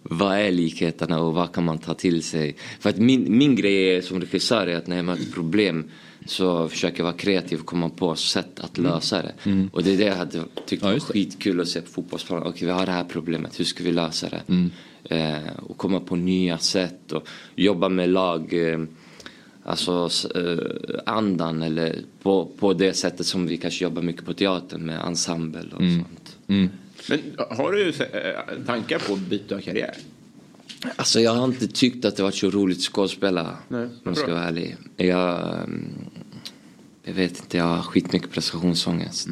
vad 0.03 0.38
är 0.38 0.52
likheterna 0.52 1.19
och 1.19 1.34
vad 1.34 1.52
kan 1.53 1.64
man 1.65 1.78
ta 1.78 1.94
till 1.94 2.23
sig. 2.23 2.56
För 2.80 2.90
att 2.90 2.98
min, 2.98 3.38
min 3.38 3.56
grej 3.56 3.95
är, 3.95 4.02
som 4.02 4.19
regissör 4.22 4.68
är 4.68 4.78
att 4.78 4.88
när 4.88 4.95
jag 4.95 5.06
möter 5.06 5.32
problem 5.34 5.86
så 6.26 6.69
försöker 6.69 7.03
vara 7.03 7.14
kreativ 7.14 7.60
och 7.60 7.65
komma 7.65 7.89
på 7.89 8.15
sätt 8.15 8.60
att 8.60 8.77
lösa 8.77 9.22
det. 9.22 9.34
Mm. 9.45 9.69
Och 9.73 9.84
det 9.84 9.93
är 9.93 9.98
det 9.98 10.03
jag 10.03 10.15
hade 10.15 10.43
tyckt 10.65 10.84
var 10.84 10.99
skitkul 10.99 11.61
att 11.61 11.68
se 11.68 11.81
på 11.81 11.89
fotbollsplanen. 11.89 12.48
Okej, 12.48 12.65
vi 12.65 12.72
har 12.73 12.85
det 12.85 12.91
här 12.91 13.03
problemet, 13.03 13.60
hur 13.60 13.65
ska 13.65 13.84
vi 13.84 13.91
lösa 13.91 14.30
det? 14.30 14.41
Mm. 14.48 14.72
Eh, 15.03 15.53
och 15.64 15.77
komma 15.77 15.99
på 15.99 16.15
nya 16.15 16.57
sätt 16.57 17.11
och 17.11 17.27
jobba 17.56 17.89
med 17.89 18.10
lag. 18.10 18.53
Eh, 18.73 18.80
Alltså 19.64 20.10
eh, 20.35 20.99
andan 21.06 21.61
eller 21.64 21.95
på, 22.22 22.45
på 22.60 22.73
det 22.73 22.93
sättet 22.93 23.26
som 23.26 23.48
vi 23.48 23.57
kanske 23.57 23.84
jobbar 23.84 24.02
mycket 24.02 24.26
på 24.26 24.34
teatern 24.34 24.85
med 24.85 24.99
ensemble 25.06 25.64
och 25.76 25.81
Mm. 25.81 25.93
sånt. 26.03 26.38
Mm. 26.48 26.69
Men 27.10 27.19
har 27.57 27.72
du 27.72 27.89
eh, 27.89 28.65
tankar 28.65 28.99
på 28.99 29.14
att 29.14 29.19
byta 29.19 29.61
karriär? 29.61 29.95
Alltså 30.95 31.20
jag 31.20 31.32
har 31.34 31.45
inte 31.45 31.68
tyckt 31.68 32.06
att 32.06 32.18
det 32.18 32.24
varit 32.24 32.36
så 32.36 32.49
roligt 32.49 32.78
att 32.78 32.84
skådespela. 32.84 33.58
Nej, 33.68 33.84
Om 33.86 33.91
jag 34.03 34.18
ska 34.18 34.26
bra. 34.26 34.36
vara 34.36 34.45
ärlig. 34.45 34.78
Jag, 34.98 35.53
mm, 35.64 35.88
jag 37.03 37.14
vet 37.14 37.40
inte, 37.40 37.58
jag 37.58 37.66
har 37.66 37.82
skitmycket 37.82 38.32
prestationsångest. 38.32 39.28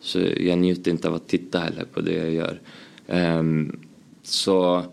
Så 0.00 0.20
jag 0.36 0.58
njuter 0.58 0.90
inte 0.90 1.08
av 1.08 1.14
att 1.14 1.28
titta 1.28 1.58
heller 1.58 1.84
på 1.84 2.00
det 2.00 2.14
jag 2.14 2.30
gör. 2.32 2.60
Ehm, 3.06 3.78
så 4.22 4.84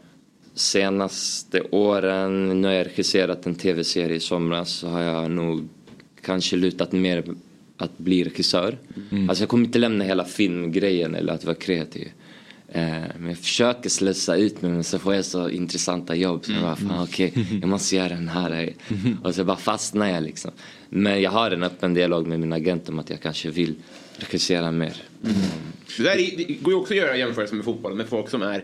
senaste 0.53 1.61
åren, 1.61 2.61
när 2.61 2.71
jag 2.71 2.85
regisserat 2.87 3.45
en 3.45 3.55
tv-serie 3.55 4.15
i 4.15 4.19
somras 4.19 4.69
så 4.69 4.87
har 4.87 5.01
jag 5.01 5.31
nog 5.31 5.67
kanske 6.21 6.55
lutat 6.55 6.91
mer 6.91 7.23
att 7.77 7.97
bli 7.97 8.23
regissör. 8.23 8.77
Mm. 9.11 9.29
Alltså 9.29 9.41
jag 9.41 9.49
kommer 9.49 9.65
inte 9.65 9.79
lämna 9.79 10.03
hela 10.03 10.25
filmgrejen 10.25 11.15
eller 11.15 11.33
att 11.33 11.45
vara 11.45 11.55
kreativ. 11.55 12.07
Eh, 12.71 12.81
men 13.17 13.27
jag 13.27 13.37
försöker 13.37 13.89
slösa 13.89 14.35
ut 14.35 14.61
mig 14.61 14.71
men 14.71 14.83
så 14.83 14.99
får 14.99 15.15
jag 15.15 15.25
så 15.25 15.49
intressanta 15.49 16.15
jobb 16.15 16.45
så 16.45 16.51
jag 16.51 16.61
bara, 16.61 16.75
fan 16.75 17.03
okej, 17.03 17.33
jag 17.61 17.69
måste 17.69 17.95
göra 17.95 18.09
den 18.09 18.27
här. 18.27 18.73
Och 19.23 19.35
så 19.35 19.43
bara 19.43 19.57
fastnar 19.57 20.09
jag 20.09 20.23
liksom. 20.23 20.51
Men 20.89 21.21
jag 21.21 21.31
har 21.31 21.51
en 21.51 21.63
öppen 21.63 21.93
dialog 21.93 22.27
med 22.27 22.39
min 22.39 22.53
agent 22.53 22.89
om 22.89 22.99
att 22.99 23.09
jag 23.09 23.21
kanske 23.21 23.49
vill 23.49 23.75
regissera 24.17 24.71
mer. 24.71 24.93
Det, 25.97 26.03
där 26.03 26.61
går 26.61 26.73
ju 26.73 26.79
också 26.79 26.93
att 26.93 26.97
göra 26.97 27.17
jämförelser 27.17 27.55
med 27.55 27.65
fotbollen 27.65 27.97
med 27.97 28.07
folk 28.07 28.29
som 28.29 28.41
är 28.41 28.63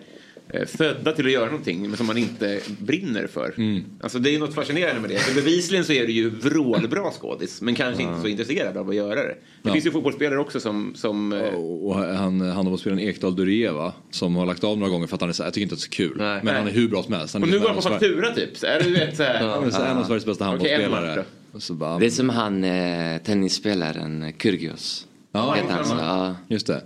födda 0.67 1.11
till 1.11 1.25
att 1.25 1.31
göra 1.31 1.45
någonting 1.45 1.81
men 1.89 1.97
som 1.97 2.05
man 2.07 2.17
inte 2.17 2.59
brinner 2.79 3.27
för. 3.27 3.53
Alltså 4.01 4.19
det 4.19 4.35
är 4.35 4.39
något 4.39 4.53
fascinerande 4.53 5.01
med 5.01 5.09
det. 5.09 5.17
För 5.19 5.35
bevisligen 5.35 5.85
så 5.85 5.93
är 5.93 6.05
du 6.05 6.11
ju 6.11 6.29
vrålbra 6.29 7.11
skådis 7.11 7.61
men 7.61 7.75
kanske 7.75 8.03
inte 8.03 8.21
så 8.21 8.27
intresserad 8.27 8.77
av 8.77 8.89
att 8.89 8.95
göra 8.95 9.15
det. 9.15 9.21
Det 9.23 9.35
Ja. 9.69 9.73
finns 9.73 9.85
ju 9.85 9.91
fotbollsspelare 9.91 10.39
också 10.39 10.59
som... 10.59 10.91
som 10.95 11.33
eh, 11.33 11.41
Och 11.53 11.95
han, 11.95 12.41
handbollsspelaren 12.41 12.99
Ekdal 12.99 13.35
Dureva 13.35 13.93
som 14.11 14.35
har 14.35 14.45
lagt 14.45 14.63
av 14.63 14.77
några 14.77 14.91
gånger 14.91 15.07
för 15.07 15.15
att 15.15 15.21
han 15.21 15.29
är 15.29 15.33
så 15.33 15.43
jag 15.43 15.53
tycker 15.53 15.63
inte 15.63 15.73
att 15.75 15.79
det 15.79 15.83
är 16.01 16.05
så 16.05 16.09
kul. 16.09 16.17
Men 16.17 16.55
han 16.55 16.67
är 16.67 16.71
hur 16.71 16.87
bra 16.89 17.03
som 17.03 17.13
helst. 17.13 17.33
Han 17.33 17.43
och 17.43 17.49
nu 17.49 17.53
liksom 17.55 17.73
går 17.75 17.81
han 17.81 17.93
en 17.93 17.99
på 17.99 18.05
faktura 18.05 18.31
typ. 18.35 18.57
Så 18.57 18.65
är 18.65 18.79
det, 18.79 18.85
du 18.85 18.93
vet, 18.93 19.17
så 19.17 19.23
här, 19.23 19.47
Han 19.47 19.63
är 19.63 19.69
så- 19.69 19.81
en 19.81 19.97
av 19.97 20.03
Sveriges 20.03 20.25
bästa 20.25 20.45
handbollsspelare. 20.45 21.25
Och 21.69 21.75
bara, 21.75 21.99
Det 21.99 22.05
är 22.05 22.09
som 22.09 22.29
han 22.29 22.63
eh, 22.63 23.17
tennisspelaren 23.25 24.23
eh, 24.23 24.33
Kyrgios. 24.43 25.07
Ja, 25.31 25.55
han? 25.69 25.97
Ja. 25.99 26.35
Just 26.47 26.67
det. 26.67 26.81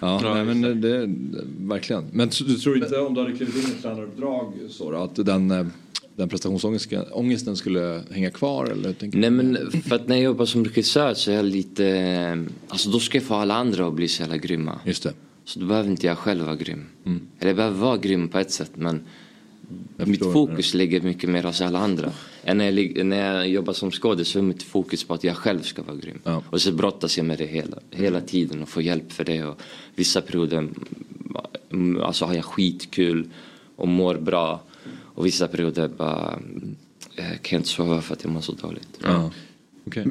Ja, 0.00 0.20
nej, 0.34 0.44
men 0.44 0.60
det, 0.60 0.74
det, 0.74 1.08
verkligen. 1.58 2.04
Men 2.12 2.28
du 2.28 2.54
tror 2.54 2.76
inte 2.76 2.98
om 2.98 3.14
du 3.14 3.20
hade 3.20 3.36
klivit 3.36 3.54
in 3.54 3.60
i 3.60 3.64
ett 3.64 3.82
tränaruppdrag 3.82 4.52
så 4.70 4.90
då, 4.90 4.98
att 4.98 5.16
den, 5.16 5.50
eh, 5.50 5.66
den 6.16 6.28
prestationsångesten 6.28 7.56
skulle 7.56 8.02
hänga 8.10 8.30
kvar? 8.30 8.66
Eller, 8.66 8.92
tänker 8.92 9.18
Nej 9.18 9.30
men 9.30 9.70
för 9.88 9.96
att 9.96 10.08
när 10.08 10.16
jag 10.16 10.24
jobbar 10.24 10.46
som 10.46 10.64
regissör 10.64 11.14
så 11.14 11.30
är 11.30 11.34
jag 11.34 11.44
lite, 11.44 11.86
eh, 11.86 12.36
alltså 12.68 12.90
då 12.90 13.00
ska 13.00 13.18
jag 13.18 13.24
få 13.24 13.34
alla 13.34 13.54
andra 13.54 13.86
att 13.86 13.94
bli 13.94 14.08
så 14.08 14.22
jävla 14.22 14.36
grymma. 14.36 14.80
Just 14.84 15.02
det. 15.02 15.12
Så 15.44 15.60
då 15.60 15.66
behöver 15.66 15.90
inte 15.90 16.06
jag 16.06 16.18
själv 16.18 16.44
vara 16.44 16.56
grym. 16.56 16.86
Mm. 17.06 17.20
Eller 17.38 17.48
jag 17.48 17.56
behöver 17.56 17.78
vara 17.78 17.96
grym 17.96 18.28
på 18.28 18.38
ett 18.38 18.50
sätt 18.50 18.70
men 18.74 19.00
mitt 19.96 20.08
förstår. 20.08 20.32
fokus 20.32 20.74
ligger 20.74 21.00
mycket 21.00 21.30
mer 21.30 21.42
hos 21.42 21.60
alla 21.60 21.78
andra. 21.78 22.12
Än 22.44 22.58
när 22.58 22.70
jag, 22.70 23.06
när 23.06 23.34
jag 23.36 23.48
jobbar 23.48 23.72
som 23.72 23.90
skådis 23.90 24.28
så 24.28 24.38
är 24.38 24.42
mitt 24.42 24.62
fokus 24.62 25.04
på 25.04 25.14
att 25.14 25.24
jag 25.24 25.36
själv 25.36 25.60
ska 25.62 25.82
vara 25.82 25.96
grym. 25.96 26.18
Och 26.50 26.60
så 26.60 26.72
brottas 26.72 27.16
jag 27.16 27.26
med 27.26 27.38
det 27.38 27.46
hela, 27.46 27.78
hela 27.90 28.20
tiden 28.20 28.62
och 28.62 28.68
får 28.68 28.82
hjälp 28.82 29.12
för 29.12 29.24
det. 29.24 29.44
Och 29.44 29.60
vissa 29.94 30.20
perioder 30.20 30.68
mm, 31.72 32.02
alltså 32.02 32.24
har 32.24 32.34
jag 32.34 32.44
skitkul 32.44 33.28
och 33.76 33.88
mår 33.88 34.14
bra. 34.14 34.62
Och 35.14 35.26
vissa 35.26 35.48
perioder 35.48 35.88
bara 35.88 36.38
eh, 37.16 37.24
kan 37.24 37.38
jag 37.50 37.58
inte 37.58 37.68
sova 37.68 38.00
för 38.00 38.14
att 38.14 38.24
jag 38.24 38.32
mår 38.32 38.40
så 38.40 38.52
dåligt. 38.52 38.98
Ja. 39.02 39.30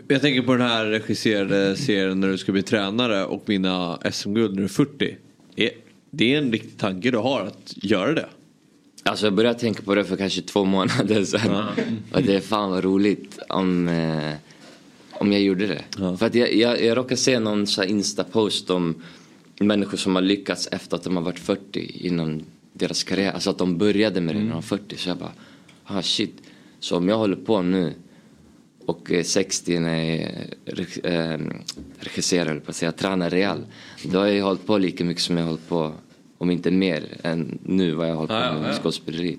Jag 0.08 0.22
tänker 0.22 0.42
på 0.42 0.52
den 0.56 0.68
här 0.68 0.86
regisserade 0.86 1.76
serien 1.76 2.20
när 2.20 2.28
du 2.28 2.38
ska 2.38 2.52
bli 2.52 2.64
tränare 2.64 3.26
och 3.26 3.44
vinna 3.46 4.00
SM-guld 4.12 4.52
när 4.52 4.58
du 4.58 4.64
är 4.64 4.68
40. 4.68 5.18
Är- 5.56 5.70
Det 6.12 6.34
är 6.34 6.38
en 6.38 6.52
riktig 6.52 6.78
tanke 6.78 7.12
du 7.12 7.18
har 7.18 7.42
att 7.42 7.74
göra 7.76 8.14
det. 8.14 8.26
Alltså 9.08 9.26
jag 9.26 9.34
började 9.34 9.60
tänka 9.60 9.82
på 9.84 9.96
det 9.96 10.06
för 10.06 10.18
kanske 10.18 10.42
två 10.42 10.66
månader 10.66 11.24
sedan. 11.24 11.66
Och 12.14 12.24
det 12.24 12.36
är 12.36 12.40
fan 12.40 12.72
vad 12.72 12.84
roligt 12.84 13.40
om, 13.50 13.88
eh, 13.88 14.34
om 15.12 15.32
jag 15.32 15.42
gjorde 15.42 15.68
det. 15.68 15.84
För 16.18 16.26
att 16.26 16.36
jag, 16.36 16.56
jag, 16.56 16.84
jag 16.84 16.98
råkade 16.98 17.18
se 17.18 17.40
någon 17.40 17.68
så 17.68 17.84
Insta-post 17.84 18.70
om 18.70 19.04
människor 19.60 19.98
som 19.98 20.16
har 20.16 20.22
lyckats 20.22 20.68
efter 20.72 20.96
att 20.96 21.04
de 21.04 21.16
har 21.16 21.24
varit 21.24 21.40
40 21.40 22.08
inom 22.08 22.42
deras 22.74 23.04
karriär. 23.04 23.32
Alltså 23.32 23.50
att 23.50 23.58
de 23.58 23.78
började 23.78 24.22
med 24.22 24.36
det 24.36 24.40
när 24.40 24.50
de 24.50 24.56
var 24.56 24.62
40. 24.62 24.98
Så 24.98 25.10
jag 25.10 25.18
bara, 25.18 25.32
ah 25.84 26.02
shit. 26.02 26.42
Så 26.80 26.98
om 26.98 27.10
jag 27.10 27.18
håller 27.18 27.36
på 27.36 27.62
nu 27.62 27.94
och 28.86 29.12
är 29.12 29.24
60 29.24 29.80
när 29.80 30.04
jag 30.66 30.80
eh, 31.04 31.40
regisserar, 32.00 32.52
eller 32.52 32.62
på 32.62 32.70
att 32.70 32.76
säga, 32.76 32.92
tränar 32.92 33.30
Real. 33.30 33.66
Då 34.04 34.20
har 34.20 34.26
jag 34.26 34.46
hållit 34.46 34.66
på 34.66 34.78
lika 34.78 35.06
mycket 35.06 35.24
som 35.24 35.38
jag 35.38 35.44
har 35.44 35.50
hållit 35.50 35.70
på, 35.70 35.94
om 36.38 36.52
inte 36.52 36.72
mer, 36.72 37.04
än 37.24 37.60
nu 37.64 37.92
vad 37.92 38.06
jag 38.08 38.12
har 38.12 38.18
hållit 38.18 38.30
på 38.30 38.36
Ja, 38.36 38.46
ja, 38.54 38.60
med 38.62 38.70
ja. 38.74 38.78
skådespeleri. 38.82 39.38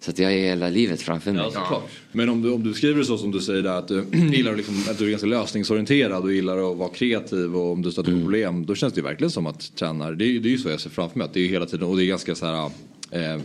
Så 0.00 0.10
att 0.10 0.18
jag 0.18 0.26
har 0.26 0.32
hela 0.36 0.68
livet 0.68 1.02
framför 1.02 1.32
mig. 1.32 1.42
Men 2.12 2.28
om 2.28 2.42
du, 2.42 2.52
om 2.52 2.62
du 2.64 2.74
skriver 2.74 3.02
så 3.02 3.18
som 3.18 3.30
du 3.30 3.40
säger 3.40 3.62
där 3.62 3.78
att 3.78 3.88
du 3.88 4.04
gillar 4.32 4.56
liksom, 4.56 4.74
att 4.90 4.98
du 4.98 5.06
är 5.06 5.10
ganska 5.10 5.26
lösningsorienterad 5.28 6.22
och 6.24 6.32
gillar 6.32 6.70
att 6.72 6.76
vara 6.76 6.88
kreativ 6.88 7.56
och 7.56 7.72
om 7.72 7.82
du 7.82 7.92
stöter 7.92 8.12
på 8.12 8.18
problem. 8.20 8.66
Då 8.66 8.74
känns 8.74 8.92
det 8.94 8.98
ju 8.98 9.04
verkligen 9.04 9.30
som 9.30 9.46
att 9.46 9.76
tränare, 9.76 10.14
det 10.14 10.24
är, 10.24 10.28
ju- 10.28 10.40
det 10.40 10.48
är 10.48 10.50
ju 10.50 10.58
så 10.58 10.68
jag 10.68 10.80
ser 10.80 10.90
framför 10.90 11.18
mig 11.18 11.24
att 11.24 11.34
det 11.34 11.40
är 11.40 11.48
hela 11.48 11.66
tiden 11.66 11.88
och 11.88 11.96
det 11.96 12.04
är 12.04 12.06
ganska 12.06 12.34
så 12.34 12.46
här 12.46 12.64
eh, 13.10 13.40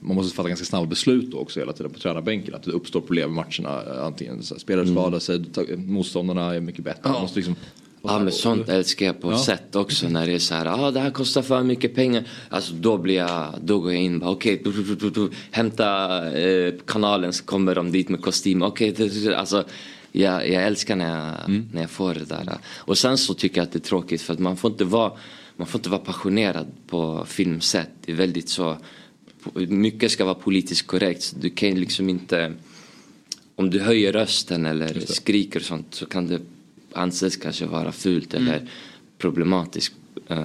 man 0.00 0.16
måste 0.16 0.36
fatta 0.36 0.48
ganska 0.48 0.66
snabba 0.66 0.86
beslut 0.86 1.30
då 1.30 1.38
också 1.38 1.60
hela 1.60 1.72
tiden 1.72 1.92
på 1.92 1.98
tränarbänken. 1.98 2.54
Att 2.54 2.62
det 2.62 2.70
uppstår 2.70 3.00
problem 3.00 3.30
i 3.30 3.34
matcherna. 3.34 3.82
Antingen 4.02 4.42
så 4.42 4.54
här, 4.54 4.60
spelare 4.60 4.86
skadar 4.86 5.18
sig, 5.18 5.44
ta- 5.44 5.64
motståndarna 5.76 6.54
är 6.54 6.60
mycket 6.60 6.84
bättre. 6.84 7.10
Man 7.10 7.22
måste 7.22 7.36
liksom, 7.38 7.54
Ja 8.02 8.18
men 8.18 8.32
sånt 8.32 8.68
älskar 8.68 9.06
jag 9.06 9.20
på 9.20 9.32
Ja. 9.32 9.38
sätt 9.38 9.76
också 9.76 10.08
när 10.08 10.26
det 10.26 10.32
är 10.32 10.38
så 10.38 10.54
här, 10.54 10.66
ah, 10.66 10.90
det 10.90 11.00
här 11.00 11.10
kostar 11.10 11.42
för 11.42 11.62
mycket 11.62 11.94
pengar. 11.94 12.24
Alltså 12.48 12.72
då 12.72 12.98
blir 12.98 13.14
jag, 13.14 13.54
då 13.62 13.80
går 13.80 13.92
jag 13.92 14.02
in 14.02 14.18
bara 14.18 14.30
okej, 14.30 14.62
du, 15.14 15.30
hämta 15.50 15.86
eh, 16.38 16.74
kanalen 16.86 17.32
så 17.32 17.44
kommer 17.44 17.74
de 17.74 17.92
dit 17.92 18.08
med 18.08 18.22
kostym. 18.22 18.62
Okej, 18.62 18.92
du. 18.92 19.34
alltså 19.34 19.64
jag, 20.12 20.48
jag 20.48 20.62
älskar 20.64 20.96
när 20.96 21.08
jag, 21.18 21.50
när 21.72 21.80
jag 21.80 21.90
får 21.90 22.14
det 22.14 22.24
där. 22.24 22.58
Och 22.76 22.98
sen 22.98 23.18
så 23.18 23.34
tycker 23.34 23.56
jag 23.60 23.66
att 23.66 23.72
det 23.72 23.78
är 23.78 23.88
tråkigt 23.88 24.22
för 24.22 24.32
att 24.34 24.38
man 24.40 24.56
får 24.56 24.70
inte 24.70 24.84
vara, 24.84 25.12
man 25.56 25.66
får 25.66 25.78
inte 25.78 25.90
vara 25.90 26.00
passionerad 26.00 26.66
på 26.88 27.24
filmsätt. 27.28 27.90
Det 28.04 28.12
är 28.12 28.16
väldigt 28.16 28.48
så, 28.48 28.76
mycket 29.54 30.10
ska 30.10 30.24
vara 30.24 30.34
politiskt 30.34 30.86
korrekt. 30.86 31.22
Så 31.22 31.36
du 31.36 31.50
kan 31.50 31.70
liksom 31.74 32.08
inte, 32.08 32.52
om 33.56 33.70
du 33.70 33.80
höjer 33.80 34.12
rösten 34.12 34.66
eller 34.66 35.00
skriker 35.06 35.60
och 35.60 35.66
sånt 35.66 35.86
så 35.94 36.06
kan 36.06 36.26
det 36.26 36.40
anses 36.92 37.36
kanske 37.36 37.66
vara 37.66 37.92
fult 37.92 38.34
eller 38.34 38.54
Mm. 38.56 38.68
problematiskt. 39.18 39.94
Eh, 40.28 40.38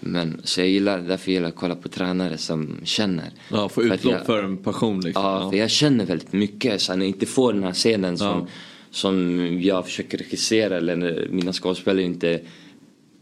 Men 0.00 0.40
så 0.44 0.60
jag 0.60 0.68
gillar, 0.68 0.98
därför 0.98 1.32
gillar 1.32 1.44
jag 1.44 1.48
att 1.52 1.56
kolla 1.60 1.74
på 1.74 1.88
tränare 1.88 2.38
som 2.38 2.76
känner. 2.84 3.30
Ja, 3.50 3.68
få 3.68 3.80
För 3.82 3.94
utlopp 3.94 4.12
jag- 4.12 4.26
för 4.26 4.42
en 4.42 4.56
passion 4.56 5.00
liksom. 5.00 5.22
Ja, 5.24 5.50
för 5.50 5.58
jag 5.58 5.70
känner 5.70 6.04
väldigt 6.06 6.32
mycket. 6.32 6.80
Så 6.80 6.92
när 6.96 7.04
jag 7.06 7.08
inte 7.14 7.26
får 7.26 7.52
den 7.52 7.62
här 7.64 7.72
scenen 7.72 8.18
som, 8.18 8.26
Ja. 8.26 8.46
som 8.90 9.40
jag 9.62 9.84
försöker 9.84 10.18
regissera 10.18 10.76
eller 10.76 10.96
när 10.96 11.28
mina 11.30 11.52
skådespelare 11.52 12.02
inte 12.02 12.40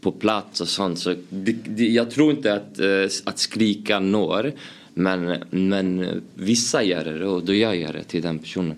på 0.01 0.11
plats 0.11 0.61
och 0.61 0.67
sånt. 0.67 0.99
Så 0.99 1.15
det, 1.29 1.51
det, 1.51 1.87
jag 1.87 2.11
tror 2.11 2.31
inte 2.31 2.53
att, 2.53 2.79
eh, 2.79 3.03
att 3.23 3.39
skrika 3.39 3.99
når. 3.99 4.51
Men, 4.93 5.35
men 5.49 6.21
vissa 6.35 6.83
gör 6.83 7.03
det 7.05 7.25
och 7.27 7.45
då 7.45 7.53
jag 7.53 7.75
gör 7.77 7.93
det 7.93 8.03
till 8.03 8.21
den 8.21 8.39
personen. 8.39 8.75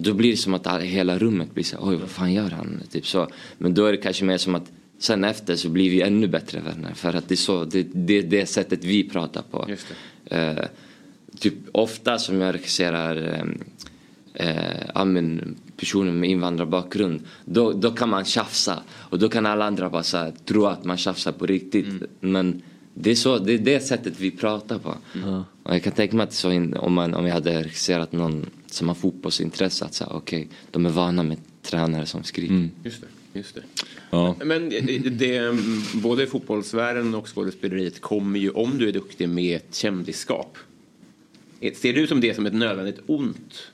Då 0.00 0.14
blir 0.14 0.30
det 0.30 0.36
som 0.36 0.54
att 0.54 0.82
hela 0.82 1.18
rummet 1.18 1.54
blir 1.54 1.64
så 1.64 1.76
oj 1.80 1.96
vad 1.96 2.10
fan 2.10 2.32
gör 2.32 2.50
han? 2.50 2.82
Typ 2.90 3.06
så. 3.06 3.28
Men 3.58 3.74
då 3.74 3.86
är 3.86 3.92
det 3.92 3.98
kanske 3.98 4.24
mer 4.24 4.38
som 4.38 4.54
att 4.54 4.70
sen 4.98 5.24
efter 5.24 5.56
så 5.56 5.68
blir 5.68 5.90
vi 5.90 6.02
ännu 6.02 6.28
bättre 6.28 6.60
vänner. 6.60 6.94
För 6.94 7.14
att 7.14 7.28
det 7.28 7.34
är 7.34 7.36
så, 7.36 7.64
det, 7.64 7.82
det, 7.92 8.22
det 8.22 8.46
sättet 8.46 8.84
vi 8.84 9.08
pratar 9.08 9.42
på. 9.42 9.68
Eh, 10.24 10.64
typ 11.38 11.54
ofta 11.72 12.18
som 12.18 12.40
jag 12.40 12.54
regisserar 12.54 13.16
eh, 14.34 14.48
eh, 14.94 15.04
men 15.04 15.56
personer 15.76 16.12
med 16.12 16.30
invandrarbakgrund 16.30 17.22
då, 17.44 17.72
då 17.72 17.90
kan 17.90 18.08
man 18.08 18.24
tjafsa 18.24 18.82
och 18.90 19.18
då 19.18 19.28
kan 19.28 19.46
alla 19.46 19.64
andra 19.64 19.90
bara 19.90 20.02
så 20.02 20.16
här, 20.16 20.32
tro 20.44 20.66
att 20.66 20.84
man 20.84 20.96
tjafsar 20.96 21.32
på 21.32 21.46
riktigt 21.46 22.02
men 22.20 22.62
det 22.94 23.10
är, 23.10 23.14
så, 23.14 23.38
det 23.38 23.52
är 23.52 23.58
det 23.58 23.80
sättet 23.80 24.20
vi 24.20 24.30
pratar 24.30 24.78
på. 24.78 24.94
Och 25.62 25.74
jag 25.74 25.82
kan 25.82 25.92
tänka 25.92 26.16
mig 26.16 26.24
att 26.24 26.32
så 26.32 26.50
in, 26.52 26.74
om, 26.74 26.92
man, 26.92 27.14
om 27.14 27.26
jag 27.26 27.34
hade 27.34 27.62
regisserat 27.62 28.12
någon 28.12 28.46
som 28.66 28.88
har 28.88 28.94
fotbollsintresse 28.94 29.84
att 29.84 29.94
säga 29.94 30.10
okej, 30.10 30.48
de 30.70 30.86
är 30.86 30.90
vana 30.90 31.22
med 31.22 31.38
tränare 31.62 32.06
som 32.06 32.24
skriker. 32.24 32.68
Just 32.84 33.00
det. 33.00 33.06
Just 33.32 33.54
det. 33.54 33.62
Ja. 34.10 34.36
Men 34.44 34.68
det, 34.68 34.98
det, 34.98 35.58
både 35.94 36.26
fotbollsvärlden 36.26 37.14
och 37.14 37.34
skådespeleriet 37.34 38.00
kommer 38.00 38.38
ju, 38.38 38.50
om 38.50 38.78
du 38.78 38.88
är 38.88 38.92
duktig, 38.92 39.28
med 39.28 39.56
ett 39.56 39.74
kändisskap. 39.74 40.58
Ser 41.74 41.92
du 41.92 42.06
som 42.06 42.20
det 42.20 42.34
som 42.34 42.46
ett 42.46 42.54
nödvändigt 42.54 43.00
ont? 43.06 43.70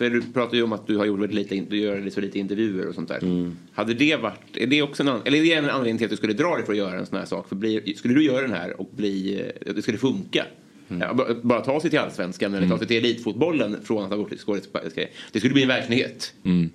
För 0.00 0.10
du 0.10 0.22
pratar 0.22 0.56
ju 0.56 0.62
om 0.62 0.72
att 0.72 0.86
du 0.86 0.96
har 0.96 1.04
gjort 1.04 1.20
väldigt 1.20 1.50
lite, 1.50 1.70
du 1.70 1.78
gör 1.78 2.10
så 2.10 2.20
lite 2.20 2.38
intervjuer 2.38 2.88
och 2.88 2.94
sånt 2.94 3.08
där. 3.08 3.22
Mm. 3.22 3.56
Hade 3.72 3.94
det 3.94 4.16
varit, 4.16 4.56
är 4.56 4.66
det 4.66 4.82
också 4.82 5.02
en, 5.02 5.08
eller 5.08 5.38
är 5.38 5.42
det 5.42 5.52
en 5.52 5.70
anledning 5.70 5.98
till 5.98 6.04
att 6.04 6.10
du 6.10 6.16
skulle 6.16 6.32
dra 6.32 6.56
dig 6.56 6.64
för 6.64 6.72
att 6.72 6.78
göra 6.78 6.98
en 6.98 7.06
sån 7.06 7.18
här 7.18 7.24
sak? 7.24 7.48
För 7.48 7.56
blir, 7.56 7.94
skulle 7.94 8.14
du 8.14 8.24
göra 8.24 8.42
den 8.42 8.52
här 8.52 8.80
och 8.80 8.90
bli, 8.96 9.40
eh, 9.66 9.74
det 9.74 9.82
skulle 9.82 9.98
funka? 9.98 10.46
Ja, 10.88 11.14
bara, 11.14 11.34
bara 11.42 11.60
ta 11.60 11.80
sig 11.80 11.90
till 11.90 11.98
allsvenskan 11.98 12.54
eller 12.54 12.68
ta 12.68 12.78
sig 12.78 12.86
till 12.86 12.96
elitfotbollen 12.96 13.76
från 13.84 14.04
att 14.04 14.18
ha 14.18 14.28
till 14.28 14.38
skådespelare. 14.38 15.08
Det 15.32 15.38
skulle 15.38 15.54
bli 15.54 15.62
en 15.62 15.68
verklighet. 15.68 16.34
Mm. 16.44 16.70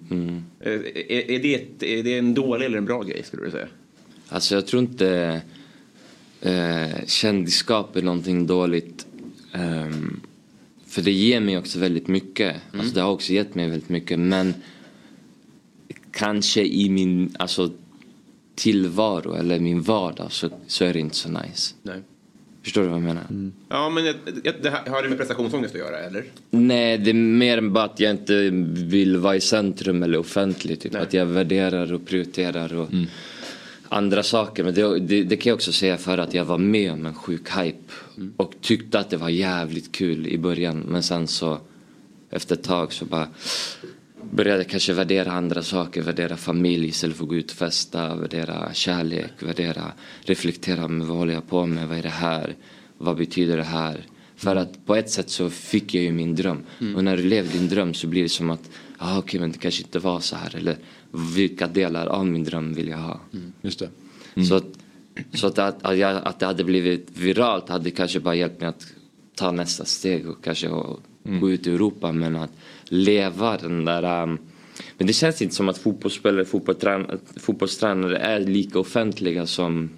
Eh, 0.60 0.72
Är, 0.74 1.32
är, 1.32 1.40
det 1.40 1.56
ett, 1.56 1.84
är 1.84 2.04
det 2.04 2.18
en 2.18 2.34
dålig 2.34 2.66
eller 2.66 2.78
en 2.78 2.86
bra 2.86 3.04
grej 3.04 3.24
skulle 3.24 3.46
du 3.46 3.52
säga? 3.52 3.68
Alltså 4.30 4.56
jag 4.56 4.68
tror 4.68 4.82
inte... 4.82 5.42
eh, 6.42 7.06
kändisskap 7.06 7.96
är 7.96 8.02
någonting 8.02 8.48
dåligt. 8.48 9.06
Ehm, 9.54 10.22
för 10.96 11.02
det 11.02 11.12
ger 11.12 11.40
mig 11.40 11.58
också 11.58 11.80
väldigt 11.80 12.08
mycket. 12.08 12.56
Alltså 12.74 12.96
det 12.96 13.02
har 13.02 13.12
också 13.12 13.34
gett 13.34 13.56
mig 13.56 13.70
väldigt 13.70 13.90
mycket. 13.90 14.20
Men 14.20 14.54
kanske 16.12 16.66
i 16.66 16.90
min 16.90 17.36
alltså, 17.40 17.72
tillvaro 18.56 19.34
eller 19.34 19.60
min 19.60 19.82
vardag 19.82 20.32
så, 20.32 20.50
så 20.68 20.86
är 20.86 20.94
det 20.94 21.00
inte 21.00 21.16
så 21.16 21.30
nice. 21.30 21.76
Nej. 21.84 22.02
Förstår 22.64 22.82
du 22.82 22.88
vad 22.88 22.98
jag 22.98 23.04
menar? 23.04 23.52
Ja, 23.70 23.90
men 23.90 24.04
det 24.62 24.70
här, 24.70 24.90
har 24.90 25.04
det 25.04 25.10
med 25.10 25.18
prestationsångest 25.18 25.76
att 25.76 25.82
göra, 25.82 26.00
eller? 26.00 26.24
Nej, 26.50 26.98
det 26.98 27.10
är 27.10 27.14
mer 27.14 27.62
bara 27.62 27.84
att 27.84 28.00
jag 28.00 28.12
inte 28.12 28.50
vill 28.86 29.18
vara 29.18 29.36
i 29.36 29.42
centrum 29.42 30.04
eller 30.04 30.18
offentlig. 30.18 30.80
Typ. 30.80 30.96
Att 30.96 31.14
jag 31.14 31.26
värderar 31.26 31.94
och 31.94 32.06
prioriterar 32.06 32.74
och 32.74 32.90
andra 33.90 34.24
saker. 34.24 34.64
Men 34.64 34.74
det, 34.74 35.00
det, 35.00 35.24
det 35.24 35.38
kan 35.38 35.50
jag 35.50 35.56
också 35.56 35.72
säga 35.72 35.98
för 35.98 36.18
att 36.18 36.34
jag 36.34 36.46
var 36.46 36.58
med 36.58 36.92
om 36.92 37.06
en 37.06 37.14
sjuk 37.14 37.50
hype. 37.50 37.94
Och 38.38 38.54
tyckte 38.62 39.00
att 39.00 39.10
det 39.10 39.18
var 39.18 39.30
jävligt 39.30 39.92
kul 39.92 40.28
i 40.28 40.38
början. 40.38 40.80
Men 40.80 41.04
sen 41.04 41.28
så 41.28 41.60
efter 42.30 42.56
ett 42.56 42.64
tag 42.64 42.94
så 42.94 43.06
bara 43.06 43.28
började 44.32 44.60
jag 44.60 44.70
kanske 44.70 44.94
värdera 44.94 45.32
andra 45.32 45.64
saker. 45.64 46.02
Värdera 46.02 46.38
familj 46.38 46.88
istället 46.88 47.18
för 47.18 47.24
att 47.24 47.30
gå 47.30 47.36
ut 47.36 47.52
och 47.52 47.58
festa. 47.58 48.16
Värdera 48.16 48.74
kärlek. 48.74 49.32
Värdera, 49.40 49.92
reflektera. 50.22 50.88
Men 50.88 51.08
vad 51.08 51.18
håller 51.18 51.34
jag 51.34 51.48
på 51.48 51.66
med? 51.66 51.88
Vad 51.88 51.98
är 51.98 52.04
det 52.04 52.10
här? 52.10 52.56
Vad 52.98 53.18
betyder 53.18 53.58
det 53.58 53.64
här? 53.64 54.06
För 54.36 54.56
att 54.56 54.86
på 54.86 54.96
ett 54.96 55.10
sätt 55.10 55.30
så 55.30 55.50
fick 55.50 55.94
jag 55.94 56.04
ju 56.04 56.12
min 56.12 56.36
dröm. 56.36 56.64
Mm. 56.82 56.96
Och 56.96 57.04
när 57.04 57.18
du 57.18 57.24
lever 57.24 57.52
din 57.52 57.68
dröm 57.68 57.94
så 57.94 58.08
blir 58.08 58.24
det 58.24 58.30
som 58.30 58.50
att 58.50 58.70
ah, 58.98 59.18
okej 59.18 59.40
men 59.40 59.52
det 59.52 59.58
kanske 59.58 59.84
inte 59.84 60.00
var 60.00 60.20
så 60.20 60.36
här. 60.36 60.56
Eller 60.56 60.78
vilka 61.36 61.68
delar 61.68 62.08
av 62.08 62.26
min 62.26 62.44
dröm 62.44 62.74
vill 62.74 62.88
jag 62.88 62.98
ha? 62.98 63.20
Just 63.62 63.80
det. 63.80 63.90
Så, 64.44 64.56
att, 64.56 64.66
så 65.34 65.48
att, 65.48 65.60
att, 65.60 65.86
att, 65.86 65.98
jag, 65.98 66.22
att 66.26 66.40
det 66.40 66.46
hade 66.46 66.64
blivit 66.64 67.08
viralt 67.14 67.70
hade 67.70 67.92
kanske 67.92 68.20
bara 68.20 68.36
hjälpt 68.36 68.62
mig 68.62 68.70
att 68.70 68.88
ta 69.36 69.52
nästa 69.52 69.86
steg 69.86 70.30
och 70.30 70.44
kanske 70.44 70.70
och 70.70 71.00
gå 71.24 71.52
ut 71.52 71.68
i 71.68 71.74
Europa. 71.74 72.12
Men 72.12 72.36
att 72.36 72.52
leva 72.86 73.58
den 73.58 73.86
där... 73.86 74.24
Um, 74.24 74.38
men 74.98 75.08
det 75.08 75.14
känns 75.14 75.42
inte 75.42 75.56
som 75.56 75.70
att 75.70 75.78
fotbollsspelare, 75.78 76.46
fotbollsträn, 76.46 77.20
fotbollstränare 77.38 78.18
är 78.18 78.40
lika 78.40 78.80
offentliga 78.80 79.46
som 79.46 79.90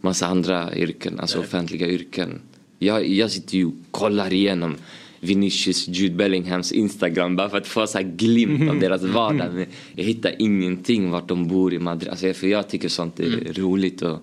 massa 0.00 0.26
andra 0.26 0.76
yrken, 0.76 1.20
alltså 1.20 1.40
offentliga 1.40 1.88
yrken. 1.88 2.40
Jag, 2.78 3.08
jag 3.08 3.30
sitter 3.30 3.56
ju 3.56 3.66
och 3.66 3.74
kollar 3.90 4.32
igenom 4.32 4.76
Vinicius 5.20 5.88
Jude 5.88 6.14
Bellinghams 6.14 6.72
Instagram 6.72 7.36
bara 7.36 7.50
för 7.50 7.58
att 7.58 7.66
få 7.66 7.86
så 7.86 7.98
här 7.98 8.04
glimt 8.16 8.70
av 8.70 8.80
deras 8.80 9.02
vardag. 9.02 9.48
Men 9.54 9.66
jag 9.94 10.04
hittar 10.04 10.34
ingenting 10.38 11.10
vart 11.10 11.28
de 11.28 11.48
bor 11.48 11.74
i 11.74 11.78
Madrid. 11.78 12.10
Alltså, 12.10 12.32
för 12.32 12.46
jag 12.46 12.68
tycker 12.68 12.88
sånt 12.88 13.20
är 13.20 13.52
roligt. 13.52 14.02
Och... 14.02 14.18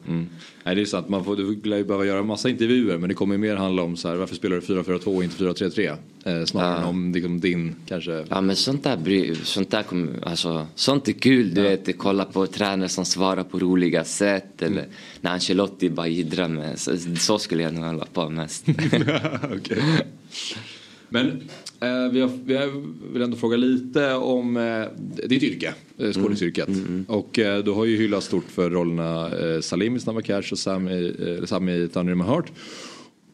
Nej 0.63 0.75
det 0.75 0.81
är 0.81 0.85
sant, 0.85 1.09
man 1.09 1.25
får, 1.25 1.35
du 1.35 1.61
lär 1.69 1.77
ju 1.77 1.83
behöva 1.83 2.05
göra 2.05 2.23
massa 2.23 2.49
intervjuer 2.49 2.97
men 2.97 3.09
det 3.09 3.15
kommer 3.15 3.35
ju 3.35 3.39
mer 3.39 3.55
handla 3.55 3.83
om 3.83 3.97
så 3.97 4.07
här, 4.07 4.15
varför 4.15 4.35
spelar 4.35 4.55
du 4.55 4.61
4-4-2 4.61 5.15
och 5.15 5.23
inte 5.23 5.43
4-3-3? 5.43 5.97
Eh, 6.23 6.45
snarare 6.45 6.77
än 6.77 6.83
om 6.83 7.11
liksom, 7.11 7.39
din 7.39 7.75
kanske... 7.85 8.25
Ja 8.29 8.41
men 8.41 8.55
sånt 8.55 8.83
där, 8.83 8.97
bry, 8.97 9.35
sånt 9.35 9.71
där 9.71 9.83
kommer, 9.83 10.27
alltså, 10.27 10.67
sånt 10.75 11.07
är 11.07 11.11
kul. 11.11 11.53
Du 11.53 11.61
vet, 11.61 11.97
kolla 11.97 12.25
på 12.25 12.47
tränare 12.47 12.89
som 12.89 13.05
svarar 13.05 13.43
på 13.43 13.59
roliga 13.59 14.03
sätt. 14.03 14.61
Eller 14.61 14.85
när 15.21 15.31
Ancelotti 15.31 15.89
bara 15.89 16.07
jiddrar 16.07 16.47
med. 16.47 16.79
Så, 16.79 16.97
så 17.19 17.39
skulle 17.39 17.63
jag 17.63 17.73
nog 17.73 17.83
hålla 17.83 18.05
på 18.13 18.29
mest. 18.29 18.65
Okej. 19.57 19.83
Men 21.09 21.41
vi, 22.11 22.21
har, 22.21 22.31
vi 22.45 22.55
har, 22.55 22.83
vill 23.13 23.21
ändå 23.21 23.37
fråga 23.37 23.57
lite 23.57 24.13
om 24.13 24.57
eh, 24.57 24.85
ditt 25.27 25.43
yrke, 25.43 25.73
eh, 25.97 26.11
skådisyrket. 26.11 26.69
Och 27.07 27.39
eh, 27.39 27.63
du 27.63 27.71
har 27.71 27.85
ju 27.85 27.97
hyllats 27.97 28.25
stort 28.27 28.51
för 28.51 28.69
rollerna 28.69 29.37
eh, 29.37 29.61
Salim 29.61 29.95
i 29.95 29.99
Snabba 29.99 30.21
Cash 30.21 30.51
och 30.51 30.59
Sam 30.59 30.87
i, 30.87 31.15
eh, 31.39 31.45
Sam 31.45 31.69
i 31.69 31.87
Thunder 31.87 32.15
My 32.15 32.23
Heart. 32.23 32.51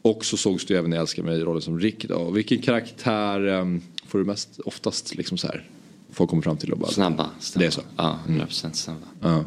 Och 0.02 0.24
så 0.24 0.36
sågs 0.36 0.64
du 0.64 0.76
även 0.76 0.92
i 0.92 0.96
Älska 0.96 1.22
mig 1.22 1.40
i 1.40 1.44
rollen 1.44 1.62
som 1.62 1.80
Rick 1.80 2.08
då. 2.08 2.16
Och 2.16 2.36
vilken 2.36 2.62
karaktär 2.62 3.46
eh, 3.46 3.64
får 4.06 4.18
du 4.18 4.24
mest 4.24 4.60
oftast 4.64 5.14
liksom 5.14 5.38
så 5.38 5.46
här 5.46 5.64
folk 6.12 6.30
kommer 6.30 6.42
fram 6.42 6.56
till 6.56 6.72
och 6.72 6.78
bara... 6.78 6.90
Snabba. 6.90 7.30
Det 7.56 7.66
är 7.66 7.70
så? 7.70 7.80
Ja, 7.96 8.18
100% 8.26 8.72
snabba. 8.72 9.06
Ja. 9.20 9.44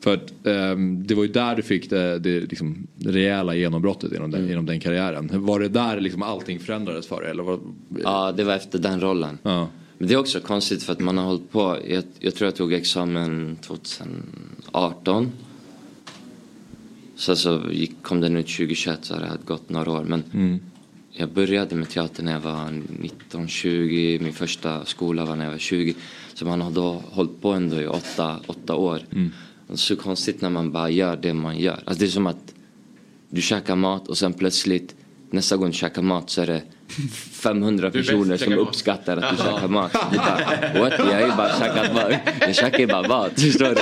För 0.00 0.14
att 0.14 0.46
ehm, 0.46 1.06
det 1.06 1.14
var 1.14 1.22
ju 1.22 1.32
där 1.32 1.56
du 1.56 1.62
fick 1.62 1.90
det, 1.90 2.18
det, 2.18 2.40
liksom, 2.40 2.86
rejäla 2.98 3.54
genombrottet 3.54 4.12
genom 4.12 4.30
den, 4.30 4.48
genom 4.48 4.66
den 4.66 4.80
karriären. 4.80 5.30
Var 5.32 5.60
det 5.60 5.68
där 5.68 6.00
liksom 6.00 6.22
allting 6.22 6.58
förändrades 6.60 7.06
för 7.06 7.20
dig? 7.22 7.30
Eller 7.30 7.42
var... 7.42 7.58
Ja, 8.02 8.32
det 8.32 8.44
var 8.44 8.54
efter 8.54 8.78
den 8.78 9.00
rollen. 9.00 9.38
Ja. 9.42 9.68
Men 9.98 10.08
det 10.08 10.14
är 10.14 10.18
också 10.18 10.40
konstigt 10.40 10.82
för 10.82 10.92
att 10.92 11.00
man 11.00 11.18
har 11.18 11.24
hållit 11.24 11.52
på. 11.52 11.76
Jag, 11.88 12.04
jag 12.18 12.34
tror 12.34 12.46
jag 12.46 12.54
tog 12.56 12.72
examen 12.72 13.56
2018. 13.56 15.32
Så, 17.16 17.36
så 17.36 17.62
gick, 17.70 18.02
kom 18.02 18.20
den 18.20 18.36
ut 18.36 18.46
2021 18.46 18.98
så 19.04 19.14
det 19.14 19.30
gått 19.46 19.70
några 19.70 19.92
år. 19.92 20.04
Men 20.04 20.22
Mm. 20.32 20.60
jag 21.12 21.30
började 21.30 21.74
med 21.74 21.88
teater 21.88 22.22
när 22.22 22.32
jag 22.32 22.40
var 22.40 22.82
19-20. 23.30 24.22
Min 24.22 24.32
första 24.32 24.84
skola 24.84 25.24
var 25.24 25.36
när 25.36 25.44
jag 25.44 25.52
var 25.52 25.58
20. 25.58 25.94
Så 26.34 26.44
man 26.46 26.60
har 26.60 26.70
då 26.70 27.02
hållit 27.10 27.40
på 27.42 27.52
ändå 27.52 27.80
i 27.80 27.86
åtta, 27.86 28.36
åtta 28.46 28.74
år. 28.74 29.00
Mm. 29.12 29.30
Det 29.68 29.74
är 29.74 29.76
så 29.76 29.96
konstigt 29.96 30.40
när 30.40 30.50
man 30.50 30.72
bara 30.72 30.90
gör 30.90 31.16
det 31.16 31.34
man 31.34 31.58
gör. 31.58 31.72
Alltså 31.84 32.00
det 32.00 32.04
är 32.06 32.10
som 32.10 32.26
att 32.26 32.54
du 33.30 33.40
käkar 33.42 33.76
mat 33.76 34.08
och 34.08 34.18
sen 34.18 34.32
plötsligt 34.32 34.94
nästa 35.30 35.56
gång 35.56 35.66
du 35.66 35.72
käkar 35.72 36.02
mat 36.02 36.30
så 36.30 36.42
är 36.42 36.46
det 36.46 36.62
500 37.32 37.90
Du 37.90 37.98
är 37.98 38.02
bäst 38.02 38.08
personer 38.10 38.36
som 38.36 38.52
uppskattar 38.52 39.16
att 39.16 39.36
du 39.36 39.42
Ja. 39.44 39.54
käkar 39.54 39.68
mat. 39.68 39.92
Du 40.10 40.16
bara, 40.16 40.80
what? 40.80 40.92
Jag 40.98 41.04
har 41.04 41.20
ju 41.20 41.36
bara 41.36 41.58
käkat 41.58 41.94
mat. 41.94 42.12
Jag 42.40 42.54
käkar 42.54 42.78
ju 42.78 42.86
bara 42.86 43.08
mat, 43.08 43.32
förstår 43.40 43.68
du? 43.68 43.80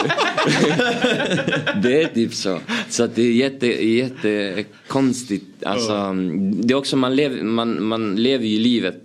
Det 1.83 2.03
är 2.03 2.09
typ 2.15 2.35
så. 2.35 2.61
Så 2.89 3.05
att 3.05 3.15
det 3.15 3.23
är 3.23 3.33
jätte, 3.33 3.67
jättekonstigt. 3.87 5.65
Alltså, 5.65 6.13
det 6.53 6.73
är 6.75 6.77
också, 6.79 6.97
man 6.97 7.17
lever, 7.17 7.43
man, 7.43 7.85
man 7.85 8.17
lever 8.17 8.47
ju 8.47 8.59
livet, 8.59 9.03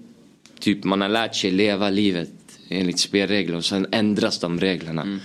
typ 0.59 0.83
man 0.83 1.01
har 1.01 1.09
lärt 1.09 1.35
sig 1.35 1.51
leva 1.51 1.89
livet 1.89 2.29
enligt 2.69 2.99
spelregler 2.99 3.55
och 3.57 3.65
sen 3.65 3.87
ändras 3.91 4.39
de 4.39 4.59
reglerna. 4.59 5.19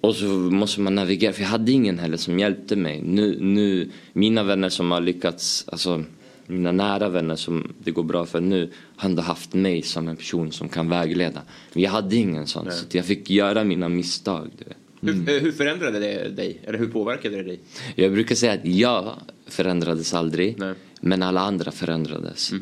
Och 0.00 0.14
så 0.14 0.26
måste 0.26 0.80
man 0.80 0.94
navigera, 0.94 1.32
för 1.32 1.42
jag 1.42 1.48
hade 1.48 1.72
ingen 1.72 1.98
heller 1.98 2.16
som 2.16 2.38
hjälpte 2.38 2.76
mig. 2.76 3.02
Nu, 3.02 3.38
nu, 3.40 3.90
mina 4.12 4.42
vänner 4.42 4.68
som 4.68 4.90
har 4.90 5.00
lyckats, 5.00 5.64
alltså 5.68 6.04
mina 6.46 6.72
nära 6.72 7.08
vänner 7.08 7.36
som 7.36 7.72
det 7.84 7.90
går 7.90 8.02
bra 8.02 8.26
för 8.26 8.40
nu 8.40 8.70
har 8.96 9.08
ändå 9.08 9.22
haft 9.22 9.54
mig 9.54 9.82
som 9.82 10.08
en 10.08 10.16
person 10.16 10.52
som 10.52 10.68
kan 10.68 10.88
vägleda. 10.88 11.42
Men 11.72 11.82
jag 11.82 11.90
hade 11.90 12.16
ingen 12.16 12.46
sån, 12.46 12.72
så 12.72 12.84
att 12.84 12.94
jag 12.94 13.04
fick 13.04 13.30
göra 13.30 13.64
mina 13.64 13.88
misstag. 13.88 14.50
Vet. 14.58 14.76
Hur, 15.00 15.28
eh, 15.28 15.42
hur 15.42 15.52
förändrade 15.52 15.98
det 15.98 16.28
dig? 16.28 16.60
Eller 16.64 16.78
hur 16.78 16.86
påverkade 16.86 17.36
det 17.36 17.42
dig? 17.42 17.60
Jag 17.94 18.12
brukar 18.12 18.34
säga 18.34 18.52
att 18.52 18.66
jag 18.66 19.14
förändrades 19.46 20.14
aldrig, 20.14 20.56
men 21.00 21.22
alla 21.22 21.40
andra 21.40 21.70
förändrades. 21.70 22.52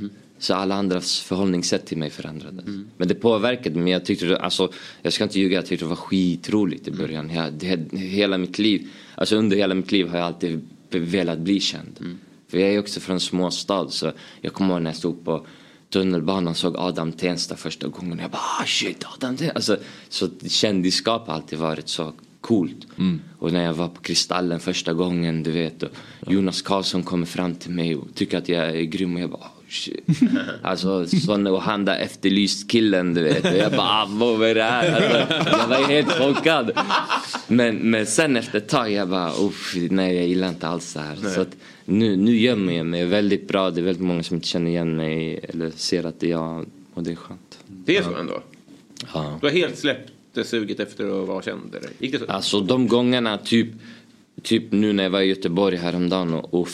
Så 0.45 0.55
alla 0.55 0.75
andras 0.75 1.21
förhållningssätt 1.21 1.87
till 1.87 1.99
mig 1.99 2.11
förändrades. 2.11 2.65
Men 2.97 3.09
det 3.09 3.15
påverkade 3.15 3.81
mig. 3.81 3.93
Jag 3.93 4.05
tyckte, 4.05 4.37
alltså, 4.37 4.73
jag 5.03 5.12
ska 5.12 5.25
inte 5.25 5.41
ljuga, 5.41 5.57
jag 5.57 5.66
tyckte 5.66 5.85
det 5.85 5.89
var 5.89 5.97
skitroligt 5.97 6.89
i 6.89 6.91
början. 6.91 7.31
Jag, 7.31 7.53
det, 7.53 7.99
hela 7.99 8.39
mitt 8.39 8.59
liv, 8.59 8.89
alltså 9.15 9.37
under 9.37 9.57
hela 9.57 9.75
mitt 9.75 9.93
liv 9.93 10.09
har 10.09 10.19
jag 10.19 10.27
alltid 10.27 10.69
velat 10.91 11.39
bli 11.39 11.61
känd. 11.61 12.19
För 12.49 12.59
jag 12.59 12.71
är 12.71 12.79
också 12.79 13.01
från 13.01 13.15
en 13.15 13.21
småstad 13.21 13.89
så 13.89 14.12
jag 14.41 14.53
kommer 14.53 14.75
ihåg 14.75 14.83
när 14.83 14.91
jag 14.91 14.97
stod 14.97 15.25
på 15.25 15.47
tunnelbanan 15.91 16.49
och 16.49 16.57
såg 16.57 16.77
Adam 16.77 17.12
Tensta 17.12 17.57
första 17.57 17.89
gången. 17.89 18.19
Jag 18.19 18.31
bara 18.31 18.43
ah, 18.61 18.65
shit 18.66 19.05
Adam 19.15 19.37
Tensta. 19.37 19.55
Alltså, 19.55 19.77
så 20.09 20.29
kändisskap 20.49 21.27
har 21.27 21.35
alltid 21.35 21.59
varit 21.59 21.89
så 21.89 22.12
coolt. 22.41 22.87
Och 23.39 23.53
när 23.53 23.65
jag 23.65 23.75
var 23.75 23.89
på 23.89 24.01
Kristallen 24.01 24.61
första 24.61 24.93
gången 24.93 25.43
du 25.43 25.51
vet 25.51 25.83
och 25.83 25.93
Jonas 26.27 26.62
Karlsson 26.62 27.03
kommer 27.03 27.27
fram 27.27 27.55
till 27.55 27.71
mig 27.71 27.97
och 27.97 28.15
tycker 28.15 28.39
att 28.39 28.49
jag 28.49 28.69
är 28.69 28.83
grym 28.83 29.15
och 29.16 29.23
jag 29.23 29.31
bara. 29.31 29.53
Alltså 30.63 31.07
sån, 31.07 31.47
och 31.47 31.63
han 31.63 31.85
där 31.85 31.99
efterlyst 31.99 32.71
killen 32.71 33.15
du 33.15 33.23
vet. 33.23 33.45
Och 33.45 33.57
jag 33.57 33.73
bara 33.73 34.03
ah, 34.03 34.07
vad 34.11 34.43
är 34.49 34.55
det 34.55 34.63
här? 34.63 34.93
Alltså, 34.93 35.51
jag 35.59 35.69
var 35.69 35.89
helt 35.89 36.13
chockad. 36.13 36.71
Men, 37.49 37.77
men 37.77 38.07
sen 38.07 38.37
efter 38.37 38.59
ett 38.59 38.69
tag 38.69 38.93
jag 38.93 39.09
bara 39.09 39.31
uff, 39.31 39.75
nej 39.91 40.17
jag 40.17 40.27
gillar 40.27 40.49
inte 40.49 40.69
alls 40.69 40.95
det 40.95 41.01
här. 41.01 41.19
Nej. 41.23 41.35
Så 41.35 41.41
att 41.41 41.57
nu, 41.85 42.17
nu 42.17 42.37
gömmer 42.37 42.73
jag 42.73 42.87
mig 42.87 43.05
väldigt 43.05 43.49
bra. 43.49 43.71
Det 43.71 43.81
är 43.81 43.85
väldigt 43.85 44.03
många 44.03 44.23
som 44.23 44.35
inte 44.35 44.49
känner 44.49 44.71
igen 44.71 44.97
mig 44.97 45.41
eller 45.49 45.71
ser 45.71 46.05
att 46.07 46.21
det 46.21 46.27
är 46.27 46.31
jag 46.31 46.67
och 46.95 47.03
det 47.03 47.11
är 47.11 47.17
skönt. 47.17 47.59
Det 47.67 47.97
är 47.97 48.03
så 48.03 48.17
ändå? 48.17 48.43
Ja. 49.15 49.39
Du 49.41 49.47
har 49.47 49.53
helt 49.53 49.79
släppt 49.79 50.13
suget 50.45 50.81
efter 50.81 51.23
att 51.23 51.29
vara 51.29 51.43
känd? 51.43 51.75
Eller? 51.75 51.91
Gick 51.99 52.13
det 52.13 52.19
så? 52.19 52.25
Alltså 52.25 52.61
de 52.61 52.89
gångerna, 52.89 53.39
typ, 53.39 53.69
typ 54.43 54.73
nu 54.73 54.93
när 54.93 55.03
jag 55.03 55.11
var 55.11 55.21
i 55.21 55.25
Göteborg 55.25 55.77
häromdagen 55.77 56.35
och, 56.35 56.55
och 56.55 56.69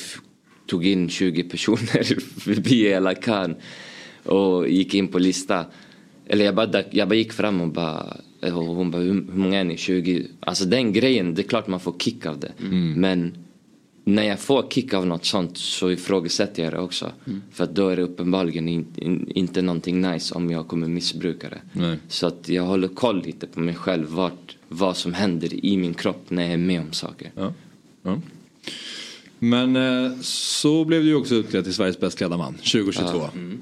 tog 0.70 0.86
in 0.86 1.08
20 1.08 1.42
personer 1.42 2.20
förbi 2.40 2.88
hela 2.88 3.14
kön 3.14 3.54
och 4.24 4.68
gick 4.68 4.94
in 4.94 5.08
på 5.08 5.18
lista. 5.18 5.66
Eller 6.26 6.44
jag 6.44 6.54
bara, 6.54 6.82
jag 6.90 7.08
bara 7.08 7.14
gick 7.14 7.32
fram 7.32 7.60
och 7.60 7.68
bara 7.68 8.16
och 8.42 8.52
hon 8.52 8.90
bara, 8.90 9.02
hur, 9.02 9.26
många 9.32 9.58
är 9.58 9.64
ni? 9.64 9.76
20? 9.76 10.26
Alltså 10.40 10.64
den 10.64 10.92
grejen, 10.92 11.34
det 11.34 11.42
är 11.42 11.48
klart 11.48 11.66
man 11.66 11.80
får 11.80 11.94
kick 11.98 12.26
av 12.26 12.40
det. 12.40 12.52
Men 12.96 13.34
när 14.04 14.22
jag 14.22 14.40
får 14.40 14.70
kick 14.70 14.94
av 14.94 15.06
något 15.06 15.24
sånt 15.24 15.58
så 15.58 15.90
ifrågasätter 15.90 16.64
jag 16.64 16.72
det 16.72 16.78
också. 16.78 17.12
För 17.52 17.64
att 17.64 17.74
då 17.74 17.88
är 17.88 17.96
det 17.96 18.02
uppenbarligen 18.02 18.68
in, 18.68 18.86
in, 18.96 19.32
inte 19.34 19.62
någonting 19.62 20.00
nice 20.00 20.34
om 20.34 20.50
jag 20.50 20.68
kommer 20.68 20.88
missbruka 20.88 21.48
det. 21.48 21.60
Nej. 21.72 21.98
Så 22.08 22.26
att 22.26 22.48
jag 22.48 22.62
håller 22.62 22.88
koll 22.88 23.22
lite 23.22 23.46
på 23.46 23.60
mig 23.60 23.74
själv, 23.74 24.08
vart, 24.08 24.56
vad 24.68 24.96
som 24.96 25.14
händer 25.14 25.64
i 25.64 25.76
min 25.76 25.94
kropp 25.94 26.30
när 26.30 26.42
jag 26.42 26.52
är 26.52 26.56
med 26.56 26.80
om 26.80 26.92
saker. 26.92 27.30
Ja. 27.34 27.52
Men 29.42 29.76
eh, 29.76 30.12
så 30.20 30.84
blev 30.84 31.02
du 31.02 31.08
ju 31.08 31.14
också 31.14 31.34
utklädd 31.34 31.64
till 31.64 31.74
Sveriges 31.74 32.00
bäst 32.00 32.18
klädda 32.18 32.36
man 32.36 32.54
2022. 32.54 33.04
Ja, 33.14 33.30
mm, 33.34 33.60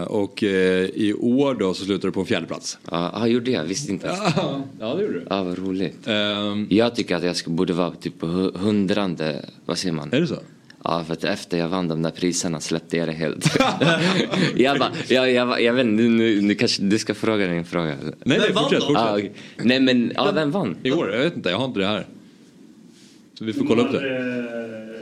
Eh, 0.00 0.02
och 0.02 0.42
eh, 0.44 0.84
i 0.94 1.14
år 1.20 1.54
då 1.54 1.74
så 1.74 1.84
slutade 1.84 2.08
du 2.08 2.12
på 2.12 2.20
en 2.20 2.26
fjärde 2.26 2.46
plats. 2.46 2.78
Ja, 2.90 3.10
ja, 3.14 3.26
gjorde 3.26 3.50
jag. 3.50 3.64
Visste 3.64 3.92
inte. 3.92 4.06
Ja, 4.36 4.62
ja 4.80 4.94
det 4.94 5.02
gjorde 5.02 5.14
du. 5.18 5.26
Ja, 5.30 5.42
vad 5.42 5.58
roligt. 5.58 6.06
Ehm. 6.06 6.66
Jag 6.70 6.94
tycker 6.94 7.16
att 7.16 7.24
jag 7.24 7.36
ska, 7.36 7.50
borde 7.50 7.72
vara 7.72 7.90
typ 7.90 8.18
på 8.18 8.26
hu- 8.26 8.58
hundrande, 8.58 9.44
vad 9.66 9.78
säger 9.78 9.92
man? 9.94 10.12
Är 10.12 10.20
det 10.20 10.26
så? 10.26 10.36
Ja, 10.84 11.04
för 11.06 11.12
att 11.12 11.24
efter 11.24 11.58
jag 11.58 11.68
vann 11.68 11.88
de 11.88 12.02
där 12.02 12.10
priserna 12.10 12.60
släppte 12.60 12.96
jag 12.96 13.08
det 13.08 13.12
helt. 13.12 13.58
jag 14.56 14.78
bara, 14.78 14.90
jag, 15.08 15.32
jag, 15.32 15.62
jag 15.62 15.72
vet 15.72 15.86
inte, 15.86 16.02
nu, 16.02 16.08
nu, 16.08 16.40
nu 16.40 16.54
kanske 16.54 16.82
du 16.82 16.98
ska 16.98 17.14
fråga 17.14 17.46
din 17.46 17.64
fråga. 17.64 17.94
Nej, 18.02 18.38
nej, 18.38 18.52
fortsätt, 18.54 18.84
fortsätt. 18.84 18.96
Ah, 18.96 19.12
okej. 19.12 19.32
Nej 19.56 19.80
men, 19.80 20.12
ja, 20.14 20.30
vem 20.34 20.50
vann? 20.50 20.76
I 20.82 20.90
år? 20.92 21.10
Jag 21.12 21.18
vet 21.24 21.36
inte, 21.36 21.50
jag 21.50 21.58
har 21.58 21.64
inte 21.64 21.80
det 21.80 21.86
här. 21.86 22.06
Så 23.38 23.44
vi 23.44 23.52
får 23.52 23.66
kolla 23.66 23.82
upp 23.82 23.92
det. 23.92 24.95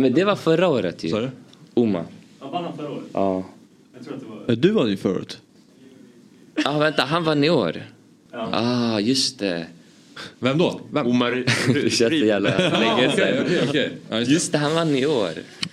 Men 0.00 0.12
det 0.12 0.24
var 0.24 0.36
förra 0.36 0.68
året 0.68 1.04
ju. 1.04 1.30
Oma. 1.74 2.04
Ja, 2.40 2.48
vann 2.48 2.64
han 2.64 2.76
förra 2.76 2.90
året? 2.90 3.04
Ja. 3.12 3.44
Jag 3.94 4.04
tror 4.04 4.14
att 4.14 4.20
det 4.20 4.26
var... 4.46 4.56
Du 4.56 4.70
vann 4.70 4.88
ju 4.90 4.96
förut. 4.96 5.38
Ja, 6.64 6.78
vänta, 6.78 7.02
han 7.02 7.24
vann 7.24 7.44
i 7.44 7.50
år. 7.50 7.82
Ah, 8.32 8.98
just 9.00 9.38
det. 9.38 9.66
Vem 10.38 10.58
då? 10.58 10.80
Vem? 10.92 11.06
Omar 11.06 11.30
Det 11.74 11.90
känns 11.90 12.18
så 12.20 12.26
jävla 12.26 12.58
länge 12.78 13.12
sedan. 13.12 13.44
okej, 13.44 13.62
okej. 13.68 13.92
Ja, 14.10 14.18
just 14.18 14.30
Just 14.30 14.52
det, 14.52 14.58
han 14.58 14.74
vann 14.74 14.96
i 14.96 15.06
år. 15.06 15.30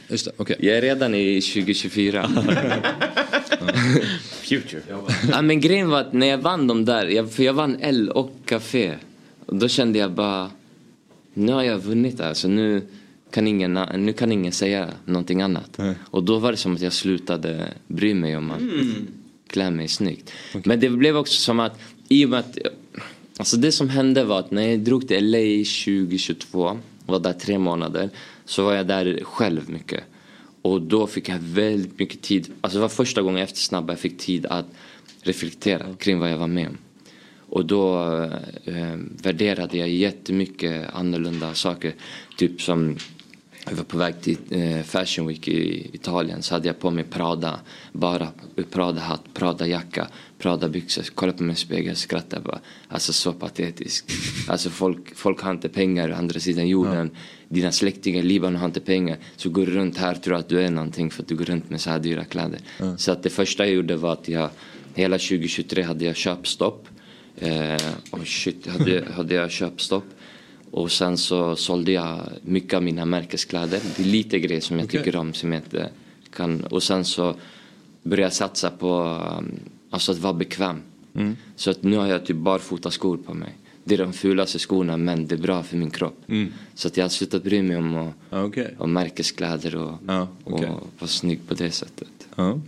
Just 0.08 0.26
det, 0.26 0.32
okej. 0.38 0.56
Jag 0.60 0.78
är 0.78 0.82
redan 0.82 1.16
i 1.16 1.41
2024. 1.41 2.30
Future. 4.30 4.82
ja, 5.32 5.41
men 5.41 5.62
grejen 5.62 5.90
var 5.90 6.02
att 6.02 6.14
när 6.14 6.28
jag 6.28 6.38
vann 6.38 6.68
de 6.68 6.86
där, 6.86 7.08
jag, 7.08 7.32
för 7.32 7.44
jag 7.44 7.54
vann 7.54 7.78
L 7.82 8.10
och 8.10 8.32
Café. 8.45 8.94
Och 9.45 9.56
då 9.56 9.68
kände 9.68 9.99
jag 9.99 10.12
bara, 10.12 10.52
nu 11.34 11.52
har 11.54 11.64
jag 11.64 11.78
vunnit 11.78 12.22
alltså. 12.22 12.48
Nu 12.48 12.82
kan 13.32 13.48
ingen, 13.48 13.80
nu 13.95 14.14
kan 14.14 14.32
ingen 14.32 14.52
säga 14.52 14.90
någonting 15.06 15.41
annat. 15.41 15.80
Och 15.99 16.24
då 16.24 16.40
var 16.40 16.52
det 16.52 16.58
som 16.58 16.76
att 16.76 16.82
jag 16.82 16.94
slutade 16.94 17.74
bry 17.88 18.14
mig 18.14 18.38
om 18.38 18.52
att 18.52 18.62
klä 19.48 19.72
mig 19.72 19.88
snyggt. 19.88 20.32
Men 20.66 20.80
det 20.80 20.90
blev 20.90 21.18
också 21.18 21.41
som 21.41 21.60
att, 21.60 21.80
i 22.10 22.26
och 22.26 22.30
med 22.30 22.40
att, 22.40 22.58
alltså 23.38 23.58
det 23.58 23.72
som 23.72 23.90
hände 23.90 24.24
var 24.24 24.40
att 24.40 24.52
när 24.52 24.68
jag 24.68 24.80
drog 24.80 25.08
till 25.08 25.32
LA 25.32 25.64
2022, 25.86 26.78
var 27.06 27.20
där 27.20 27.34
tre 27.34 27.58
månader, 27.58 28.10
så 28.45 28.64
var 28.64 28.74
jag 28.74 28.88
där 28.88 29.20
själv 29.24 29.70
mycket. 29.70 30.04
Och 30.62 30.82
då 30.82 31.08
fick 31.08 31.30
jag 31.30 31.40
väldigt 31.40 31.99
mycket 31.99 32.22
tid, 32.22 32.52
alltså 32.62 32.78
det 32.78 32.82
var 32.82 32.90
första 32.90 33.22
gången 33.22 33.44
efter 33.44 33.60
Snabba 33.60 33.94
jag 33.94 33.99
fick 33.99 34.18
tid 34.18 34.45
att 34.45 34.66
reflektera 35.22 35.94
kring 35.99 36.20
vad 36.20 36.32
jag 36.32 36.38
var 36.38 36.48
med 36.48 36.68
om. 36.68 36.78
Och 37.49 37.66
då 37.66 38.04
eh, 38.64 38.95
värderade 39.24 39.78
jag 39.78 39.90
jättemycket 39.90 40.90
annorlunda 40.94 41.54
saker. 41.54 41.94
Typ 42.38 42.62
som 42.62 42.98
jag 43.69 43.77
var 43.77 43.84
på 43.84 43.98
väg 43.98 44.22
till 44.22 44.38
eh, 44.49 44.81
Fashion 44.81 45.27
Week 45.27 45.48
i 45.48 45.89
Italien 45.94 46.41
så 46.41 46.56
hade 46.56 46.68
jag 46.68 46.80
på 46.80 46.91
mig 46.91 47.03
Prada, 47.03 47.60
bara 47.91 48.27
Prada-hatt, 48.72 49.23
Prada-jacka, 49.34 50.07
Prada-byxor. 50.38 51.03
Kollade 51.15 51.38
på 51.38 51.44
mig 51.44 51.53
i 51.53 51.56
spegeln 51.56 51.91
och 51.91 51.98
skrattade 51.98 52.41
bara. 52.41 52.60
Alltså 52.88 53.14
så 53.14 53.34
patetiskt. 53.34 54.11
Alltså 54.49 54.69
folk, 54.69 55.15
folk 55.15 55.41
har 55.41 55.52
inte 55.52 55.69
pengar 55.69 56.11
å 56.11 56.15
andra 56.15 56.39
sidan 56.39 56.68
jorden. 56.68 57.11
Dina 57.49 57.72
släktingar 57.72 58.19
i 58.19 58.23
Libanon 58.23 58.60
har 58.60 58.65
inte 58.65 58.80
pengar. 58.80 59.18
Så 59.35 59.49
går 59.49 59.65
du 59.65 59.72
runt 59.72 59.98
här 59.98 60.15
och 60.15 60.23
tror 60.23 60.35
att 60.35 60.49
du 60.49 60.61
är 60.61 60.69
någonting 60.69 61.11
för 61.11 61.23
att 61.23 61.27
du 61.27 61.35
går 61.35 61.45
runt 61.45 61.69
med 61.69 61.81
så 61.81 61.89
här 61.89 61.99
dyra 61.99 62.26
kläder. 62.26 62.60
Så 62.98 63.11
att 63.11 63.23
det 63.23 63.30
första 63.30 63.65
jag 63.65 63.76
gjorde 63.76 63.95
var 63.95 64.14
att 64.14 64.27
jag, 64.27 64.49
hela 64.95 65.18
2023 65.18 65.84
hade 65.84 66.06
jag 66.06 66.15
köpstopp. 66.15 66.88
Eh, 67.38 67.77
oh 68.11 68.23
shit, 68.23 68.68
hade, 68.68 69.06
hade 69.15 69.34
jag 69.34 69.52
köpstopp. 69.52 70.06
Och 70.72 70.91
sen 70.91 71.18
så 71.18 71.56
sålde 71.56 71.91
jag 71.91 72.19
mycket 72.41 72.73
av 72.73 72.84
mina 72.84 73.06
märkeskläder. 73.06 73.81
Det 73.98 74.03
är 74.03 74.07
lite 74.07 74.39
grejer 74.39 74.61
som 74.61 74.77
jag 74.80 74.85
Okej. 74.85 74.99
tycker 74.99 75.15
om 75.19 75.34
som 75.34 75.53
jag 75.53 75.61
inte 75.64 75.89
kan. 76.34 76.61
Och 76.64 76.84
sen 76.84 77.06
så 77.06 77.35
började 78.03 78.22
jag 78.26 78.34
satsa 78.34 78.69
på 78.69 79.02
um, 79.38 79.60
alltså 79.89 80.11
att 80.11 80.18
vara 80.18 80.34
bekväm. 80.34 80.81
Mm. 81.15 81.38
Så 81.56 81.72
att 81.72 81.84
nu 81.84 81.98
har 81.98 82.07
jag 82.07 82.26
typ 82.26 82.38
barfota 82.38 82.91
skor 82.91 83.18
på 83.18 83.34
mig. 83.34 83.56
Det 83.84 83.94
är 83.95 83.98
de 83.99 84.14
fulaste 84.14 84.60
skorna 84.60 84.98
men 84.98 85.27
det 85.27 85.35
är 85.35 85.39
bra 85.39 85.64
för 85.64 85.77
min 85.77 85.89
kropp. 85.89 86.23
Mm. 86.27 86.53
Så 86.76 86.88
att 86.88 86.98
jag 86.98 87.03
har 87.03 87.10
slutat 87.10 87.44
bry 87.44 87.61
mig 87.61 87.77
om, 87.77 88.11
Ja, 88.30 88.44
okej. 88.44 88.76
om 88.77 88.94
märkeskläder 88.94 89.76
och, 89.76 89.94
okej. 90.44 90.69
och 90.69 90.88
vara 90.99 91.07
snygg 91.07 91.48
på 91.48 91.53
det 91.53 91.72
sättet. 91.72 92.27
Ja. 92.35 92.60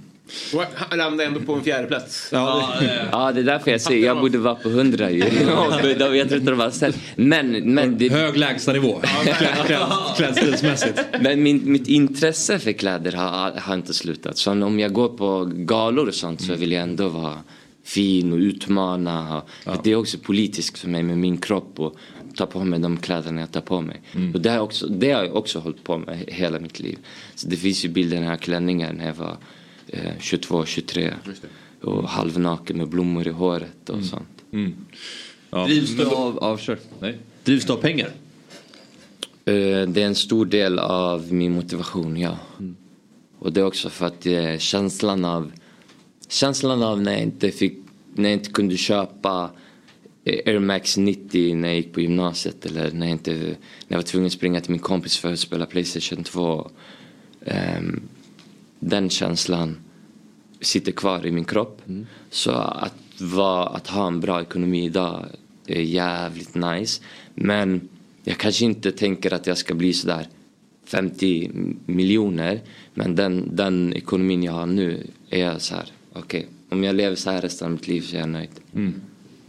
Landade 0.98 1.26
ändå 1.26 1.40
på 1.40 1.54
en 1.54 1.64
fjärde 1.64 1.88
plats. 1.88 2.30
Ja, 2.32 2.74
ja, 3.12 3.32
det 3.32 3.40
är 3.40 3.44
därför 3.44 3.72
jag 3.72 3.82
säger 3.82 4.06
jag 4.06 4.20
borde 4.20 4.38
vara 4.38 4.56
på 4.56 4.70
100 4.70 5.12
ju. 5.12 5.20
Ja, 5.48 5.80
Jag 5.84 5.98
tror 6.00 6.16
inte 6.16 6.52
de 6.52 6.58
var 6.58 6.70
ställt. 6.70 6.98
Men, 7.16 7.74
men 7.74 7.98
det... 7.98 8.10
Hög 8.10 8.38
lägstanivå. 8.38 9.00
Klä- 9.02 9.66
klä- 9.68 10.16
Klädstilsmässigt. 10.18 11.00
Men 11.22 11.44
min, 11.44 11.72
mitt 11.72 11.88
intresse 11.88 12.60
för 12.60 12.72
kläder 12.72 13.12
har, 13.12 13.52
har 13.52 13.74
inte 13.74 13.94
slutat. 13.94 14.38
Så 14.38 14.52
om 14.52 14.80
jag 14.80 14.94
går 14.94 15.10
på 15.10 15.46
galor 15.54 16.08
och 16.08 16.14
sånt 16.14 16.42
så 16.42 16.56
vill 16.56 16.72
jag 16.72 16.84
ändå 16.84 17.10
vara 17.10 17.34
fin 17.84 18.34
och 18.34 18.38
utmana. 18.40 19.42
För 19.64 19.78
Det 19.84 19.92
är 19.92 19.96
också 19.96 20.18
politiskt 20.18 20.80
för 20.80 20.88
mig 20.88 21.04
med 21.04 21.18
min 21.18 21.38
kropp 21.38 21.80
och 21.80 21.96
ta 22.36 22.46
på 22.46 22.64
mig 22.64 22.80
de 22.80 22.98
kläderna 22.98 23.40
jag 23.42 23.52
tar 23.52 23.62
på 23.62 23.82
mig. 23.82 24.02
Och 24.34 24.42
det 24.42 24.50
har, 24.50 24.56
jag 24.56 24.64
också, 24.64 24.88
det 24.88 25.12
har 25.12 25.24
jag 25.24 25.36
också 25.36 25.60
hållit 25.60 25.84
på 25.84 25.98
med 25.98 26.18
hela 26.28 26.60
mitt 26.60 26.80
liv. 26.80 26.98
Så 27.36 27.48
det 27.48 27.56
finns 27.56 27.86
ju 27.86 27.90
bilder 27.90 28.18
när 28.18 28.24
jag 28.24 28.32
har 28.32 28.38
klänningar 28.38 28.94
när 28.94 29.06
jag 29.08 29.14
var 29.14 29.38
eh, 29.94 30.12
22, 30.20 30.66
23. 30.66 31.14
Och 31.82 32.10
halvnaken 32.10 32.78
med 32.78 32.88
blommor 32.90 33.28
i 33.28 33.32
håret 33.32 33.90
och 33.90 34.04
sånt. 34.04 34.28
Drivs 35.68 35.98
du 35.98 36.06
av, 36.06 36.38
av, 36.40 36.58
kör. 36.58 36.80
Nej. 37.00 37.18
Drivs 37.44 37.66
du 37.66 37.74
av 37.74 37.78
pengar? 37.78 38.08
Eh, 39.46 39.88
Det 39.88 40.02
är 40.02 40.06
en 40.06 40.16
stor 40.16 40.46
del 40.46 40.80
av 40.80 41.34
min 41.34 41.52
motivation, 41.52 42.18
ja. 42.18 42.38
Och 43.40 43.54
det 43.54 43.60
är 43.60 43.66
också 43.66 43.90
för 43.90 44.06
att 44.06 44.26
eh, 44.26 44.58
känslan 44.58 45.26
av 45.26 45.52
känslan 46.28 46.84
av 46.84 47.02
när 47.02 47.12
jag 47.12 47.22
inte 47.22 47.52
fick, 47.52 47.78
när 48.16 48.30
jag 48.30 48.34
inte 48.40 48.52
kunde 48.52 48.78
köpa 48.78 49.52
eh, 50.24 50.40
Air 50.46 50.60
Max 50.60 50.98
90 50.98 51.56
när 51.56 51.68
jag 51.68 51.78
gick 51.78 51.94
på 51.94 52.02
gymnasiet 52.02 52.66
eller 52.66 52.92
när 52.92 53.06
jag, 53.08 53.14
inte, 53.14 53.32
när 53.32 53.56
jag 53.88 53.98
var 53.98 54.04
tvungen 54.04 54.28
att 54.28 54.34
springa 54.34 54.62
till 54.62 54.72
min 54.72 54.80
kompis 54.80 55.18
för 55.18 55.34
att 55.34 55.40
spela 55.40 55.66
Playstation 55.66 56.24
2. 56.24 56.72
Ehm, 57.46 58.02
den 58.80 59.10
känslan 59.10 59.78
sitter 60.62 60.92
kvar 60.92 61.26
i 61.26 61.32
min 61.32 61.46
kropp. 61.46 61.82
Så 62.30 62.52
att, 62.52 62.96
vara, 63.20 63.66
att 63.66 63.88
ha 63.88 64.08
en 64.08 64.20
bra 64.20 64.42
ekonomi 64.42 64.86
idag 64.86 65.26
är 65.68 65.82
jävligt 65.82 66.56
nice. 66.56 67.02
Men 67.36 67.90
jag 68.24 68.38
kanske 68.38 68.66
inte 68.66 68.92
tänker 68.92 69.34
att 69.34 69.48
jag 69.48 69.58
ska 69.58 69.74
bli 69.74 69.94
sådär 69.94 70.28
50 70.86 71.52
miljoner. 71.86 72.62
Men 72.94 73.16
den, 73.16 73.56
den 73.56 73.94
ekonomin 73.94 74.44
jag 74.44 74.54
har 74.54 74.66
nu 74.66 75.08
är 75.30 75.40
jag 75.40 75.62
så 75.62 75.76
här, 75.76 75.92
okej, 76.14 76.48
om 76.70 76.84
jag 76.84 76.96
lever 76.96 77.16
så 77.16 77.32
här 77.32 77.42
resten 77.42 77.66
av 77.66 77.72
mitt 77.72 77.88
liv 77.88 78.02
så 78.02 78.16
är 78.16 78.20
jag 78.20 78.30
nöjd. 78.30 78.50
Mm. 78.76 78.94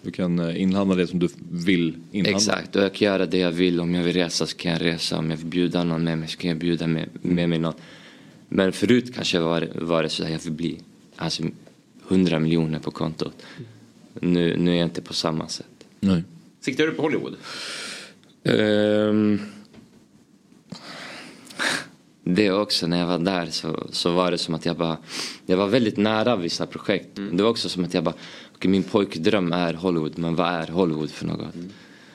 Du 0.03 0.11
kan 0.11 0.39
eh, 0.39 0.63
inhandla 0.63 0.95
det 0.95 1.07
som 1.07 1.19
du 1.19 1.29
vill 1.51 1.95
inhandla. 2.13 2.37
Exakt, 2.37 2.77
och 2.77 2.83
jag 2.83 2.95
kan 2.95 3.07
göra 3.07 3.27
det 3.27 3.39
jag 3.39 3.53
vill. 3.53 3.81
Om 3.81 3.95
jag 3.95 4.05
vill 4.05 4.15
resa 4.15 4.47
så 4.47 4.57
kan 4.57 4.73
jag 4.73 4.85
resa. 4.85 5.19
Om 5.19 5.31
jag 5.31 5.37
vill 5.37 5.47
bjuda 5.47 5.85
någon 5.85 6.05
med 6.05 6.19
mig 6.19 6.29
så 6.29 6.39
kan 6.39 6.49
jag 6.49 6.59
bjuda 6.59 6.87
med, 6.87 7.09
med 7.23 7.49
mig 7.49 7.59
någon. 7.59 7.75
Men 8.53 8.73
förut 8.73 9.15
kanske 9.15 9.39
var, 9.39 9.69
var 9.75 10.03
det 10.03 10.09
så 10.09 10.25
här 10.25 10.33
jag 10.33 10.39
vill 10.39 10.53
bli. 10.53 10.81
Alltså 11.17 11.43
100 12.09 12.39
miljoner 12.39 12.79
på 12.79 12.91
kontot. 12.91 13.35
Nu, 14.21 14.57
nu 14.57 14.71
är 14.71 14.77
jag 14.77 14.87
inte 14.87 15.03
på 15.03 15.15
samma 15.15 15.49
sätt. 15.49 15.67
Nej. 16.01 16.23
Siktar 16.61 16.87
du 16.87 16.93
på 16.93 17.03
Hollywood? 17.03 17.37
Ehm, 18.45 19.41
det 22.25 22.51
också, 22.51 22.87
när 22.87 22.99
jag 22.99 23.07
var 23.07 23.19
där 23.19 23.47
så, 23.47 23.87
så 23.91 24.13
var 24.13 24.31
det 24.31 24.39
som 24.39 24.55
att 24.55 24.67
jag 24.67 24.77
bara, 24.77 24.99
jag 25.47 25.57
var 25.57 25.69
väldigt 25.69 25.97
nära 25.97 26.37
vissa 26.37 26.67
projekt. 26.67 27.09
Det 27.33 27.43
var 27.43 27.51
också 27.51 27.69
som 27.69 27.85
att 27.85 27.95
jag 27.95 28.05
bara, 28.05 28.15
okej 28.55 28.71
min 28.71 28.83
pojkdröm 28.83 29.53
är 29.53 29.75
Hollywood, 29.75 30.19
men 30.19 30.35
vad 30.35 30.49
är 30.49 30.67
Hollywood 30.67 31.11
för 31.11 31.27
något? 31.27 31.55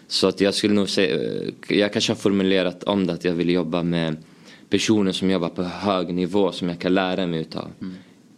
Så 0.07 0.27
att 0.27 0.41
jag 0.41 0.53
skulle 0.53 0.73
nog 0.73 0.89
säga, 0.89 1.15
eh, 1.15 1.77
jag 1.77 1.93
kanske 1.93 2.11
har 2.11 2.17
formulerat 2.17 2.83
om 2.83 3.07
det 3.07 3.13
att 3.13 3.25
jag 3.25 3.33
vill 3.33 3.49
jobba 3.49 3.83
med 3.83 4.17
personer 4.75 5.11
som 5.11 5.29
jobbar 5.29 5.49
på 5.49 5.63
hög 5.63 6.13
nivå 6.13 6.51
som 6.51 6.69
jag 6.69 6.79
kan 6.79 6.93
lära 6.93 7.27
mig 7.27 7.39
utav. 7.39 7.71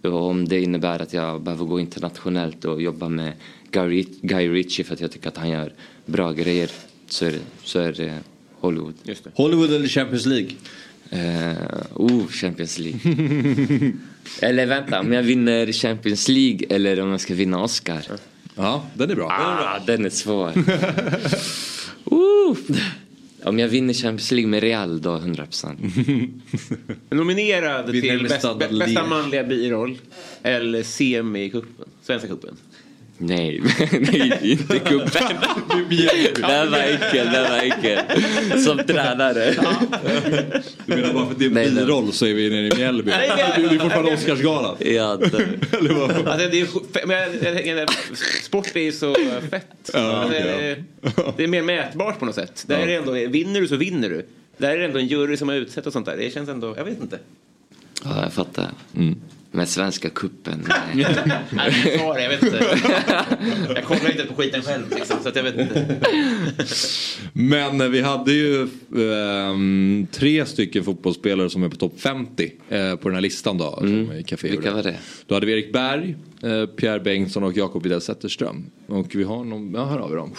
Och 0.03 0.29
om 0.29 0.47
det 0.47 0.61
innebär 0.61 1.01
att 1.01 1.13
jag 1.13 1.41
behöver 1.41 1.65
gå 1.65 1.79
internationellt 1.79 2.65
och 2.65 2.81
jobba 2.81 3.09
med 3.09 3.33
Guy, 3.71 4.03
Ritchie- 4.49 4.83
för 4.83 4.93
att 4.93 5.01
jag 5.01 5.11
tycker 5.11 5.27
att 5.27 5.37
han 5.37 5.49
gör 5.49 5.73
bra 6.05 6.31
grejer 6.31 6.71
så 7.07 7.25
är 7.25 7.31
det, 7.31 7.39
så 7.63 7.79
är 7.79 7.93
det 7.93 8.19
Hollywood. 8.59 8.93
Hollywood 9.33 9.73
eller 9.73 9.87
Champions 9.87 10.25
League? 10.25 10.51
Uh, 11.13 11.57
oh, 11.93 12.27
Champions 12.27 12.79
League. 12.79 12.99
eller 14.41 14.65
vänta, 14.65 14.99
om 14.99 15.13
jag 15.13 15.23
vinner 15.23 15.71
Champions 15.71 16.27
League 16.27 16.67
eller 16.69 16.99
om 16.99 17.09
jag 17.09 17.21
ska 17.21 17.33
vinna 17.33 17.63
Oscar. 17.63 18.01
Ja, 18.55 18.85
den 18.93 19.11
är 19.11 19.15
bra. 19.15 19.31
Ah, 19.31 19.79
den 19.85 20.05
är 20.05 20.09
svår. 20.09 20.51
uh. 22.11 22.77
Om 23.43 23.59
jag 23.59 23.67
vinner 23.67 23.93
Champions 23.93 24.31
League 24.31 24.49
med 24.49 24.63
Real 24.63 25.01
då 25.01 25.17
100%. 25.17 26.41
Nominerad 27.09 27.91
till 27.91 28.27
bäst, 28.29 28.59
bästa 28.59 29.05
manliga 29.05 29.43
biroll 29.43 29.97
eller 30.43 30.83
semi 30.83 31.43
i 31.43 31.49
kuppen, 31.49 31.85
Svenska 32.01 32.27
cupen. 32.27 32.57
Nej, 33.17 33.61
nej 33.91 34.39
inte 34.41 34.79
kuppen. 34.79 35.23
Den 36.35 36.71
var 36.71 36.77
äckel, 36.77 37.25
den 37.31 37.51
var 37.51 37.57
äckel. 37.57 37.99
Som 38.63 38.77
tränare. 38.77 39.53
Du 40.85 40.95
menar 40.95 41.13
bara 41.13 41.25
för 41.25 41.31
att 41.31 41.39
det 41.39 41.45
är 41.45 41.67
en 41.67 41.75
biroll 41.75 42.13
så 42.13 42.25
är 42.25 42.33
vi 42.33 42.49
nere 42.49 42.67
i 42.67 42.75
Mjällby? 42.77 43.11
Du 43.57 43.65
är 43.65 43.79
fortfarande 43.79 44.13
Oscarsgalan. 44.13 44.75
Ja, 44.79 45.15
det... 45.15 45.25
Alltså, 46.25 46.49
det 46.49 46.61
är, 46.61 47.75
men 47.75 47.87
sport 48.43 48.75
är 48.75 48.79
ju 48.79 48.91
så 48.91 49.15
fett. 49.49 49.91
Ja, 49.93 49.99
alltså, 49.99 50.39
det, 50.39 50.83
det 51.37 51.43
är 51.43 51.47
mer 51.47 51.61
mätbart 51.61 52.19
på 52.19 52.25
något 52.25 52.35
sätt. 52.35 52.63
Där 52.67 52.79
är 52.79 52.87
det 52.87 52.95
ändå, 52.95 53.11
vinner 53.11 53.61
du 53.61 53.67
så 53.67 53.75
vinner 53.75 54.09
du. 54.09 54.25
Där 54.57 54.69
är 54.69 54.77
det 54.77 54.85
ändå 54.85 54.99
en 54.99 55.07
jury 55.07 55.37
som 55.37 55.49
har 55.49 55.55
utsett 55.55 55.87
och 55.87 55.93
sånt 55.93 56.05
där. 56.05 56.17
Det 56.17 56.33
känns 56.33 56.49
ändå, 56.49 56.73
jag 56.77 56.85
vet 56.85 57.01
inte. 57.01 57.19
Ja, 58.03 58.23
jag 58.23 58.33
fattar. 58.33 58.67
Men 59.57 59.67
svenska 59.67 60.09
kuppen 60.09 60.67
Nej, 60.69 61.05
jag 61.99 62.15
det, 62.15 62.23
jag 62.23 62.29
vet 62.29 62.43
inte. 62.43 62.65
Jag 63.75 63.83
kollar 63.83 64.11
inte 64.11 64.25
på 64.25 64.33
skiten 64.33 64.61
själv 64.61 64.83
liksom, 64.95 65.17
så 65.23 65.29
att 65.29 65.35
jag 65.35 65.43
vet 65.43 65.59
inte. 65.59 65.99
Men 67.33 67.81
eh, 67.81 67.87
vi 67.87 68.01
hade 68.01 68.31
ju 68.31 68.67
ehm, 68.97 70.07
tre 70.11 70.45
stycken 70.45 70.83
fotbollsspelare 70.83 71.49
som 71.49 71.63
är 71.63 71.69
på 71.69 71.75
topp 71.75 71.99
50 71.99 72.51
eh, 72.69 72.95
på 72.95 73.09
den 73.09 73.15
här 73.15 73.21
listan 73.21 73.57
då. 73.57 73.75
som 73.79 74.11
i 74.11 74.23
Café 74.23 74.49
Vilka 74.49 74.73
var 74.73 74.83
det? 74.83 74.97
Då 75.25 75.35
hade 75.35 75.45
vi 75.45 75.53
Erik 75.53 75.73
Berg, 75.73 76.15
eh, 76.43 76.65
Pierre 76.65 76.99
Bengtsson 76.99 77.43
och 77.43 77.57
Jakob 77.57 77.83
Widell 77.83 78.01
Zetterström. 78.01 78.65
Och 78.87 79.15
vi 79.15 79.23
har 79.23 79.43
någon, 79.43 79.73
ja 79.73 79.85
här 79.85 79.97
har 79.97 80.09
vi 80.09 80.15
dem. 80.15 80.33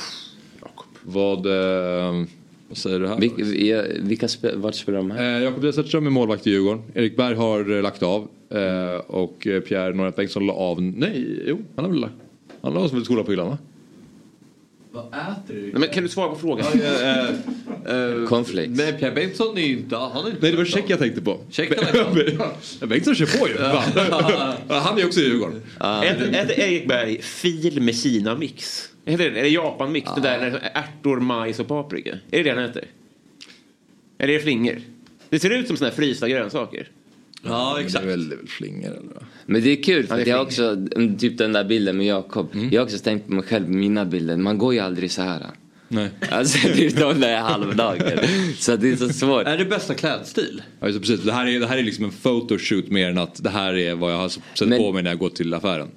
Vad, 1.02 1.46
eh, 1.46 2.24
vad 2.68 2.76
säger 2.76 3.00
du 3.00 3.08
här? 3.08 3.20
Vil, 3.20 3.30
vilka, 3.36 3.82
vilka 4.00 4.28
spe, 4.28 4.56
vart 4.56 4.74
spelar 4.74 4.98
de 4.98 5.10
här? 5.10 5.36
Eh, 5.36 5.44
Jakob 5.44 5.62
Zetterström 5.62 6.06
är 6.06 6.10
målvakt 6.10 6.46
i 6.46 6.50
Djurgården. 6.50 6.82
Erik 6.94 7.16
Berg 7.16 7.34
har 7.34 7.76
eh, 7.76 7.82
lagt 7.82 8.02
av. 8.02 8.28
Eh, 8.50 9.00
och 9.06 9.46
eh, 9.46 9.60
Pierre 9.60 9.94
Norrent 9.94 10.16
Bengtsson 10.16 10.46
la 10.46 10.52
av. 10.52 10.82
Nej, 10.82 11.42
jo, 11.46 11.58
han 11.76 11.84
har 11.84 11.92
väl 11.92 12.00
lagt. 12.00 12.14
Han 12.60 12.74
la 12.74 12.80
av 12.80 12.88
som 12.88 12.98
ett 12.98 13.04
skola 13.04 13.24
på 13.24 13.30
hyllan 13.30 13.48
va? 13.48 13.58
Vad 15.10 15.20
äter 15.20 15.54
du? 15.54 15.62
Nej, 15.62 15.72
men 15.74 15.88
kan 15.88 16.02
du 16.02 16.08
svara 16.08 16.28
på 16.28 16.36
frågan? 16.36 16.66
Cornflakes. 18.28 18.78
Nej, 18.78 18.92
Pierre 18.92 19.14
Bengtsson 19.14 19.58
är 19.58 19.62
ju 19.62 19.72
inte... 19.72 19.96
Han 19.96 20.24
är 20.24 20.30
inte 20.30 20.38
Nej, 20.42 20.50
det 20.50 20.56
var 20.56 20.64
Check 20.64 20.84
jag 20.86 20.98
tänkte 20.98 21.20
på. 21.20 21.40
Ja, 22.80 22.86
Bengtsson 22.86 23.14
kör 23.14 23.38
på 23.38 23.48
ju. 23.48 23.58
Han 24.74 24.98
är 24.98 25.06
också 25.06 25.20
i 25.20 25.24
Djurgården. 25.24 25.62
Äter, 25.80 26.34
äter 26.34 26.60
Erik 26.60 26.88
Berg 26.88 27.22
fil 27.22 27.82
med 27.82 27.94
Kina-mix? 27.96 28.88
Heter 29.04 29.30
det, 29.30 29.38
är 29.38 29.42
det 29.42 29.48
Japan-mix? 29.48 30.10
Det 30.14 30.20
där 30.20 30.38
med 30.38 30.70
ärtor, 30.74 31.20
majs 31.20 31.60
och 31.60 31.68
paprika? 31.68 32.10
Är 32.10 32.18
det 32.30 32.42
det 32.42 32.50
han 32.50 32.70
äter? 32.70 32.84
Eller 34.18 34.34
är 34.34 34.38
det 34.38 34.42
flingor? 34.42 34.80
Det 35.28 35.38
ser 35.38 35.50
ut 35.50 35.66
som 35.66 35.76
såna 35.76 35.90
här 35.90 35.96
frysta 35.96 36.28
grönsaker. 36.28 36.88
Ja, 37.42 37.80
exakt. 37.80 38.04
Det 38.04 38.10
är 38.12 38.16
väl, 38.16 38.28
det 38.28 38.34
är 38.34 38.38
väl 38.38 38.46
flingor 38.48 38.88
eller? 38.90 39.14
va? 39.14 39.22
Men 39.46 39.62
det 39.62 39.70
är 39.70 39.82
kul 39.82 40.06
för 40.06 40.14
Ja, 40.18 40.24
det 40.24 40.30
är 40.30 40.32
jag 40.32 40.36
har 40.38 40.44
också, 40.44 40.62
mm, 40.96 41.18
typ 41.18 41.38
den 41.38 41.52
där 41.52 41.64
bilden 41.64 41.96
med 41.96 42.06
Jakob. 42.06 42.48
Jag 42.70 42.80
har 42.80 42.84
också 42.84 42.98
tänkt 42.98 43.26
på 43.26 43.32
mig 43.32 43.42
själv, 43.44 43.68
mina 43.70 44.04
bilder. 44.04 44.36
Man 44.36 44.58
går 44.58 44.74
ju 44.74 44.80
aldrig 44.80 45.10
så 45.10 45.22
här. 45.22 45.46
Nej. 45.90 46.08
Alltså 46.30 46.68
det 46.74 46.86
är 46.86 47.00
de 47.00 47.20
där 47.20 47.36
halvdagar. 47.36 48.26
Så 48.58 48.76
det 48.76 48.90
är 48.90 48.96
så 48.96 49.08
svårt. 49.08 49.46
Är 49.46 49.58
det 49.58 49.64
bästa 49.64 49.94
klädstil? 49.94 50.62
Ja, 50.80 50.86
det, 50.86 51.00
precis. 51.00 51.20
Det 51.20 51.32
här, 51.32 51.46
är, 51.46 51.60
det 51.60 51.66
här 51.66 51.78
är 51.78 51.82
liksom 51.82 52.04
en 52.04 52.10
photoshoot 52.10 52.88
mer 52.90 53.08
än 53.10 53.18
att 53.18 53.42
det 53.42 53.50
här 53.50 53.74
är 53.76 53.94
vad 53.94 54.12
jag 54.12 54.16
har 54.18 54.28
sett 54.28 54.68
Men- 54.68 54.78
på 54.78 54.92
mig 54.92 55.02
när 55.02 55.10
jag 55.10 55.18
går 55.18 55.28
till 55.28 55.54
affären. 55.54 55.88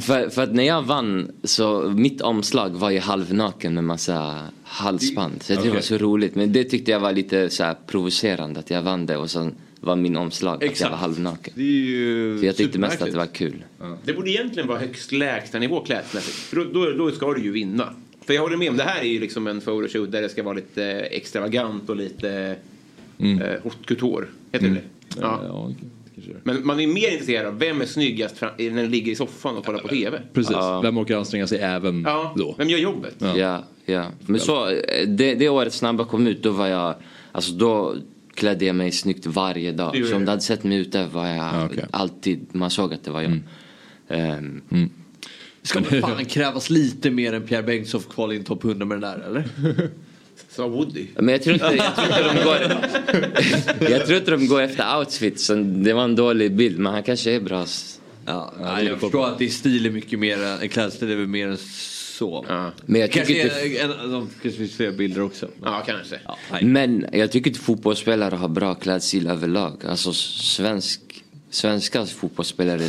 För, 0.00 0.28
för 0.28 0.42
att 0.42 0.54
när 0.54 0.64
jag 0.64 0.82
vann 0.82 1.30
så 1.44 1.80
mitt 1.96 2.20
omslag 2.20 2.70
var 2.70 2.90
ju 2.90 2.98
halvnaken 2.98 3.74
med 3.74 3.84
massa 3.84 4.38
halsband. 4.64 5.42
Så 5.42 5.52
det 5.52 5.58
Okej. 5.58 5.70
var 5.70 5.80
så 5.80 5.98
roligt. 5.98 6.34
Men 6.34 6.52
det 6.52 6.64
tyckte 6.64 6.90
jag 6.90 7.00
var 7.00 7.12
lite 7.12 7.50
så 7.50 7.64
här 7.64 7.76
provocerande 7.86 8.60
att 8.60 8.70
jag 8.70 8.82
vann 8.82 9.06
det 9.06 9.16
och 9.16 9.30
sen 9.30 9.54
var 9.80 9.96
min 9.96 10.16
omslag 10.16 10.54
att 10.54 10.62
jag 10.62 10.70
Exakt. 10.70 10.90
var 10.90 10.98
halvnaken. 10.98 11.52
Det 11.56 11.62
är 11.62 11.66
ju 11.66 12.38
Så 12.38 12.46
jag 12.46 12.56
tyckte 12.56 12.78
mest 12.78 13.02
att 13.02 13.10
det 13.12 13.16
var 13.18 13.26
kul. 13.26 13.64
Det 14.04 14.12
borde 14.12 14.30
egentligen 14.30 14.68
vara 14.68 14.78
högst 14.78 15.12
lägsta 15.12 15.58
nivå 15.58 15.80
klädmässigt. 15.80 16.36
För 16.36 16.56
då, 16.56 16.64
då, 16.64 16.92
då 16.92 17.10
ska 17.10 17.32
du 17.34 17.42
ju 17.42 17.50
vinna. 17.50 17.94
För 18.24 18.34
jag 18.34 18.42
håller 18.42 18.56
med 18.56 18.70
om 18.70 18.76
det 18.76 18.82
här 18.82 19.00
är 19.00 19.08
ju 19.08 19.20
liksom 19.20 19.46
en 19.46 19.60
photoshoot 19.60 20.12
där 20.12 20.22
det 20.22 20.28
ska 20.28 20.42
vara 20.42 20.54
lite 20.54 20.84
extravagant 20.92 21.90
och 21.90 21.96
lite 21.96 22.56
Mm. 23.20 23.42
eh, 23.42 23.48
haute 23.62 23.76
couture. 23.86 24.26
Heter 24.52 24.68
det 24.68 24.80
ja. 25.20 25.40
Ja. 25.46 25.72
Men 26.44 26.66
man 26.66 26.80
är 26.80 26.86
mer 26.86 27.10
intresserad 27.12 27.46
av 27.46 27.58
vem 27.58 27.80
är 27.80 27.86
snyggast 27.86 28.38
fram- 28.38 28.50
när 28.58 28.70
den 28.82 28.90
ligger 28.90 29.12
i 29.12 29.14
soffan 29.14 29.56
och 29.56 29.64
kollar 29.66 29.78
på 29.78 29.88
TV. 29.88 30.20
Precis. 30.32 30.56
Vem 30.82 30.98
orkar 30.98 31.16
anstränga 31.16 31.46
sig 31.46 31.58
även 31.58 32.02
Ja, 32.06 32.34
då? 32.36 32.54
vem 32.58 32.68
gör 32.68 32.78
jobbet? 32.78 33.14
Ja. 33.18 33.36
Ja, 33.38 33.64
ja. 33.86 34.04
Men 34.26 34.40
så, 34.40 34.68
eh, 34.70 35.08
det, 35.08 35.34
det 35.34 35.48
året 35.48 35.72
Snabba 35.72 36.04
kom 36.04 36.26
ut, 36.26 36.42
då 36.42 36.50
var 36.50 36.66
jag, 36.66 36.94
alltså 37.32 37.52
då 37.52 37.96
klädde 38.38 38.64
jag 38.64 38.76
mig 38.76 38.92
snyggt 38.92 39.26
varje 39.26 39.72
dag. 39.72 40.06
Så 40.06 40.14
om 40.14 40.20
det? 40.20 40.24
du 40.26 40.30
hade 40.30 40.42
sett 40.42 40.64
mig 40.64 40.78
ute 40.78 41.06
var 41.06 41.26
jag 41.26 41.36
Ja, 41.36 41.64
okej. 41.66 41.84
alltid, 41.90 42.46
man 42.52 42.70
såg 42.70 42.94
att 42.94 43.04
det 43.04 43.10
var 43.10 43.22
jag. 43.22 43.38
Ehm, 44.08 44.60
Ska 45.62 45.80
väl 45.80 46.00
fan 46.00 46.24
krävas 46.24 46.70
lite 46.70 47.10
mer 47.10 47.32
än 47.32 47.42
Pierre 47.42 47.62
Bengtsson 47.62 48.00
för 48.00 48.10
kvala 48.10 48.34
in 48.34 48.44
topp 48.44 48.64
100 48.64 48.86
med 48.86 49.00
den 49.00 49.10
där 49.10 49.26
eller? 49.26 49.44
Sa 50.50 50.68
Woody. 50.68 51.06
Men 51.14 51.28
jag 51.28 51.42
tror 51.42 51.54
inte, 51.54 51.66
jag 51.76 51.94
tror 51.96 52.06
inte 52.06 52.34
de 52.34 52.44
går 52.44 53.90
Jag 53.90 54.06
tror 54.06 54.18
inte 54.18 54.30
de 54.30 54.46
går 54.46 54.60
efter 54.62 54.98
outfit 54.98 55.40
så 55.40 55.54
det 55.54 55.92
var 55.92 56.04
en 56.04 56.16
dålig 56.16 56.56
bild 56.56 56.78
men 56.78 56.92
han 56.92 57.02
kanske 57.02 57.30
är 57.30 57.40
bra. 57.40 57.66
Ja, 58.26 58.52
nej, 58.60 58.84
jag 58.86 59.00
förstår 59.00 59.26
att 59.26 59.38
det 59.38 59.44
är 59.44 59.48
stil 59.48 59.86
är 59.86 59.90
mycket 59.90 60.18
mer, 60.18 60.68
klädstil 60.68 61.10
är 61.10 61.16
väl 61.16 61.26
mer 61.26 61.48
än 61.48 61.56
så. 62.18 62.44
Men 62.86 63.00
jag 63.00 63.12
kanske 63.12 63.34
tycker 63.34 63.80
är, 63.80 64.04
en, 64.04 64.12
de 64.12 64.28
kanske 64.42 64.58
finns 64.58 64.76
fler 64.76 64.92
bilder 64.92 65.22
också. 65.22 65.48
Ja, 65.64 65.82
kanske. 65.86 66.18
Men 66.62 67.06
jag 67.12 67.32
tycker 67.32 67.50
inte 67.50 67.60
fotbollsspelare 67.60 68.34
har 68.34 68.48
bra 68.48 68.74
klädstil 68.74 69.26
överlag. 69.26 69.84
Alltså 69.88 70.12
svensk, 70.12 71.00
svenska 71.50 72.06
fotbollsspelare 72.06 72.88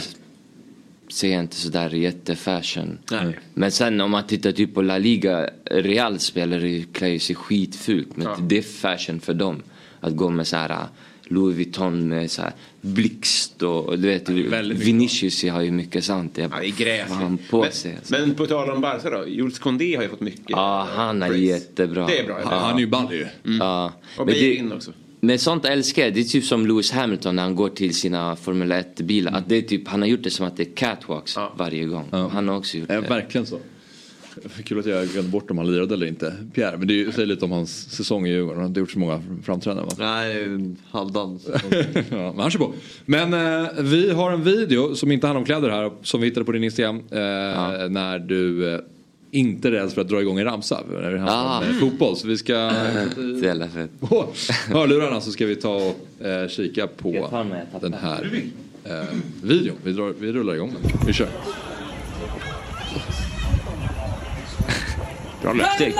ser 1.11 1.31
jag 1.31 1.39
inte 1.39 1.55
sådär 1.55 1.89
jättefashion. 1.89 2.97
Nej. 3.11 3.39
Men 3.53 3.71
sen 3.71 4.01
om 4.01 4.11
man 4.11 4.27
tittar 4.27 4.51
typ 4.51 4.73
på 4.73 4.81
La 4.81 4.97
Liga, 4.97 5.49
Real 5.71 6.19
spelare 6.19 6.83
klär 6.93 7.07
ju 7.07 7.19
sig 7.19 7.35
skitfult. 7.35 8.17
Men 8.17 8.27
Ja. 8.27 8.37
det 8.41 8.57
är 8.57 8.61
fashion 8.61 9.19
för 9.19 9.33
dem. 9.33 9.63
Att 9.99 10.15
gå 10.15 10.29
med 10.29 10.47
så 10.47 10.57
här 10.57 10.85
Louis 11.31 11.55
Vuitton 11.55 12.07
med 12.07 12.31
så 12.31 12.41
här 12.41 12.51
blixt 12.81 13.61
och 13.63 13.99
du 13.99 14.07
vet 14.07 14.29
Vinicius 14.29 15.43
har 15.43 15.61
ju 15.61 15.71
mycket 15.71 16.03
sånt. 16.03 16.37
Jag 16.37 16.51
Ja, 16.51 16.57
det 16.61 16.67
är 16.67 16.71
gräsligt. 16.71 17.17
fan 17.19 17.37
på 17.49 17.65
sig. 17.71 17.95
alltså. 17.95 18.13
Men 18.13 18.35
på 18.35 18.45
tal 18.45 18.69
om 18.69 18.81
Barca 18.81 19.09
då. 19.09 19.27
Jules 19.27 19.59
Condé 19.59 19.95
har 19.95 20.03
ju 20.03 20.09
fått 20.09 20.19
mycket. 20.21 20.45
Ja, 20.49 20.87
han 20.95 21.23
är 21.23 21.27
praise. 21.27 21.43
jättebra. 21.43 22.07
Det 22.07 22.19
är 22.19 22.25
bra. 22.25 22.39
Han, 22.43 22.59
han 22.63 22.75
är 22.75 22.79
ju 22.79 22.87
ball 22.87 23.13
ju. 23.13 23.25
Ja. 23.59 23.93
Och 24.17 24.25
Men 24.25 24.35
det- 24.35 24.75
också. 24.75 24.91
Men 25.21 25.39
sånt 25.39 25.65
älskar 25.65 26.03
jag. 26.03 26.13
Det 26.13 26.19
är 26.19 26.23
typ 26.23 26.43
som 26.45 26.67
Lewis 26.67 26.91
Hamilton 26.91 27.35
när 27.35 27.43
han 27.43 27.55
går 27.55 27.69
till 27.69 27.95
sina 27.95 28.35
Formel 28.35 28.71
1-bilar. 28.71 29.31
Att 29.31 29.49
det 29.49 29.55
är 29.55 29.61
typ, 29.61 29.87
han 29.87 30.01
har 30.01 30.07
gjort 30.09 30.23
det 30.23 30.29
som 30.29 30.45
att 30.47 30.57
det 30.57 30.63
är 30.63 30.75
catwalks 30.75 31.35
varje 31.57 31.85
gång. 31.85 32.05
Han 32.11 32.47
har 32.47 32.57
också 32.57 32.77
gjort 32.77 32.89
Ja, 32.89 33.01
det. 33.01 33.07
verkligen 33.09 33.45
så. 33.47 33.59
Kul 34.63 34.79
att 34.79 34.85
jag 34.85 35.07
glömde 35.07 35.31
bort 35.31 35.51
om 35.51 35.57
han 35.57 35.71
lirade 35.71 35.93
eller 35.93 36.05
inte. 36.07 36.33
Pierre, 36.53 36.77
men 36.77 36.87
det 36.87 36.93
är 36.93 36.95
ju- 36.95 37.11
säger 37.11 37.25
lite 37.25 37.45
om 37.45 37.51
hans 37.51 37.91
säsong 37.91 38.27
i 38.27 38.29
Djurgården. 38.29 38.55
Han 38.55 38.61
har 38.63 38.67
inte 38.67 38.79
gjort 38.79 38.91
så 38.91 38.99
många 38.99 39.21
framträdanden 39.43 39.85
va? 39.85 39.93
Nej, 39.99 40.47
halvdan. 40.91 41.39
ja, 41.93 42.01
men 42.09 42.39
han 42.39 42.51
kör 42.51 42.59
på. 42.59 42.73
Men 43.05 43.33
eh, 43.33 43.69
vi 43.79 44.11
har 44.11 44.31
en 44.31 44.43
video 44.43 44.95
som 44.95 45.11
inte 45.11 45.27
handlar 45.27 45.39
om 45.39 45.45
kläder 45.45 45.69
här. 45.69 45.91
Som 46.01 46.21
vi 46.21 46.27
hittade 46.27 46.45
på 46.45 46.51
din 46.51 46.63
Instagram. 46.63 46.97
Eh, 46.97 47.17
När 47.89 48.19
du 48.19 48.73
eh, 48.73 48.79
inte 49.31 49.67
är 49.67 49.71
rädd 49.71 49.91
för 49.91 50.01
att 50.01 50.07
dra 50.09 50.21
igång 50.21 50.39
en 50.39 50.45
ramsa. 50.45 50.79
När 50.91 51.11
det 51.11 51.19
handlar 51.19 51.45
om 51.45 51.51
Ah. 51.51 51.63
eh, 51.69 51.73
fotboll. 51.73 52.15
Så 52.17 52.27
vi 52.27 52.37
ska... 52.37 52.71
Så 53.15 53.45
jävla 53.45 53.67
fett. 53.67 53.89
på 53.99 54.27
hörlurarna 54.69 55.21
så 55.21 55.31
ska 55.31 55.45
vi 55.45 55.55
ta 55.55 55.75
och 55.75 56.25
eh, 56.25 56.47
kika 56.47 56.87
på 56.87 57.11
den 57.81 57.93
här 57.93 58.29
eh, 58.83 58.91
videon. 59.43 59.75
Vi, 59.83 59.91
drar, 59.93 60.13
vi 60.19 60.31
rullar 60.31 60.53
igång 60.55 60.73
den. 60.81 60.91
Vi 61.07 61.13
kör. 61.13 61.27
Bra 65.41 65.53
löpsteg. 65.53 65.95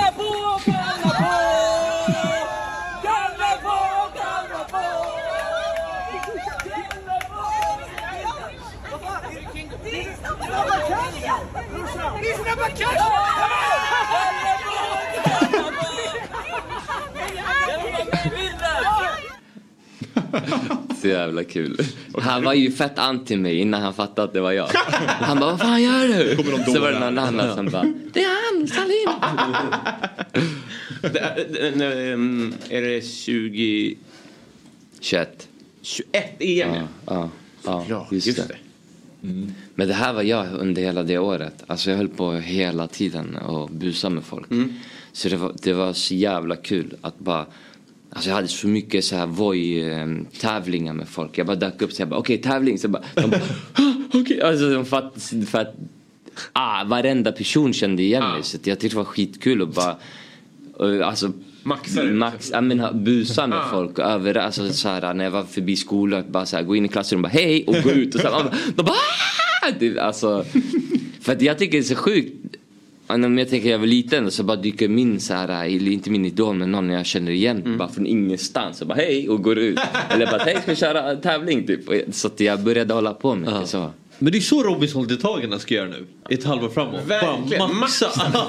Så 21.00 21.08
jävla 21.08 21.44
kul. 21.44 21.80
Han 22.22 22.44
var 22.44 22.54
ju 22.54 22.72
fett 22.72 22.98
anti 22.98 23.36
mig 23.36 23.58
innan 23.58 23.82
han 23.82 23.94
fattade 23.94 24.22
att 24.28 24.32
det 24.34 24.40
var 24.40 24.52
jag. 24.52 24.66
Han 25.06 25.38
bara, 25.40 25.50
vad 25.50 25.60
fan 25.60 25.82
gör 25.82 26.08
du? 26.08 26.36
Så 26.72 26.80
var 26.80 26.90
det 26.92 26.98
någon 26.98 27.18
annan 27.18 27.56
som 27.56 27.66
bara, 27.66 27.84
det 28.12 28.24
är 28.24 28.28
han, 28.28 28.39
Salin. 28.70 29.08
Det 31.02 31.18
är- 31.18 31.72
det 31.76 31.84
är- 31.86 32.12
ehm, 32.12 32.54
Är 32.68 32.82
det 32.82 33.04
20... 33.06 33.96
21. 35.00 35.48
21 35.82 36.36
EM? 36.40 36.74
Ja, 37.06 37.30
ja, 37.64 37.84
ja 37.88 38.08
just, 38.10 38.26
just 38.26 38.48
det. 38.48 38.56
Men 39.74 39.88
det 39.88 39.94
här 39.94 40.12
var 40.12 40.22
jag 40.22 40.46
under 40.52 40.82
hela 40.82 41.02
det 41.02 41.18
året. 41.18 41.64
Alltså 41.66 41.90
jag 41.90 41.96
höll 41.96 42.08
på 42.08 42.32
hela 42.32 42.86
tiden 42.86 43.36
och 43.36 43.70
busa 43.70 44.08
med 44.10 44.24
folk. 44.24 44.46
Så 45.12 45.28
det 45.28 45.36
var, 45.36 45.54
det 45.62 45.72
var 45.72 45.92
så 45.92 46.14
jävla 46.14 46.56
kul 46.56 46.96
att 47.00 47.18
bara 47.18 47.46
Alltså 48.12 48.28
jag 48.30 48.36
hade 48.36 48.48
så 48.48 48.68
mycket 48.68 49.04
så 49.04 49.16
här 49.16 49.26
Voi-tävlingar 49.26 50.92
med 50.92 51.08
folk. 51.08 51.38
Jag 51.38 51.46
bara 51.46 51.56
dök 51.56 51.82
upp 51.82 51.92
så 51.92 52.02
jag 52.02 52.08
bara 52.08 52.20
okej 52.20 52.38
tävling. 52.38 52.78
Så 52.78 52.88
bara, 52.88 53.02
de 53.14 53.30
bara 53.30 53.40
"Ah, 53.74 53.92
okej. 54.14 54.40
Alltså 54.42 54.70
de 54.70 54.84
fatt, 54.84 55.32
för 55.46 55.58
att 55.58 55.74
ah, 56.52 56.84
varenda 56.84 57.32
person 57.32 57.72
kände 57.72 58.02
igen 58.02 58.22
mig. 58.32 58.42
Så 58.42 58.56
att 58.56 58.66
jag 58.66 58.78
tyckte 58.80 58.94
det 58.96 58.98
var 58.98 59.04
skitkul 59.04 59.62
att 59.62 59.74
bara 59.74 59.96
eh, 60.98 61.08
Alltså 61.08 61.32
Maxa 61.62 62.02
det. 62.02 62.12
Max, 62.12 62.50
ja, 62.52 62.60
men, 62.60 63.04
busa 63.04 63.46
med 63.46 63.58
Ah. 63.58 63.68
folk 63.70 63.98
över, 63.98 64.34
alltså, 64.36 64.72
så 64.72 64.88
här, 64.88 65.14
när 65.14 65.24
jag 65.24 65.30
var 65.30 65.42
förbi 65.44 65.76
skolan, 65.76 66.24
bara 66.28 66.46
så 66.46 66.56
här, 66.56 66.62
gå 66.62 66.76
in 66.76 66.84
i 66.84 66.88
klassrummet, 66.88 67.32
bara 67.32 67.38
hej 67.42 67.64
och 67.66 67.74
gå 67.82 67.90
ut 67.90 68.14
och 68.14 68.20
så 68.20 68.26
här, 68.26 68.32
bara, 68.44 68.54
de 68.76 68.82
bara, 68.82 68.94
"Ah!" 69.62 69.70
det, 69.78 69.98
alltså, 69.98 70.44
För 71.20 71.32
att 71.32 71.42
jag 71.42 71.58
tycker 71.58 71.72
det 71.72 71.78
är 71.78 71.82
så 71.82 71.94
sjukt 71.94 72.32
Om 73.06 73.38
jag 73.38 73.48
tänker 73.48 73.70
jag 73.70 73.78
var 73.78 73.86
liten 73.86 74.30
så 74.30 74.42
bara 74.44 74.56
dyker 74.56 74.88
min 74.88 75.20
så 75.20 75.34
här, 75.34 75.64
inte 75.88 76.10
min 76.10 76.24
idol 76.24 76.56
men 76.56 76.72
någon 76.72 76.90
jag 76.90 77.06
känner 77.06 77.32
igen 77.32 77.76
bara 77.78 77.88
från 77.88 78.06
ingenstans 78.06 78.78
så 78.78 78.84
bara 78.84 78.94
hej 78.94 79.28
och 79.28 79.42
går 79.42 79.58
ut. 79.58 79.78
eller 80.10 80.26
bara 80.26 80.42
hej 80.42 80.58
ska 80.62 80.70
vi 80.70 80.76
köra 80.76 81.16
tävling 81.16 81.66
typ. 81.66 81.88
Och 81.88 81.94
Så 82.10 82.26
att 82.26 82.40
jag 82.40 82.60
började 82.62 82.94
hålla 82.94 83.14
på 83.14 83.34
med 83.34 83.52
det 83.60 83.66
så. 83.66 83.90
Men 84.22 84.32
det 84.32 84.38
är 84.38 84.40
så 84.40 84.62
Robinson-deltagarna 84.62 85.58
ska 85.58 85.74
göra 85.74 85.88
nu. 85.88 86.06
Ett 86.28 86.44
halvår 86.44 86.68
framåt. 86.68 87.00
Verkligen. 87.06 87.58
Bara 87.58 87.72
maxa. 87.72 88.06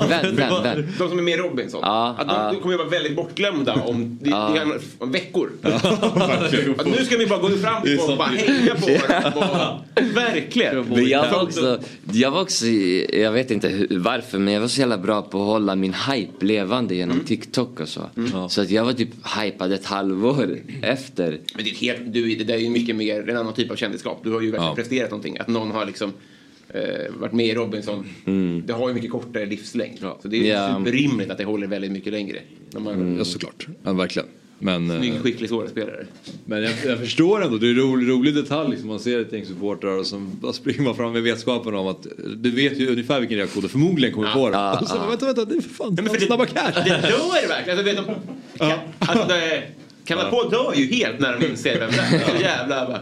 Vän, 0.10 0.36
vän, 0.36 0.64
vän. 0.64 0.88
De 0.98 1.10
som 1.10 1.18
är 1.20 1.24
med 1.24 1.34
i 1.34 1.38
Robinson. 1.38 1.80
Ja, 1.84 2.16
att 2.20 2.28
de, 2.28 2.36
ja. 2.36 2.52
de 2.52 2.60
kommer 2.62 2.74
ju 2.74 2.78
vara 2.78 2.90
väldigt 2.90 3.16
bortglömda 3.16 3.74
om, 3.74 4.20
Ja. 4.24 4.58
är 4.58 4.80
om 5.00 5.12
veckor. 5.12 5.52
att 5.64 6.86
nu 6.86 7.06
ska 7.06 7.18
vi 7.18 7.28
bara 7.28 7.40
gå 7.40 7.50
fram 7.50 7.84
och 8.10 8.18
bara 8.18 8.28
hänga 8.28 8.76
på 8.76 8.88
varandra. 9.08 9.80
Verkligen. 10.14 10.86
Men 10.90 11.08
jag 11.08 11.32
var 11.32 11.44
också, 11.44 11.80
jag 12.12 12.32
var 12.32 12.42
också, 12.42 12.66
jag 12.66 13.32
vet 13.32 13.52
inte 13.52 13.88
varför 13.90 14.40
men 14.40 14.54
jag 14.54 14.62
var 14.62 14.68
så 14.68 14.80
jävla 14.80 14.98
bra 14.98 15.22
på 15.22 15.42
att 15.42 15.46
hålla 15.48 15.76
min 15.76 15.94
hype 15.94 16.46
levande 16.46 16.96
genom 16.96 17.20
TikTok 17.20 17.80
och 17.80 17.90
så. 17.90 18.02
Så 18.50 18.62
att 18.62 18.70
jag 18.70 18.86
var 18.86 18.94
typ 18.94 19.10
hypad 19.42 19.72
ett 19.72 19.86
halvår 19.86 20.58
efter. 20.82 21.40
Men 21.56 21.64
det 21.64 21.70
är, 21.70 21.76
helt, 21.76 22.14
du, 22.14 22.36
det 22.36 22.44
där 22.44 22.54
är 22.54 22.58
ju 22.58 22.70
mycket 22.70 22.96
mer 22.96 23.30
en 23.30 23.38
annan 23.38 23.54
typ 23.54 23.72
av 23.72 23.76
kändisskap. 23.76 24.20
Du 24.24 24.32
har 24.32 24.42
ju 24.42 24.52
verkligen 24.52 24.76
presterat 24.76 25.10
någonting. 25.12 25.40
Att 25.40 25.48
någon 25.48 25.61
har 25.72 25.86
liksom 25.86 26.14
eh, 26.70 26.82
varit 27.20 27.34
med 27.34 27.46
i 27.46 27.54
Robinson. 27.54 28.06
Det 28.66 28.74
har 28.74 28.88
ju 28.88 28.94
mycket 28.96 29.12
kortare 29.12 29.46
livslängd. 29.46 30.00
Så 30.22 30.28
det 30.28 30.50
är 30.52 30.56
Ja. 30.56 30.78
superrimligt 30.80 31.32
att 31.32 31.38
det 31.38 31.46
håller 31.46 31.68
väldigt 31.68 31.92
mycket 31.92 32.14
längre. 32.14 32.38
Man, 32.78 33.16
Ja 33.18 33.26
såklart, 33.26 33.68
ja, 33.84 33.94
verkligen. 33.94 34.28
Men, 34.64 34.92
eh, 34.92 34.98
Snygg, 34.98 35.14
skicklig 35.22 35.50
skådespelare. 35.50 36.06
men 36.46 36.64
jag, 36.64 36.72
jag 36.86 37.00
förstår 37.00 37.44
ändå, 37.44 37.58
det 37.58 37.68
är 37.68 37.70
en 37.70 37.76
rolig, 37.78 38.10
rolig 38.10 38.36
detalj 38.36 38.70
liksom. 38.70 38.90
Man 38.90 39.00
ser 39.00 39.20
ett 39.20 39.34
gäng 39.34 39.46
supportrar 39.46 39.98
och 39.98 40.06
så 40.08 40.22
springer 40.54 40.82
man 40.82 40.96
fram 40.96 41.14
med 41.14 41.24
vetskapen 41.24 41.76
om 41.76 41.88
att 41.88 42.08
du 42.36 42.52
vet 42.52 42.80
ju 42.80 42.90
ungefär 42.92 43.20
vilken 43.20 43.38
reaktion 43.38 43.64
du 43.64 43.70
förmodligen 43.70 44.16
kommer 44.16 44.32
få. 44.34 44.50
Ja, 44.54 44.80
och 44.80 44.88
så, 44.88 44.96
ja. 44.96 45.08
vänta, 45.10 45.26
vänta, 45.26 45.46
det 45.46 45.56
är 45.56 45.62
för 45.62 45.70
fan 45.70 45.94
men 45.96 46.06
för 46.06 46.14
det- 46.20 46.26
snabba 46.26 46.46
cash. 46.46 46.72
Det 46.86 46.90
dör 46.90 47.48
verkligen. 47.48 47.80
Alltså, 47.80 47.84
vet 47.84 47.98
de, 47.98 48.06
kan, 48.60 48.80
alltså, 49.00 49.28
det, 49.28 49.64
Kanada 50.06 50.30
på 50.30 50.44
dör 50.50 50.74
ju 50.76 50.86
helt 50.86 51.20
när 51.20 51.38
de 51.40 51.46
inser 51.48 51.80
vem 51.80 51.92
det 51.92 51.98
är. 51.98 52.36
Så 52.38 52.42
jävla 52.42 52.86
bara... 52.88 53.02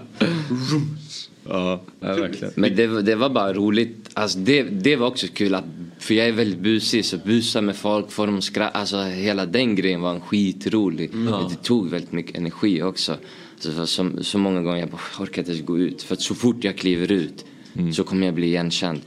Ja, 1.49 1.81
verkligen. 1.99 2.53
Men 2.55 2.75
det, 2.75 2.87
var- 2.87 3.01
det 3.01 3.15
var 3.15 3.29
bara 3.29 3.53
roligt. 3.53 4.09
Alltså 4.13 4.39
det, 4.39 4.63
det 4.63 4.95
var 4.95 5.07
också 5.07 5.27
kul 5.33 5.55
att, 5.55 5.63
för 5.99 6.13
jag 6.13 6.27
är 6.27 6.31
väldigt 6.31 6.59
busig 6.59 7.05
så 7.05 7.17
busa 7.17 7.61
med 7.61 7.75
folk, 7.75 8.11
få 8.11 8.25
dem 8.25 8.37
att 8.37 8.43
skratta. 8.43 8.77
Alltså 8.79 9.01
hela 9.01 9.45
den 9.45 9.75
grejen 9.75 10.01
var 10.01 10.13
en 10.13 10.21
skitrolig. 10.21 11.13
Mm. 11.13 11.27
Ja. 11.33 11.47
Det 11.49 11.63
tog 11.63 11.89
väldigt 11.89 12.11
mycket 12.11 12.37
energi 12.37 12.81
också. 12.83 13.15
Så, 13.59 13.71
så, 13.71 13.87
så, 13.87 14.11
så 14.23 14.37
många 14.37 14.61
gånger 14.61 14.79
jag 14.79 14.89
bara, 14.89 15.01
jag 15.17 15.21
orkar 15.23 15.41
inte 15.41 15.51
ens 15.51 15.65
gå 15.65 15.77
ut. 15.79 16.01
För 16.03 16.13
att 16.13 16.21
så 16.21 16.35
fort 16.35 16.63
jag 16.63 16.77
kliver 16.77 17.11
ut 17.11 17.45
så 17.93 18.03
kommer 18.03 18.25
jag 18.25 18.35
bli 18.35 18.47
igenkänd. 18.47 18.99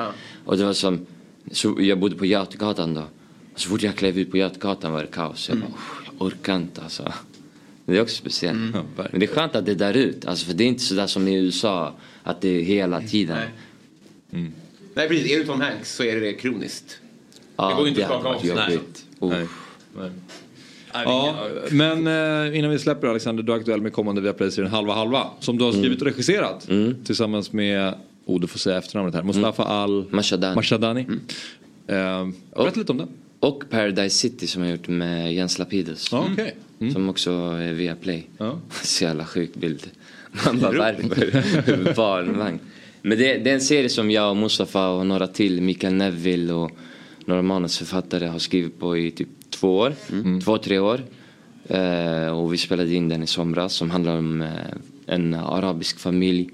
Och 0.45 0.57
det 0.57 0.65
var 0.65 0.73
som, 0.73 1.07
så 1.53 1.77
jag 1.81 1.99
bodde 2.01 2.17
på 2.17 2.27
Götgatan 2.27 2.95
då. 2.95 3.03
Så 3.57 3.69
fort 3.69 3.83
jag 3.83 3.97
klev 3.97 4.19
ut 4.19 4.31
på 4.31 4.37
Götgatan 4.37 4.93
var 4.93 5.01
det 5.01 5.07
kaos. 5.07 5.49
Jag 5.49 5.59
bara, 5.59 5.67
"Uff, 5.69 6.03
jag 6.19 6.27
orkar 6.27 6.57
inte 6.57 6.83
alltså. 6.83 7.13
Det 7.87 7.97
är 7.97 8.03
också 8.03 8.17
speciellt. 8.17 8.59
Men 9.11 9.21
det 9.21 9.27
är 9.27 9.35
skönt 9.35 9.57
att 9.57 9.67
det 9.67 9.73
är 9.73 9.77
där 9.77 9.95
ut. 9.97 10.25
Alltså, 10.27 10.47
för 10.47 10.55
det 10.55 10.65
är 10.65 10.69
inte 10.69 10.83
sådär 10.83 11.07
som 11.07 11.29
i 11.29 11.35
USA. 11.35 11.93
Att 12.23 12.41
det 12.41 12.49
är 12.49 12.63
hela 12.63 13.01
tiden. 13.01 13.39
Nej 14.95 15.09
precis, 15.09 15.33
är 15.33 15.39
du 15.39 15.45
Tom 15.45 15.61
Hanks 15.61 15.95
så 15.97 16.05
är 16.05 16.21
det 16.21 16.33
kroniskt. 16.33 16.99
Ja, 17.57 17.69
det 17.69 17.75
går 17.75 17.83
ju 17.85 17.89
inte 17.89 18.07
att 18.07 18.21
skaka 18.21 18.29
av 18.29 18.41
sig. 18.41 18.49
jobbigt. 18.49 19.05
Nej. 19.21 19.47
Ja, 20.93 21.49
men 21.71 22.07
eh, 22.07 22.59
innan 22.59 22.71
vi 22.71 22.79
släpper 22.79 23.09
Alexander, 23.09 23.43
du 23.43 23.53
är 23.53 23.57
aktuell 23.57 23.81
med 23.81 23.93
kommande 23.93 24.21
Viaplay-serien 24.21 24.73
Halva 24.73 24.95
Halva. 24.95 25.27
Som 25.41 25.59
du 25.59 25.65
har 25.65 25.73
skrivit 25.73 26.01
och 26.01 26.07
regisserat. 26.07 26.69
Tillsammans 27.05 27.53
med, 27.53 27.95
oh 28.25 28.41
du 28.41 28.47
får 28.47 28.59
säga 28.59 28.79
efternamnet 28.79 29.15
här, 29.15 29.23
Mustafa 29.23 29.65
Al 29.65 30.05
Mashadani. 30.11 30.55
Mashadani. 30.55 31.07
Eh, 31.87 32.29
berätta 32.57 32.81
lite 32.81 32.93
om 32.93 32.99
den. 32.99 33.09
Och 33.41 33.65
Paradise 33.71 34.17
City 34.17 34.47
som 34.47 34.63
jag 34.63 34.71
gjort 34.73 34.89
med 34.89 35.35
Jens 35.35 35.59
Lapidus. 35.59 36.13
Okej. 36.13 36.57
Som 36.93 37.09
också 37.09 37.31
är 37.31 37.73
via 37.73 37.97
Play. 37.97 38.27
Ja. 38.39 38.59
Så 38.83 39.05
jävla 39.05 39.27
sjuk 39.27 39.55
bild. 39.55 39.91
Man 40.47 40.61
bara 40.61 40.79
varför? 40.79 41.95
Barnvagn. 41.97 42.61
Men 43.03 43.19
det, 43.19 43.39
det 43.39 43.51
är 43.51 43.55
en 43.55 43.61
serie 43.61 43.89
som 43.89 44.11
jag 44.11 44.31
och 44.31 44.37
Mustafa 44.37 44.89
och 44.89 45.07
några 45.07 45.27
till, 45.27 45.61
Mikael 45.61 45.95
Neville 45.95 46.53
och 46.53 46.71
några 47.25 47.43
manusförfattare 47.43 48.27
har 48.27 48.39
skrivit 48.39 48.79
på 48.79 48.97
i 48.97 49.11
typ 49.11 49.29
två 49.51 49.79
år. 49.79 49.95
Två, 50.45 50.59
tre 50.59 50.79
år. 50.79 51.01
Eh, 51.69 52.27
och 52.27 52.53
vi 52.53 52.59
spelade 52.59 52.95
in 52.95 53.09
den 53.09 53.23
i 53.23 53.27
somras 53.27 53.75
som 53.75 53.91
handlar 53.91 54.17
om 54.17 54.43
eh, 54.43 54.49
en 55.07 55.35
arabisk 55.35 55.99
familj 55.99 56.51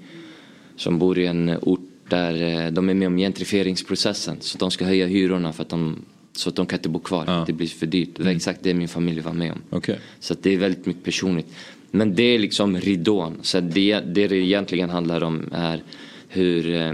som 0.75 0.99
bor 0.99 1.19
i 1.19 1.25
en 1.25 1.57
ort 1.61 1.89
där 2.09 2.33
eh, 2.43 2.71
de 2.71 2.89
är 2.89 2.93
med 2.93 3.07
om 3.07 3.17
gentrifieringsprocessen. 3.17 4.37
Så 4.39 4.57
de 4.57 4.71
ska 4.71 4.85
höja 4.85 5.07
hyrorna 5.07 5.53
för 5.53 5.63
att 5.63 5.69
de, 5.69 6.05
så 6.33 6.49
att 6.49 6.55
de 6.55 6.65
kan 6.65 6.79
inte 6.79 6.89
bo 6.89 6.99
kvar. 6.99 7.43
Det 7.47 7.53
blir 7.53 7.67
för 7.67 7.85
dyrt. 7.85 8.09
Det 8.15 8.23
var 8.23 8.31
exakt 8.31 8.59
det 8.63 8.73
min 8.73 8.87
familj 8.87 9.21
var 9.21 9.33
med 9.33 9.51
om. 9.51 9.61
Okej. 9.69 9.99
Så 10.19 10.33
att 10.33 10.43
det 10.43 10.53
är 10.53 10.57
väldigt 10.57 10.85
mycket 10.85 11.03
personligt. 11.03 11.47
Men 11.91 12.15
det 12.15 12.23
är 12.23 12.39
liksom 12.39 12.77
ridån. 12.77 13.37
Så 13.41 13.59
det, 13.59 13.99
det 13.99 14.27
det 14.27 14.35
egentligen 14.35 14.89
handlar 14.89 15.23
om 15.23 15.49
är 15.51 15.83
hur 16.27 16.73
eh, 16.73 16.93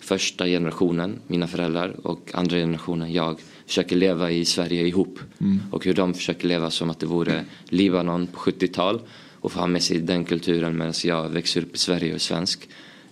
första 0.00 0.46
generationen, 0.46 1.18
mina 1.26 1.46
föräldrar 1.46 2.06
och 2.06 2.30
andra 2.34 2.56
generationen, 2.56 3.12
jag, 3.12 3.40
försöker 3.66 3.96
leva 3.96 4.30
i 4.30 4.44
Sverige 4.44 4.86
ihop. 4.86 5.18
Mm. 5.40 5.60
Och 5.70 5.84
hur 5.84 5.94
de 5.94 6.14
försöker 6.14 6.48
leva 6.48 6.70
som 6.70 6.90
att 6.90 6.98
det 6.98 7.06
vore 7.06 7.44
Libanon 7.68 8.26
på 8.26 8.38
70-tal 8.38 9.00
och 9.40 9.52
få 9.52 9.60
ha 9.60 9.66
med 9.66 9.82
sig 9.82 9.98
den 9.98 10.24
kulturen 10.24 10.76
medan 10.76 10.92
jag 11.04 11.28
växer 11.28 11.60
upp 11.60 11.74
i 11.74 11.78
Sverige 11.78 12.08
och 12.08 12.14
är 12.14 12.18
svensk. 12.18 12.68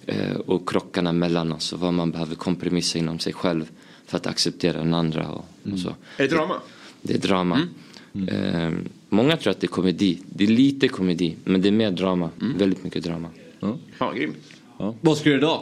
Eh, 0.07 0.33
och 0.33 0.69
krockarna 0.69 1.13
mellan 1.13 1.53
oss 1.53 1.73
och 1.73 1.81
vad 1.81 1.95
man 1.95 2.11
behöver 2.11 2.35
kompromissa 2.35 2.99
inom 2.99 3.19
sig 3.19 3.33
själv 3.33 3.71
för 4.07 4.17
att 4.17 4.27
acceptera 4.27 4.79
den 4.79 4.95
andra 4.95 5.29
och, 5.29 5.45
och 5.73 5.79
så. 5.79 5.89
Är 5.89 5.95
det 6.17 6.29
drama? 6.29 6.55
Det 7.03 7.15
är 7.15 7.19
drama. 7.19 7.69
Eh, 8.29 8.71
många 9.09 9.37
tror 9.37 9.51
att 9.51 9.61
det 9.61 9.67
är 9.67 9.69
komedi. 9.69 10.19
Det 10.29 10.45
är 10.45 10.49
lite 10.49 10.89
komedi, 10.89 11.37
men 11.45 11.63
det 11.63 11.69
är 11.69 11.73
mer 11.73 11.91
drama. 11.91 12.31
Väldigt 12.59 12.85
mycket 12.85 13.05
drama. 13.05 13.29
Ja, 13.99 14.13
grymt. 14.13 14.37
Vad 15.01 15.19
ska 15.19 15.25
du 15.25 15.31
göra 15.31 15.41
idag? 15.43 15.61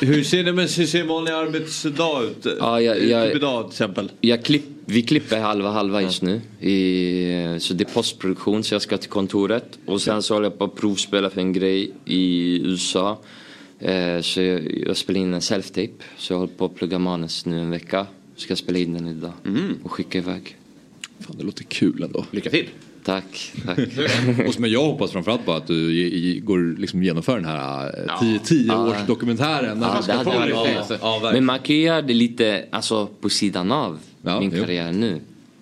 Hur 0.00 0.24
ser 0.24 0.44
det 0.44 0.52
men 0.52 0.68
hur 0.68 0.86
ser 0.86 1.00
en 1.00 1.08
vanlig 1.08 1.32
arbetsdag 1.32 2.22
ut? 2.22 2.46
Ja, 2.58 2.80
jag, 2.80 3.04
jag, 3.04 3.26
Typ 3.26 3.36
idag 3.36 3.62
till 3.64 3.72
exempel. 3.72 4.10
jag 4.20 4.44
klipp, 4.44 4.64
vi 4.84 5.02
klipper 5.02 5.40
halva 5.40 5.70
halva 5.70 6.02
just 6.02 6.22
nu. 6.22 6.40
I, 6.60 7.56
så 7.60 7.74
det 7.74 7.84
är 7.90 7.94
postproduktion 7.94 8.64
så 8.64 8.74
jag 8.74 8.82
ska 8.82 8.96
till 8.96 9.10
kontoret. 9.10 9.78
Och 9.86 10.02
sen 10.02 10.22
så 10.22 10.34
håller 10.34 10.46
jag 10.46 10.58
på 10.58 10.64
att 10.64 10.74
provspela 10.74 11.30
för 11.30 11.40
en 11.40 11.52
grej 11.52 11.92
i 12.04 12.60
USA. 12.62 13.18
Eh, 13.78 14.20
så 14.20 14.40
jag, 14.40 14.82
jag 14.86 14.96
spelar 14.96 15.20
in 15.20 15.34
en 15.34 15.40
self-tape. 15.40 16.02
Så 16.18 16.32
jag 16.32 16.38
håller 16.38 16.52
på 16.52 16.64
att 16.64 16.74
plugga 16.74 16.98
manus 16.98 17.46
nu 17.46 17.60
en 17.60 17.70
vecka. 17.70 18.06
Ska 18.36 18.50
jag 18.50 18.58
spela 18.58 18.78
in 18.78 18.92
den 18.92 19.08
idag 19.08 19.32
och 19.82 19.92
skicka 19.92 20.18
iväg. 20.18 20.56
Fan, 21.26 21.36
det 21.38 21.44
låter 21.44 21.64
kul 21.64 22.02
ändå. 22.02 22.24
Lycka 22.30 22.50
till. 22.50 22.68
Tack, 23.04 23.52
tack. 23.66 23.78
och 24.48 24.54
som 24.54 24.64
jag 24.64 24.84
hoppas 24.84 25.10
framförallt 25.12 25.44
på 25.44 25.52
att 25.52 25.66
du 25.66 26.40
går 26.44 26.80
liksom 26.80 27.02
genomför 27.02 27.36
den 27.36 27.44
här 27.44 28.04
Ja. 28.08 28.38
10 28.44 28.64
Ja. 28.66 28.88
års 28.88 29.06
dokumentären. 29.06 29.78
Ja, 29.82 30.02
det 30.06 30.12
hade 30.12 30.30
varit 30.30 30.54
ja, 30.54 30.84
fett. 30.88 31.00
Men 31.32 31.44
man 31.44 31.58
kan 31.58 31.76
ju 31.76 31.82
göra 31.82 32.02
det 32.02 32.14
lite 32.14 32.64
alltså, 32.70 33.06
på 33.20 33.28
sidan 33.30 33.72
av 33.72 33.98
min 34.22 34.50
jo. 34.54 34.60
karriär 34.62 34.92
nu. 34.92 35.20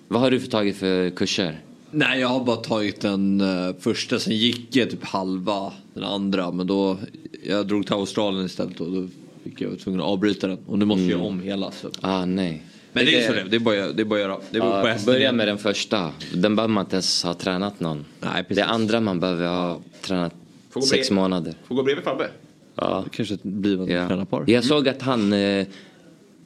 Vad 0.09 0.21
har 0.21 0.31
du 0.31 0.41
för 0.41 0.49
tagit 0.49 0.77
för 0.77 1.11
kurser? 1.11 1.61
Nej 1.91 2.21
jag 2.21 2.29
har 2.29 2.45
bara 2.45 2.57
tagit 2.57 3.01
den 3.01 3.41
eh, 3.41 3.75
första, 3.81 4.19
sen 4.19 4.37
gick 4.37 4.77
jag 4.77 4.91
typ 4.91 5.05
halva 5.05 5.73
den 5.95 6.05
andra 6.05 6.53
men 6.53 6.67
då 6.67 6.99
jag 7.47 7.67
drog 7.67 7.87
till 7.87 7.95
Australien 7.95 8.47
istället 8.47 8.81
och 8.81 8.91
då 8.93 9.09
fick 9.45 9.61
jag 9.61 9.69
var 9.71 9.77
tvungen 9.77 10.01
att 10.01 10.07
avbryta 10.07 10.47
den 10.47 10.59
och 10.67 10.79
nu 10.79 10.85
måste 10.85 11.03
jag 11.03 11.11
Mm. 11.11 11.21
göra 11.21 11.29
om 11.29 11.41
hela. 11.41 11.71
Så. 11.71 11.89
Ah, 12.01 12.25
nej. 12.25 12.63
Men 12.93 13.05
det 13.05 13.25
är 13.25 13.27
så 13.29 13.33
det, 13.33 13.45
det 13.49 13.57
är 13.57 13.61
bara, 13.61 13.93
det 13.93 14.03
är 14.03 14.05
bara 14.05 14.15
att 14.17 14.21
göra. 14.23 14.37
Det 14.51 14.61
på 14.61 14.67
Ja, 14.67 14.97
börja 15.07 15.33
med 15.33 15.49
den 15.49 15.59
första. 15.59 16.11
Den 16.35 16.57
behöver 16.57 16.75
man 16.75 16.85
inte 16.85 16.97
ens 16.97 17.25
ha 17.25 17.35
tränat 17.35 17.81
någon. 17.81 18.05
Nej, 18.21 18.45
det 18.49 18.65
andra 18.65 19.01
man 19.01 19.21
behöver 19.21 19.47
ha 19.49 19.81
tränat 20.01 20.35
sex 20.91 21.11
månader. 21.11 21.55
Får 21.69 21.75
gå 21.75 21.83
bredvid 21.83 22.05
Fabbe. 22.05 22.29
Ja. 22.75 23.05
Kanske 23.13 23.35
ett 23.35 23.43
blivande 23.43 23.93
Ja. 23.93 24.09
tränarpar. 24.09 24.45
Jag 24.47 24.65
såg 24.65 24.89
att 24.89 25.03
han, 25.03 25.33
eh, 25.33 25.67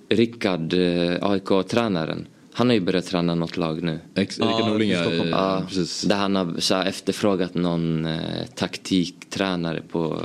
Rickard, 0.09 0.73
eh, 0.73 1.31
AIK-tränaren, 1.31 2.27
han 2.57 2.67
har 2.69 2.75
ju 2.75 2.81
börjat 2.81 3.07
träna 3.07 3.35
något 3.35 3.57
lag 3.57 3.83
nu. 3.83 3.99
Ex- 4.15 4.39
Rickard 4.39 4.61
Ja, 4.61 4.69
Norling, 4.69 4.91
i 4.91 4.93
ja, 5.31 5.63
precis. 5.69 6.03
Där 6.03 6.17
han 6.17 6.37
har 6.37 6.55
så 6.61 6.75
här, 6.75 6.87
efterfrågat 6.87 7.55
någon 7.55 8.05
eh, 8.07 8.21
taktiktränare 8.55 9.83
på, 9.91 10.23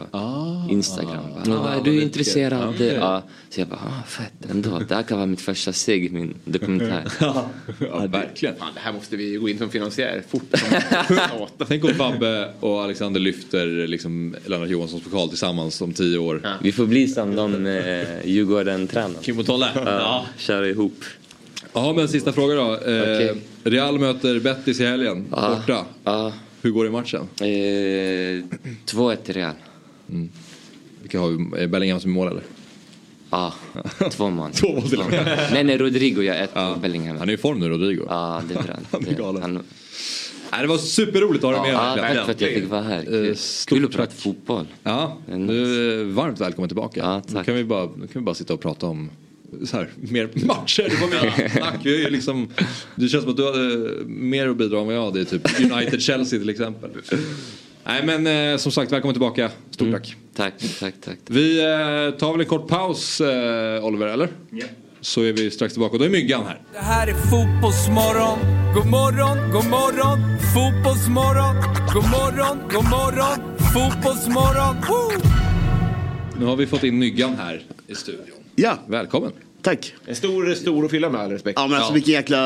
Instagram. 0.69 1.25
Ah. 1.41 1.45
Bara, 1.45 1.59
Ah, 1.59 1.69
ah, 1.69 1.73
är 1.79 1.83
du 1.83 1.91
mycket. 1.91 2.03
intresserad? 2.03 2.61
Ah, 2.63 2.73
det? 2.77 2.93
Ja. 2.93 3.23
Så 3.49 3.61
jag 3.61 3.67
bara, 3.67 3.79
ah, 3.79 4.03
fett 4.07 4.51
ändå. 4.51 4.79
Det 4.79 4.95
här 4.95 5.03
kan 5.03 5.17
vara 5.17 5.27
mitt 5.27 5.41
första 5.41 5.73
steg, 5.73 6.11
min 6.13 6.33
dokumentär. 6.45 7.03
ja, 7.19 7.49
verkligen. 8.07 8.55
Fan, 8.55 8.73
det 8.73 8.79
här 8.79 8.93
måste 8.93 9.15
vi 9.15 9.35
gå 9.35 9.49
in 9.49 9.57
som 9.57 9.69
finansiär 9.69 10.23
fort. 10.29 10.53
Tänk 11.67 11.83
om 11.83 11.93
Fabbe 11.93 12.53
och 12.59 12.83
Alexander 12.83 13.19
lyfter 13.19 13.87
liksom 13.87 14.35
Lennart 14.45 14.69
Johanssons 14.69 15.03
pokal 15.03 15.29
tillsammans 15.29 15.81
om 15.81 15.93
tio 15.93 16.17
år. 16.17 16.47
Vi 16.61 16.71
får 16.71 16.85
bli 16.85 17.07
som 17.07 17.35
de 17.35 17.65
eh, 17.65 18.25
Djurgården-tränarna. 18.25 19.19
Kim 19.21 19.39
och 19.39 19.45
Tolle? 19.45 19.67
Ja, 19.85 20.25
köra 20.37 20.67
ihop. 20.67 21.03
Ja, 21.73 21.93
men 21.93 22.07
sista 22.07 22.31
fråga 22.33 22.55
då. 22.55 22.61
Eh, 22.73 23.01
Okej. 23.01 23.41
Real 23.63 23.99
möter 23.99 24.39
Betis 24.39 24.79
i 24.79 24.85
helgen, 24.85 25.25
Ja. 25.31 25.55
borta. 25.59 25.85
Ja. 26.03 26.33
Hur 26.61 26.71
går 26.71 26.83
det 26.83 26.87
i 26.87 26.91
matchen? 26.91 27.21
Eh, 27.41 28.59
2-1 28.85 29.15
till 29.23 29.33
Real. 29.33 29.53
Vilka 31.01 31.19
har 31.19 31.27
vi? 31.29 31.63
Är 31.63 31.67
Bellingham 31.67 31.99
som 31.99 32.11
mål 32.11 32.27
eller? 32.27 32.43
Ja, 33.29 33.53
två 34.11 34.29
mål. 34.29 34.51
Två 34.53 34.73
mål 34.73 34.89
till 34.89 34.99
och 34.99 35.11
med. 35.11 35.49
Nej, 35.53 35.63
nej, 35.63 35.77
Rodrigo 35.77 36.21
gör 36.21 36.35
ett 36.35 36.53
på 36.53 36.75
Bellingham. 36.81 37.17
Han 37.17 37.29
är 37.29 37.33
i 37.33 37.37
form 37.37 37.59
nu, 37.59 37.69
Rodrigo. 37.69 38.05
Ja, 38.09 38.41
det 38.49 38.53
är 38.59 38.63
bra. 38.63 38.73
Han 38.91 39.07
är 39.07 39.13
galen. 39.13 39.41
Han, 39.41 39.53
Nej, 40.51 40.61
det 40.61 40.67
var 40.67 40.77
superroligt 40.77 41.43
att 41.43 41.55
ha 41.55 41.63
dig 41.63 41.71
med. 41.73 41.81
Ja, 41.81 41.95
tack 41.97 42.25
för 42.25 42.31
att 42.31 42.41
jag 42.41 42.53
fick 42.53 42.69
vara 42.69 42.81
här. 42.81 43.03
Kul, 43.05 43.29
Eh, 43.29 43.35
stort 43.35 43.77
Kul 43.77 43.85
att 43.85 43.91
prata 43.91 44.11
tack. 44.11 44.19
fotboll. 44.21 44.65
Ja, 44.83 45.17
du 45.27 46.01
är 46.01 46.03
varmt 46.05 46.41
välkommen 46.41 46.69
tillbaka. 46.69 47.21
nu, 47.27 47.43
kan 47.43 47.55
vi 47.55 47.63
bara, 47.63 47.85
nu 47.85 48.07
kan 48.07 48.07
vi 48.13 48.21
bara 48.21 48.35
sitta 48.35 48.53
och 48.53 48.61
prata 48.61 48.85
om 48.87 49.09
så 49.65 49.77
här, 49.77 49.89
mer 49.95 50.29
matcher. 50.45 50.83
Det 50.89 51.01
var 51.01 51.07
mer 51.07 51.49
snack. 51.49 51.79
Vi 51.83 51.95
är 51.95 51.99
ju 51.99 52.09
liksom, 52.09 52.49
det 52.95 53.07
känns 53.07 53.23
som 53.23 53.31
att 53.31 53.37
du 53.37 53.45
hade 53.45 54.05
mer 54.05 54.47
att 54.47 54.57
bidra 54.57 54.85
med 54.85 54.95
jag 54.95 55.05
hade 55.05 55.25
typ 55.25 55.59
United-Chelsea 55.59 56.39
till 56.39 56.49
exempel. 56.49 56.89
Nej 57.83 58.05
men 58.05 58.51
eh, 58.53 58.57
som 58.57 58.71
sagt, 58.71 58.91
välkommen 58.91 59.13
tillbaka. 59.13 59.51
Stort 59.71 59.91
tack. 59.91 60.15
Tack, 60.35 60.53
tack, 60.79 60.93
tack. 61.05 61.17
Vi 61.27 61.59
eh, 61.59 62.17
tar 62.19 62.31
väl 62.31 62.41
en 62.41 62.47
kort 62.47 62.67
paus 62.67 63.21
eh, 63.21 63.85
Oliver, 63.85 64.07
eller? 64.07 64.29
Ja. 64.49 64.65
Så 65.01 65.21
är 65.21 65.33
vi 65.33 65.51
strax 65.51 65.73
tillbaka 65.73 65.93
och 65.93 65.99
då 65.99 66.05
är 66.05 66.09
Myggan 66.09 66.45
här. 66.45 66.61
Det 66.73 66.79
här 66.79 67.07
är 67.07 67.13
fotbollsmorgon. 67.13 68.39
God 68.75 68.85
morgon, 68.85 69.51
god 69.51 69.69
morgon. 69.69 70.19
Fotbollsmorgon. 70.53 71.55
God 71.93 72.03
morgon, 72.03 72.57
god 72.71 72.89
morgon. 72.89 73.57
Fotbollsmorgon. 73.73 74.75
Woo! 74.89 75.29
Nu 76.39 76.45
har 76.45 76.55
vi 76.55 76.67
fått 76.67 76.83
in 76.83 76.99
Myggan 76.99 77.35
här 77.35 77.61
i 77.87 77.95
studion. 77.95 78.40
Ja. 78.55 78.77
Välkommen. 78.87 79.31
Tack. 79.61 79.93
En 80.05 80.15
stor, 80.15 80.53
stor 80.53 80.85
att 80.85 80.91
fylla 80.91 81.09
med 81.09 81.21
all 81.21 81.31
respekt. 81.31 81.59
Ja 81.59 81.67
men 81.67 81.77
alltså 81.77 81.93
vilken 81.93 82.13
jäkla 82.13 82.37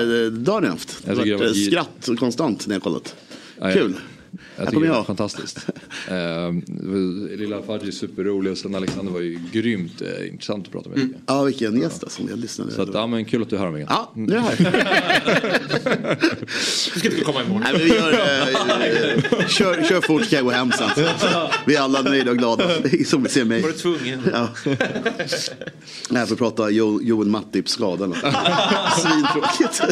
eh, 0.00 0.26
dag 0.26 0.62
ni 0.62 0.68
har 0.68 0.74
haft. 0.74 1.04
Det 1.04 1.10
Jag 1.10 1.38
har 1.38 1.44
varit 1.44 1.56
eh, 1.56 1.62
skratt 1.62 2.08
konstant 2.18 2.66
när 2.66 2.74
jag 2.74 2.82
kollat. 2.82 3.14
Ja, 3.60 3.72
Kul. 3.72 3.94
Jag 4.56 4.66
tycker 4.66 4.72
kommer 4.72 4.86
det 4.86 4.92
jag. 4.94 5.06
fantastiskt. 5.06 5.58
Eh, 6.08 6.52
Lilla 7.38 7.62
Fadji 7.62 7.88
är 7.88 7.92
superrolig 7.92 8.52
och 8.52 8.58
sen 8.58 8.74
Alexander 8.74 9.12
var 9.12 9.20
ju 9.20 9.38
grymt 9.52 10.02
eh, 10.02 10.28
intressant 10.28 10.66
att 10.66 10.72
prata 10.72 10.88
med. 10.90 10.98
jag. 10.98 11.08
Ja 11.26 11.42
vilken 11.42 11.80
gäst 11.80 12.04
alltså. 12.04 12.22
Jag 12.30 12.38
lyssnade. 12.38 12.70
Så 12.72 12.82
att, 12.82 12.88
ja 12.94 13.06
men 13.06 13.24
kul 13.24 13.42
att 13.42 13.50
du 13.50 13.56
är 13.56 13.60
här 13.60 13.70
Myggan. 13.70 13.86
Ja, 13.90 14.12
nu 14.14 14.32
är 14.32 14.36
jag 14.36 14.42
här. 14.42 16.18
Du 16.94 17.00
ska 17.00 17.08
inte 17.10 17.24
komma 17.24 17.42
imorgon. 17.42 17.62
Nej, 17.62 17.72
men 17.72 17.82
vi 17.82 17.88
gör, 17.88 18.12
eh, 18.12 19.46
kör, 19.48 19.82
kör 19.82 20.00
fort 20.00 20.24
ska 20.24 20.36
jag 20.36 20.44
gå 20.44 20.50
hem 20.50 20.72
sen. 20.72 20.88
Vi 21.66 21.74
är 21.76 21.80
alla 21.80 22.02
nöjda 22.02 22.30
och 22.30 22.38
glada. 22.38 22.64
Som 23.06 23.22
vill 23.22 23.32
se 23.32 23.44
mig. 23.44 23.62
Var 23.62 23.68
du 23.68 23.74
tvungen? 23.74 24.20
Ja. 24.32 24.48
Nej, 26.10 26.26
för 26.26 26.32
att 26.32 26.38
prata 26.38 26.70
jo, 26.70 27.00
Joel 27.02 27.28
Mattips 27.28 27.72
skada. 27.72 28.12
Svintråkigt. 28.98 29.82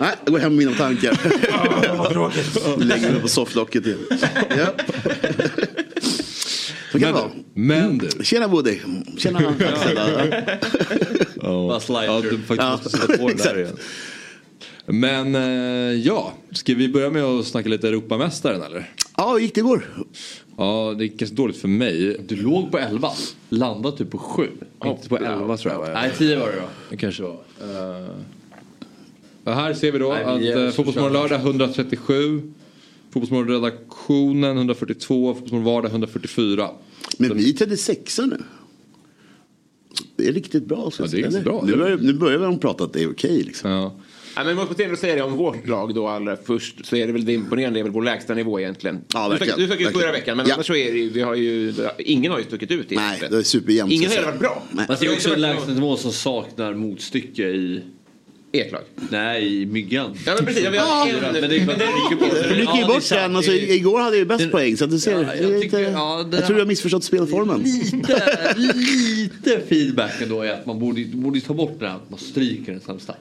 Nej, 0.00 0.14
jag 0.24 0.32
går 0.32 0.38
hem 0.38 0.56
med 0.56 0.66
mina 0.66 0.78
tankar. 0.78 1.18
Lägger 2.84 3.12
mig 3.12 3.20
på 3.20 3.28
sofflocket 3.28 3.86
igen. 3.86 3.98
Ja. 4.48 4.66
Så 6.92 6.98
kan 6.98 7.08
det 7.08 7.12
vara. 7.12 7.30
Men 7.54 7.98
du. 7.98 8.24
Tjena 8.24 8.48
Woody. 8.48 8.78
Tjena 9.18 9.40
Ja, 11.42 11.80
ja, 11.88 12.20
du 12.20 12.38
faktiskt 12.38 12.70
måste 12.70 12.90
sätta 12.90 13.18
på 13.18 13.28
den 13.28 13.36
där 13.36 13.58
igen. 13.58 13.76
Men 14.86 15.34
eh, 15.34 16.00
ja, 16.00 16.32
ska 16.50 16.74
vi 16.74 16.88
börja 16.88 17.10
med 17.10 17.24
att 17.24 17.46
snacka 17.46 17.68
lite 17.68 17.88
Europamästaren 17.88 18.62
eller? 18.62 18.90
Ja, 19.16 19.38
gick 19.38 19.54
det 19.54 19.60
igår? 19.60 19.86
Ja, 20.56 20.94
det 20.98 21.04
gick 21.04 21.18
ganska 21.18 21.36
dåligt 21.36 21.56
för 21.56 21.68
mig. 21.68 22.16
Du 22.28 22.36
låg 22.36 22.70
på 22.70 22.78
11, 22.78 23.10
landade 23.48 23.96
typ 23.96 24.10
på 24.10 24.18
7. 24.18 24.48
Inte 24.84 25.08
på 25.08 25.16
11 25.16 25.56
tror 25.56 25.74
jag? 25.74 25.92
Nej, 25.92 26.10
10 26.18 26.38
var 26.38 26.46
det 26.46 26.56
då. 26.56 26.68
Det 26.90 26.96
kanske 26.96 27.22
var. 27.22 27.30
Uh, 27.32 28.08
och 29.44 29.52
här 29.52 29.74
ser 29.74 29.92
vi 29.92 29.98
då 29.98 30.08
Nej, 30.26 30.38
vi 30.38 30.52
att 30.52 30.70
så 30.70 30.76
Fotbollsmorgon 30.76 31.12
lördag 31.12 31.40
137. 31.40 32.42
Fotbollsmorgon 33.10 33.48
redaktionen 33.62 34.56
142. 34.56 35.34
Fotbollsmorgon 35.34 35.64
vardag 35.64 35.90
144. 35.90 36.70
Men 37.18 37.36
vi 37.36 37.50
är 37.50 37.54
36 37.54 38.18
nu. 38.18 38.38
Det 40.16 40.28
är 40.28 40.32
riktigt 40.32 40.66
bra. 40.66 40.90
Så 40.90 41.02
Ja, 41.02 41.06
det 41.10 41.20
är 41.20 41.26
eller? 41.26 41.42
bra, 41.42 41.62
Nu 41.66 41.76
börjar, 41.76 41.96
nu 41.96 42.12
börjar 42.12 42.38
de 42.38 42.58
prata 42.58 42.84
att 42.84 42.92
det 42.92 43.02
är 43.02 43.10
okej. 43.10 43.42
liksom. 43.42 43.70
Ja. 43.70 43.94
Ja, 44.36 44.44
men 44.44 44.56
man 44.56 44.66
måste 44.66 44.84
ändå 44.84 44.96
säga 44.96 45.14
det 45.14 45.22
om 45.22 45.32
vårt 45.36 45.68
lag 45.68 45.94
då 45.94 46.08
allra 46.08 46.36
först 46.36 46.86
så 46.86 46.96
är 46.96 47.06
det 47.06 47.12
väl 47.12 47.24
det 47.24 47.32
imponerande, 47.32 47.76
det 47.78 47.80
är 47.80 47.84
väl 47.84 47.92
vår 47.92 48.02
lägsta 48.02 48.34
nivå 48.34 48.60
egentligen. 48.60 49.00
Ja, 49.14 49.24
du 49.24 49.30
verkligen. 49.30 49.58
du 49.58 49.66
stack 49.66 49.80
ut 49.80 49.88
förra 50.00 50.12
veckan 50.12 50.36
men 50.36 50.46
Ja. 50.48 50.54
annars 50.54 50.66
så 50.66 50.74
är 50.74 50.92
det 50.92 50.98
ju, 50.98 51.10
vi 51.10 51.20
har 51.20 51.34
ju, 51.34 51.74
ingen 51.98 52.32
har 52.32 52.38
ju 52.38 52.44
stuckit 52.44 52.70
ut. 52.70 52.90
Nej, 52.90 53.22
det 53.30 53.36
är 53.36 53.42
superjämnt. 53.42 53.92
Ingen 53.92 54.10
så 54.10 54.16
har 54.16 54.24
varit 54.26 54.40
bra. 54.40 54.62
Nej. 54.70 54.86
Fast 54.86 55.00
det 55.00 55.06
är 55.06 55.12
också 55.12 55.34
en 55.34 55.40
lägstanivå 55.40 55.96
som 55.96 56.12
saknar 56.12 56.74
motstycke 56.74 57.42
i... 57.48 57.82
Ert 58.54 58.72
lag? 58.72 58.80
Nej, 59.10 59.66
myggan. 59.66 60.14
Ja 60.26 60.34
men 60.34 60.44
precis, 60.46 60.64
ja, 60.64 60.70
vi 60.70 60.78
har 60.78 60.86
Ja, 61.08 61.08
en... 61.08 61.32
men 61.40 61.50
det 61.50 61.56
är 61.56 61.66
bara-. 61.66 61.76
Du 62.48 62.54
rycker 62.54 62.74
ju 62.74 62.80
Ja, 62.80 62.86
bort 62.86 63.08
den. 63.08 63.36
Alltså, 63.36 63.52
igår 63.52 63.98
hade 64.00 64.16
jag 64.16 64.18
ju 64.18 64.24
bäst 64.24 64.50
poäng. 64.50 64.76
Så 64.76 64.84
att 64.84 64.90
du 64.90 64.98
ser, 64.98 65.12
Ja, 65.22 65.34
jag 65.34 65.62
tycker- 65.62 65.78
ja, 65.78 66.26
det- 66.30 66.36
jag 66.36 66.46
tror 66.46 66.56
du 66.56 66.62
har 66.62 66.66
missförstått 66.68 67.04
spelformen. 67.04 67.62
Lite, 67.62 68.54
lite 68.56 69.60
feedback 69.68 70.12
ändå 70.22 70.42
är 70.42 70.52
att 70.52 70.66
man 70.66 70.78
borde, 70.80 71.04
borde 71.04 71.40
ta 71.40 71.54
bort 71.54 71.76
det 71.80 71.88
här 71.88 71.96
att 71.96 72.10
man 72.10 72.18
stryker 72.20 72.72
den 72.72 72.80
sämsta. 72.80 73.14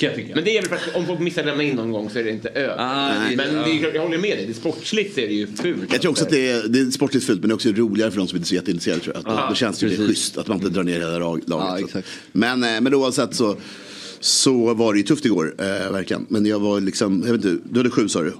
Jag 0.00 0.14
tycka. 0.14 0.34
Men 0.34 0.44
det 0.44 0.56
är 0.58 0.60
väl 0.62 0.68
för 0.68 0.76
att 0.76 0.96
om 0.96 1.06
folk 1.06 1.20
missar 1.20 1.40
att 1.40 1.46
lämna 1.46 1.62
in 1.62 1.76
någon 1.76 1.92
gång 1.92 2.10
så 2.10 2.18
är 2.18 2.24
det 2.24 2.30
inte 2.30 2.48
över. 2.48 2.76
Ah, 2.78 3.10
men 3.36 3.36
det 3.36 3.70
är, 3.70 3.78
klart, 3.78 3.94
jag 3.94 4.02
håller 4.02 4.18
med 4.18 4.36
dig, 4.38 4.46
det 4.46 4.52
är 4.52 4.54
sportsligt 4.54 5.14
så 5.14 5.20
är 5.20 5.26
det 5.28 5.34
ju 5.34 5.46
fult. 5.46 5.92
Jag 5.92 6.00
tror 6.00 6.10
också 6.10 6.24
att 6.24 6.30
det 6.30 6.50
är, 6.50 6.68
det 6.68 6.78
är 6.80 6.90
sportligt 6.90 7.26
fult 7.26 7.40
men 7.40 7.48
det 7.48 7.52
är 7.52 7.54
också 7.54 7.68
roligare 7.68 8.10
för 8.10 8.18
de 8.18 8.28
som 8.28 8.36
inte 8.36 8.46
är 8.46 8.48
så 8.48 8.54
jätteintresserade. 8.54 9.00
Tror 9.00 9.14
jag. 9.14 9.20
Att 9.32 9.38
Ja, 9.38 9.46
då 9.48 9.54
känns 9.54 9.78
det 9.78 9.86
ju 9.86 10.06
schysst 10.08 10.38
att 10.38 10.46
man 10.48 10.56
inte 10.56 10.68
drar 10.70 10.82
ner 10.82 10.92
hela 11.00 11.18
lag- 11.18 11.40
Ja, 11.46 11.58
laget. 11.58 11.84
exakt. 11.86 12.08
men, 12.32 12.64
eh, 12.64 12.80
men 12.80 12.94
oavsett 12.94 13.34
så, 13.34 13.56
så 14.26 14.74
var 14.74 14.92
det 14.92 14.98
ju 14.98 15.02
tufft 15.06 15.24
igår. 15.24 15.54
Eh, 15.58 15.92
verkligen. 15.92 16.26
Men 16.28 16.46
jag 16.46 16.60
var 16.60 16.80
liksom, 16.80 17.22
jag 17.26 17.32
vet 17.32 17.44
inte, 17.44 17.62
du 17.70 17.78
hade 17.78 17.90
sju 17.90 18.08
sa 18.08 18.22
du? 18.22 18.34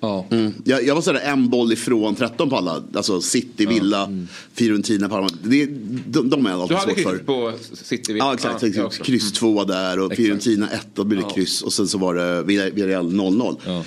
Ja. 0.00 0.26
Mm. 0.30 0.52
Jag, 0.64 0.86
jag 0.86 0.94
var 0.94 1.02
sådär 1.02 1.20
en 1.20 1.48
boll 1.48 1.72
ifrån 1.72 2.14
13 2.14 2.50
på 2.50 2.56
alla. 2.56 2.82
Alltså 2.94 3.20
City, 3.20 3.66
Villa, 3.66 4.26
Fiorentina, 4.54 5.08
Parma. 5.08 5.28
Det, 5.42 5.66
de, 6.06 6.30
de 6.30 6.46
är 6.46 6.50
jag 6.50 6.68
Du 6.68 6.74
alltid 6.74 6.76
hade 6.76 6.94
svårt 6.94 7.02
för. 7.02 7.10
kryss 7.16 7.26
på 7.26 7.52
City? 7.84 8.16
Ja 8.18 8.34
exakt, 8.34 8.62
exakt. 8.62 8.86
också. 8.86 9.02
kryss 9.02 9.32
två 9.32 9.64
där 9.64 9.98
och 9.98 10.04
Exakt. 10.12 10.16
Fiorentina 10.26 10.68
1 10.70 10.86
då 10.94 11.04
blir 11.04 11.18
det 11.18 11.24
Ja. 11.28 11.34
kryss 11.34 11.62
och 11.62 11.72
sen 11.72 11.88
så 11.88 11.98
var 11.98 12.14
det 12.14 12.42
Villar- 12.42 12.70
Villarreal 12.70 13.12
0-0. 13.12 13.82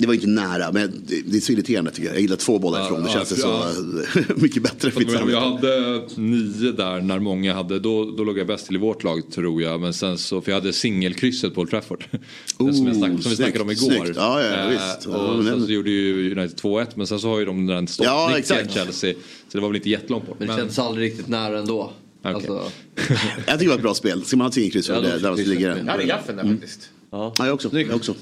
Ja. 0.00 0.02
Det 0.02 0.06
var 0.06 0.14
inte 0.14 0.26
nära 0.26 0.72
men 0.72 1.04
det, 1.26 1.36
är 1.36 1.40
så 1.40 1.52
irriterande 1.52 1.90
tycker 1.90 2.08
jag. 2.08 2.14
Jag 2.14 2.22
gillar 2.22 2.36
två 2.36 2.58
bollar 2.58 2.78
Ja, 2.78 2.84
ifrån, 2.86 3.02
det 3.02 3.08
ja, 3.08 3.12
känns 3.14 3.28
det 3.28 3.34
för- 3.36 4.34
så 4.34 4.40
mycket 4.40 4.62
bättre 4.62 4.90
för 4.90 5.00
mitt 5.00 5.08
Men 5.12 5.28
jag 5.30 5.40
hade 5.40 6.02
nio 6.16 6.72
där 6.72 7.00
när 7.00 7.18
många 7.18 7.54
hade, 7.54 7.78
då, 7.78 8.04
då 8.16 8.24
låg 8.24 8.38
jag 8.38 8.46
bäst 8.46 8.66
till 8.66 8.76
i 8.76 8.78
vårt 8.78 9.04
lag 9.04 9.22
tror 9.34 9.62
jag. 9.62 9.80
Men 9.80 9.92
sen 9.94 10.18
så, 10.18 10.40
för 10.40 10.52
jag 10.52 10.60
hade 10.60 10.72
singelkrysset 10.72 11.54
på 11.54 11.60
Old 11.60 11.70
Trafford. 11.70 12.04
Den 12.10 12.18
som, 12.74 12.86
jag 12.86 12.96
snack, 12.96 13.10
som 13.22 13.30
vi 13.30 13.36
snackade 13.36 13.60
om 13.64 13.70
igår. 13.70 13.90
snyggt. 13.90 14.12
Ja, 14.16 14.42
ja, 14.42 14.48
Eh, 14.50 14.68
visst. 14.70 15.08
Ja, 15.12 15.16
och 15.16 15.36
men- 15.44 15.46
sen 15.46 15.66
så 15.66 15.72
gjorde 15.72 15.90
ju 15.90 16.32
United 16.38 16.56
2-1 16.60 16.86
men 16.94 17.06
sen 17.06 17.20
så 17.20 17.28
har 17.28 17.38
ju 17.38 17.44
de 17.44 17.66
den 17.66 17.76
Ja, 17.76 17.86
stoppnicken 17.86 18.38
exakt. 18.38 18.74
Chelsea. 18.74 19.14
Så 19.48 19.58
det 19.58 19.60
var 19.60 19.68
väl 19.68 19.76
inte 19.76 19.90
jättelångt 19.90 20.26
bort. 20.26 20.36
Men 20.38 20.48
det 20.48 20.56
känns 20.56 20.78
aldrig 20.78 21.10
riktigt 21.10 21.28
nära 21.28 21.58
ändå. 21.58 21.92
Okej. 22.22 22.34
Alltså, 22.34 22.62
Jag 23.46 23.58
tycker 23.58 23.58
det 23.58 23.68
var 23.68 23.74
ett 23.74 23.82
bra 23.82 23.94
spel. 23.94 24.24
Ska 24.24 24.36
man 24.36 24.44
ha 24.44 24.48
ett 24.48 24.54
singelkryss 24.54 24.88
Ja, 24.88 24.94
är 24.94 25.02
det 25.02 25.08
då 25.12 25.18
där 25.18 25.28
man 25.28 25.36
ska 25.36 25.44
kryssar 25.44 25.54
ligga 25.54 25.74
vi. 25.74 25.80
Jag 25.80 25.86
hade 25.86 25.98
den. 25.98 26.08
gaffeln 26.08 26.36
där 26.36 26.44
faktiskt. 26.44 26.90
ja. 27.10 27.34
Ja, 27.38 27.46
jag 27.46 27.54
också. 27.54 27.70
Jag 27.78 27.94
också. 27.96 28.14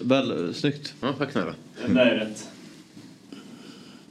Väl, 0.00 0.54
snyggt. 0.54 0.94
Ja, 1.00 1.14
tack 1.18 1.32
snälla. 1.32 1.54
Det 1.86 2.00
är 2.00 2.14
rätt. 2.14 2.44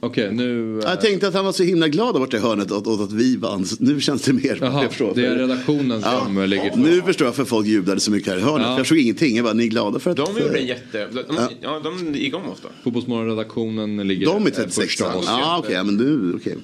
Okej 0.02 0.32
nu... 0.32 0.78
eh, 0.78 0.84
Jag 0.84 1.00
tänkte 1.00 1.28
att 1.28 1.34
han 1.34 1.44
var 1.44 1.52
så 1.52 1.62
himla 1.62 1.88
glad 1.88 2.14
där 2.14 2.20
borta 2.20 2.36
i 2.36 2.40
hörnet 2.40 2.72
åt, 2.72 2.86
åt 2.86 3.00
att 3.00 3.12
vi 3.12 3.36
vann. 3.36 3.64
Nu 3.80 4.00
känns 4.00 4.22
det 4.22 4.32
mer. 4.32 4.88
Förstår. 4.88 5.12
det 5.14 5.26
är 5.26 5.36
redaktionen 5.36 6.02
som 6.02 6.36
Ja. 6.38 6.46
ligger 6.46 6.70
på. 6.70 6.78
Nu 6.78 7.02
förstår 7.02 7.26
jag 7.26 7.34
för 7.36 7.44
folk 7.44 7.66
jublade 7.66 8.00
så 8.00 8.10
mycket 8.10 8.32
här 8.32 8.38
i 8.38 8.40
hörnet. 8.40 8.62
Ja. 8.66 8.70
Jag 8.70 8.78
förstod 8.78 8.98
ingenting. 8.98 9.36
Jag 9.36 9.44
bara, 9.44 9.54
ni 9.54 9.64
är 9.64 9.68
glada 9.68 9.98
för 9.98 10.10
att... 10.10 10.16
De 10.16 10.38
gjorde 10.42 10.58
en 10.58 10.66
jätte... 10.66 11.06
De, 11.06 11.24
Ja. 11.36 11.48
ja, 11.60 11.80
de 11.84 12.14
gick 12.14 12.34
om 12.34 12.48
oss 12.48 12.58
då. 12.62 12.68
Fotbollsmorgon-redaktionen 12.84 13.96
ligger 14.08 14.26
De 14.26 14.42
är 14.42 14.50
eh, 14.50 14.54
36 14.54 14.74
första 14.86 15.14
oss. 15.16 15.24
Ja, 15.28 15.56
okej. 15.58 15.74
ja, 15.74 15.84
men 15.84 15.96
du, 15.96 16.34
okej. 16.36 16.56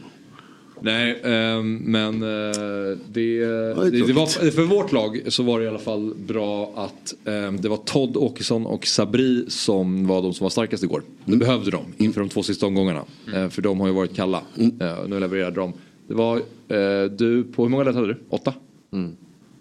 Nej, 0.81 1.21
ehm, 1.25 1.77
men 1.77 2.23
eh, 2.23 2.99
det, 3.09 3.45
det, 3.45 4.07
det 4.07 4.13
var, 4.13 4.51
för 4.51 4.63
vårt 4.63 4.93
lag 4.93 5.23
så 5.29 5.43
var 5.43 5.59
det 5.59 5.65
i 5.65 5.69
alla 5.69 5.79
fall 5.79 6.15
bra 6.27 6.73
att 6.77 7.15
ehm, 7.25 7.61
det 7.61 7.69
var 7.69 7.77
Todd 7.77 8.17
Åkesson 8.17 8.67
och 8.67 8.87
Sabri 8.87 9.45
som 9.49 10.07
var 10.07 10.23
de 10.23 10.35
som 10.35 10.45
var 10.45 10.51
starkast 10.51 10.83
igår. 10.83 11.03
Det 11.25 11.37
behövde 11.37 11.71
de 11.71 11.85
inför 11.97 12.21
de 12.21 12.29
två 12.29 12.43
sista 12.43 12.67
omgångarna. 12.67 13.05
Eh, 13.35 13.49
för 13.49 13.63
de 13.63 13.81
har 13.81 13.87
ju 13.87 13.95
varit 13.95 14.17
kalla. 14.17 14.43
Eh, 14.59 15.09
nu 15.09 15.21
levererade 15.21 15.61
de. 15.61 15.73
Det 16.09 16.15
var 16.15 16.43
du 17.09 17.45
på, 17.45 17.63
hur 17.63 17.71
många 17.71 17.85
rätt 17.85 17.95
hade 17.95 18.07
du? 18.07 18.17
Åtta? 18.29 18.55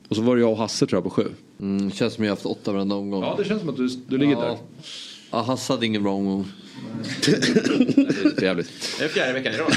Och 0.09 0.15
så 0.15 0.21
var 0.21 0.35
det 0.35 0.41
jag 0.41 0.51
och 0.51 0.57
Hasse 0.57 0.87
tror 0.87 0.97
jag 0.97 1.03
på 1.03 1.09
sju. 1.09 1.27
Mm, 1.59 1.91
känns 1.91 2.13
som 2.13 2.23
jag 2.23 2.31
har 2.31 2.35
haft 2.35 2.45
åtta 2.45 2.71
varenda 2.71 2.95
omgång. 2.95 3.23
Ja, 3.23 3.35
det 3.37 3.43
känns 3.43 3.59
som 3.59 3.69
att 3.69 3.77
du, 3.77 3.89
du 4.07 4.17
ligger 4.17 4.33
ja. 4.33 4.41
där. 4.41 4.57
Ja, 5.31 5.41
Hasse 5.41 5.73
hade 5.73 5.85
ingen 5.85 6.03
bra 6.03 6.13
omgång. 6.13 6.45
Det 7.25 8.37
är 8.37 8.43
jävligt. 8.43 8.69
Det 8.99 9.05
är 9.05 9.09
fjärde 9.09 9.33
veckan 9.33 9.53
i 9.53 9.57
rad. 9.57 9.73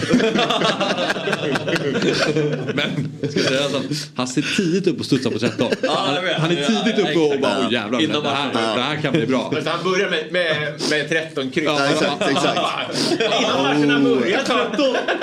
Men 2.74 3.08
ska 3.30 3.40
säga 3.40 3.64
att 3.64 3.72
han 4.14 4.28
ser 4.28 4.56
tidigt 4.56 4.86
upp 4.86 5.00
och 5.00 5.06
studsar 5.06 5.30
på 5.30 5.38
13. 5.38 5.72
Han, 5.88 6.16
han 6.38 6.50
är 6.50 6.64
tidigt 6.66 6.98
uppe 6.98 7.18
och 7.18 7.40
bara 7.40 7.58
åh 7.66 7.72
jävlar 7.72 8.00
Innan 8.00 8.22
det 8.22 8.28
här, 8.28 8.46
matchen. 8.52 8.76
det 8.76 8.82
här 8.82 8.96
kan 9.02 9.12
bli 9.12 9.26
bra. 9.26 9.50
Men 9.52 9.64
så 9.64 9.70
han 9.70 9.84
börjar 9.84 10.10
med, 10.10 10.32
med, 10.32 10.80
med 10.90 11.08
13 11.08 11.50
kryss. 11.50 11.64
Ja, 11.64 11.86
exakt, 11.86 12.22
exakt. 12.30 12.60
Innan 13.38 13.62
matcherna 13.62 14.00
börjar. 14.00 14.40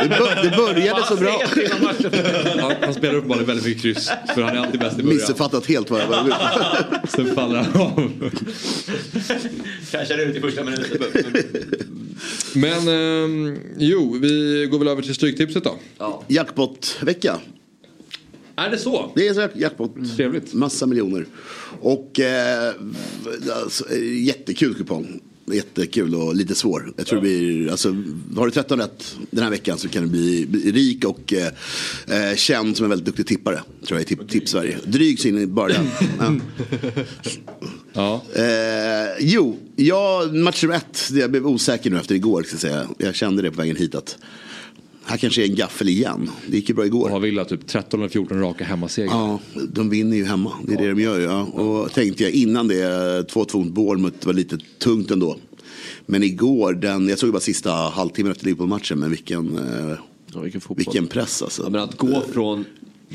Det, 0.04 0.10
bör, 0.10 0.44
det 0.44 0.58
började 0.58 1.06
så 1.06 1.16
bra. 1.16 1.42
Han, 2.62 2.74
han 2.82 2.94
spelar 2.94 3.16
uppenbarligen 3.16 3.48
väldigt 3.48 3.66
mycket 3.66 3.82
kryss 3.82 4.12
för 4.36 4.42
han 4.42 4.58
är 4.58 4.60
alltid 4.60 4.80
bäst 4.80 5.00
i 5.00 5.04
början. 5.04 5.18
Missuppfattat 5.18 5.66
helt 5.66 5.90
vad 5.90 6.02
jag 6.02 6.08
var 6.08 6.34
Sen 7.08 7.36
faller 7.36 7.56
han 7.56 7.82
av. 7.82 8.12
Cashar 9.92 10.18
ut 10.18 10.36
i 10.36 10.42
första 10.42 10.64
minuten. 10.64 11.02
Men 12.56 12.88
ehm, 12.88 13.58
jo, 13.78 14.18
vi 14.22 14.68
går 14.72 14.80
väl 14.80 14.88
över 14.88 15.02
till 15.02 15.16
stryktipset 15.16 15.64
då. 15.64 15.80
Jackpot-vecka. 16.28 17.40
Är 18.56 18.70
det 18.70 18.78
så? 18.78 19.12
Det 19.16 19.28
är 19.28 19.34
så 19.34 19.48
jackpot. 19.56 19.92
Trevligt. 20.16 20.54
Massa 20.54 20.86
miljoner. 20.86 21.26
Och 21.82 22.20
eh, 22.20 22.74
alltså, 23.64 23.90
eh, 23.92 24.24
jättekul 24.24 24.76
kupong. 24.76 25.22
Jättekul 25.52 26.16
och 26.16 26.36
lite 26.36 26.56
svår. 26.56 26.94
Jag 26.98 27.08
tror 27.08 27.22
det 27.22 27.22
blir, 27.22 27.72
alltså, 27.72 27.96
har 28.36 28.46
du 28.46 28.52
13 28.52 28.80
rätt 28.80 29.16
den 29.32 29.44
här 29.44 29.52
veckan 29.52 29.78
så 29.78 29.90
kan 29.90 30.04
du 30.04 30.10
bli, 30.10 30.46
rik 30.72 31.06
och 31.06 31.34
eh, 31.34 32.30
eh, 32.30 32.36
känd 32.36 32.78
som 32.78 32.84
en 32.84 32.90
väldigt 32.90 33.06
duktig 33.06 33.28
tippare. 33.28 33.62
Tror 33.88 34.00
jag 34.00 34.12
i 34.12 34.28
tipp, 34.28 34.50
Sverige. 34.50 34.78
Dryg 34.86 35.20
så 35.20 35.28
in 35.28 35.38
i 35.38 35.46
den. 35.46 35.90
Ja. 36.20 36.36
Ja. 37.94 38.22
Eh, 38.36 39.16
jo, 39.20 39.60
jag, 39.76 40.36
match 40.36 40.64
nummer 40.64 40.76
ett. 40.76 41.10
Jag 41.12 41.32
blev 41.32 41.48
osäker 41.48 41.90
nu 41.90 41.98
efter 41.98 42.16
igår. 42.16 42.44
Ska 42.44 42.54
jag, 42.54 42.62
säga. 42.62 42.88
jag 42.98 43.16
kände 43.16 43.42
det 43.42 43.52
på 43.52 43.58
vägen 43.58 43.76
hit 43.76 43.96
att 43.96 44.18
här 45.06 45.18
kanske 45.18 45.42
är 45.42 45.50
en 45.50 45.56
gaffel 45.56 45.90
igen. 45.90 46.30
Det 46.48 46.56
gick 46.56 46.70
ju 46.70 46.76
bra 46.76 46.86
igår. 46.86 47.10
Har 47.10 47.20
Villa 47.20 47.46
typ 47.46 47.68
13 47.68 48.00
eller 48.00 48.10
14 48.10 48.40
raka 48.40 48.64
hemmasegrar. 48.64 49.14
Ja, 49.14 49.40
de 49.74 49.90
vinner 49.90 50.18
ju 50.18 50.26
hemma. 50.26 50.52
Det 50.68 50.74
är 50.74 50.78
det 50.78 50.90
de 50.90 51.00
gör. 51.02 51.20
Ja. 51.20 51.42
Och 51.42 51.92
tänkte 51.92 52.24
jag 52.24 52.32
innan 52.32 52.68
det, 52.68 52.84
2-2 53.34 53.58
mot 53.58 53.68
Bournemouth 53.74 54.26
var 54.26 54.34
lite 54.34 54.58
tungt 54.78 55.12
ändå. 55.12 55.38
Men 56.06 56.24
igår, 56.24 56.74
den, 56.74 57.10
jag 57.10 57.20
såg 57.20 57.28
ju 57.28 57.32
bara 57.32 57.40
sista 57.40 57.72
halvtimmen 57.72 58.32
efter 58.32 58.46
Liverpool-matchen, 58.46 59.00
men 59.00 59.10
vilken, 59.10 59.58
eh, 59.58 59.98
vilken, 60.76 61.08
press 61.08 61.42
alltså. 61.42 61.64
Ja, 61.64 61.70
men 61.70 61.82
att 61.82 61.98
gå 61.98 62.24
från 62.34 62.66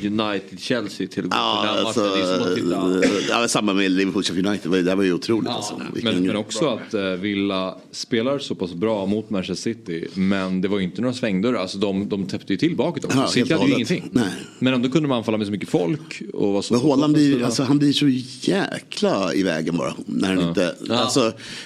United-Chelsea 0.05 1.07
till 1.07 1.23
att 1.23 1.29
gå 1.29 1.35
Ja, 1.37 1.65
den 1.75 1.85
alltså, 1.85 2.01
matchen, 2.01 2.13
det 2.15 2.21
är 2.21 2.37
som 2.37 2.47
att 2.47 3.05
titta... 3.05 3.41
ja, 3.41 3.47
samma 3.47 3.73
med 3.73 3.91
Liverpool 3.91 4.23
Sheffield 4.23 4.47
United, 4.47 4.71
det 4.71 4.89
här 4.89 4.95
var 4.95 5.03
ju 5.03 5.13
otroligt. 5.13 5.49
alltså. 5.49 5.81
Vilken- 5.93 6.13
Men, 6.15 6.23
men 6.27 6.35
också 6.35 6.67
att 6.67 6.93
eh, 6.93 7.01
Villa 7.03 7.75
spelar 7.91 8.39
så 8.39 8.55
pass 8.55 8.73
bra 8.73 9.05
mot 9.05 9.29
Manchester 9.29 9.73
City. 9.73 10.07
Men 10.13 10.61
det 10.61 10.67
var 10.67 10.77
ju 10.77 10.83
inte 10.83 11.01
några 11.01 11.13
svängdörrar. 11.13 11.59
Alltså 11.59 11.77
de, 11.77 12.09
de 12.09 12.25
täppte 12.27 12.53
ju 12.53 12.57
till 12.57 12.75
bakåt 12.75 13.05
också. 13.05 13.17
Ja, 13.17 13.27
City 13.27 13.53
hade 13.53 13.65
ju 13.67 13.73
ingenting. 13.73 14.09
Nej. 14.11 14.29
Men 14.59 14.73
ändå 14.73 14.89
kunde 14.89 15.09
man 15.09 15.17
anfalla 15.17 15.37
med 15.37 15.47
så 15.47 15.51
mycket 15.51 15.69
folk. 15.69 16.21
Och 16.33 16.53
var 16.53 16.61
så 16.61 16.73
Men 16.73 16.83
Haaland 16.83 17.13
blir, 17.13 17.43
alltså, 17.43 17.63
han 17.63 17.77
blir 17.79 17.93
så 17.93 18.07
jäkla 18.51 19.33
i 19.33 19.43
vägen 19.43 19.77
bara. 19.77 19.93
När 20.05 20.35
han 20.35 20.47
inte, 20.49 20.75
alltså, 20.89 21.19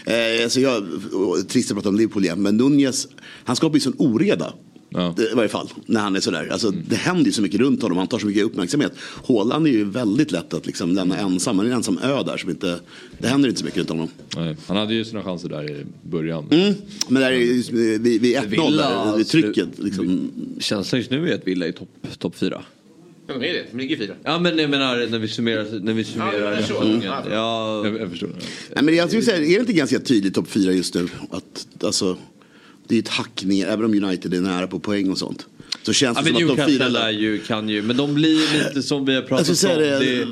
eh, 0.06 0.44
alltså 0.44 0.60
jag, 0.60 0.84
trist 1.48 1.72
att 1.72 1.76
prata 1.78 1.90
om 1.90 1.96
Liverpool 1.96 2.24
igen, 2.24 2.42
men 2.42 2.58
Nunez, 2.58 3.08
han 3.44 3.56
skapar 3.56 3.76
ju 3.76 3.80
sån 3.80 3.96
oreda. 3.98 4.54
I 5.32 5.36
varje 5.36 5.50
fall, 5.50 5.70
när 5.86 6.00
han 6.02 6.16
är 6.16 6.20
sådär. 6.20 6.48
Alltså, 6.52 6.72
Det 6.72 6.96
händer 6.96 7.26
ju 7.26 7.32
så 7.32 7.42
mycket 7.42 7.60
runt 7.60 7.82
honom, 7.82 7.98
han 7.98 8.08
tar 8.08 8.20
så 8.20 8.28
mycket 8.28 8.44
uppmärksamhet. 8.44 8.92
Haaland 9.28 9.68
är 9.68 9.72
ju 9.72 9.84
väldigt 9.84 10.32
lätt 10.32 10.54
att 10.54 10.66
liksom 10.66 10.92
lämna 10.94 11.18
ensam, 11.18 11.58
han 11.58 11.68
är 11.68 11.72
en 11.72 11.78
ensam 11.78 11.98
ö 12.04 12.24
där. 12.24 12.38
Som 12.38 12.50
inte, 12.50 12.80
det 13.20 13.28
händer 13.28 13.50
inte 13.50 13.60
så 13.60 13.66
mycket 13.66 13.78
runt 13.78 13.90
honom. 13.90 14.08
Nej, 14.38 14.56
han 14.68 14.78
hade 14.78 14.94
ju 14.94 15.06
sina 15.06 15.24
chanser 15.24 15.50
där 15.50 15.72
i 15.72 15.86
början. 16.02 16.46
Mm. 16.52 16.74
Men 17.08 17.22
där 17.22 17.32
är 17.32 17.38
vid, 17.98 18.22
vid 18.22 18.38
1-0, 18.38 18.48
Villa, 18.48 19.06
där, 19.06 19.18
vid 19.18 19.28
trycket. 19.28 19.70
Liksom. 19.78 20.32
Känslan 20.60 21.00
just 21.00 21.12
nu 21.12 21.30
är 21.30 21.36
att 21.36 21.48
Villa 21.48 21.68
är 21.68 21.72
topp 21.72 21.90
top 22.18 22.36
fyra. 22.36 22.62
Ja, 23.28 23.34
de 23.34 23.50
är 23.50 23.54
det. 23.54 23.66
De 23.72 23.78
ligger 23.78 23.98
fyra. 23.98 24.14
Ja 24.24 24.40
men 24.40 24.58
jag 24.58 24.70
menar 24.70 25.08
när 25.10 25.20
vi 25.20 25.28
summerar, 25.28 25.80
när 25.80 25.94
vi 25.94 26.04
summerar 26.04 26.52
Ja, 26.52 26.62
så. 26.62 26.68
säsongen. 26.68 26.94
Mm. 26.94 27.04
Ja, 27.32 27.86
jag, 27.86 28.00
jag 28.02 28.10
förstår. 28.10 28.30
Nej, 28.76 28.84
men 28.84 28.96
jag 28.96 29.08
skulle 29.10 29.24
säga, 29.24 29.38
är 29.38 29.42
det 29.54 29.60
inte 29.60 29.74
ganska 29.74 30.00
tydligt 30.00 30.34
topp 30.34 30.48
fyra 30.48 30.72
just 30.72 30.94
nu? 30.94 31.08
Att, 31.30 31.68
alltså, 31.84 32.18
det 32.88 32.96
är 32.96 33.00
ett 33.00 33.08
hack 33.08 33.44
ner, 33.44 33.68
även 33.68 33.86
om 33.86 34.04
United 34.04 34.34
är 34.34 34.42
nära 34.42 34.68
på 34.68 34.80
poäng 34.80 35.10
och 35.12 35.18
sånt. 35.18 35.46
Så 35.84 35.94
känns 35.94 36.18
Ja, 36.18 36.24
det 36.24 36.32
men 36.32 36.42
som 36.42 36.60
att 36.60 36.68
de 36.94 36.96
är 36.98 37.10
ju, 37.12 37.38
kan 37.40 37.70
ju, 37.70 37.82
men 37.82 37.98
de 37.98 38.14
blir 38.14 38.66
lite 38.68 38.84
som 38.84 39.06
vi 39.06 39.16
har 39.16 39.22
pratat 39.22 39.48
Jag 39.48 39.58
ska 39.58 39.68
om. 39.70 39.76
säga 39.76 40.00
Det 40.00 40.06
det- 40.06 40.22
är 40.22 40.28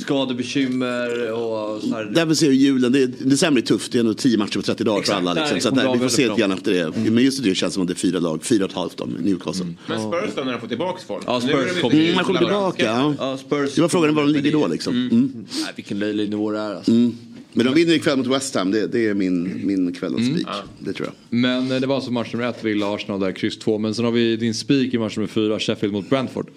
skadebekymmer 0.00 1.32
och 1.32 1.82
så 1.82 1.94
här. 1.94 2.04
Därför 2.14 2.34
ser 2.34 2.48
vi 2.50 2.56
julen, 2.56 2.92
det, 2.92 3.06
december 3.06 3.60
är 3.62 3.66
tufft, 3.66 3.92
det 3.92 3.98
är 3.98 4.00
ändå 4.00 4.14
10 4.14 4.38
matcher 4.38 4.56
på 4.56 4.62
30 4.62 4.84
dagar 4.84 5.00
Exakt, 5.00 5.14
för 5.22 5.30
alla. 5.30 5.34
där 5.34 5.54
Liksom. 5.54 5.70
Så 5.76 5.80
där, 5.82 5.92
vi 5.92 5.98
får 5.98 6.08
se 6.08 6.28
lite 6.28 6.40
grann 6.40 6.52
efter 6.52 6.72
det. 6.72 7.10
Men 7.10 7.24
just 7.24 7.42
det 7.44 7.54
känns 7.54 7.74
som 7.74 7.82
att 7.82 7.86
det 7.88 7.92
är 7.92 7.96
fyra 7.96 8.18
lag, 8.18 8.44
fyra 8.44 8.64
och 8.64 8.70
ett 8.70 8.76
halvt 8.76 8.98
med 9.06 9.24
Newcastle. 9.24 9.66
Men 9.86 9.98
Spurs 10.00 10.30
då 10.36 10.42
när 10.42 10.52
de 10.52 10.60
får 10.60 10.68
tillbaka 10.68 11.00
folk? 11.06 11.24
Ja, 11.26 11.40
Spurs 11.40 11.52
är 11.54 11.80
kommer 11.80 11.94
Mm, 11.94 12.14
man 12.14 12.24
kommer 12.24 12.40
Frankrike. 12.40 12.76
tillbaka. 12.76 13.14
Ja. 13.18 13.30
Ja, 13.30 13.36
Spurs 13.38 13.74
Det 13.74 13.80
var 13.80 13.88
frågan 13.88 14.14
var 14.14 14.22
de 14.22 14.32
ligger 14.32 14.52
då 14.52 14.66
liksom. 14.66 14.94
Mm. 14.94 15.32
Nej, 15.62 15.72
vilken 15.76 15.98
löjlig 15.98 16.30
nivå 16.30 16.50
det 16.50 16.58
är 16.58 16.74
alltså. 16.74 16.90
Mm. 16.90 17.16
Men 17.56 17.66
de 17.66 17.74
vinner 17.74 17.94
ikväll 17.94 18.18
mot 18.18 18.26
West 18.26 18.54
Ham, 18.54 18.70
det, 18.70 18.86
det 18.86 19.06
är 19.08 19.14
min, 19.14 19.66
min 19.66 19.92
kvällens 19.92 20.26
spik. 20.26 20.46
Det 20.78 20.92
tror 20.92 21.08
jag. 21.08 21.38
Men 21.38 21.72
eh, 21.72 21.80
det 21.80 21.86
var 21.86 21.94
alltså 21.94 22.10
match 22.10 22.32
nummer 22.32 22.48
ett, 22.48 22.64
Villa 22.64 22.94
Arsenal 22.94 23.20
där, 23.20 23.32
kryss 23.32 23.58
två. 23.58 23.78
Men 23.78 23.94
sen 23.94 24.04
har 24.04 24.12
vi 24.12 24.36
din 24.36 24.54
spik 24.54 24.94
i 24.94 24.98
match 24.98 25.16
nummer 25.16 25.28
fyra, 25.28 25.58
Sheffield 25.60 25.94
mot 25.94 26.10
Brentford. 26.10 26.50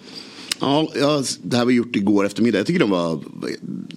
Ja, 0.60 0.92
ja, 1.00 1.22
det 1.42 1.56
här 1.56 1.64
var 1.64 1.72
gjort 1.72 1.96
igår 1.96 2.26
eftermiddag. 2.26 2.58
Jag 2.58 2.66
tycker 2.66 2.80
de 2.80 2.90
var, 2.90 3.20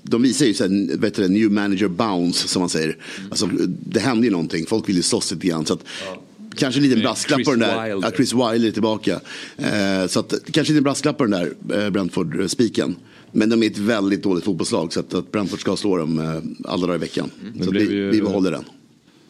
de 0.03 0.21
visar 0.21 0.45
ju 0.45 0.53
så 0.53 0.63
här, 0.63 0.97
vet 0.97 1.15
du, 1.15 1.27
new 1.27 1.51
manager 1.51 1.87
bounce 1.87 2.47
som 2.47 2.59
man 2.59 2.69
säger. 2.69 2.97
Alltså, 3.29 3.49
det 3.85 3.99
hände 3.99 4.27
ju 4.27 4.31
någonting, 4.31 4.65
folk 4.65 4.89
vill 4.89 4.95
ju 4.95 5.01
slåss 5.01 5.31
lite 5.31 5.47
grann. 5.47 5.65
Så 5.65 5.73
att, 5.73 5.83
Kanske 6.55 6.79
en 6.79 6.83
liten 6.83 6.99
brasklapp 6.99 7.43
på 7.43 7.51
den 7.51 7.59
där. 7.59 7.83
Wilder. 7.83 8.07
Ja, 8.07 8.15
Chris 8.15 8.33
Wilder 8.33 8.67
är 8.67 8.71
tillbaka. 8.71 9.19
Eh, 9.57 10.07
så 10.07 10.19
att, 10.19 10.33
kanske 10.51 10.71
en 10.71 10.75
liten 10.75 10.83
brasklapp 10.83 11.17
på 11.17 11.25
den 11.25 11.31
där 11.31 11.83
eh, 11.83 11.89
Brentford-spiken. 11.89 12.95
Men 13.31 13.49
de 13.49 13.63
är 13.63 13.67
ett 13.67 13.77
väldigt 13.77 14.23
dåligt 14.23 14.43
fotbollslag 14.43 14.93
så 14.93 14.99
att, 14.99 15.13
att 15.13 15.31
Brentford 15.31 15.59
ska 15.59 15.75
slå 15.75 15.97
dem 15.97 16.19
eh, 16.19 16.71
alla 16.71 16.81
dagar 16.87 16.95
i 16.95 16.99
veckan. 16.99 17.29
Det 17.55 17.63
Så 17.63 17.71
vi, 17.71 17.79
ju- 17.79 18.09
vi 18.11 18.21
behåller 18.21 18.51
den. 18.51 18.63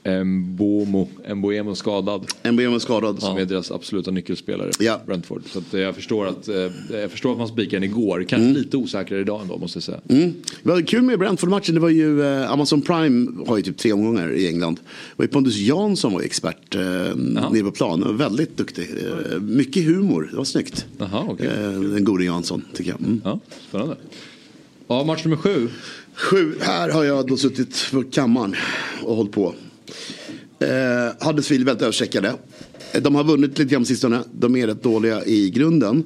Mbomo, 0.03 1.07
Mboemo 1.36 1.76
skadad. 1.76 2.26
Mboemo 2.52 2.80
skadad. 2.80 3.22
Som 3.22 3.38
är 3.38 3.45
deras 3.45 3.72
absoluta 3.72 4.11
nyckelspelare. 4.11 4.72
Ja. 4.80 5.02
Brentford. 5.06 5.44
Så 5.45 5.78
eh, 5.78 5.82
jag, 5.82 5.95
förstår 5.95 6.28
att, 6.28 6.48
eh, 6.48 6.56
jag 6.90 7.11
förstår 7.11 7.32
att 7.32 7.38
man 7.38 7.48
spikade 7.48 7.76
den 7.76 7.84
igår. 7.84 8.26
Kanske 8.30 8.60
lite 8.60 8.78
osäkrare 8.78 9.22
idag 9.22 9.41
ändå 9.41 9.57
måste 9.57 9.78
jag 9.78 9.84
säga. 9.84 9.99
Mm. 10.10 10.34
Det 10.64 10.69
var 10.69 10.82
kul 10.82 11.02
med 11.02 11.19
Brentford-matchen. 11.19 11.76
Det 11.76 11.82
var 11.82 11.90
ju 11.90 12.23
eh, 12.23 12.52
Amazon 12.52 12.82
Prime 12.82 13.32
har 13.48 13.57
ju 13.57 13.64
typ 13.64 13.78
tre 13.78 13.94
omgångar 13.94 14.34
i 14.34 14.48
England. 14.48 14.76
Det 14.76 15.14
var 15.15 15.26
ju 15.26 15.30
Pontus 15.30 15.57
Jansson 15.57 16.14
var 16.14 16.22
expert 16.22 16.76
eh, 16.76 16.82
nere 17.15 17.64
på 17.64 17.72
plan. 17.72 18.18
Väldigt 18.18 18.57
duktig. 18.57 18.90
Eh, 19.32 19.40
mycket 19.40 19.84
humor. 19.84 20.28
Det 20.32 20.38
var 20.38 20.44
snyggt. 20.44 20.86
Aha, 20.99 21.28
okay. 21.30 21.48
eh, 21.48 21.80
den 21.80 22.03
gode 22.03 22.23
Jansson 22.23 22.65
tycker 22.73 22.91
jag. 22.91 22.99
Mm. 22.99 23.22
Ja, 23.23 23.40
spännande. 23.69 23.95
Ja, 24.88 25.03
match 25.03 25.26
nummer 25.26 25.38
sju. 25.38 25.68
Sju. 26.14 26.53
Här 26.60 26.90
har 26.90 27.03
jag 27.03 27.28
då 27.28 27.38
suttit 27.38 27.88
på 27.91 28.03
kammaren 28.03 28.56
och 29.03 29.15
hållit 29.15 29.32
på. 29.32 29.53
Eh, 30.59 31.27
Huddersfield 31.27 31.65
väldigt 31.65 31.81
överstreckade. 31.81 32.34
Eh, 32.93 33.01
De 33.01 33.15
har 33.15 33.23
vunnit 33.23 33.57
lite 33.59 33.72
grann 33.72 33.81
på 33.81 33.85
sistone. 33.85 34.23
De 34.34 34.55
är 34.55 34.68
rätt 34.68 34.84
dåliga 34.84 35.26
i 35.26 35.49
grunden. 35.49 36.03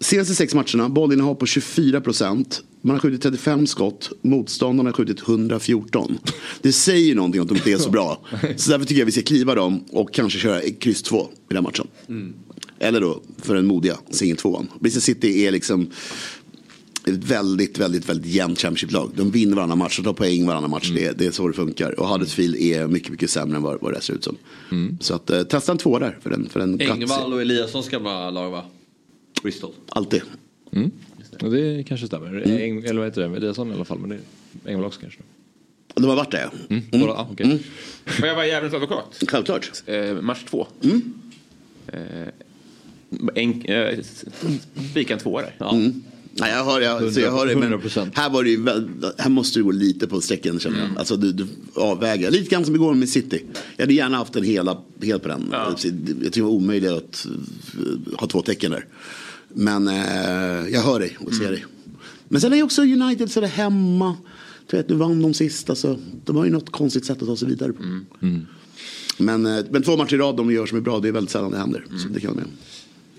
Senaste 0.00 0.34
sex 0.34 0.54
matcherna, 0.54 0.88
bollinnehav 0.88 1.34
på 1.34 1.46
24 1.46 2.00
procent. 2.00 2.62
Man 2.82 2.94
har 2.96 3.00
skjutit 3.00 3.22
35 3.22 3.66
skott, 3.66 4.10
motståndarna 4.22 4.88
har 4.88 4.94
skjutit 4.94 5.28
114. 5.28 6.18
Det 6.62 6.72
säger 6.72 7.14
någonting 7.14 7.40
om 7.40 7.44
att 7.44 7.48
de 7.48 7.56
inte 7.56 7.72
är 7.72 7.76
så 7.78 7.90
bra. 7.90 8.20
Så 8.56 8.70
därför 8.70 8.86
tycker 8.86 9.00
jag 9.00 9.06
vi 9.06 9.12
ska 9.12 9.22
kliva 9.22 9.54
dem 9.54 9.84
och 9.90 10.14
kanske 10.14 10.38
köra 10.38 10.60
kryss 10.80 11.02
2 11.02 11.28
i 11.50 11.54
den 11.54 11.62
matchen. 11.62 11.86
Eller 12.78 13.00
då 13.00 13.22
för 13.42 13.54
den 13.54 13.66
modiga 13.66 13.96
singel 14.10 14.36
2 14.36 14.66
Bristol 14.80 15.02
City 15.02 15.44
är 15.46 15.50
liksom 15.52 15.90
ett 17.06 17.24
väldigt, 17.24 17.78
väldigt, 17.78 18.08
väldigt 18.08 18.32
jämnt 18.32 18.58
Championship-lag. 18.58 19.10
De 19.14 19.30
vinner 19.30 19.56
varannan 19.56 19.78
match, 19.78 19.96
de 19.96 20.04
tar 20.04 20.12
poäng 20.12 20.46
varannan 20.46 20.70
match. 20.70 20.90
Det, 20.94 21.18
det 21.18 21.26
är 21.26 21.30
så 21.30 21.48
det 21.48 21.54
funkar. 21.54 22.00
Och 22.00 22.08
Huddersfield 22.08 22.56
är 22.56 22.86
mycket, 22.86 23.10
mycket 23.10 23.30
sämre 23.30 23.56
än 23.56 23.62
vad, 23.62 23.80
vad 23.80 23.92
det 23.92 24.00
ser 24.00 24.14
ut 24.14 24.24
som. 24.24 24.36
Så 25.00 25.14
att, 25.14 25.30
eh, 25.30 25.42
testa 25.42 25.72
en 25.72 25.78
två 25.78 25.98
där 25.98 26.18
för 26.22 26.30
en, 26.30 26.48
för 26.48 26.60
en 26.60 26.80
Engvall 26.80 27.32
och 27.32 27.40
Eliassons 27.40 27.88
gamla 27.88 28.30
lag 28.30 28.50
va? 28.50 28.64
Bristol. 29.42 29.72
Alltid. 29.88 30.22
Mm. 30.72 30.90
Ja, 31.38 31.48
det 31.48 31.84
kanske 31.88 32.06
stämmer. 32.06 32.60
Eng, 32.60 32.84
eller 32.84 32.94
vad 32.94 33.04
heter 33.04 33.28
det? 33.28 33.36
Eliasson 33.36 33.70
i 33.70 33.74
alla 33.74 33.84
fall. 33.84 33.98
Men 33.98 34.08
det 34.10 34.16
är 34.64 34.70
Engvall 34.70 34.86
också 34.86 35.00
kanske. 35.00 35.20
De 35.94 36.04
har 36.04 36.16
varit 36.16 36.30
där 36.30 36.50
ja. 36.68 36.76
Mm. 36.92 37.08
Ah, 37.08 37.28
okej. 37.32 37.62
Får 38.04 38.28
jag 38.28 38.34
vara 38.34 38.46
djävulens 38.46 38.74
advokat? 38.74 39.22
Självklart. 39.28 39.82
Eh, 39.86 40.20
match 40.20 40.44
två. 40.50 40.66
Mm. 40.82 41.12
Eh, 41.86 42.28
en, 43.34 43.62
eh, 43.62 43.98
spika 44.90 45.14
en 45.14 45.20
tvåa 45.20 45.42
där. 45.42 45.72
Mm. 45.72 46.02
Nej, 46.36 46.52
jag 46.52 46.64
hör, 46.64 46.80
jag, 46.80 47.12
så 47.12 47.20
jag 47.20 47.32
hör 47.32 47.46
det, 47.46 47.56
men 47.56 47.74
100%. 47.74 48.10
här, 48.14 48.30
var 48.30 48.42
det 48.44 48.50
ju, 48.50 48.62
väl- 48.62 48.88
här 49.18 49.30
måste 49.30 49.58
du 49.58 49.64
gå 49.64 49.70
lite 49.70 50.06
på 50.06 50.20
strecken 50.20 50.58
känner 50.58 50.78
jag. 50.78 50.98
Alltså 50.98 51.16
du, 51.16 51.32
du 51.32 51.46
avväger. 51.74 52.30
Lite 52.30 52.50
grann 52.50 52.64
som 52.64 52.74
igår 52.74 52.94
med 52.94 53.08
City. 53.08 53.44
Jag 53.76 53.82
hade 53.82 53.94
gärna 53.94 54.16
haft 54.16 54.36
en 54.36 54.44
hela, 54.44 54.78
helt 55.02 55.22
på 55.22 55.28
den. 55.28 55.48
Jag 55.52 55.78
tycker 55.78 56.30
det 56.30 56.42
var 56.42 56.50
omöjligt 56.50 56.90
att 56.90 57.26
eh, 57.26 58.18
ha 58.18 58.26
två 58.26 58.42
tecken 58.42 58.70
där. 58.70 58.86
Men 59.48 59.88
eh, 59.88 60.68
jag 60.72 60.80
hör 60.82 61.00
dig 61.00 61.16
och 61.20 61.34
ser 61.34 61.50
dig. 61.50 61.64
Men 62.28 62.40
sen 62.40 62.52
är 62.52 62.56
ju 62.56 62.62
också 62.62 62.82
United 62.82 63.30
så 63.30 63.40
där 63.40 63.48
hemma. 63.48 64.16
Du 64.70 64.76
vet, 64.76 64.88
nu 64.88 64.94
vann 64.94 65.22
de 65.22 65.34
sista 65.34 65.74
så 65.74 65.98
de 66.24 66.36
har 66.36 66.44
ju 66.44 66.50
något 66.50 66.70
konstigt 66.70 67.04
sätt 67.04 67.22
att 67.22 67.28
ta 67.28 67.36
sig 67.36 67.48
vidare 67.48 67.72
på. 67.72 67.82
Men, 69.18 69.46
eh, 69.46 69.64
men 69.70 69.82
två 69.82 69.96
matcher 69.96 70.14
i 70.14 70.18
rad 70.18 70.36
de 70.36 70.52
gör 70.52 70.66
som 70.66 70.78
är 70.78 70.82
bra, 70.82 71.00
det 71.00 71.08
är 71.08 71.12
väldigt 71.12 71.30
sällan 71.30 71.50
det 71.50 71.58
händer. 71.58 71.84
Så 72.02 72.08
det 72.08 72.20
kan 72.20 72.28
jag 72.30 72.36
med. 72.36 72.46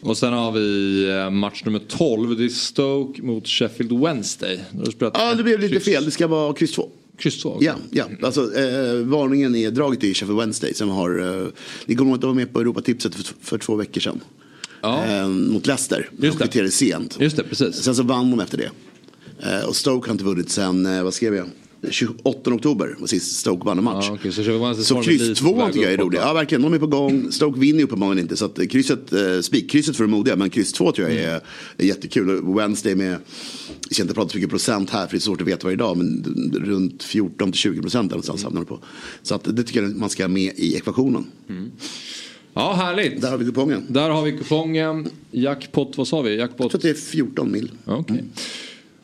Och 0.05 0.17
sen 0.17 0.33
har 0.33 0.51
vi 0.51 1.09
eh, 1.09 1.29
match 1.29 1.61
nummer 1.65 1.81
12. 1.87 2.37
Det 2.37 2.45
är 2.45 2.49
Stoke 2.49 3.21
mot 3.21 3.47
Sheffield 3.47 3.99
Wednesday. 3.99 4.59
Ja, 4.99 5.33
det 5.33 5.43
blev 5.43 5.59
lite 5.59 5.73
kryss. 5.73 5.85
fel. 5.85 6.05
Det 6.05 6.11
ska 6.11 6.27
vara 6.27 6.53
kryss 6.53 6.71
2. 6.71 6.89
Kryss 7.17 7.41
2? 7.41 7.57
Ja, 7.61 7.73
ja. 7.91 8.05
Alltså, 8.21 8.55
eh, 8.55 8.95
varningen 8.95 9.55
är 9.55 9.71
draget 9.71 10.03
i 10.03 10.13
Sheffield 10.13 10.39
Wednesday 10.39 10.73
som 10.73 10.89
har, 10.89 11.41
eh, 11.41 11.47
ni 11.85 11.95
kommer 11.95 12.11
ihåg 12.11 12.15
att 12.15 12.21
de 12.21 12.27
var 12.27 12.35
med 12.35 12.53
på 12.53 12.59
Europatipset 12.59 13.15
för, 13.15 13.25
för 13.41 13.57
två 13.57 13.75
veckor 13.75 14.01
sedan. 14.01 14.19
Eh, 14.83 15.27
mot 15.27 15.67
Leicester. 15.67 16.09
Just 16.17 16.37
det. 16.37 16.43
kvitterade 16.43 16.71
sent. 16.71 17.17
Just 17.19 17.37
det, 17.37 17.43
precis. 17.43 17.75
Sen 17.75 17.95
så 17.95 18.03
vann 18.03 18.31
de 18.31 18.39
efter 18.39 18.57
det. 18.57 18.69
Eh, 19.49 19.65
och 19.65 19.75
Stoke 19.75 20.07
har 20.07 20.11
inte 20.11 20.23
vunnit 20.23 20.49
sen, 20.49 20.85
eh, 20.85 21.03
vad 21.03 21.13
skrev 21.13 21.35
jag? 21.35 21.45
28 21.89 22.53
oktober 22.53 22.95
var 22.99 23.07
sist 23.07 23.39
Stoke 23.39 23.65
vann 23.65 23.77
en 23.77 23.83
match. 23.83 24.05
Ja, 24.07 24.13
okej, 24.13 24.31
så 24.31 24.73
Så 24.83 25.01
kryss 25.01 25.29
på 25.29 25.35
2 25.35 25.55
väg 25.55 25.73
tycker 25.73 25.85
jag 25.85 25.93
är 25.93 25.97
roligt. 25.97 26.19
Ja 26.23 26.33
verkligen, 26.33 26.61
de 26.61 26.73
är 26.73 26.79
på 26.79 26.87
gång. 26.87 27.31
Stoke 27.31 27.59
vinner 27.59 27.79
ju 27.79 27.85
uppenbarligen 27.85 28.23
inte. 28.23 28.37
Så 28.37 28.45
att 28.45 28.69
krysset, 28.69 29.13
eh, 29.13 29.39
spikkrysset 29.41 29.97
för 29.97 30.07
modiga. 30.07 30.35
Men 30.35 30.49
kryss 30.49 30.73
2 30.73 30.91
tror 30.91 31.09
jag 31.09 31.17
är, 31.17 31.41
är 31.77 31.85
jättekul. 31.85 32.55
Wednesday 32.55 32.95
med, 32.95 33.11
jag 33.11 33.93
ska 33.93 34.01
inte 34.01 34.13
prata 34.13 34.29
så 34.29 34.37
mycket 34.37 34.49
procent 34.49 34.89
här 34.89 35.07
för 35.07 35.11
det 35.11 35.17
är 35.17 35.21
svårt 35.21 35.41
att 35.41 35.47
veta 35.47 35.63
varje 35.63 35.77
dag. 35.77 35.97
Men 35.97 36.23
runt 36.65 37.03
14 37.03 37.51
till 37.51 37.59
20 37.59 37.81
procent 37.81 38.11
någonstans 38.11 38.43
hamnar 38.43 38.61
det 38.61 38.67
på. 38.67 38.79
Så 39.23 39.35
att 39.35 39.55
det 39.55 39.63
tycker 39.63 39.81
jag 39.81 39.95
man 39.95 40.09
ska 40.09 40.23
ha 40.23 40.27
med 40.27 40.53
i 40.55 40.75
ekvationen. 40.75 41.25
Ja, 42.53 42.73
härligt. 42.73 43.21
Där 43.21 43.31
har 43.31 43.37
vi 43.37 43.45
kupongen. 43.45 43.85
Där 43.87 44.09
har 44.09 44.23
vi 44.23 44.31
kupongen. 44.31 45.07
Jackpot, 45.31 45.97
vad 45.97 46.07
sa 46.07 46.21
vi? 46.21 46.35
Jackpot? 46.35 46.59
Jag 46.59 46.71
tror 46.71 46.79
att 46.79 46.95
det 46.95 47.01
är 47.01 47.11
14 47.11 47.51
mil. 47.51 47.71
Okej. 47.85 48.23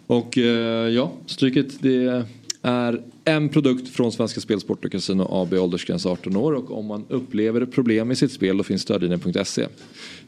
Och 0.08 0.38
eh, 0.38 0.90
ja, 0.90 1.14
Stryket 1.26 1.68
det 1.82 2.26
är 2.62 3.02
en 3.26 3.50
produkt 3.50 3.90
från 3.90 4.12
Svenska 4.12 4.42
Spel, 4.42 4.60
Sport 4.60 4.86
och 4.86 4.92
Casino 4.92 5.28
AB, 5.30 5.54
åldersgräns 5.54 6.06
18 6.06 6.36
år. 6.36 6.54
Och 6.54 6.78
om 6.78 6.86
man 6.86 7.06
upplever 7.10 7.66
problem 7.66 8.12
i 8.12 8.16
sitt 8.16 8.32
spel 8.32 8.58
då 8.58 8.64
finns 8.64 8.82
stödlinjen.se. 8.82 9.68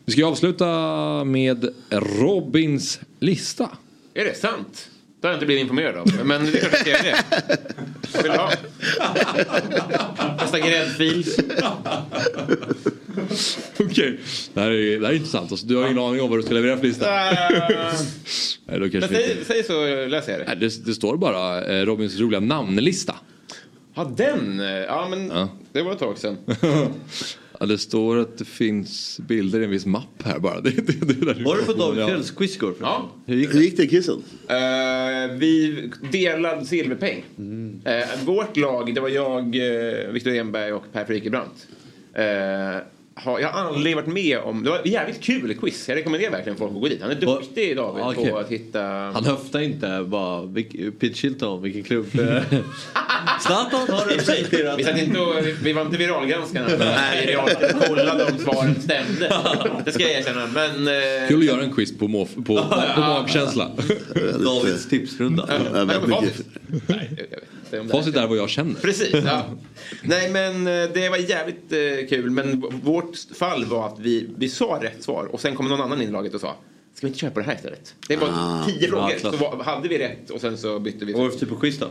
Vi 0.06 0.14
ska 0.14 0.26
avsluta 0.26 0.68
med 1.24 1.74
Robins 1.90 3.00
lista. 3.20 3.70
Är 4.14 4.26
det 4.26 4.38
sant? 4.38 4.90
Det 5.24 5.28
har 5.28 5.34
jag 5.34 5.36
inte 5.38 5.46
blivit 5.46 5.62
informerad 5.62 5.96
om. 5.98 6.28
Men 6.28 6.46
det 6.52 6.58
är 6.58 6.60
klart 6.60 6.72
jag 6.74 6.80
ska 6.80 6.90
göra 6.90 7.02
det. 7.04 7.58
Vad 8.14 8.24
vill 8.24 8.32
du 8.32 8.38
ha? 8.38 8.52
Nästa 10.42 10.60
gräddfil. 10.60 11.26
Okej, 13.80 14.20
det, 14.54 14.62
här 14.62 14.72
är- 14.72 15.00
det 15.00 15.06
här 15.06 15.14
är 15.14 15.18
intressant. 15.18 15.52
Alltså, 15.52 15.66
du 15.66 15.76
har 15.76 15.86
ingen 15.86 16.00
aning 16.00 16.22
om 16.22 16.30
vad 16.30 16.40
du 16.40 16.44
ska 16.44 16.54
leverera 16.54 16.78
för 16.78 16.84
lista. 16.86 17.06
Nej, 18.66 18.80
då 18.80 18.90
kanske 18.90 19.00
Men 19.00 19.10
säg, 19.10 19.32
inte... 19.32 19.46
säg 19.46 19.64
så 19.64 20.06
läser 20.08 20.32
jag 20.32 20.42
det. 20.42 20.46
Nej, 20.48 20.56
det, 20.60 20.86
det 20.86 20.94
står 20.94 21.18
bara 21.18 21.66
eh, 21.66 21.86
Robins 21.86 22.20
roliga 22.20 22.40
namnlista. 22.40 23.16
Ja, 23.96 24.12
den. 24.18 24.60
Ja, 24.88 25.08
men 25.10 25.28
Ja. 25.30 25.50
det 25.72 25.82
var 25.82 25.92
ett 25.92 26.00
tag 26.00 26.18
sedan. 26.18 26.38
Ja, 27.64 27.68
det 27.68 27.78
står 27.78 28.18
att 28.18 28.38
det 28.38 28.46
finns 28.46 29.20
bilder 29.28 29.60
i 29.60 29.64
en 29.64 29.70
viss 29.70 29.86
mapp 29.86 30.24
här 30.24 30.40
bara. 30.40 30.62
Det, 30.62 30.70
det, 30.70 31.06
det 31.06 31.32
är 31.32 31.34
där 31.34 31.44
Har 31.44 31.56
du 31.56 31.64
fått 31.64 31.78
David 31.78 32.02
Ja. 32.02 32.08
Fjälls 32.08 32.32
quiz 32.32 32.56
igår? 32.56 32.74
Ja. 32.80 33.10
Hur 33.26 33.36
gick 33.36 33.54
Hur 33.54 33.62
gick 33.62 33.78
det? 33.78 34.10
Eh, 34.48 35.38
vi 35.38 35.92
delad 36.12 36.68
silverpeng. 36.68 37.24
Eh, 37.86 38.26
vårt 38.26 38.58
lag, 38.58 38.96
det 38.96 39.02
var 39.02 39.10
jag, 39.10 39.56
uh, 39.56 40.12
Viktor 40.12 40.32
Enberg 40.32 40.74
och 40.74 40.84
Per 40.94 41.06
Frikebrant. 41.06 41.68
Uh, 42.20 42.84
har, 43.16 43.40
jag 43.40 43.50
har 43.50 43.60
aldrig 43.60 43.96
varit 43.96 44.08
med 44.08 44.40
om, 44.40 44.64
det 44.64 44.70
var 44.70 44.80
ett 44.80 44.86
jävligt 44.86 45.22
kul 45.22 45.56
quiz. 45.56 45.90
Jag 45.90 45.96
rekommenderar 45.96 46.32
verkligen 46.32 46.58
folk 46.58 46.72
att 46.76 46.82
gå 46.82 46.88
dit. 46.88 47.02
Han 47.02 47.12
är 47.12 47.16
duktig 47.16 47.76
David 47.76 48.04
Okej. 48.04 48.32
på 48.32 48.38
att 48.38 48.50
hitta... 48.50 48.82
Han 48.82 49.26
höftar 49.26 49.60
inte 49.60 50.06
bara, 50.08 50.48
Pitch 51.00 51.24
Hilton, 51.24 51.62
vilken 51.62 51.84
klubb? 51.84 52.06
Zlatan 53.42 53.90
har 53.90 54.10
du 54.10 54.16
presenterat. 54.16 54.80
Vi, 54.80 54.84
satt 54.84 54.98
inte 54.98 55.20
och, 55.20 55.36
vi 55.64 55.74
var 55.74 55.82
inte 55.82 55.98
viralgranskarna. 55.98 56.68
Nej, 56.80 57.28
viralt 57.28 57.88
kollade 57.88 58.24
om 58.24 58.38
svaren 58.38 58.82
stämde. 58.82 59.34
Det 59.86 59.92
ska 59.92 60.04
jag 60.04 60.12
erkänna. 60.12 60.48
Men, 60.54 60.88
eh, 60.88 61.28
Kul 61.28 61.40
att 61.40 61.46
göra 61.46 61.64
en 61.64 61.74
quiz 61.74 61.98
på, 61.98 62.08
må, 62.08 62.26
på, 62.26 62.42
på 62.96 63.02
magkänsla. 63.02 63.72
Davids 64.40 64.90
tipsrunda. 64.90 65.46
Nej, 65.50 65.60
jag 65.74 65.86
vet 65.86 66.44
inte 67.82 67.82
om 67.82 67.88
det 67.88 67.94
här 67.94 68.02
Facit 68.02 68.16
är 68.16 68.28
vad 68.28 68.38
jag 68.38 68.50
känner. 68.50 68.74
Precis, 68.74 69.14
ja. 69.26 69.46
Nej 70.04 70.32
men 70.32 70.68
eh, 70.68 70.90
det 70.94 71.10
var 71.10 71.18
jävligt 71.18 71.72
eh, 71.72 72.08
kul. 72.10 72.30
Men 72.30 72.64
vårt 72.84 73.18
fall 73.36 73.66
var 73.66 73.88
att 73.88 74.00
vi, 74.00 74.30
vi 74.38 74.50
sa 74.50 74.80
rätt 74.82 75.04
svar 75.04 75.26
och 75.26 75.42
sen 75.42 75.56
kom 75.56 75.68
någon 75.68 75.82
annan 75.82 76.02
in 76.02 76.10
i 76.10 76.12
laget 76.12 76.34
och 76.34 76.42
sa 76.42 76.56
Ska 76.96 77.08
vi 77.08 77.10
inte 77.10 77.20
köra 77.20 77.32
på 77.32 77.40
det 77.40 77.46
här 77.46 77.56
istället? 77.56 77.96
Det 78.08 78.16
var 78.16 78.28
Ah, 78.32 78.66
tio 78.68 78.88
frågor. 78.88 79.18
Så 79.22 79.32
var, 79.32 79.64
hade 79.64 79.90
vi 79.90 79.98
rätt 80.00 80.30
och 80.30 80.42
sen 80.42 80.58
så 80.58 80.80
bytte 80.80 81.06
vi. 81.06 81.14
Vad 81.14 81.22
var 81.22 81.28
det 81.28 81.38
för 81.38 81.46
typ 81.46 81.52
av 81.56 81.60
quiz 81.60 81.80
då? 81.80 81.88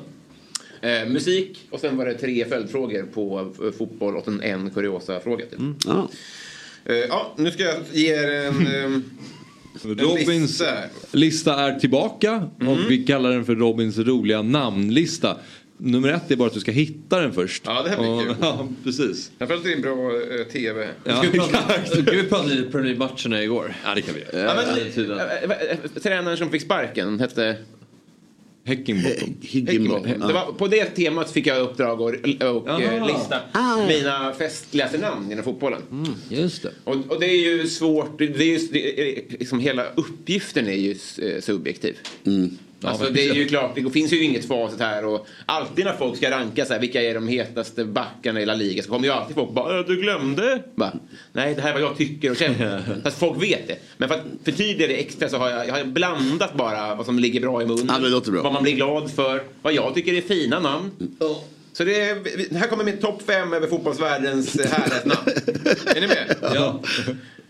Eh, 0.89 1.09
musik 1.09 1.67
och 1.71 1.81
sen 1.81 1.97
var 1.97 2.07
det 2.07 2.15
tre 2.15 2.45
följdfrågor 2.45 3.03
på 3.03 3.53
fotboll 3.79 4.17
och 4.17 4.29
en, 4.29 4.41
en 4.41 4.71
kuriosa-fråga. 4.71 5.45
Typ. 5.47 5.61
Ja. 5.87 6.09
Eh, 6.85 6.97
ja, 6.97 7.35
nu 7.37 7.51
ska 7.51 7.63
jag 7.63 7.77
ge 7.93 8.15
er 8.15 8.31
en... 8.31 8.67
ehm, 8.85 9.05
Robins 9.85 10.29
lista. 10.29 10.67
lista 11.13 11.55
är 11.55 11.79
tillbaka 11.79 12.51
och 12.67 12.79
vi 12.91 13.07
kallar 13.07 13.31
den 13.31 13.45
för 13.45 13.55
Robins 13.55 13.99
roliga 13.99 14.43
namnlista. 14.43 15.37
Nummer 15.79 16.09
ett 16.09 16.31
är 16.31 16.37
bara 16.37 16.49
att 16.49 16.55
du 16.55 16.61
ska 16.61 16.73
hitta 16.73 17.21
den 17.21 17.33
först. 17.33 17.63
Ja, 17.67 17.83
det 17.83 17.91
här 17.91 17.97
blir 17.99 18.09
Och- 18.11 18.23
kul. 18.23 18.35
Ja, 18.41 18.69
precis. 18.85 19.31
Framförallt 19.39 19.65
är 19.65 19.69
det 19.69 19.75
en 19.75 19.83
bra 19.83 20.11
eh, 20.41 20.45
TV. 20.53 20.89
Ja, 21.05 21.17
Ska 21.17 21.31
vi 21.31 21.39
prata- 21.39 22.47
lite 22.47 22.63
Premier 22.71 22.95
League-matcherna 22.95 23.43
igår? 23.43 23.75
Ja, 23.85 23.95
det 23.95 24.03
kan 24.03 24.15
vi 24.15 24.21
göra. 24.21 24.47
Ja, 24.49 24.55
men, 24.55 25.19
Eh, 25.19 25.43
eh, 25.43 25.71
eh, 25.71 26.03
tränaren 26.03 26.37
som 26.37 26.51
fick 26.51 26.63
sparken 26.63 27.21
hette... 27.21 27.57
Heckingbottom. 28.65 29.35
Heckingbottom. 29.43 30.21
Det 30.27 30.33
var, 30.33 30.53
på 30.53 30.67
det 30.69 30.85
temat 30.85 31.31
fick 31.31 31.47
jag 31.47 31.61
uppdrag 31.63 32.01
och, 32.01 32.09
och 32.09 32.81
eh, 32.83 33.07
lista 33.07 33.41
mina 33.89 34.33
festligaste 34.39 34.99
namn 34.99 35.33
inom 35.33 35.45
fotbollen. 35.45 35.83
Just 36.29 36.63
det. 36.63 36.71
Och, 36.85 36.97
och 37.09 37.21
det 37.21 37.27
är 37.27 37.57
ju 37.57 37.67
svårt, 37.67 38.19
det 38.19 38.25
är 38.25 38.43
ju, 38.43 38.59
det 38.73 39.19
är, 39.19 39.23
liksom 39.39 39.61
hela 39.61 39.85
uppgiften 39.95 40.69
är 40.69 40.73
ju 40.77 40.91
eh, 41.23 41.41
subjektiv. 42.83 43.07
Alltså 43.07 43.13
det 43.15 43.29
är 43.29 43.35
ju 43.35 43.49
klart, 43.49 43.75
det 43.75 43.91
finns 43.91 44.13
ju 44.13 44.23
inget 44.25 44.49
facit 44.49 44.81
här 44.81 45.05
och 45.05 45.27
alltid 45.47 45.85
när 45.85 45.93
folk 45.93 46.17
ska 46.17 46.31
ranka 46.31 46.65
så 46.65 46.73
här, 46.73 46.81
vilka 46.81 47.03
är 47.03 47.15
de 47.15 47.29
hetaste 47.29 47.85
backarna 47.85 48.41
i 48.41 48.47
La 48.47 48.55
Liga 48.55 48.83
så 48.83 48.89
kommer 48.91 49.07
ju 49.07 49.13
alltid 49.13 49.35
folk 49.35 49.51
bara 49.51 49.79
"Äh, 49.79 49.85
du 49.87 49.97
glömde. 50.01 50.63
Bara, 50.75 50.93
Nej 51.33 51.55
det 51.55 51.63
här 51.63 51.69
är 51.69 51.73
vad 51.73 51.83
jag 51.83 51.97
tycker 51.97 52.31
och 52.31 52.37
känner. 52.37 52.83
Fast 53.03 53.19
folk 53.19 53.43
vet 53.43 53.69
det. 53.69 53.77
Men 53.97 54.09
för 54.09 54.17
att 54.17 54.23
förtydliga 54.45 54.89
det 54.89 54.95
extra 55.01 55.29
så 55.29 55.37
har 55.37 55.51
jag, 55.51 55.69
jag 55.69 55.75
har 55.75 55.85
blandat 55.85 56.55
bara 56.55 56.95
vad 56.95 57.07
som 57.07 57.19
ligger 57.19 57.41
bra 57.41 57.63
i 57.63 57.67
munnen. 57.67 57.87
Ja. 58.37 58.43
Vad 58.43 58.53
man 58.53 58.63
blir 58.63 58.73
glad 58.75 59.11
för, 59.11 59.43
vad 59.63 59.73
jag 59.73 59.95
tycker 59.95 60.13
är 60.15 60.21
fina 60.21 60.61
namn. 60.61 60.91
Så 61.75 61.85
det 61.85 62.01
är, 62.01 62.55
här 62.55 62.67
kommer 62.69 62.85
min 62.85 62.99
topp 63.01 63.23
fem 63.27 63.53
över 63.53 63.67
fotbollsvärldens 63.67 64.61
härligaste 64.61 65.09
namn. 65.09 65.21
Är 65.97 66.01
ni 66.01 66.07
med? 66.07 66.37
Ja. 66.55 66.81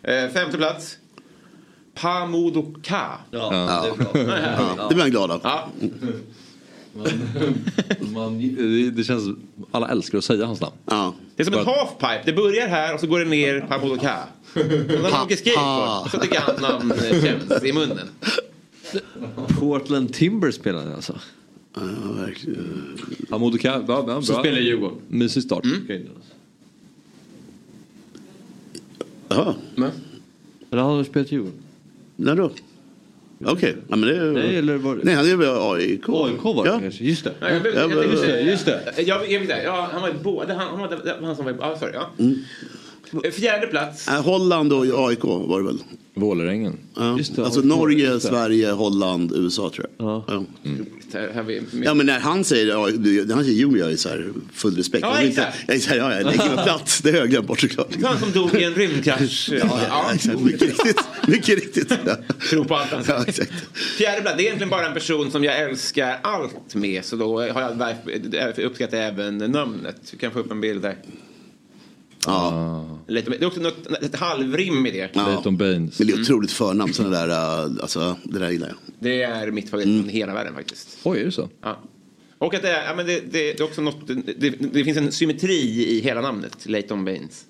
Eh, 0.02 0.28
femte 0.32 0.56
plats. 0.56 0.96
Pamudoka. 1.94 3.06
Ja, 3.30 3.48
Ja. 3.52 3.82
det 3.82 4.04
är 4.04 4.12
bra. 4.26 4.38
Ja, 4.78 4.88
det 4.88 4.94
blir 4.94 5.04
man 5.04 5.10
glad 5.10 5.30
av. 5.30 5.40
Ja. 5.44 5.68
Man, 8.14 8.38
det, 8.56 8.90
det 8.90 9.04
känns, 9.04 9.36
alla 9.70 9.88
älskar 9.88 10.18
att 10.18 10.24
säga 10.24 10.46
hans 10.46 10.60
namn. 10.60 10.74
Ja. 10.86 11.14
Det 11.36 11.42
är 11.42 11.44
som 11.44 11.54
en 11.54 11.66
halfpipe. 11.66 12.22
Det 12.24 12.32
börjar 12.32 12.68
här 12.68 12.94
och 12.94 13.00
så 13.00 13.06
går 13.06 13.18
det 13.18 13.24
ner 13.24 13.60
Pamudoka. 13.60 14.16
Och 14.54 14.60
när 14.66 15.02
man 15.10 15.22
åker 15.22 15.36
skateboard 15.36 16.10
så 16.10 16.18
tycker 16.18 16.34
jag 16.34 16.42
hans 16.42 16.60
namn 16.60 16.92
eh, 16.92 17.22
känns 17.22 17.64
i 17.64 17.72
munnen. 17.72 18.08
Portland 19.60 20.12
Timbers 20.14 20.54
spelade 20.54 20.94
alltså. 20.94 21.18
Ja, 21.74 21.80
verkligen. 22.16 22.98
Hamoud 23.30 23.54
Ka- 23.54 23.84
ja, 23.88 24.02
bra. 24.02 24.22
Som 24.22 24.36
spelar 24.38 24.58
i 24.58 24.62
Djurgården. 24.64 24.98
Mysig 25.08 25.42
start. 25.42 25.64
Jaha. 29.28 29.54
Eller 30.70 30.82
har 30.82 30.98
du 30.98 31.04
spelat 31.04 31.32
Djurgården? 31.32 31.61
När 32.22 32.36
då? 32.36 32.50
Okej, 33.44 33.76
ja, 33.88 33.96
men 33.96 34.08
det... 34.08 34.24
Nej, 34.32 34.56
eller 34.56 34.76
var 34.76 34.96
det- 34.96 35.00
Nej, 35.04 35.14
han 35.14 35.30
är 35.30 35.36
väl 35.36 35.48
AIK? 35.48 36.08
AIK 36.08 36.44
var 36.44 36.64
det 36.64 36.70
ja. 36.70 36.78
kanske, 36.80 37.04
just 37.04 37.24
det. 37.24 37.32
Ja, 37.40 37.48
jag, 37.50 37.66
jag, 37.66 37.90
tänkte 37.90 38.16
säga- 38.16 38.40
just 38.50 38.66
det. 38.66 38.80
Jag, 38.96 39.06
jag 39.06 39.18
vet 39.20 39.40
inte. 39.42 39.60
Ja, 39.64 39.88
han 39.92 40.02
var 40.02 40.08
ju 40.08 40.14
både. 40.14 40.54
Han, 40.54 40.68
han, 40.68 40.80
var, 40.80 40.88
det 40.88 41.16
han 41.26 41.36
som 41.36 41.44
var 41.44 41.54
ja, 41.60 41.76
sorry, 41.78 41.92
ja. 41.94 42.10
Mm. 42.18 42.38
Fjärde 43.32 43.66
plats. 43.66 44.08
Äh, 44.08 44.22
Holland 44.22 44.72
och 44.72 45.08
AIK 45.08 45.24
var 45.24 45.60
det 45.60 45.66
väl? 45.66 45.78
Vålerengen. 46.14 46.78
Ja. 46.96 47.18
Just 47.18 47.36
det, 47.36 47.44
alltså 47.44 47.60
AIK, 47.60 47.66
Norge, 47.66 48.06
just 48.12 48.22
det. 48.22 48.28
Sverige, 48.28 48.70
Holland, 48.70 49.32
USA 49.36 49.70
tror 49.70 49.86
jag. 49.98 50.06
Ja. 50.06 50.24
Ja. 50.28 50.44
Vi, 51.46 51.62
Ja 51.84 51.94
men 51.94 52.06
när 52.06 52.20
han 52.20 52.44
säger, 52.44 52.66
när 53.26 53.34
han 53.34 53.44
säger 53.44 53.58
Junior, 53.58 53.78
jag 53.78 53.92
är 53.92 53.96
så 53.96 54.08
här 54.08 54.28
full 54.52 54.76
respekt. 54.76 55.02
Ja, 55.02 55.18
exakt. 55.20 55.56
Jag 55.66 55.76
är 55.76 55.80
så 55.80 55.90
här, 55.90 55.96
ja, 55.96 56.14
jag 56.14 56.26
lägger 56.26 56.54
mig 56.54 56.64
platt. 56.64 57.00
Det 57.02 57.10
har 57.10 57.18
jag 57.18 57.30
glömt 57.30 57.46
bort 57.46 57.60
såklart. 57.60 57.88
han 58.04 58.18
som 58.18 58.32
dog 58.32 58.54
i 58.54 58.64
en 58.64 58.74
rymdkrasch. 58.74 59.50
Ja, 59.62 59.80
ja, 59.88 60.10
exakt. 60.14 60.40
Mycket 60.40 60.62
riktigt. 60.62 61.00
Mycket 61.28 61.58
riktigt. 61.58 61.92
Ja. 62.06 62.16
Tror 62.50 62.64
på 62.64 62.76
allt 62.76 62.90
han 62.90 63.04
säger. 63.04 63.26
Ja. 63.38 63.56
Fjärde 63.98 64.20
plats, 64.22 64.36
det 64.36 64.42
är 64.42 64.46
egentligen 64.46 64.70
bara 64.70 64.86
en 64.86 64.94
person 64.94 65.30
som 65.30 65.44
jag 65.44 65.60
älskar 65.60 66.18
allt 66.22 66.74
med. 66.74 67.04
Så 67.04 67.16
då 67.16 67.40
har 67.40 67.60
jag 67.60 67.78
därför 68.24 68.62
uppskattat 68.62 68.94
även 68.94 69.38
namnet. 69.38 69.96
Vi 70.12 70.18
kan 70.18 70.30
få 70.32 70.38
upp 70.38 70.50
en 70.50 70.60
bild 70.60 70.82
där. 70.82 70.96
Ja. 72.26 72.98
Lite, 73.08 73.30
det 73.30 73.42
är 73.42 73.46
också 73.46 73.60
något, 73.60 73.86
ett 73.86 74.16
halvrim 74.16 74.86
i 74.86 74.90
det. 74.90 75.10
Ja. 75.12 75.26
Leighton 75.26 75.56
Baines. 75.56 75.98
Men 75.98 76.08
det 76.08 76.12
är 76.12 76.20
otroligt 76.20 76.52
förnamn, 76.52 76.92
sådana 76.92 77.26
där, 77.26 77.28
äh, 77.28 77.70
alltså 77.82 78.16
det 78.24 78.38
där 78.38 78.50
gillar 78.50 78.68
jag. 78.68 78.76
Det 78.98 79.22
är 79.22 79.50
mitt 79.50 79.70
favorit 79.70 79.86
från 79.86 80.08
hela 80.08 80.34
världen 80.34 80.54
faktiskt. 80.54 80.98
Oj, 81.02 81.20
är 81.20 81.24
det 81.24 81.32
så? 81.32 81.48
Ja. 81.62 81.82
Och 82.38 82.54
att 82.54 82.62
det, 82.62 82.70
är, 82.70 82.84
ja, 82.84 82.94
men 82.94 83.06
det, 83.06 83.20
det, 83.20 83.52
det 83.52 83.60
är 83.60 83.62
också 83.62 83.80
något, 83.82 84.06
det, 84.06 84.50
det 84.50 84.84
finns 84.84 84.98
en 84.98 85.12
symmetri 85.12 85.86
i 85.88 86.00
hela 86.00 86.20
namnet, 86.20 86.66
Leighton 86.66 87.04
Baines. 87.04 87.44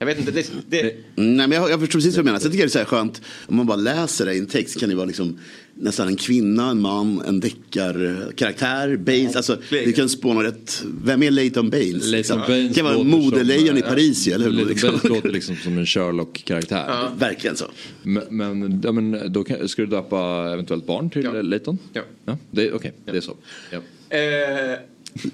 Jag 0.00 0.06
vet 0.06 0.18
inte, 0.18 0.32
det, 0.32 0.50
det, 0.68 0.82
Nej, 1.14 1.48
men 1.48 1.52
jag, 1.52 1.70
jag 1.70 1.80
förstår 1.80 1.98
precis 1.98 2.16
vad 2.16 2.24
du 2.24 2.26
menar. 2.26 2.38
Sen 2.38 2.50
tycker 2.50 2.62
jag 2.62 2.68
det 2.68 2.70
är 2.70 2.72
så 2.72 2.78
här 2.78 2.86
skönt, 2.86 3.22
om 3.46 3.56
man 3.56 3.66
bara 3.66 3.76
läser 3.76 4.26
det 4.26 4.34
i 4.34 4.38
en 4.38 4.46
text 4.46 4.80
kan 4.80 4.88
det 4.88 4.94
vara 4.94 5.06
liksom 5.06 5.38
nästan 5.74 6.08
en 6.08 6.16
kvinna, 6.16 6.70
en 6.70 6.80
man, 6.80 7.22
en 7.26 7.40
deckarkaraktär, 7.40 8.96
Baines. 8.96 9.36
Alltså, 9.36 9.58
det 9.70 9.96
kan 9.96 10.08
spåna 10.08 10.42
rätt. 10.42 10.82
Vem 11.04 11.22
är 11.22 11.30
Leighton 11.30 11.70
Baines? 11.70 12.06
liksom? 12.06 12.40
Baines 12.46 12.68
det 12.68 12.74
kan 12.74 12.84
vara 12.84 13.02
modelejon 13.02 13.78
i 13.78 13.82
Paris 13.82 14.28
ju, 14.28 14.32
eller 14.32 14.50
hur? 14.50 14.66
Liksom. 14.66 14.90
Baines 14.90 15.04
låter 15.04 15.28
liksom 15.28 15.56
som 15.56 15.78
en 15.78 15.86
Sherlock-karaktär. 15.86 17.10
Verkligen 17.18 17.56
så. 17.56 17.64
Men, 18.02 18.22
men, 18.30 18.80
ja, 18.84 18.92
men 18.92 19.32
då 19.32 19.44
kan, 19.44 19.68
ska 19.68 19.82
du 19.82 19.88
döpa 19.88 20.50
eventuellt 20.52 20.86
barn 20.86 21.10
till 21.10 21.24
ja. 21.24 21.42
Leighton? 21.42 21.78
Ja. 21.92 22.02
ja 22.24 22.38
det, 22.50 22.72
Okej, 22.72 22.92
det 23.04 23.16
är 23.16 23.20
så. 23.20 23.36
Ja. 23.70 23.78
Eh, 24.16 24.78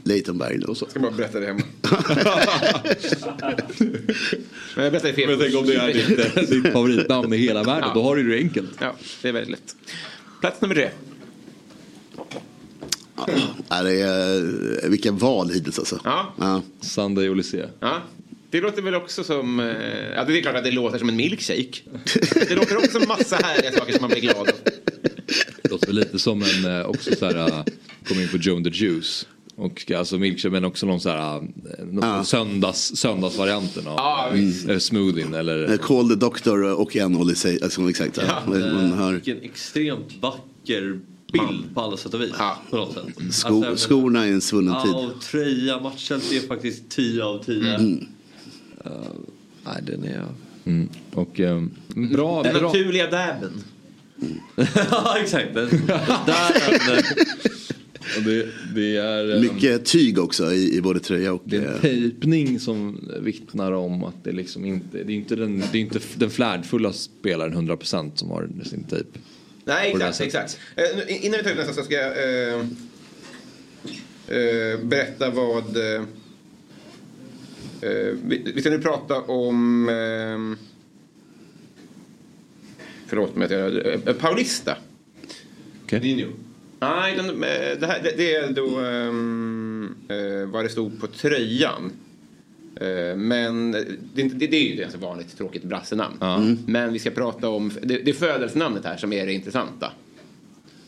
Leighton 0.05 0.39
Berglund. 0.39 0.77
Ska 0.77 1.01
bara 1.01 1.11
berätta 1.11 1.40
det 1.40 1.47
hemma. 1.47 1.62
Men 4.74 4.85
jag 4.85 4.93
berättar 4.93 5.12
fel. 5.12 5.28
Men 5.28 5.39
tänk 5.39 5.57
om 5.57 5.66
det 5.66 5.74
är 5.74 5.93
ditt, 5.93 6.51
ditt 6.51 6.73
favoritnamn 6.73 7.32
i 7.32 7.36
hela 7.36 7.62
världen. 7.62 7.85
Ja. 7.89 7.94
Då 7.94 8.03
har 8.03 8.16
du 8.16 8.28
det 8.31 8.36
enkelt. 8.36 8.70
Ja, 8.81 8.94
det 9.23 9.28
är 9.28 9.32
väldigt 9.32 9.51
lätt. 9.51 9.77
Plats 10.40 10.61
nummer 10.61 10.74
tre. 10.74 10.90
Ja, 13.69 13.82
det 13.82 14.01
är, 14.01 14.89
vilka 14.89 15.12
val 15.12 15.51
hittills 15.51 15.78
alltså. 15.78 16.01
Ja. 16.05 16.35
Ja. 16.40 16.62
Sunday 16.81 17.28
Odyssey. 17.31 17.62
Ja. 17.81 18.03
Det 18.51 18.61
låter 18.61 18.82
väl 18.82 18.94
också 18.94 19.24
som... 19.24 19.61
eh, 19.61 19.66
Ja, 20.16 20.24
det 20.24 20.39
är 20.39 20.43
klart 20.43 20.55
att 20.57 20.65
det 20.65 20.70
låter 20.70 20.98
som 20.98 21.09
en 21.09 21.16
milkshake. 21.16 21.73
Det 22.48 22.55
låter 22.55 22.77
också 22.77 22.90
som 23.01 23.09
massa 23.09 23.36
härliga 23.36 23.73
saker 23.73 23.93
som 23.93 24.01
man 24.01 24.11
blir 24.11 24.20
glad 24.20 24.36
av. 24.36 24.47
Det 25.62 25.70
låter 25.70 25.93
lite 25.93 26.19
som 26.19 26.43
en, 26.43 26.65
eh, 26.81 26.86
också 26.86 27.16
så 27.16 27.27
här, 27.27 27.65
kom 28.09 28.20
in 28.20 28.28
på 28.28 28.36
Joe 28.36 28.57
and 28.57 28.65
the 28.65 28.70
Juice. 28.70 29.27
Och 29.59 29.91
alltså 29.91 30.19
milkshake 30.19 30.53
men 30.53 30.65
också 30.65 30.87
någon 30.87 31.01
så 31.01 31.11
här, 31.11 31.43
någon 31.93 32.24
söndags, 32.24 32.97
söndagsvarianten 32.97 33.87
av 33.87 33.95
Ja, 33.97 34.31
uh, 34.35 34.70
eh, 34.70 34.78
smoothien 34.78 35.35
eller... 35.35 35.73
Eh, 35.73 35.78
Call 35.78 36.09
the 36.09 36.15
doctor 36.15 36.81
och 36.81 36.97
en 36.97 37.16
Odyssey. 37.16 37.59
Alltså, 37.62 37.91
exakt. 37.91 38.19
Ja. 38.27 38.43
Man 38.47 38.93
hör. 38.93 39.12
Vilken 39.12 39.43
extremt 39.43 40.12
vacker 40.20 41.01
bild 41.33 41.74
på 41.74 41.81
alla 41.81 41.97
sätt 41.97 42.15
och 42.15 42.20
vis. 42.20 42.33
På 42.70 42.77
något 42.77 42.95
sätt. 42.95 43.35
Sko, 43.35 43.65
Alltså, 43.65 43.89
skorna 43.89 44.27
i 44.27 44.31
en 44.31 44.41
svunnen 44.41 44.74
Ja, 44.74 44.83
tid. 44.83 44.95
och 44.95 45.20
tröja, 45.23 45.81
matchhält 45.81 46.33
är 46.33 46.47
faktiskt 46.49 46.89
10 46.89 47.24
av 47.24 47.45
10. 47.45 47.74
Mm. 47.74 48.07
Uh, 48.87 48.93
nej, 49.65 49.83
den 49.83 50.05
är... 50.05 50.24
Mm. 50.65 50.89
Och 51.15 51.41
um, 51.41 51.70
bra, 51.95 52.43
Den 52.43 52.55
bra. 52.55 52.66
naturliga 52.66 53.11
dabben. 53.11 53.62
ja, 54.91 55.19
exakt. 55.19 55.55
Den, 55.55 55.69
där, 56.27 57.03
Och 57.66 57.66
det, 58.24 58.47
det 58.74 58.97
är... 58.97 59.41
Mycket 59.41 59.85
tyg 59.85 60.19
också 60.19 60.53
i, 60.53 60.77
i 60.77 60.83
både 60.83 61.01
tröja 61.01 61.33
och... 61.33 61.43
Det 61.45 61.57
är 61.57 61.61
en 61.61 61.74
eh, 61.74 61.81
tejpning 61.81 62.61
som 62.61 63.11
vittnar 63.20 63.73
om 63.73 64.05
att 64.05 64.24
det 64.24 64.33
liksom 64.33 64.65
inte, 64.65 65.05
det 65.05 65.12
är 65.12 65.16
inte 65.16 65.37
den, 65.37 65.62
det 65.73 65.78
är 65.78 65.81
inte 65.83 66.01
den 66.16 66.31
flärdfulla 66.31 66.93
spelaren 66.93 67.69
100% 67.69 68.11
som 68.15 68.31
har 68.31 68.49
sin 68.65 68.85
tejp. 68.85 69.19
Nej, 69.65 69.91
exakt. 69.91 70.20
exakt. 70.20 70.59
Eh, 70.77 71.24
innan 71.24 71.39
vi 71.39 71.45
tar 71.45 71.51
ut 71.51 71.57
nästa 71.57 71.73
så 71.73 71.83
ska 71.83 71.95
jag 71.95 72.12
eh, 72.12 72.61
eh, 74.28 74.81
berätta 74.81 75.31
vad... 75.31 75.77
Eh, 75.77 76.03
eh, 77.81 78.15
vi, 78.24 78.53
vi 78.55 78.61
ska 78.61 78.70
nu 78.70 78.78
prata 78.78 79.20
om... 79.20 79.89
Eh, 79.89 80.59
förlåt 83.07 83.37
mig 83.37 83.45
att 83.45 83.51
jag... 83.51 83.87
Eh, 83.87 84.15
Paulista. 84.15 84.77
Okej. 85.85 86.27
Nej, 86.81 87.16
den, 87.16 87.28
eh, 87.28 87.78
det, 87.81 87.86
här, 87.86 88.01
det, 88.03 88.16
det 88.16 88.35
är 88.35 88.51
då 88.53 88.78
ehm, 88.78 89.94
eh, 90.09 90.48
vad 90.53 90.65
det 90.65 90.69
stod 90.69 91.01
på 91.01 91.07
tröjan. 91.07 91.93
Eh, 92.81 93.16
men 93.16 93.73
det, 93.73 94.20
är 94.20 94.24
inte- 94.24 94.36
det, 94.36 94.47
det 94.47 94.57
är 94.57 94.62
ju 94.65 94.73
ett 94.73 94.81
ganska 94.81 94.98
vanligt 94.98 95.36
tråkigt 95.39 95.62
brassenamn. 95.65 96.16
Mm. 96.23 96.59
Men 96.66 96.93
vi 96.93 96.98
ska 96.98 97.11
prata 97.11 97.48
om, 97.48 97.70
det, 97.82 97.98
det 97.98 98.11
är 98.11 98.15
födelsenamnet 98.15 98.85
här 98.85 98.97
som 98.97 99.12
är 99.12 99.27
det 99.27 99.32
intressanta. 99.32 99.93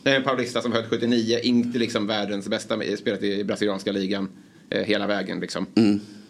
Det 0.03 0.09
är 0.11 0.15
en 0.15 0.23
Paulista 0.23 0.61
som 0.61 0.71
född 0.71 0.85
79, 0.89 1.39
inte 1.43 1.79
liksom 1.79 2.07
världens 2.07 2.47
bästa, 2.47 2.79
spelat 2.97 3.23
i 3.23 3.43
brasilianska 3.43 3.91
ligan 3.91 4.29
eh, 4.69 4.83
hela 4.83 5.07
vägen 5.07 5.39
liksom. 5.39 5.65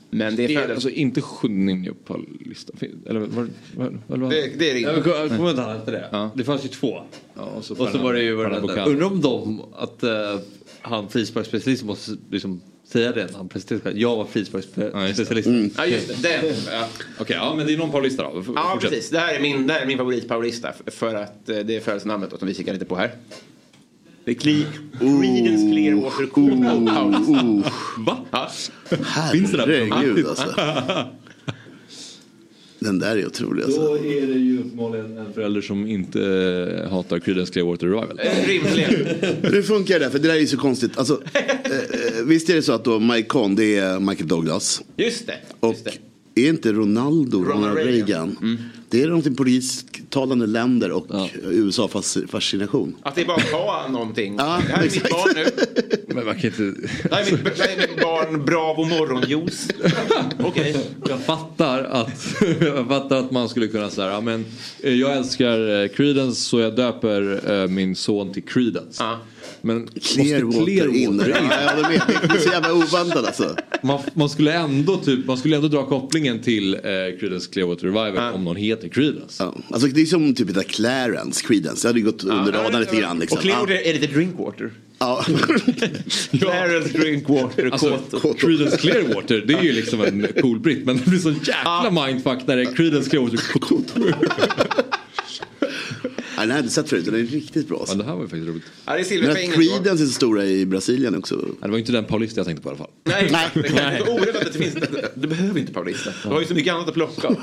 Men 0.10 0.36
det 0.36 0.44
är 0.44 0.48
Det 0.48 0.54
är 0.54 0.58
födelse... 0.62 0.74
alltså 0.74 0.90
inte 0.90 1.22
Juninho 1.44 1.94
på 2.06 2.22
listan? 2.46 2.76
Eller 3.08 3.20
vad, 3.20 3.30
vad, 3.76 3.98
vad, 4.08 4.20
vad? 4.20 4.30
Det, 4.30 4.60
det 4.60 4.70
är 4.70 4.74
det 4.74 4.80
Jag 4.80 4.98
inte. 4.98 5.10
kommer 5.10 5.28
kommer 5.38 5.50
inte 5.50 5.62
hette 5.62 5.92
det? 5.92 6.30
Det 6.36 6.44
fanns 6.44 6.66
ju 6.66 6.70
två. 6.70 7.00
Ja, 7.36 7.42
och 7.44 7.66
så, 7.66 7.76
Och 7.84 7.90
så 7.90 7.98
var 7.98 8.14
det 8.14 8.22
ju 8.24 8.34
var 8.36 8.50
det 8.50 8.76
där. 8.76 8.88
Undrar 8.90 9.06
om 9.08 9.22
de, 9.22 9.62
att 9.76 10.04
uh, 10.04 10.40
han 10.82 11.10
frisparksspecialist 11.10 11.84
måste 11.84 12.12
liksom 12.32 12.62
säga 12.88 13.12
det 13.12 13.26
när 13.32 13.38
han 13.38 13.50
presenterar 13.50 13.80
sig. 13.92 14.02
Jag 14.02 14.16
var 14.16 14.26
frisparksspecialist. 14.26 15.76
Ja, 15.78 15.86
just 15.86 16.22
det. 16.24 16.30
Den, 16.42 16.54
ja. 16.72 16.88
Okej, 17.20 17.36
ja 17.40 17.54
men 17.58 17.68
det 17.68 17.74
är 17.74 17.78
någon 17.78 17.92
Paulista 17.92 18.24
då. 18.24 18.40
F- 18.40 18.46
Ja, 18.56 18.70
fortsätt. 18.74 18.90
precis. 18.92 19.10
Det 19.10 19.20
här 19.20 19.36
är 19.36 19.40
min, 19.42 19.68
det 19.68 19.74
här 19.74 19.82
är 19.82 19.86
min 19.86 19.98
favorit 19.98 20.28
Paulista 20.28 20.74
för 20.88 21.16
att 21.16 21.50
eh, 21.50 21.58
det 21.60 21.76
är 21.76 21.80
födelsenamnet 21.80 22.30
som 22.40 22.48
vi 22.48 22.54
kikar 22.54 22.74
lite 22.74 22.86
på 22.86 22.96
här. 22.96 23.12
Det 24.26 24.32
är 24.32 24.36
Cle- 24.36 24.66
Creedence 25.00 25.72
Clearwater 25.72 26.26
Cool 26.26 26.52
Paulista. 26.88 27.64
Va? 27.98 28.18
Ja. 28.32 28.50
Finns 29.32 29.52
det 29.52 29.58
där? 29.58 29.68
Herregud 29.92 30.28
alltså. 30.28 30.54
Den 32.82 33.00
där 33.00 33.18
är 33.18 33.26
otrolig 33.28 33.64
alltså. 33.64 33.82
Då 33.82 33.98
är 33.98 34.28
det 34.28 34.34
ju 34.40 34.60
uppenbarligen 34.60 35.18
en 35.18 35.34
förälder 35.34 35.62
som 35.62 35.88
inte 35.88 36.22
eh, 36.84 36.92
hatar 36.92 37.20
Creedence 37.20 37.54
Clearwater 37.54 37.88
Revival. 37.88 38.20
Eh, 38.24 38.48
Rimligen. 38.48 39.06
Hur 39.54 39.62
funkar 39.62 40.00
det? 40.00 40.10
För 40.10 40.20
det 40.20 40.28
där 40.28 40.36
är 40.36 40.40
ju 40.40 40.48
så 40.48 40.58
konstigt. 40.58 40.98
Alltså, 40.98 41.22
eh, 41.34 42.26
visst 42.26 42.50
är 42.50 42.56
det 42.56 42.62
så 42.62 42.72
att 42.74 42.84
då 42.86 43.00
Mike 43.00 43.28
Conn, 43.28 43.56
det 43.56 43.76
är 43.78 44.00
Michael 44.00 44.28
Douglas. 44.28 44.82
Just 44.98 45.28
det. 45.28 45.36
Och 45.60 45.76
är 46.36 46.50
inte 46.50 46.72
Ronaldo, 46.74 47.44
Ronald 47.44 47.78
Reagan, 47.78 48.38
Mm. 48.42 48.58
Det 48.92 49.04
är 49.04 49.08
någonting 49.08 49.36
polistalande 49.36 50.48
länder 50.48 50.92
och 50.92 51.06
USA-fascination. 51.44 52.96
Att 53.02 53.16
det 53.16 53.22
är 53.22 53.26
bara 53.26 53.38
att 53.38 53.52
ta 53.52 53.88
någonting. 53.90 54.36
Ja, 54.38 54.62
det 54.68 54.74
här 54.74 54.84
är 54.84 54.84
mitt 54.84 55.10
barn 55.10 55.32
nu. 55.36 55.46
Men 56.08 56.26
man 56.26 56.40
kan 56.40 56.46
inte... 56.46 56.64
Det 56.64 57.16
här 57.16 57.28
är 57.28 57.32
mitt, 57.32 57.44
det 57.44 57.64
här 57.64 57.78
är 57.78 57.88
mitt 57.88 58.02
barn 58.02 58.46
Bravo 58.46 58.84
morgonjuice. 58.84 59.68
Okej. 60.40 60.76
Jag 61.10 61.20
fattar 61.20 61.84
att, 61.84 62.42
jag 62.62 62.88
fattar 62.88 63.18
att 63.18 63.32
man 63.32 63.50
skulle 63.50 63.68
kunna 63.68 63.90
säga, 63.90 64.12
ja 64.12 64.22
men 64.22 64.46
eh, 64.84 64.94
jag 64.94 65.18
älskar 65.18 65.84
eh, 65.84 65.88
Creedence 65.88 66.42
så 66.42 66.60
jag 66.60 66.76
döper 66.76 67.52
eh, 67.52 67.68
min 67.68 67.96
son 67.96 68.34
till 68.34 68.44
Creedence. 68.44 69.04
Men 69.62 69.88
Clearwater, 69.88 70.66
Clearwater 70.66 70.98
in. 70.98 71.24
Ja, 71.50 71.72
jag 71.78 71.92
med. 71.92 72.02
Det 72.30 72.36
är 72.36 72.40
så 72.40 72.50
jävla 72.50 72.74
oväntat 72.74 73.26
alltså. 73.26 73.56
Man, 73.82 74.00
man, 74.14 74.30
skulle 74.30 74.54
ändå 74.54 74.98
typ, 74.98 75.26
man 75.26 75.38
skulle 75.38 75.56
ändå 75.56 75.68
dra 75.68 75.86
kopplingen 75.86 76.42
till 76.42 76.74
eh, 76.74 76.80
Creedence 77.20 77.52
Clearwater 77.52 77.88
Revival 77.88 78.34
om 78.34 78.44
någon 78.44 78.56
heter 78.56 78.88
Creedence. 78.88 79.44
Ja. 79.44 79.56
Alltså, 79.70 79.88
det 79.88 80.02
är 80.02 80.06
som 80.06 80.36
typ 80.36 80.54
det 80.54 80.64
Clarence, 80.64 81.48
Creedence. 81.48 81.88
Det 81.88 81.90
hade 81.90 82.02
gått 82.02 82.24
under 82.24 82.52
radarn 82.52 82.82
lite 82.82 82.96
grann. 82.96 83.20
Liksom. 83.20 83.38
Och 83.38 83.42
Clearwater 83.42 83.88
är 83.88 83.94
lite 83.94 84.08
drinkwater. 84.08 84.72
Ja. 85.00 85.24
Clarence 86.32 86.98
Drinkwater 86.98 87.70
Alltså. 87.72 88.00
Creedence 88.38 88.78
Clearwater, 88.78 89.44
det 89.48 89.54
är 89.54 89.64
ju 89.64 89.72
liksom 89.72 90.02
en 90.02 90.28
cool 90.42 90.60
britt. 90.60 90.86
Men 90.86 90.98
det 90.98 91.06
blir 91.06 91.20
så 91.20 91.32
jäkla 91.32 92.06
mindfuck 92.06 92.48
när 92.48 92.56
det 92.58 92.62
är 92.62 92.76
Creedence 92.76 93.10
Clearwater. 93.10 93.40
Ja, 96.40 96.44
den 96.44 96.52
här 96.52 96.58
hade 96.58 96.66
jag 96.66 96.72
sett 96.72 96.90
förut. 96.90 97.06
Den 97.06 97.16
är 97.16 97.20
riktigt 97.20 97.68
bra. 97.68 97.80
Alltså. 97.80 97.96
Ja, 97.96 97.98
det 97.98 98.10
här 98.10 98.16
var 98.16 98.22
ju 98.22 98.28
faktiskt 98.28 98.48
roligt. 98.48 98.64
Ja, 98.86 98.92
det 98.92 98.94
är 98.94 98.98
Men 98.98 99.06
silverpengen. 99.06 99.52
Creedence 99.52 100.04
är 100.04 100.08
så 100.08 100.14
stora 100.14 100.46
i 100.46 100.66
Brasilien 100.66 101.16
också. 101.16 101.46
Ja, 101.62 101.68
det 101.68 101.72
var 101.72 101.78
inte 101.78 101.92
den 101.92 102.06
Paulista 102.06 102.40
jag 102.40 102.46
tänkte 102.46 102.64
på 102.64 102.70
i 102.70 102.72
alla 102.72 102.78
fall. 102.78 102.90
Nej, 103.04 103.30
Nej. 103.32 103.50
det 103.54 103.80
är 103.80 104.06
så 104.06 104.14
orätt 104.14 104.36
att 104.36 104.54
det 104.54 104.60
finns. 104.60 104.76
Du 105.14 105.28
behöver 105.28 105.60
inte 105.60 105.74
Paulista. 105.74 106.10
Du 106.24 106.30
har 106.30 106.40
ju 106.40 106.46
så 106.46 106.54
mycket 106.54 106.74
annat 106.74 106.88
att 106.88 106.94
plocka 106.94 107.28
av. 107.28 107.36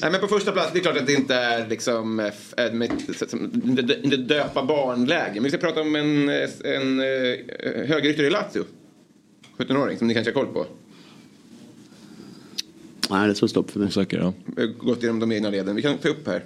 Nej, 0.00 0.10
men 0.10 0.20
på 0.20 0.26
första 0.26 0.52
plats, 0.52 0.70
det 0.72 0.78
är 0.78 0.82
klart 0.82 0.96
att 0.96 1.06
det 1.06 1.12
inte 1.12 1.34
är 1.34 1.68
liksom 1.68 2.20
eh, 2.20 2.72
med, 2.72 2.90
inte 3.64 3.98
inte 4.02 4.16
döpa 4.16 4.64
barnläge. 4.64 5.34
Men 5.34 5.44
vi 5.44 5.50
ska 5.50 5.58
prata 5.58 5.80
om 5.80 5.96
en, 5.96 6.28
eh, 6.28 6.48
en 6.64 7.00
eh, 7.00 7.06
högerytter 7.86 8.24
i 8.24 8.30
Lazio. 8.30 8.64
17-åring 9.58 9.98
som 9.98 10.06
ni 10.06 10.14
kanske 10.14 10.32
har 10.32 10.44
koll 10.44 10.54
på. 10.54 10.66
Nej, 13.10 13.28
det 13.28 13.34
står 13.34 13.46
stopp 13.46 13.70
för 13.70 13.78
mig. 13.78 13.88
Osäker, 13.88 14.18
ja. 14.18 14.32
Gått 14.78 15.02
genom 15.02 15.20
de 15.20 15.32
egna 15.32 15.50
leden. 15.50 15.76
Vi 15.76 15.82
kan 15.82 15.98
ta 15.98 16.08
upp 16.08 16.26
här. 16.26 16.44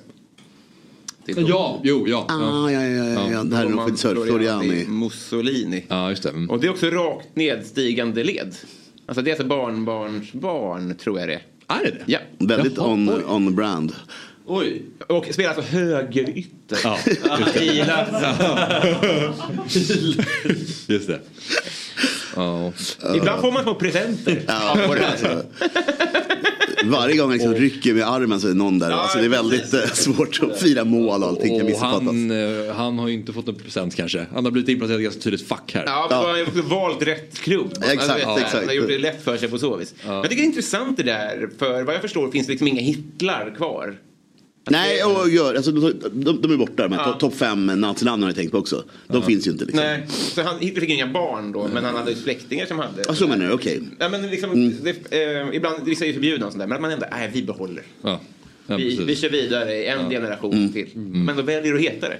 Titta. 1.28 1.40
Ja, 1.40 1.80
jo, 1.84 2.04
ja. 2.08 2.26
Ah, 2.28 2.70
ja, 2.70 2.82
ja, 2.82 3.04
ja, 3.04 3.30
ja. 3.30 3.44
Det 3.44 3.56
här 3.56 3.66
är 3.66 3.68
nog 3.68 3.80
hört. 3.80 4.00
Floriani. 4.00 4.84
Mussolini. 4.86 5.84
Ja, 5.88 6.10
just 6.10 6.22
det. 6.22 6.28
Mm. 6.28 6.50
Och 6.50 6.60
det 6.60 6.66
är 6.66 6.70
också 6.70 6.86
rakt 6.86 7.28
nedstigande 7.36 8.24
led. 8.24 8.54
Alltså 9.06 9.22
det 9.22 9.30
är 9.30 9.32
alltså 9.32 9.46
barnbarns 9.46 10.32
barn, 10.32 10.94
tror 10.94 11.20
jag 11.20 11.28
det 11.28 11.34
är. 11.34 11.42
Är 11.68 11.84
det 11.84 11.90
det? 11.90 12.04
Ja. 12.06 12.18
Väldigt 12.38 12.76
Jaha, 12.76 12.88
on, 12.88 13.08
oj. 13.08 13.22
on 13.28 13.54
brand. 13.54 13.92
Oj. 14.46 14.82
Och 15.08 15.26
spelar 15.30 15.54
alltså 15.54 15.76
högerytter. 15.76 16.78
Ja, 16.84 16.98
I 17.60 17.84
Lazio. 17.84 18.26
Just 20.92 21.08
det. 21.08 21.20
Ja. 22.36 22.72
Ibland 23.16 23.40
får 23.40 23.52
man 23.52 23.62
små 23.62 23.74
presenter. 23.74 24.42
Ja, 24.46 24.76
på 24.86 24.94
det 24.94 25.00
här. 25.00 25.42
Varje 26.84 27.16
gång 27.16 27.30
jag 27.30 27.38
liksom 27.38 27.54
rycker 27.54 27.94
med 27.94 28.08
armen 28.08 28.40
så 28.40 28.46
är 28.46 28.52
det 28.52 28.56
någon 28.58 28.78
där. 28.78 28.90
alltså, 28.90 29.18
det 29.18 29.24
är 29.24 29.28
väldigt 29.28 29.74
eh, 29.74 29.80
svårt 29.80 30.40
att 30.42 30.60
fira 30.60 30.84
mål 30.84 31.22
och 31.22 31.28
allting 31.28 31.48
kan 31.48 31.60
Och 31.60 31.64
missuppfattas. 31.66 32.02
han, 32.06 32.30
eh, 32.66 32.74
han 32.74 32.98
har 32.98 33.08
ju 33.08 33.14
inte 33.14 33.32
fått 33.32 33.48
en 33.48 33.54
present 33.54 33.94
kanske. 33.96 34.26
Han 34.34 34.44
har 34.44 34.52
blivit 34.52 34.68
inplacerad 34.68 35.00
i 35.00 35.02
ganska 35.04 35.20
tydligt 35.20 35.48
fack 35.48 35.70
här. 35.74 35.84
Ja, 35.86 36.06
men 36.10 36.18
han 36.18 36.26
har 36.28 36.62
valt 36.62 37.02
rätt 37.02 37.38
klubb. 37.38 37.72
Exakt, 37.72 37.90
Alltså, 38.00 38.14
vet 38.14 38.22
jag, 38.22 38.36
exakt. 38.38 38.54
Han 38.54 38.66
har 38.66 38.74
gjort 38.74 38.88
det 38.88 38.98
lätt 38.98 39.24
för 39.24 39.36
sig 39.36 39.48
på 39.48 39.58
så 39.58 39.76
vis. 39.76 39.94
Jag 40.06 40.22
tycker 40.22 40.36
det 40.36 40.42
är 40.42 40.46
intressant 40.46 40.96
det 40.96 41.02
där, 41.02 41.48
för 41.58 41.82
vad 41.82 41.94
jag 41.94 42.02
förstår 42.02 42.30
finns 42.30 42.46
det 42.46 42.50
liksom 42.52 42.68
inga 42.68 42.80
hitlar 42.80 43.54
kvar. 43.56 43.94
Nej, 44.70 45.04
och 45.04 45.30
gör, 45.30 45.54
alltså, 45.54 45.70
de, 45.72 45.92
de, 46.12 46.40
de 46.42 46.52
är 46.52 46.56
borta. 46.56 46.88
Men 46.88 46.98
Ja. 46.98 47.12
topp 47.12 47.34
fem 47.34 47.66
naturnamn 47.66 48.22
har 48.22 48.28
jag 48.30 48.36
tänkt 48.36 48.50
på 48.52 48.58
också. 48.58 48.84
De 49.06 49.22
finns 49.22 49.46
ju 49.46 49.50
inte 49.50 49.64
liksom. 49.64 49.84
Nej, 49.84 50.06
så 50.08 50.42
han 50.42 50.58
fick 50.58 50.88
inga 50.90 51.06
barn 51.06 51.52
då, 51.52 51.68
men 51.74 51.84
han 51.84 51.94
hade 51.96 52.14
släktingar 52.14 52.66
som 52.66 52.78
hade. 52.78 53.02
Ja, 53.06 53.14
så 53.14 53.26
menar 53.28 53.46
du, 53.46 53.52
okej. 53.52 53.80
Ja, 53.98 54.08
men 54.08 54.30
liksom, 54.30 54.52
Mm. 54.52 54.74
det, 54.82 55.22
eh, 55.22 55.48
ibland, 55.56 55.84
vissa 55.84 56.04
är 56.04 56.08
ju 56.08 56.14
förbjudna 56.14 56.46
och 56.46 56.52
sånt 56.52 56.60
där, 56.62 56.66
men 56.66 56.76
att 56.76 56.82
man 56.82 56.90
ändå, 56.90 57.06
nej 57.10 57.30
vi 57.34 57.42
behåller. 57.42 57.82
Ja. 58.02 58.20
Ja, 58.66 58.76
vi, 58.76 59.04
vi 59.04 59.16
kör 59.16 59.28
vidare 59.30 59.74
i 59.74 59.86
en 59.86 60.10
generation 60.10 60.52
Mm. 60.52 60.72
till. 60.72 60.88
Men 60.96 61.36
då 61.36 61.42
väljer 61.42 61.72
du 61.72 61.78
att 61.78 61.84
heta 61.84 62.06
det. 62.08 62.16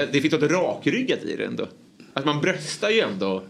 Eh, 0.00 0.08
det 0.12 0.20
finns 0.20 0.32
något 0.34 0.50
rakryggat 0.50 1.18
i 1.24 1.36
det 1.36 1.44
ändå. 1.44 1.68
Att 2.14 2.24
man 2.24 2.40
bröstar 2.40 2.90
ju 2.90 3.00
ändå. 3.00 3.42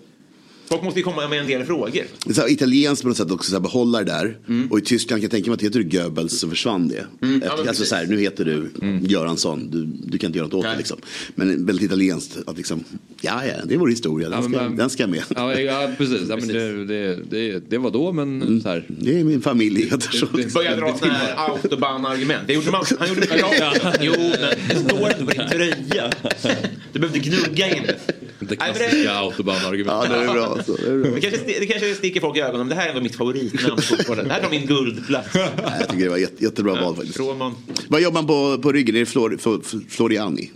Folk 0.69 0.83
måste 0.83 1.01
ju 1.01 1.05
komma 1.05 1.29
med 1.29 1.41
en 1.41 1.47
del 1.47 1.65
frågor. 1.65 1.91
Det 2.25 2.31
är 2.31 2.35
så 2.35 2.41
här, 2.41 2.51
italienskt 2.53 3.03
på 3.03 3.09
något 3.09 3.17
sätt 3.17 3.31
också, 3.31 3.51
så 3.51 3.57
här, 3.57 3.61
behålla 3.61 3.99
det 3.99 4.05
där. 4.05 4.37
Och 4.71 4.79
i 4.79 4.83
Tyskland 4.83 5.21
kan 5.21 5.25
jag 5.25 5.31
tänka 5.31 5.51
mig 5.51 5.55
att 5.55 5.63
heter 5.63 5.79
du 5.83 5.99
Goebbels 5.99 6.39
så 6.39 6.49
försvann 6.49 6.89
det. 6.89 7.07
Mm. 7.27 7.43
Ja, 7.47 7.57
men 7.59 7.69
alltså 7.69 7.85
så 7.85 7.95
här, 7.95 8.07
nu 8.07 8.21
heter 8.21 8.45
du 8.45 8.71
Göransson, 9.09 9.71
du, 9.71 9.85
du 10.11 10.19
kan 10.19 10.27
inte 10.29 10.39
göra 10.39 10.47
något 10.49 10.55
åt 10.55 10.65
det 10.65 10.77
liksom. 10.77 10.99
Men 11.35 11.67
väldigt 11.67 11.85
italienskt 11.87 12.39
att 12.47 12.57
liksom, 12.57 12.85
ja 13.21 13.43
ja, 13.47 13.55
det 13.65 13.75
är 13.75 13.79
vår 13.79 13.89
historia, 13.89 14.29
den 14.29 14.39
Ja, 14.43 14.49
ska, 14.49 14.63
men- 14.69 14.77
den 14.77 14.91
ska 14.91 15.07
med. 15.07 15.23
Ja, 15.37 15.55
ja 15.55 15.91
precis. 15.99 16.21
Ja, 16.29 16.37
men 16.37 16.49
det, 16.49 16.85
det, 16.85 17.19
det, 17.31 17.71
det 17.71 17.79
var 17.79 17.91
då 17.91 18.13
men 18.13 18.43
Mm. 18.43 18.61
så 18.61 18.69
här. 18.69 18.85
Det 18.89 19.21
är 19.21 19.25
min 19.25 19.41
familj 19.43 19.83
heter 19.83 20.11
så. 20.13 20.27
Börjar 20.27 20.77
dra 20.77 20.97
såna 20.99 21.13
här 21.13 21.35
autobahn-argument. 21.37 22.43
Det 22.47 22.53
gjorde 22.53 22.71
man, 22.71 22.85
han 22.99 23.09
gjorde 23.09 23.27
ja. 23.59 23.73
Jo, 24.01 24.13
men 24.19 24.51
det 24.69 24.89
står 24.91 25.09
inte 25.11 25.25
på 25.25 25.31
din 25.31 25.49
tröja. 25.51 26.11
Du 26.93 26.99
behövde 26.99 27.19
gnugga 27.19 27.77
in 27.77 27.83
det. 27.87 27.97
Det 28.39 28.57
klassiska 28.57 29.13
autobahnargumentet. 29.13 30.11
Ja, 30.11 30.19
det 30.19 30.25
är 30.25 30.33
bra. 30.33 30.52
Alltså. 30.53 30.73
Det, 30.73 31.21
kanske, 31.21 31.41
det 31.61 31.67
kanske 31.67 31.95
sticker 31.95 32.21
folk 32.21 32.37
i 32.37 32.41
ögonen, 32.41 32.59
men 32.59 32.69
det 32.69 32.75
här 32.75 32.85
är 32.85 32.89
ändå 32.89 33.03
mitt 33.03 33.17
favoritnamn 33.17 33.77
på 33.77 33.83
fotbollen. 33.83 34.29
Det 34.29 34.35
här 34.35 34.41
är 34.41 34.51
min 34.51 34.67
guldplats. 34.67 35.35
Nej, 35.35 35.51
jag 35.81 35.89
tycker 35.89 36.05
det 36.05 36.11
var 36.11 36.19
jätte, 36.19 36.45
jättebra 36.45 36.75
val 36.81 36.97
faktiskt. 36.97 37.19
Roman. 37.21 37.55
Vad 37.89 38.01
jobbar 38.01 38.23
man 38.23 38.27
på, 38.27 38.63
på 38.63 38.73
ryggen? 38.73 38.97
Är 38.97 39.01
det 39.01 39.07
Flor, 39.07 39.37
Flor, 39.41 39.63
Floriani? 39.89 40.51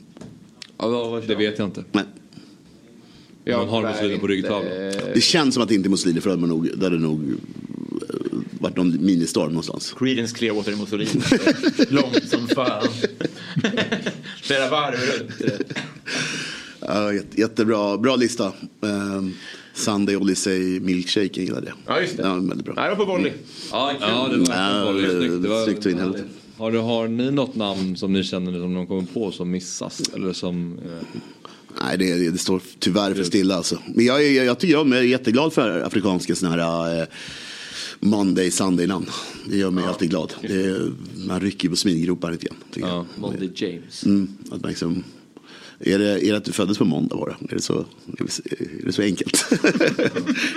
det 1.27 1.35
vet 1.35 1.59
jag 1.59 1.69
inte. 1.69 1.85
Nej. 1.93 2.05
Ja, 3.49 3.59
man 3.59 3.69
har 3.69 3.83
Mussolini 3.83 4.19
på 4.19 4.27
ryggtavlan. 4.27 4.73
Det 5.15 5.21
känns 5.21 5.55
som 5.55 5.63
att 5.63 5.69
det 5.69 5.75
inte 5.75 5.89
är 5.89 5.91
Mussolini 5.91 6.21
för 6.21 6.31
då 6.31 6.37
hade 6.37 6.47
nog, 6.47 6.79
det 6.79 6.87
hade 6.87 6.99
nog 6.99 7.31
eh, 7.31 7.37
varit 8.61 8.77
någon 8.77 9.05
ministorm 9.05 9.49
någonstans. 9.49 9.95
Creedence 9.99 10.37
Clearwater 10.37 10.77
Mussolini. 10.77 11.11
Långt 11.89 12.29
som 12.29 12.49
fan. 12.49 12.89
Flera 14.43 14.71
varv 14.71 14.97
runt. 14.97 15.53
Ja, 16.81 17.13
jätte, 17.13 17.41
jättebra 17.41 17.99
bra 17.99 18.17
lista. 18.17 18.53
Sunday 19.77 20.17
Odyssey 20.17 20.81
Milkshake, 20.81 21.31
jag 21.33 21.45
gillar 21.45 21.61
det. 21.61 21.73
Ja, 21.87 22.01
just 22.01 22.17
det. 22.17 22.23
Ja, 22.23 22.35
väldigt 22.35 22.65
bra. 22.65 22.75
Nej, 22.77 22.91
det 22.91 22.95
var 22.97 23.05
på 23.07 23.13
volley. 23.13 23.33
Ja, 23.71 23.93
det 23.93 24.07
var 24.07 24.47
Ja, 24.49 24.93
det 24.93 25.03
var 25.03 25.21
snyggt. 25.21 25.43
Det 25.43 25.49
var- 25.49 25.65
Snyggt 25.65 25.87
in 25.87 25.99
helvete. 25.99 26.25
Har, 26.57 26.73
du, 26.73 26.79
har 26.79 27.09
ni 27.09 27.31
något 27.31 27.55
namn 27.55 27.97
som 27.97 28.13
ni 28.13 28.25
känner 28.25 28.53
som 28.53 28.75
de 28.75 28.87
kommer 28.87 29.03
på 29.15 29.33
som 29.33 29.51
missas? 29.51 30.03
Eller 30.15 30.33
som... 30.33 30.79
Eh, 30.79 31.19
Nej, 31.83 31.99
det, 31.99 32.31
det, 32.31 32.39
står 32.39 32.61
tyvärr 32.79 33.15
för 33.15 33.25
stilla 33.25 33.55
alltså. 33.55 33.79
Men 33.95 34.05
jag, 34.05 34.27
är- 34.27 34.31
jag, 34.33 34.47
jag 34.47 34.59
tycker 34.59 34.75
jag 34.75 34.93
är 34.93 35.03
jätteglad 35.03 35.53
för 35.53 35.81
afrikanska 35.81 36.35
sådana 36.35 36.57
här 36.63 37.01
eh, 37.03 37.07
Monday, 38.01 38.51
Sunday-namn. 38.51 39.07
Det 39.51 39.57
gör 39.57 39.71
mig 39.71 39.85
alltid 39.85 40.11
glad. 40.11 40.33
Det 40.43 40.53
är, 40.65 40.93
man 41.27 41.41
rycker 41.41 41.69
på 41.69 41.77
smilgropar 41.77 42.31
lite 42.33 42.47
grann. 42.47 42.57
tycker 42.73 42.89
jag. 42.89 43.07
Monday 43.17 43.51
James. 43.55 44.05
Mm, 44.05 44.29
att 44.51 44.61
man 44.63 44.69
liksom, 44.69 45.05
är, 45.81 45.99
det, 45.99 46.27
är 46.27 46.31
det 46.31 46.37
att 46.37 46.45
du 46.45 46.53
föddes 46.53 46.79
på 46.79 46.85
måndag 46.85 47.17
bara? 47.17 47.37
Är 47.51 47.55
det 47.55 47.63
så, 47.63 47.79
är 47.79 47.85
det, 48.19 48.53
är 48.83 48.87
det 48.87 48.93
så 48.93 49.03
enkelt? 49.03 49.47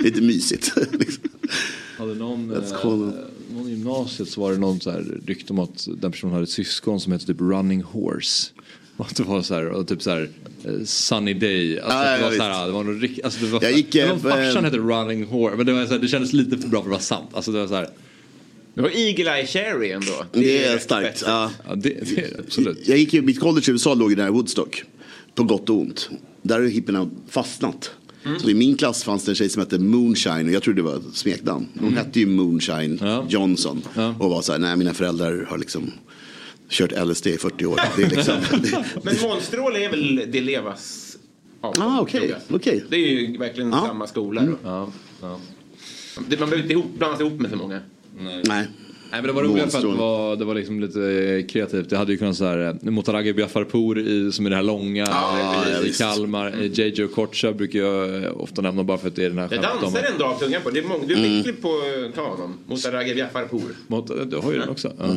lite 0.00 0.20
mysigt. 0.20 0.72
liksom. 0.92 1.24
hade 1.98 2.14
någon, 2.14 2.50
eh, 2.50 2.80
någon 3.54 3.68
i 3.68 3.70
gymnasiet 3.70 4.28
så 4.28 4.40
var 4.40 4.52
det 4.52 4.58
någon 4.58 4.80
så 4.80 4.90
här 4.90 5.20
rykte 5.26 5.52
om 5.52 5.58
att 5.58 5.88
den 6.00 6.12
personen 6.12 6.32
hade 6.32 6.44
ett 6.44 6.50
syskon 6.50 7.00
som 7.00 7.12
hette 7.12 7.26
typ 7.26 7.40
Running 7.40 7.82
Horse. 7.82 8.50
Och 8.96 9.12
det 9.16 9.22
var 9.22 9.42
så 9.42 9.54
här, 9.54 9.68
och 9.68 9.88
typ 9.88 10.02
så 10.02 10.10
här 10.10 10.28
eh, 10.64 10.84
Sunny 10.84 11.34
Day. 11.34 11.80
Alltså, 11.80 11.98
det, 11.98 12.22
var 12.22 12.36
så 12.36 12.42
här, 12.42 12.66
det 12.66 12.72
var 12.72 12.84
någon 12.84 13.00
rikt, 13.00 13.24
alltså 13.24 13.44
det 13.44 13.50
var, 13.50 13.62
Jag 13.62 13.72
gick, 13.72 13.92
det 13.92 14.06
var 14.06 14.14
eh, 14.14 14.20
farsan 14.20 14.56
eh, 14.56 14.62
hette 14.62 14.76
Running 14.76 15.24
Horse. 15.24 15.56
Men 15.56 15.66
det, 15.66 15.72
var 15.72 15.86
så 15.86 15.92
här, 15.92 15.98
det 15.98 16.08
kändes 16.08 16.32
lite 16.32 16.58
för 16.58 16.68
bra 16.68 16.80
för 16.80 16.86
att 16.86 16.90
vara 16.90 17.00
sant. 17.00 17.30
Alltså 17.32 17.52
det 17.52 17.60
var 17.60 17.66
så 17.66 17.74
här. 17.74 17.88
Det 18.74 18.80
var 18.80 18.90
Eagle 18.90 19.36
Eye 19.36 19.46
Cherry 19.46 19.90
ändå. 19.90 20.24
Det 20.32 20.64
är 20.64 20.74
rätt 20.74 20.82
starkt. 20.82 21.22
Ja. 21.26 21.50
Ja, 21.68 21.74
det, 21.74 21.88
det 21.88 22.18
är 22.18 22.30
det 22.30 22.38
absolut. 22.38 22.88
Jag 22.88 22.98
gick 22.98 23.14
ju, 23.14 23.22
mitt 23.22 23.40
college 23.40 23.64
i 23.68 23.70
USA 23.70 23.94
låg 23.94 24.10
ju 24.10 24.16
nära 24.16 24.30
Woodstock. 24.30 24.84
På 25.40 25.46
gott 25.46 25.70
och 25.70 25.76
ont. 25.80 26.10
Där 26.42 26.60
har 26.60 26.66
hipporna 26.66 27.10
fastnat. 27.28 27.90
Så 28.40 28.50
i 28.50 28.54
min 28.54 28.76
klass 28.76 29.04
fanns 29.04 29.24
det 29.24 29.30
en 29.30 29.34
tjej 29.34 29.48
som 29.48 29.60
hette 29.60 29.78
Moonshine 29.78 30.46
och 30.46 30.52
jag 30.52 30.62
trodde 30.62 30.78
det 30.78 30.82
var 30.82 31.00
smeknamn. 31.12 31.66
Hon 31.80 31.96
hette 31.96 32.20
ju 32.20 32.26
Moonshine 32.26 33.00
Johnson. 33.28 33.82
Och 34.18 34.30
var 34.30 34.42
så 34.42 34.52
här, 34.52 34.58
nej 34.58 34.76
mina 34.76 34.94
föräldrar 34.94 35.46
har 35.50 35.58
liksom 35.58 35.92
kört 36.68 36.92
LSD 37.06 37.26
i 37.26 37.38
40 37.38 37.66
år. 37.66 37.80
Det 37.96 38.02
är 38.02 38.10
liksom, 38.10 38.34
det, 38.62 38.84
Men 39.02 39.14
Månstråle 39.22 39.84
är 39.84 39.90
väl 39.90 40.22
det 40.32 40.40
levas 40.40 41.16
av? 41.60 41.74
Ah, 41.78 41.96
jag. 42.12 42.38
okej. 42.48 42.84
Det 42.90 42.96
är 42.96 43.20
ju 43.20 43.38
verkligen 43.38 43.72
samma 43.72 44.06
skola. 44.06 44.46
Ja, 44.64 44.92
ja. 45.20 45.40
Det- 46.28 46.40
Man 46.40 46.48
behöver 46.50 46.62
inte 46.62 46.72
ihop, 46.72 46.98
blanda 46.98 47.16
sig 47.16 47.26
ihop 47.26 47.40
med 47.40 47.50
för 47.50 47.56
många. 47.56 47.80
Nej. 48.18 48.42
nej. 48.48 48.66
Nej 49.12 49.20
men 49.22 49.26
det 49.26 49.32
var 49.32 49.42
roligt 49.42 49.70
för 49.72 49.78
att 49.78 49.84
det 49.84 49.98
var, 49.98 50.36
det 50.36 50.44
var 50.44 50.54
liksom 50.54 50.80
lite 50.80 51.00
eh, 51.02 51.46
kreativt. 51.46 51.90
Det 51.90 51.96
hade 51.96 52.12
ju 52.12 52.18
kunnat 52.18 52.36
så 52.36 52.44
här 52.44 52.58
eh, 52.84 52.90
Motaragi 52.90 53.32
Biafarpour 53.32 53.98
i, 53.98 54.32
som 54.32 54.46
är 54.46 54.50
det 54.50 54.56
här 54.56 54.62
långa 54.62 55.02
i, 55.04 55.06
ja, 55.08 55.64
i 55.80 55.84
visst. 55.84 56.00
Kalmar. 56.00 56.46
Mm. 56.48 56.72
JJ 56.72 57.04
Okocha 57.04 57.52
brukar 57.52 57.78
jag 57.78 58.24
eh, 58.24 58.30
ofta 58.40 58.62
nämna 58.62 58.84
bara 58.84 58.98
för 58.98 59.08
att 59.08 59.16
det 59.16 59.24
är 59.24 59.28
den 59.28 59.38
här 59.38 59.48
Det 59.48 59.56
dansar 59.56 60.02
en 60.12 60.18
dag 60.18 60.38
tungan 60.40 60.62
på. 60.62 60.70
Det 60.70 60.78
är 60.78 60.84
många, 60.84 61.04
du 61.06 61.14
är 61.14 61.18
Mm. 61.18 61.36
skicklig 61.36 61.62
på 61.62 61.68
att 62.08 62.14
ta 62.14 62.28
honom. 62.28 62.54
Mot 62.66 62.86
Raghev 62.86 63.18
Jaffarpour. 63.18 63.62
Mot, 63.86 64.30
du 64.30 64.36
har 64.36 64.52
ju 64.52 64.58
den 64.58 64.68
också. 64.68 64.92
Ja. 64.98 65.14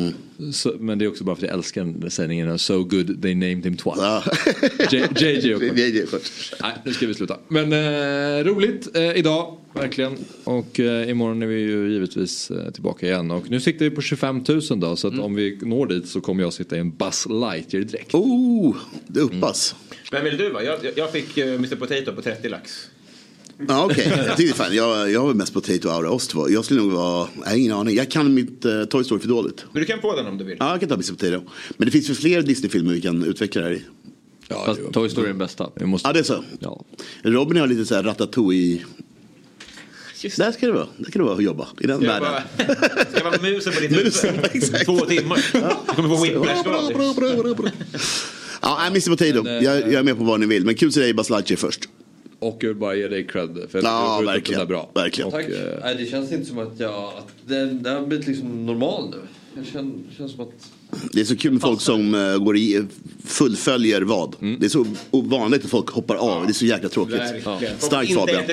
Så, 0.54 0.74
men 0.80 1.00
det 1.00 1.06
är 1.06 1.10
också 1.10 1.24
bara 1.24 1.36
för 1.36 1.44
att 1.46 1.50
jag 1.50 1.58
älskar 1.58 1.84
den 1.84 2.12
sägningen. 2.12 2.60
So 2.60 2.84
good 2.84 3.22
they 3.22 3.36
named 3.36 3.66
him 3.66 3.78
twice. 3.78 3.90
Okocha. 3.90 5.08
JJ 5.26 5.56
Okocha. 5.56 6.18
Nej, 6.62 6.72
nu 6.86 6.94
ska 6.94 7.08
vi 7.08 7.14
sluta. 7.14 7.38
Men 7.48 7.74
eh, 7.74 8.44
roligt 8.44 8.96
eh, 8.96 9.18
idag, 9.18 9.58
verkligen. 9.74 10.18
Och 10.44 10.80
eh, 10.80 11.10
imorgon 11.10 11.42
är 11.42 11.48
vi 11.48 11.60
ju 11.60 11.92
givetvis 11.92 12.52
eh, 12.52 12.72
tillbaka 12.72 13.06
igen. 13.06 13.32
Och 13.32 13.50
nu 13.50 13.60
siktar 13.60 13.86
vi 13.86 13.92
på 13.92 14.02
25 14.02 14.44
000 14.48 14.62
då. 14.80 14.96
Så 14.96 15.08
att 15.08 15.20
om 15.20 15.36
vi 15.36 15.60
når 15.62 15.88
dit 15.88 16.08
så 16.08 16.22
kommer 16.22 16.44
jag 16.44 16.54
sitta 16.54 16.76
i 16.76 16.80
en 16.80 16.92
Buzz 16.92 17.26
Lightyear-dräkt. 17.26 18.14
Oh, 18.14 18.76
det 19.08 19.20
uppas. 19.20 19.76
Vem 20.12 20.24
vill 20.24 20.38
du 20.38 20.50
vara? 20.50 20.64
Jag, 20.64 20.80
jag 20.96 21.12
fick 21.12 21.38
uh, 21.38 21.54
Mr 21.54 21.76
Potato 21.76 22.16
på 22.16 22.22
30 22.22 22.50
lax. 22.50 22.90
Ja, 23.68 23.86
okej. 23.86 24.14
Jag 24.28 24.38
tycker 24.38 24.54
fan, 24.54 24.76
jag, 24.76 25.12
jag 25.12 25.22
har 25.22 25.34
mest 25.34 25.54
potato 25.54 25.90
aura 25.90 26.10
oss 26.10 26.28
två. 26.28 26.50
Jag 26.50 26.66
skulle 26.66 26.82
nog 26.82 26.92
vara, 26.92 27.28
jag 27.44 27.50
har 27.50 27.58
ingen 27.58 27.74
aning. 27.74 27.96
Jag 27.96 28.12
kan 28.12 28.34
mitt 28.34 28.66
uh, 28.66 28.86
Toy 28.86 29.04
Story 29.04 29.22
för 29.22 29.28
dåligt. 29.28 29.66
Men 29.72 29.82
du 29.82 29.86
kan 29.86 30.02
få 30.02 30.16
den 30.16 30.28
om 30.28 30.38
du 30.38 30.44
vill. 30.44 30.58
Ja, 30.60 30.72
jag 30.72 30.80
kan 30.80 30.90
ta 30.90 30.96
Mr 30.96 31.12
Potato. 31.12 31.52
Men 31.78 31.86
det 31.86 31.92
finns 31.92 32.10
ju 32.10 32.14
fler 32.14 32.42
Disney-filmer 32.42 32.94
vi 32.94 33.02
kan 33.02 33.24
utveckla 33.24 33.62
det 33.62 33.68
här 33.68 33.76
i. 33.76 33.82
Ja, 34.48 34.64
Fast 34.66 34.94
Toy 34.94 35.10
Story 35.10 35.26
är 35.26 35.30
den 35.30 35.38
bästa. 35.38 35.70
Vi 35.76 35.86
måste... 35.86 36.10
Ja, 36.10 36.14
det 36.14 36.20
är 36.20 36.24
så. 36.24 36.44
Ja. 36.60 36.86
Robin 37.24 37.60
har 37.60 37.68
lite 37.68 37.86
så 37.86 37.96
här 37.96 38.04
ratatouille. 38.04 38.82
Där 40.38 40.52
ska 40.52 40.66
det 40.68 40.72
vara. 40.74 40.88
Där 40.98 41.06
ska 41.10 41.20
det 41.20 41.26
vara 41.26 41.36
att 41.36 41.44
jobba. 41.44 41.68
I 41.82 41.88
den 41.88 42.02
Jag 42.02 42.08
världen. 42.08 42.32
bara, 42.58 43.06
ska 43.12 43.24
vara 43.24 43.42
musen 43.42 43.74
på 43.74 43.80
ditt 43.80 43.92
Musen, 43.92 44.36
huvud. 44.54 44.86
Två 44.86 44.98
timmar. 45.00 45.46
Du 45.88 45.94
kommer 45.96 46.16
få 46.18 46.24
whiplash-skador. 46.24 47.72
Ja, 48.62 48.88
Mr 48.88 49.10
Potato. 49.10 49.44
Men, 49.44 49.58
eh, 49.58 49.64
Jag, 49.64 49.78
jag 49.80 49.94
är 49.94 50.04
med 50.04 50.18
på 50.18 50.24
vad 50.24 50.40
ni 50.40 50.46
vill. 50.46 50.66
Men 50.66 50.76
kul 50.76 50.88
att 50.88 50.94
se 50.94 51.00
dig 51.00 51.14
Lightyear 51.14 51.56
först. 51.58 51.90
Och 52.40 52.58
jag 52.60 52.68
vill 52.68 52.78
bara 52.78 52.96
ge 52.96 53.08
dig 53.08 53.28
cred. 53.28 53.50
För 53.70 53.78
jag 53.78 53.86
Ja, 53.86 54.18
du 54.22 54.28
har 54.28 54.34
den 54.34 54.60
där 54.60 54.66
bra. 54.66 54.92
Verkligen. 54.96 55.28
Och, 55.28 55.34
Tack. 55.34 55.46
eh, 55.50 55.80
Nej, 55.84 55.96
det 55.96 56.06
känns 56.06 56.32
inte 56.32 56.46
som 56.46 56.60
att 56.60 56.80
jag... 56.80 56.94
Att 57.18 57.28
det, 57.46 57.66
det 57.66 57.90
har 57.90 58.02
blivit 58.06 58.28
liksom 58.28 58.66
normal 58.66 59.10
nu. 59.10 59.18
Det 59.62 59.72
känns, 59.72 59.94
känns 60.18 60.32
som 60.32 60.42
att... 60.42 60.72
Det 61.14 61.22
är 61.22 61.26
så 61.26 61.36
kul 61.36 61.52
med 61.52 61.62
folk 61.62 61.82
som 61.82 62.16
uh, 62.16 62.38
går 62.38 62.58
i, 62.58 62.84
fullföljer 63.26 64.02
vad. 64.02 64.36
Mm. 64.42 64.60
Det 64.60 64.66
är 64.66 64.70
så 64.70 64.86
ovanligt 65.12 65.64
att 65.66 65.72
folk 65.72 65.90
hoppar 65.90 66.16
av. 66.16 66.46
Det 66.46 66.52
är 66.52 66.54
så 66.54 66.66
jäkla 66.66 66.90
tråkigt. 66.90 67.22
Folk 67.44 67.64
Starkt 67.80 68.14
Fabian. 68.14 68.44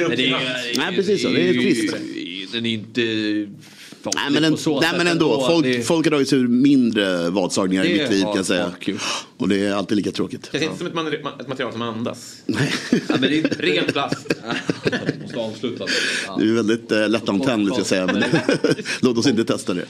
Nej, 0.77 0.97
precis 0.97 1.23
så. 1.23 1.29
Det 1.29 1.49
är 1.49 1.53
trist. 1.53 1.95
Den 2.53 2.67
är 2.67 2.71
inte... 2.71 3.03
Nej 4.05 4.31
men, 4.31 4.44
en, 4.44 4.56
nej, 4.81 4.90
men 4.97 5.06
ändå, 5.06 5.47
folk, 5.47 5.85
folk 5.85 6.06
har 6.06 6.10
dragit 6.10 6.32
ur 6.32 6.48
mindre 6.48 7.31
vadsagningar 7.31 7.85
i 7.85 7.93
Det 7.93 8.02
mitt 8.02 8.10
liv 8.10 8.22
kan 8.22 8.36
jag 8.36 8.47
säga. 8.47 8.72
Och 9.36 9.48
det 9.48 9.66
är 9.66 9.74
alltid 9.74 9.97
lika 9.97 10.12
tråkigt. 10.12 10.48
Det 10.52 10.59
känns 10.59 10.64
inte 10.64 10.78
som 10.78 10.86
ett, 10.86 10.94
man, 10.94 11.32
ett 11.40 11.48
material 11.48 11.72
som 11.72 11.82
andas. 11.82 12.43
Ja, 12.47 12.56
men 13.09 13.20
det 13.20 13.39
är. 13.39 13.43
Ren 13.59 13.85
plast. 13.93 14.35
måste 15.22 15.39
avsluta. 15.39 15.85
Det 16.39 16.44
är 16.44 16.52
väldigt 16.55 16.93
eh, 16.93 17.09
lättantändligt 17.09 17.74
ska 17.74 17.81
jag 17.81 17.86
säga. 17.86 18.06
Men 18.06 18.24
låt 19.01 19.18
oss 19.18 19.27
inte 19.27 19.44
testa 19.44 19.74
det. 19.74 19.85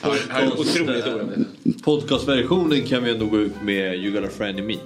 Podcastversionen 1.82 2.82
kan 2.82 3.04
vi 3.04 3.10
ändå 3.10 3.26
gå 3.26 3.38
ut 3.38 3.62
med 3.62 3.94
You 3.94 4.12
got 4.12 4.24
a 4.24 4.32
friend 4.36 4.58
in 4.58 4.66
me. 4.66 4.76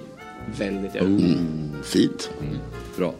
Väldigt 0.57 0.95
gärna. 0.95 1.07
Mm, 1.07 1.71
fint. 1.83 2.29
Bra. 2.97 3.13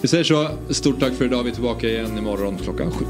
Vi 0.00 0.08
säger 0.08 0.24
så. 0.24 0.48
Stort 0.70 1.00
tack 1.00 1.14
för 1.14 1.24
idag. 1.24 1.42
Vi 1.42 1.50
är 1.50 1.54
tillbaka 1.54 1.88
igen 1.88 2.18
imorgon 2.18 2.58
klockan 2.58 2.90
sju. 2.90 3.04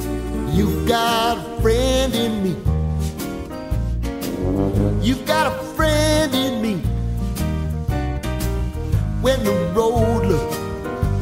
You 0.55 0.67
got 0.87 1.39
a 1.39 1.63
friend 1.63 2.15
in 2.15 2.43
me. 2.43 2.55
You've 5.03 5.27
got 5.27 5.47
a 5.47 5.55
friend 5.77 6.35
in 6.35 6.63
me. 6.63 6.77
When 9.23 9.45
the 9.45 9.73
road 9.75 10.27
looks 10.27 10.57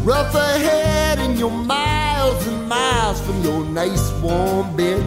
rough 0.05 0.35
ahead 0.35 1.19
and 1.19 1.39
you're 1.39 1.51
miles 1.51 2.47
and 2.47 2.69
miles 2.69 3.21
from 3.21 3.45
your 3.45 3.65
nice 3.65 4.13
warm 4.23 4.77
bed. 4.77 5.03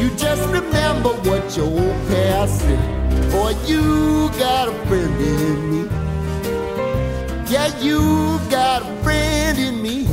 You 0.00 0.10
just 0.16 0.42
remember 0.42 1.10
what 1.28 1.56
your 1.56 1.66
old 1.66 2.08
past 2.08 2.60
said. 2.60 3.30
Boy, 3.32 3.54
you 3.66 4.28
got 4.38 4.68
a 4.68 4.86
friend 4.86 5.20
in 5.20 5.70
me. 5.70 5.88
Yeah, 7.46 7.66
you 7.78 8.38
got 8.50 8.82
a 8.82 9.02
friend 9.02 9.58
in 9.58 9.82
me. 9.82 10.06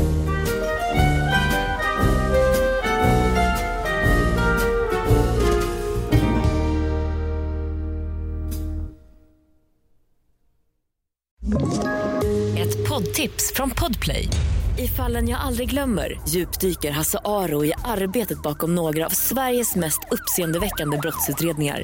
Ett 12.58 12.90
poddtips 12.90 13.54
från 13.56 13.70
Podplay. 13.70 14.28
I 14.78 14.88
fallen 14.88 15.30
jag 15.30 15.40
aldrig 15.40 15.70
glömmer 15.70 16.20
djupdyker 16.28 16.92
Hasse 16.92 17.20
Aro 17.26 17.66
i 17.66 17.74
arbetet 17.84 18.42
bakom 18.42 18.76
några 18.76 19.06
av 19.06 19.10
Sveriges 19.10 19.76
mest 19.76 20.00
uppseendeväckande 20.12 20.98
brottsutredningar. 20.98 21.84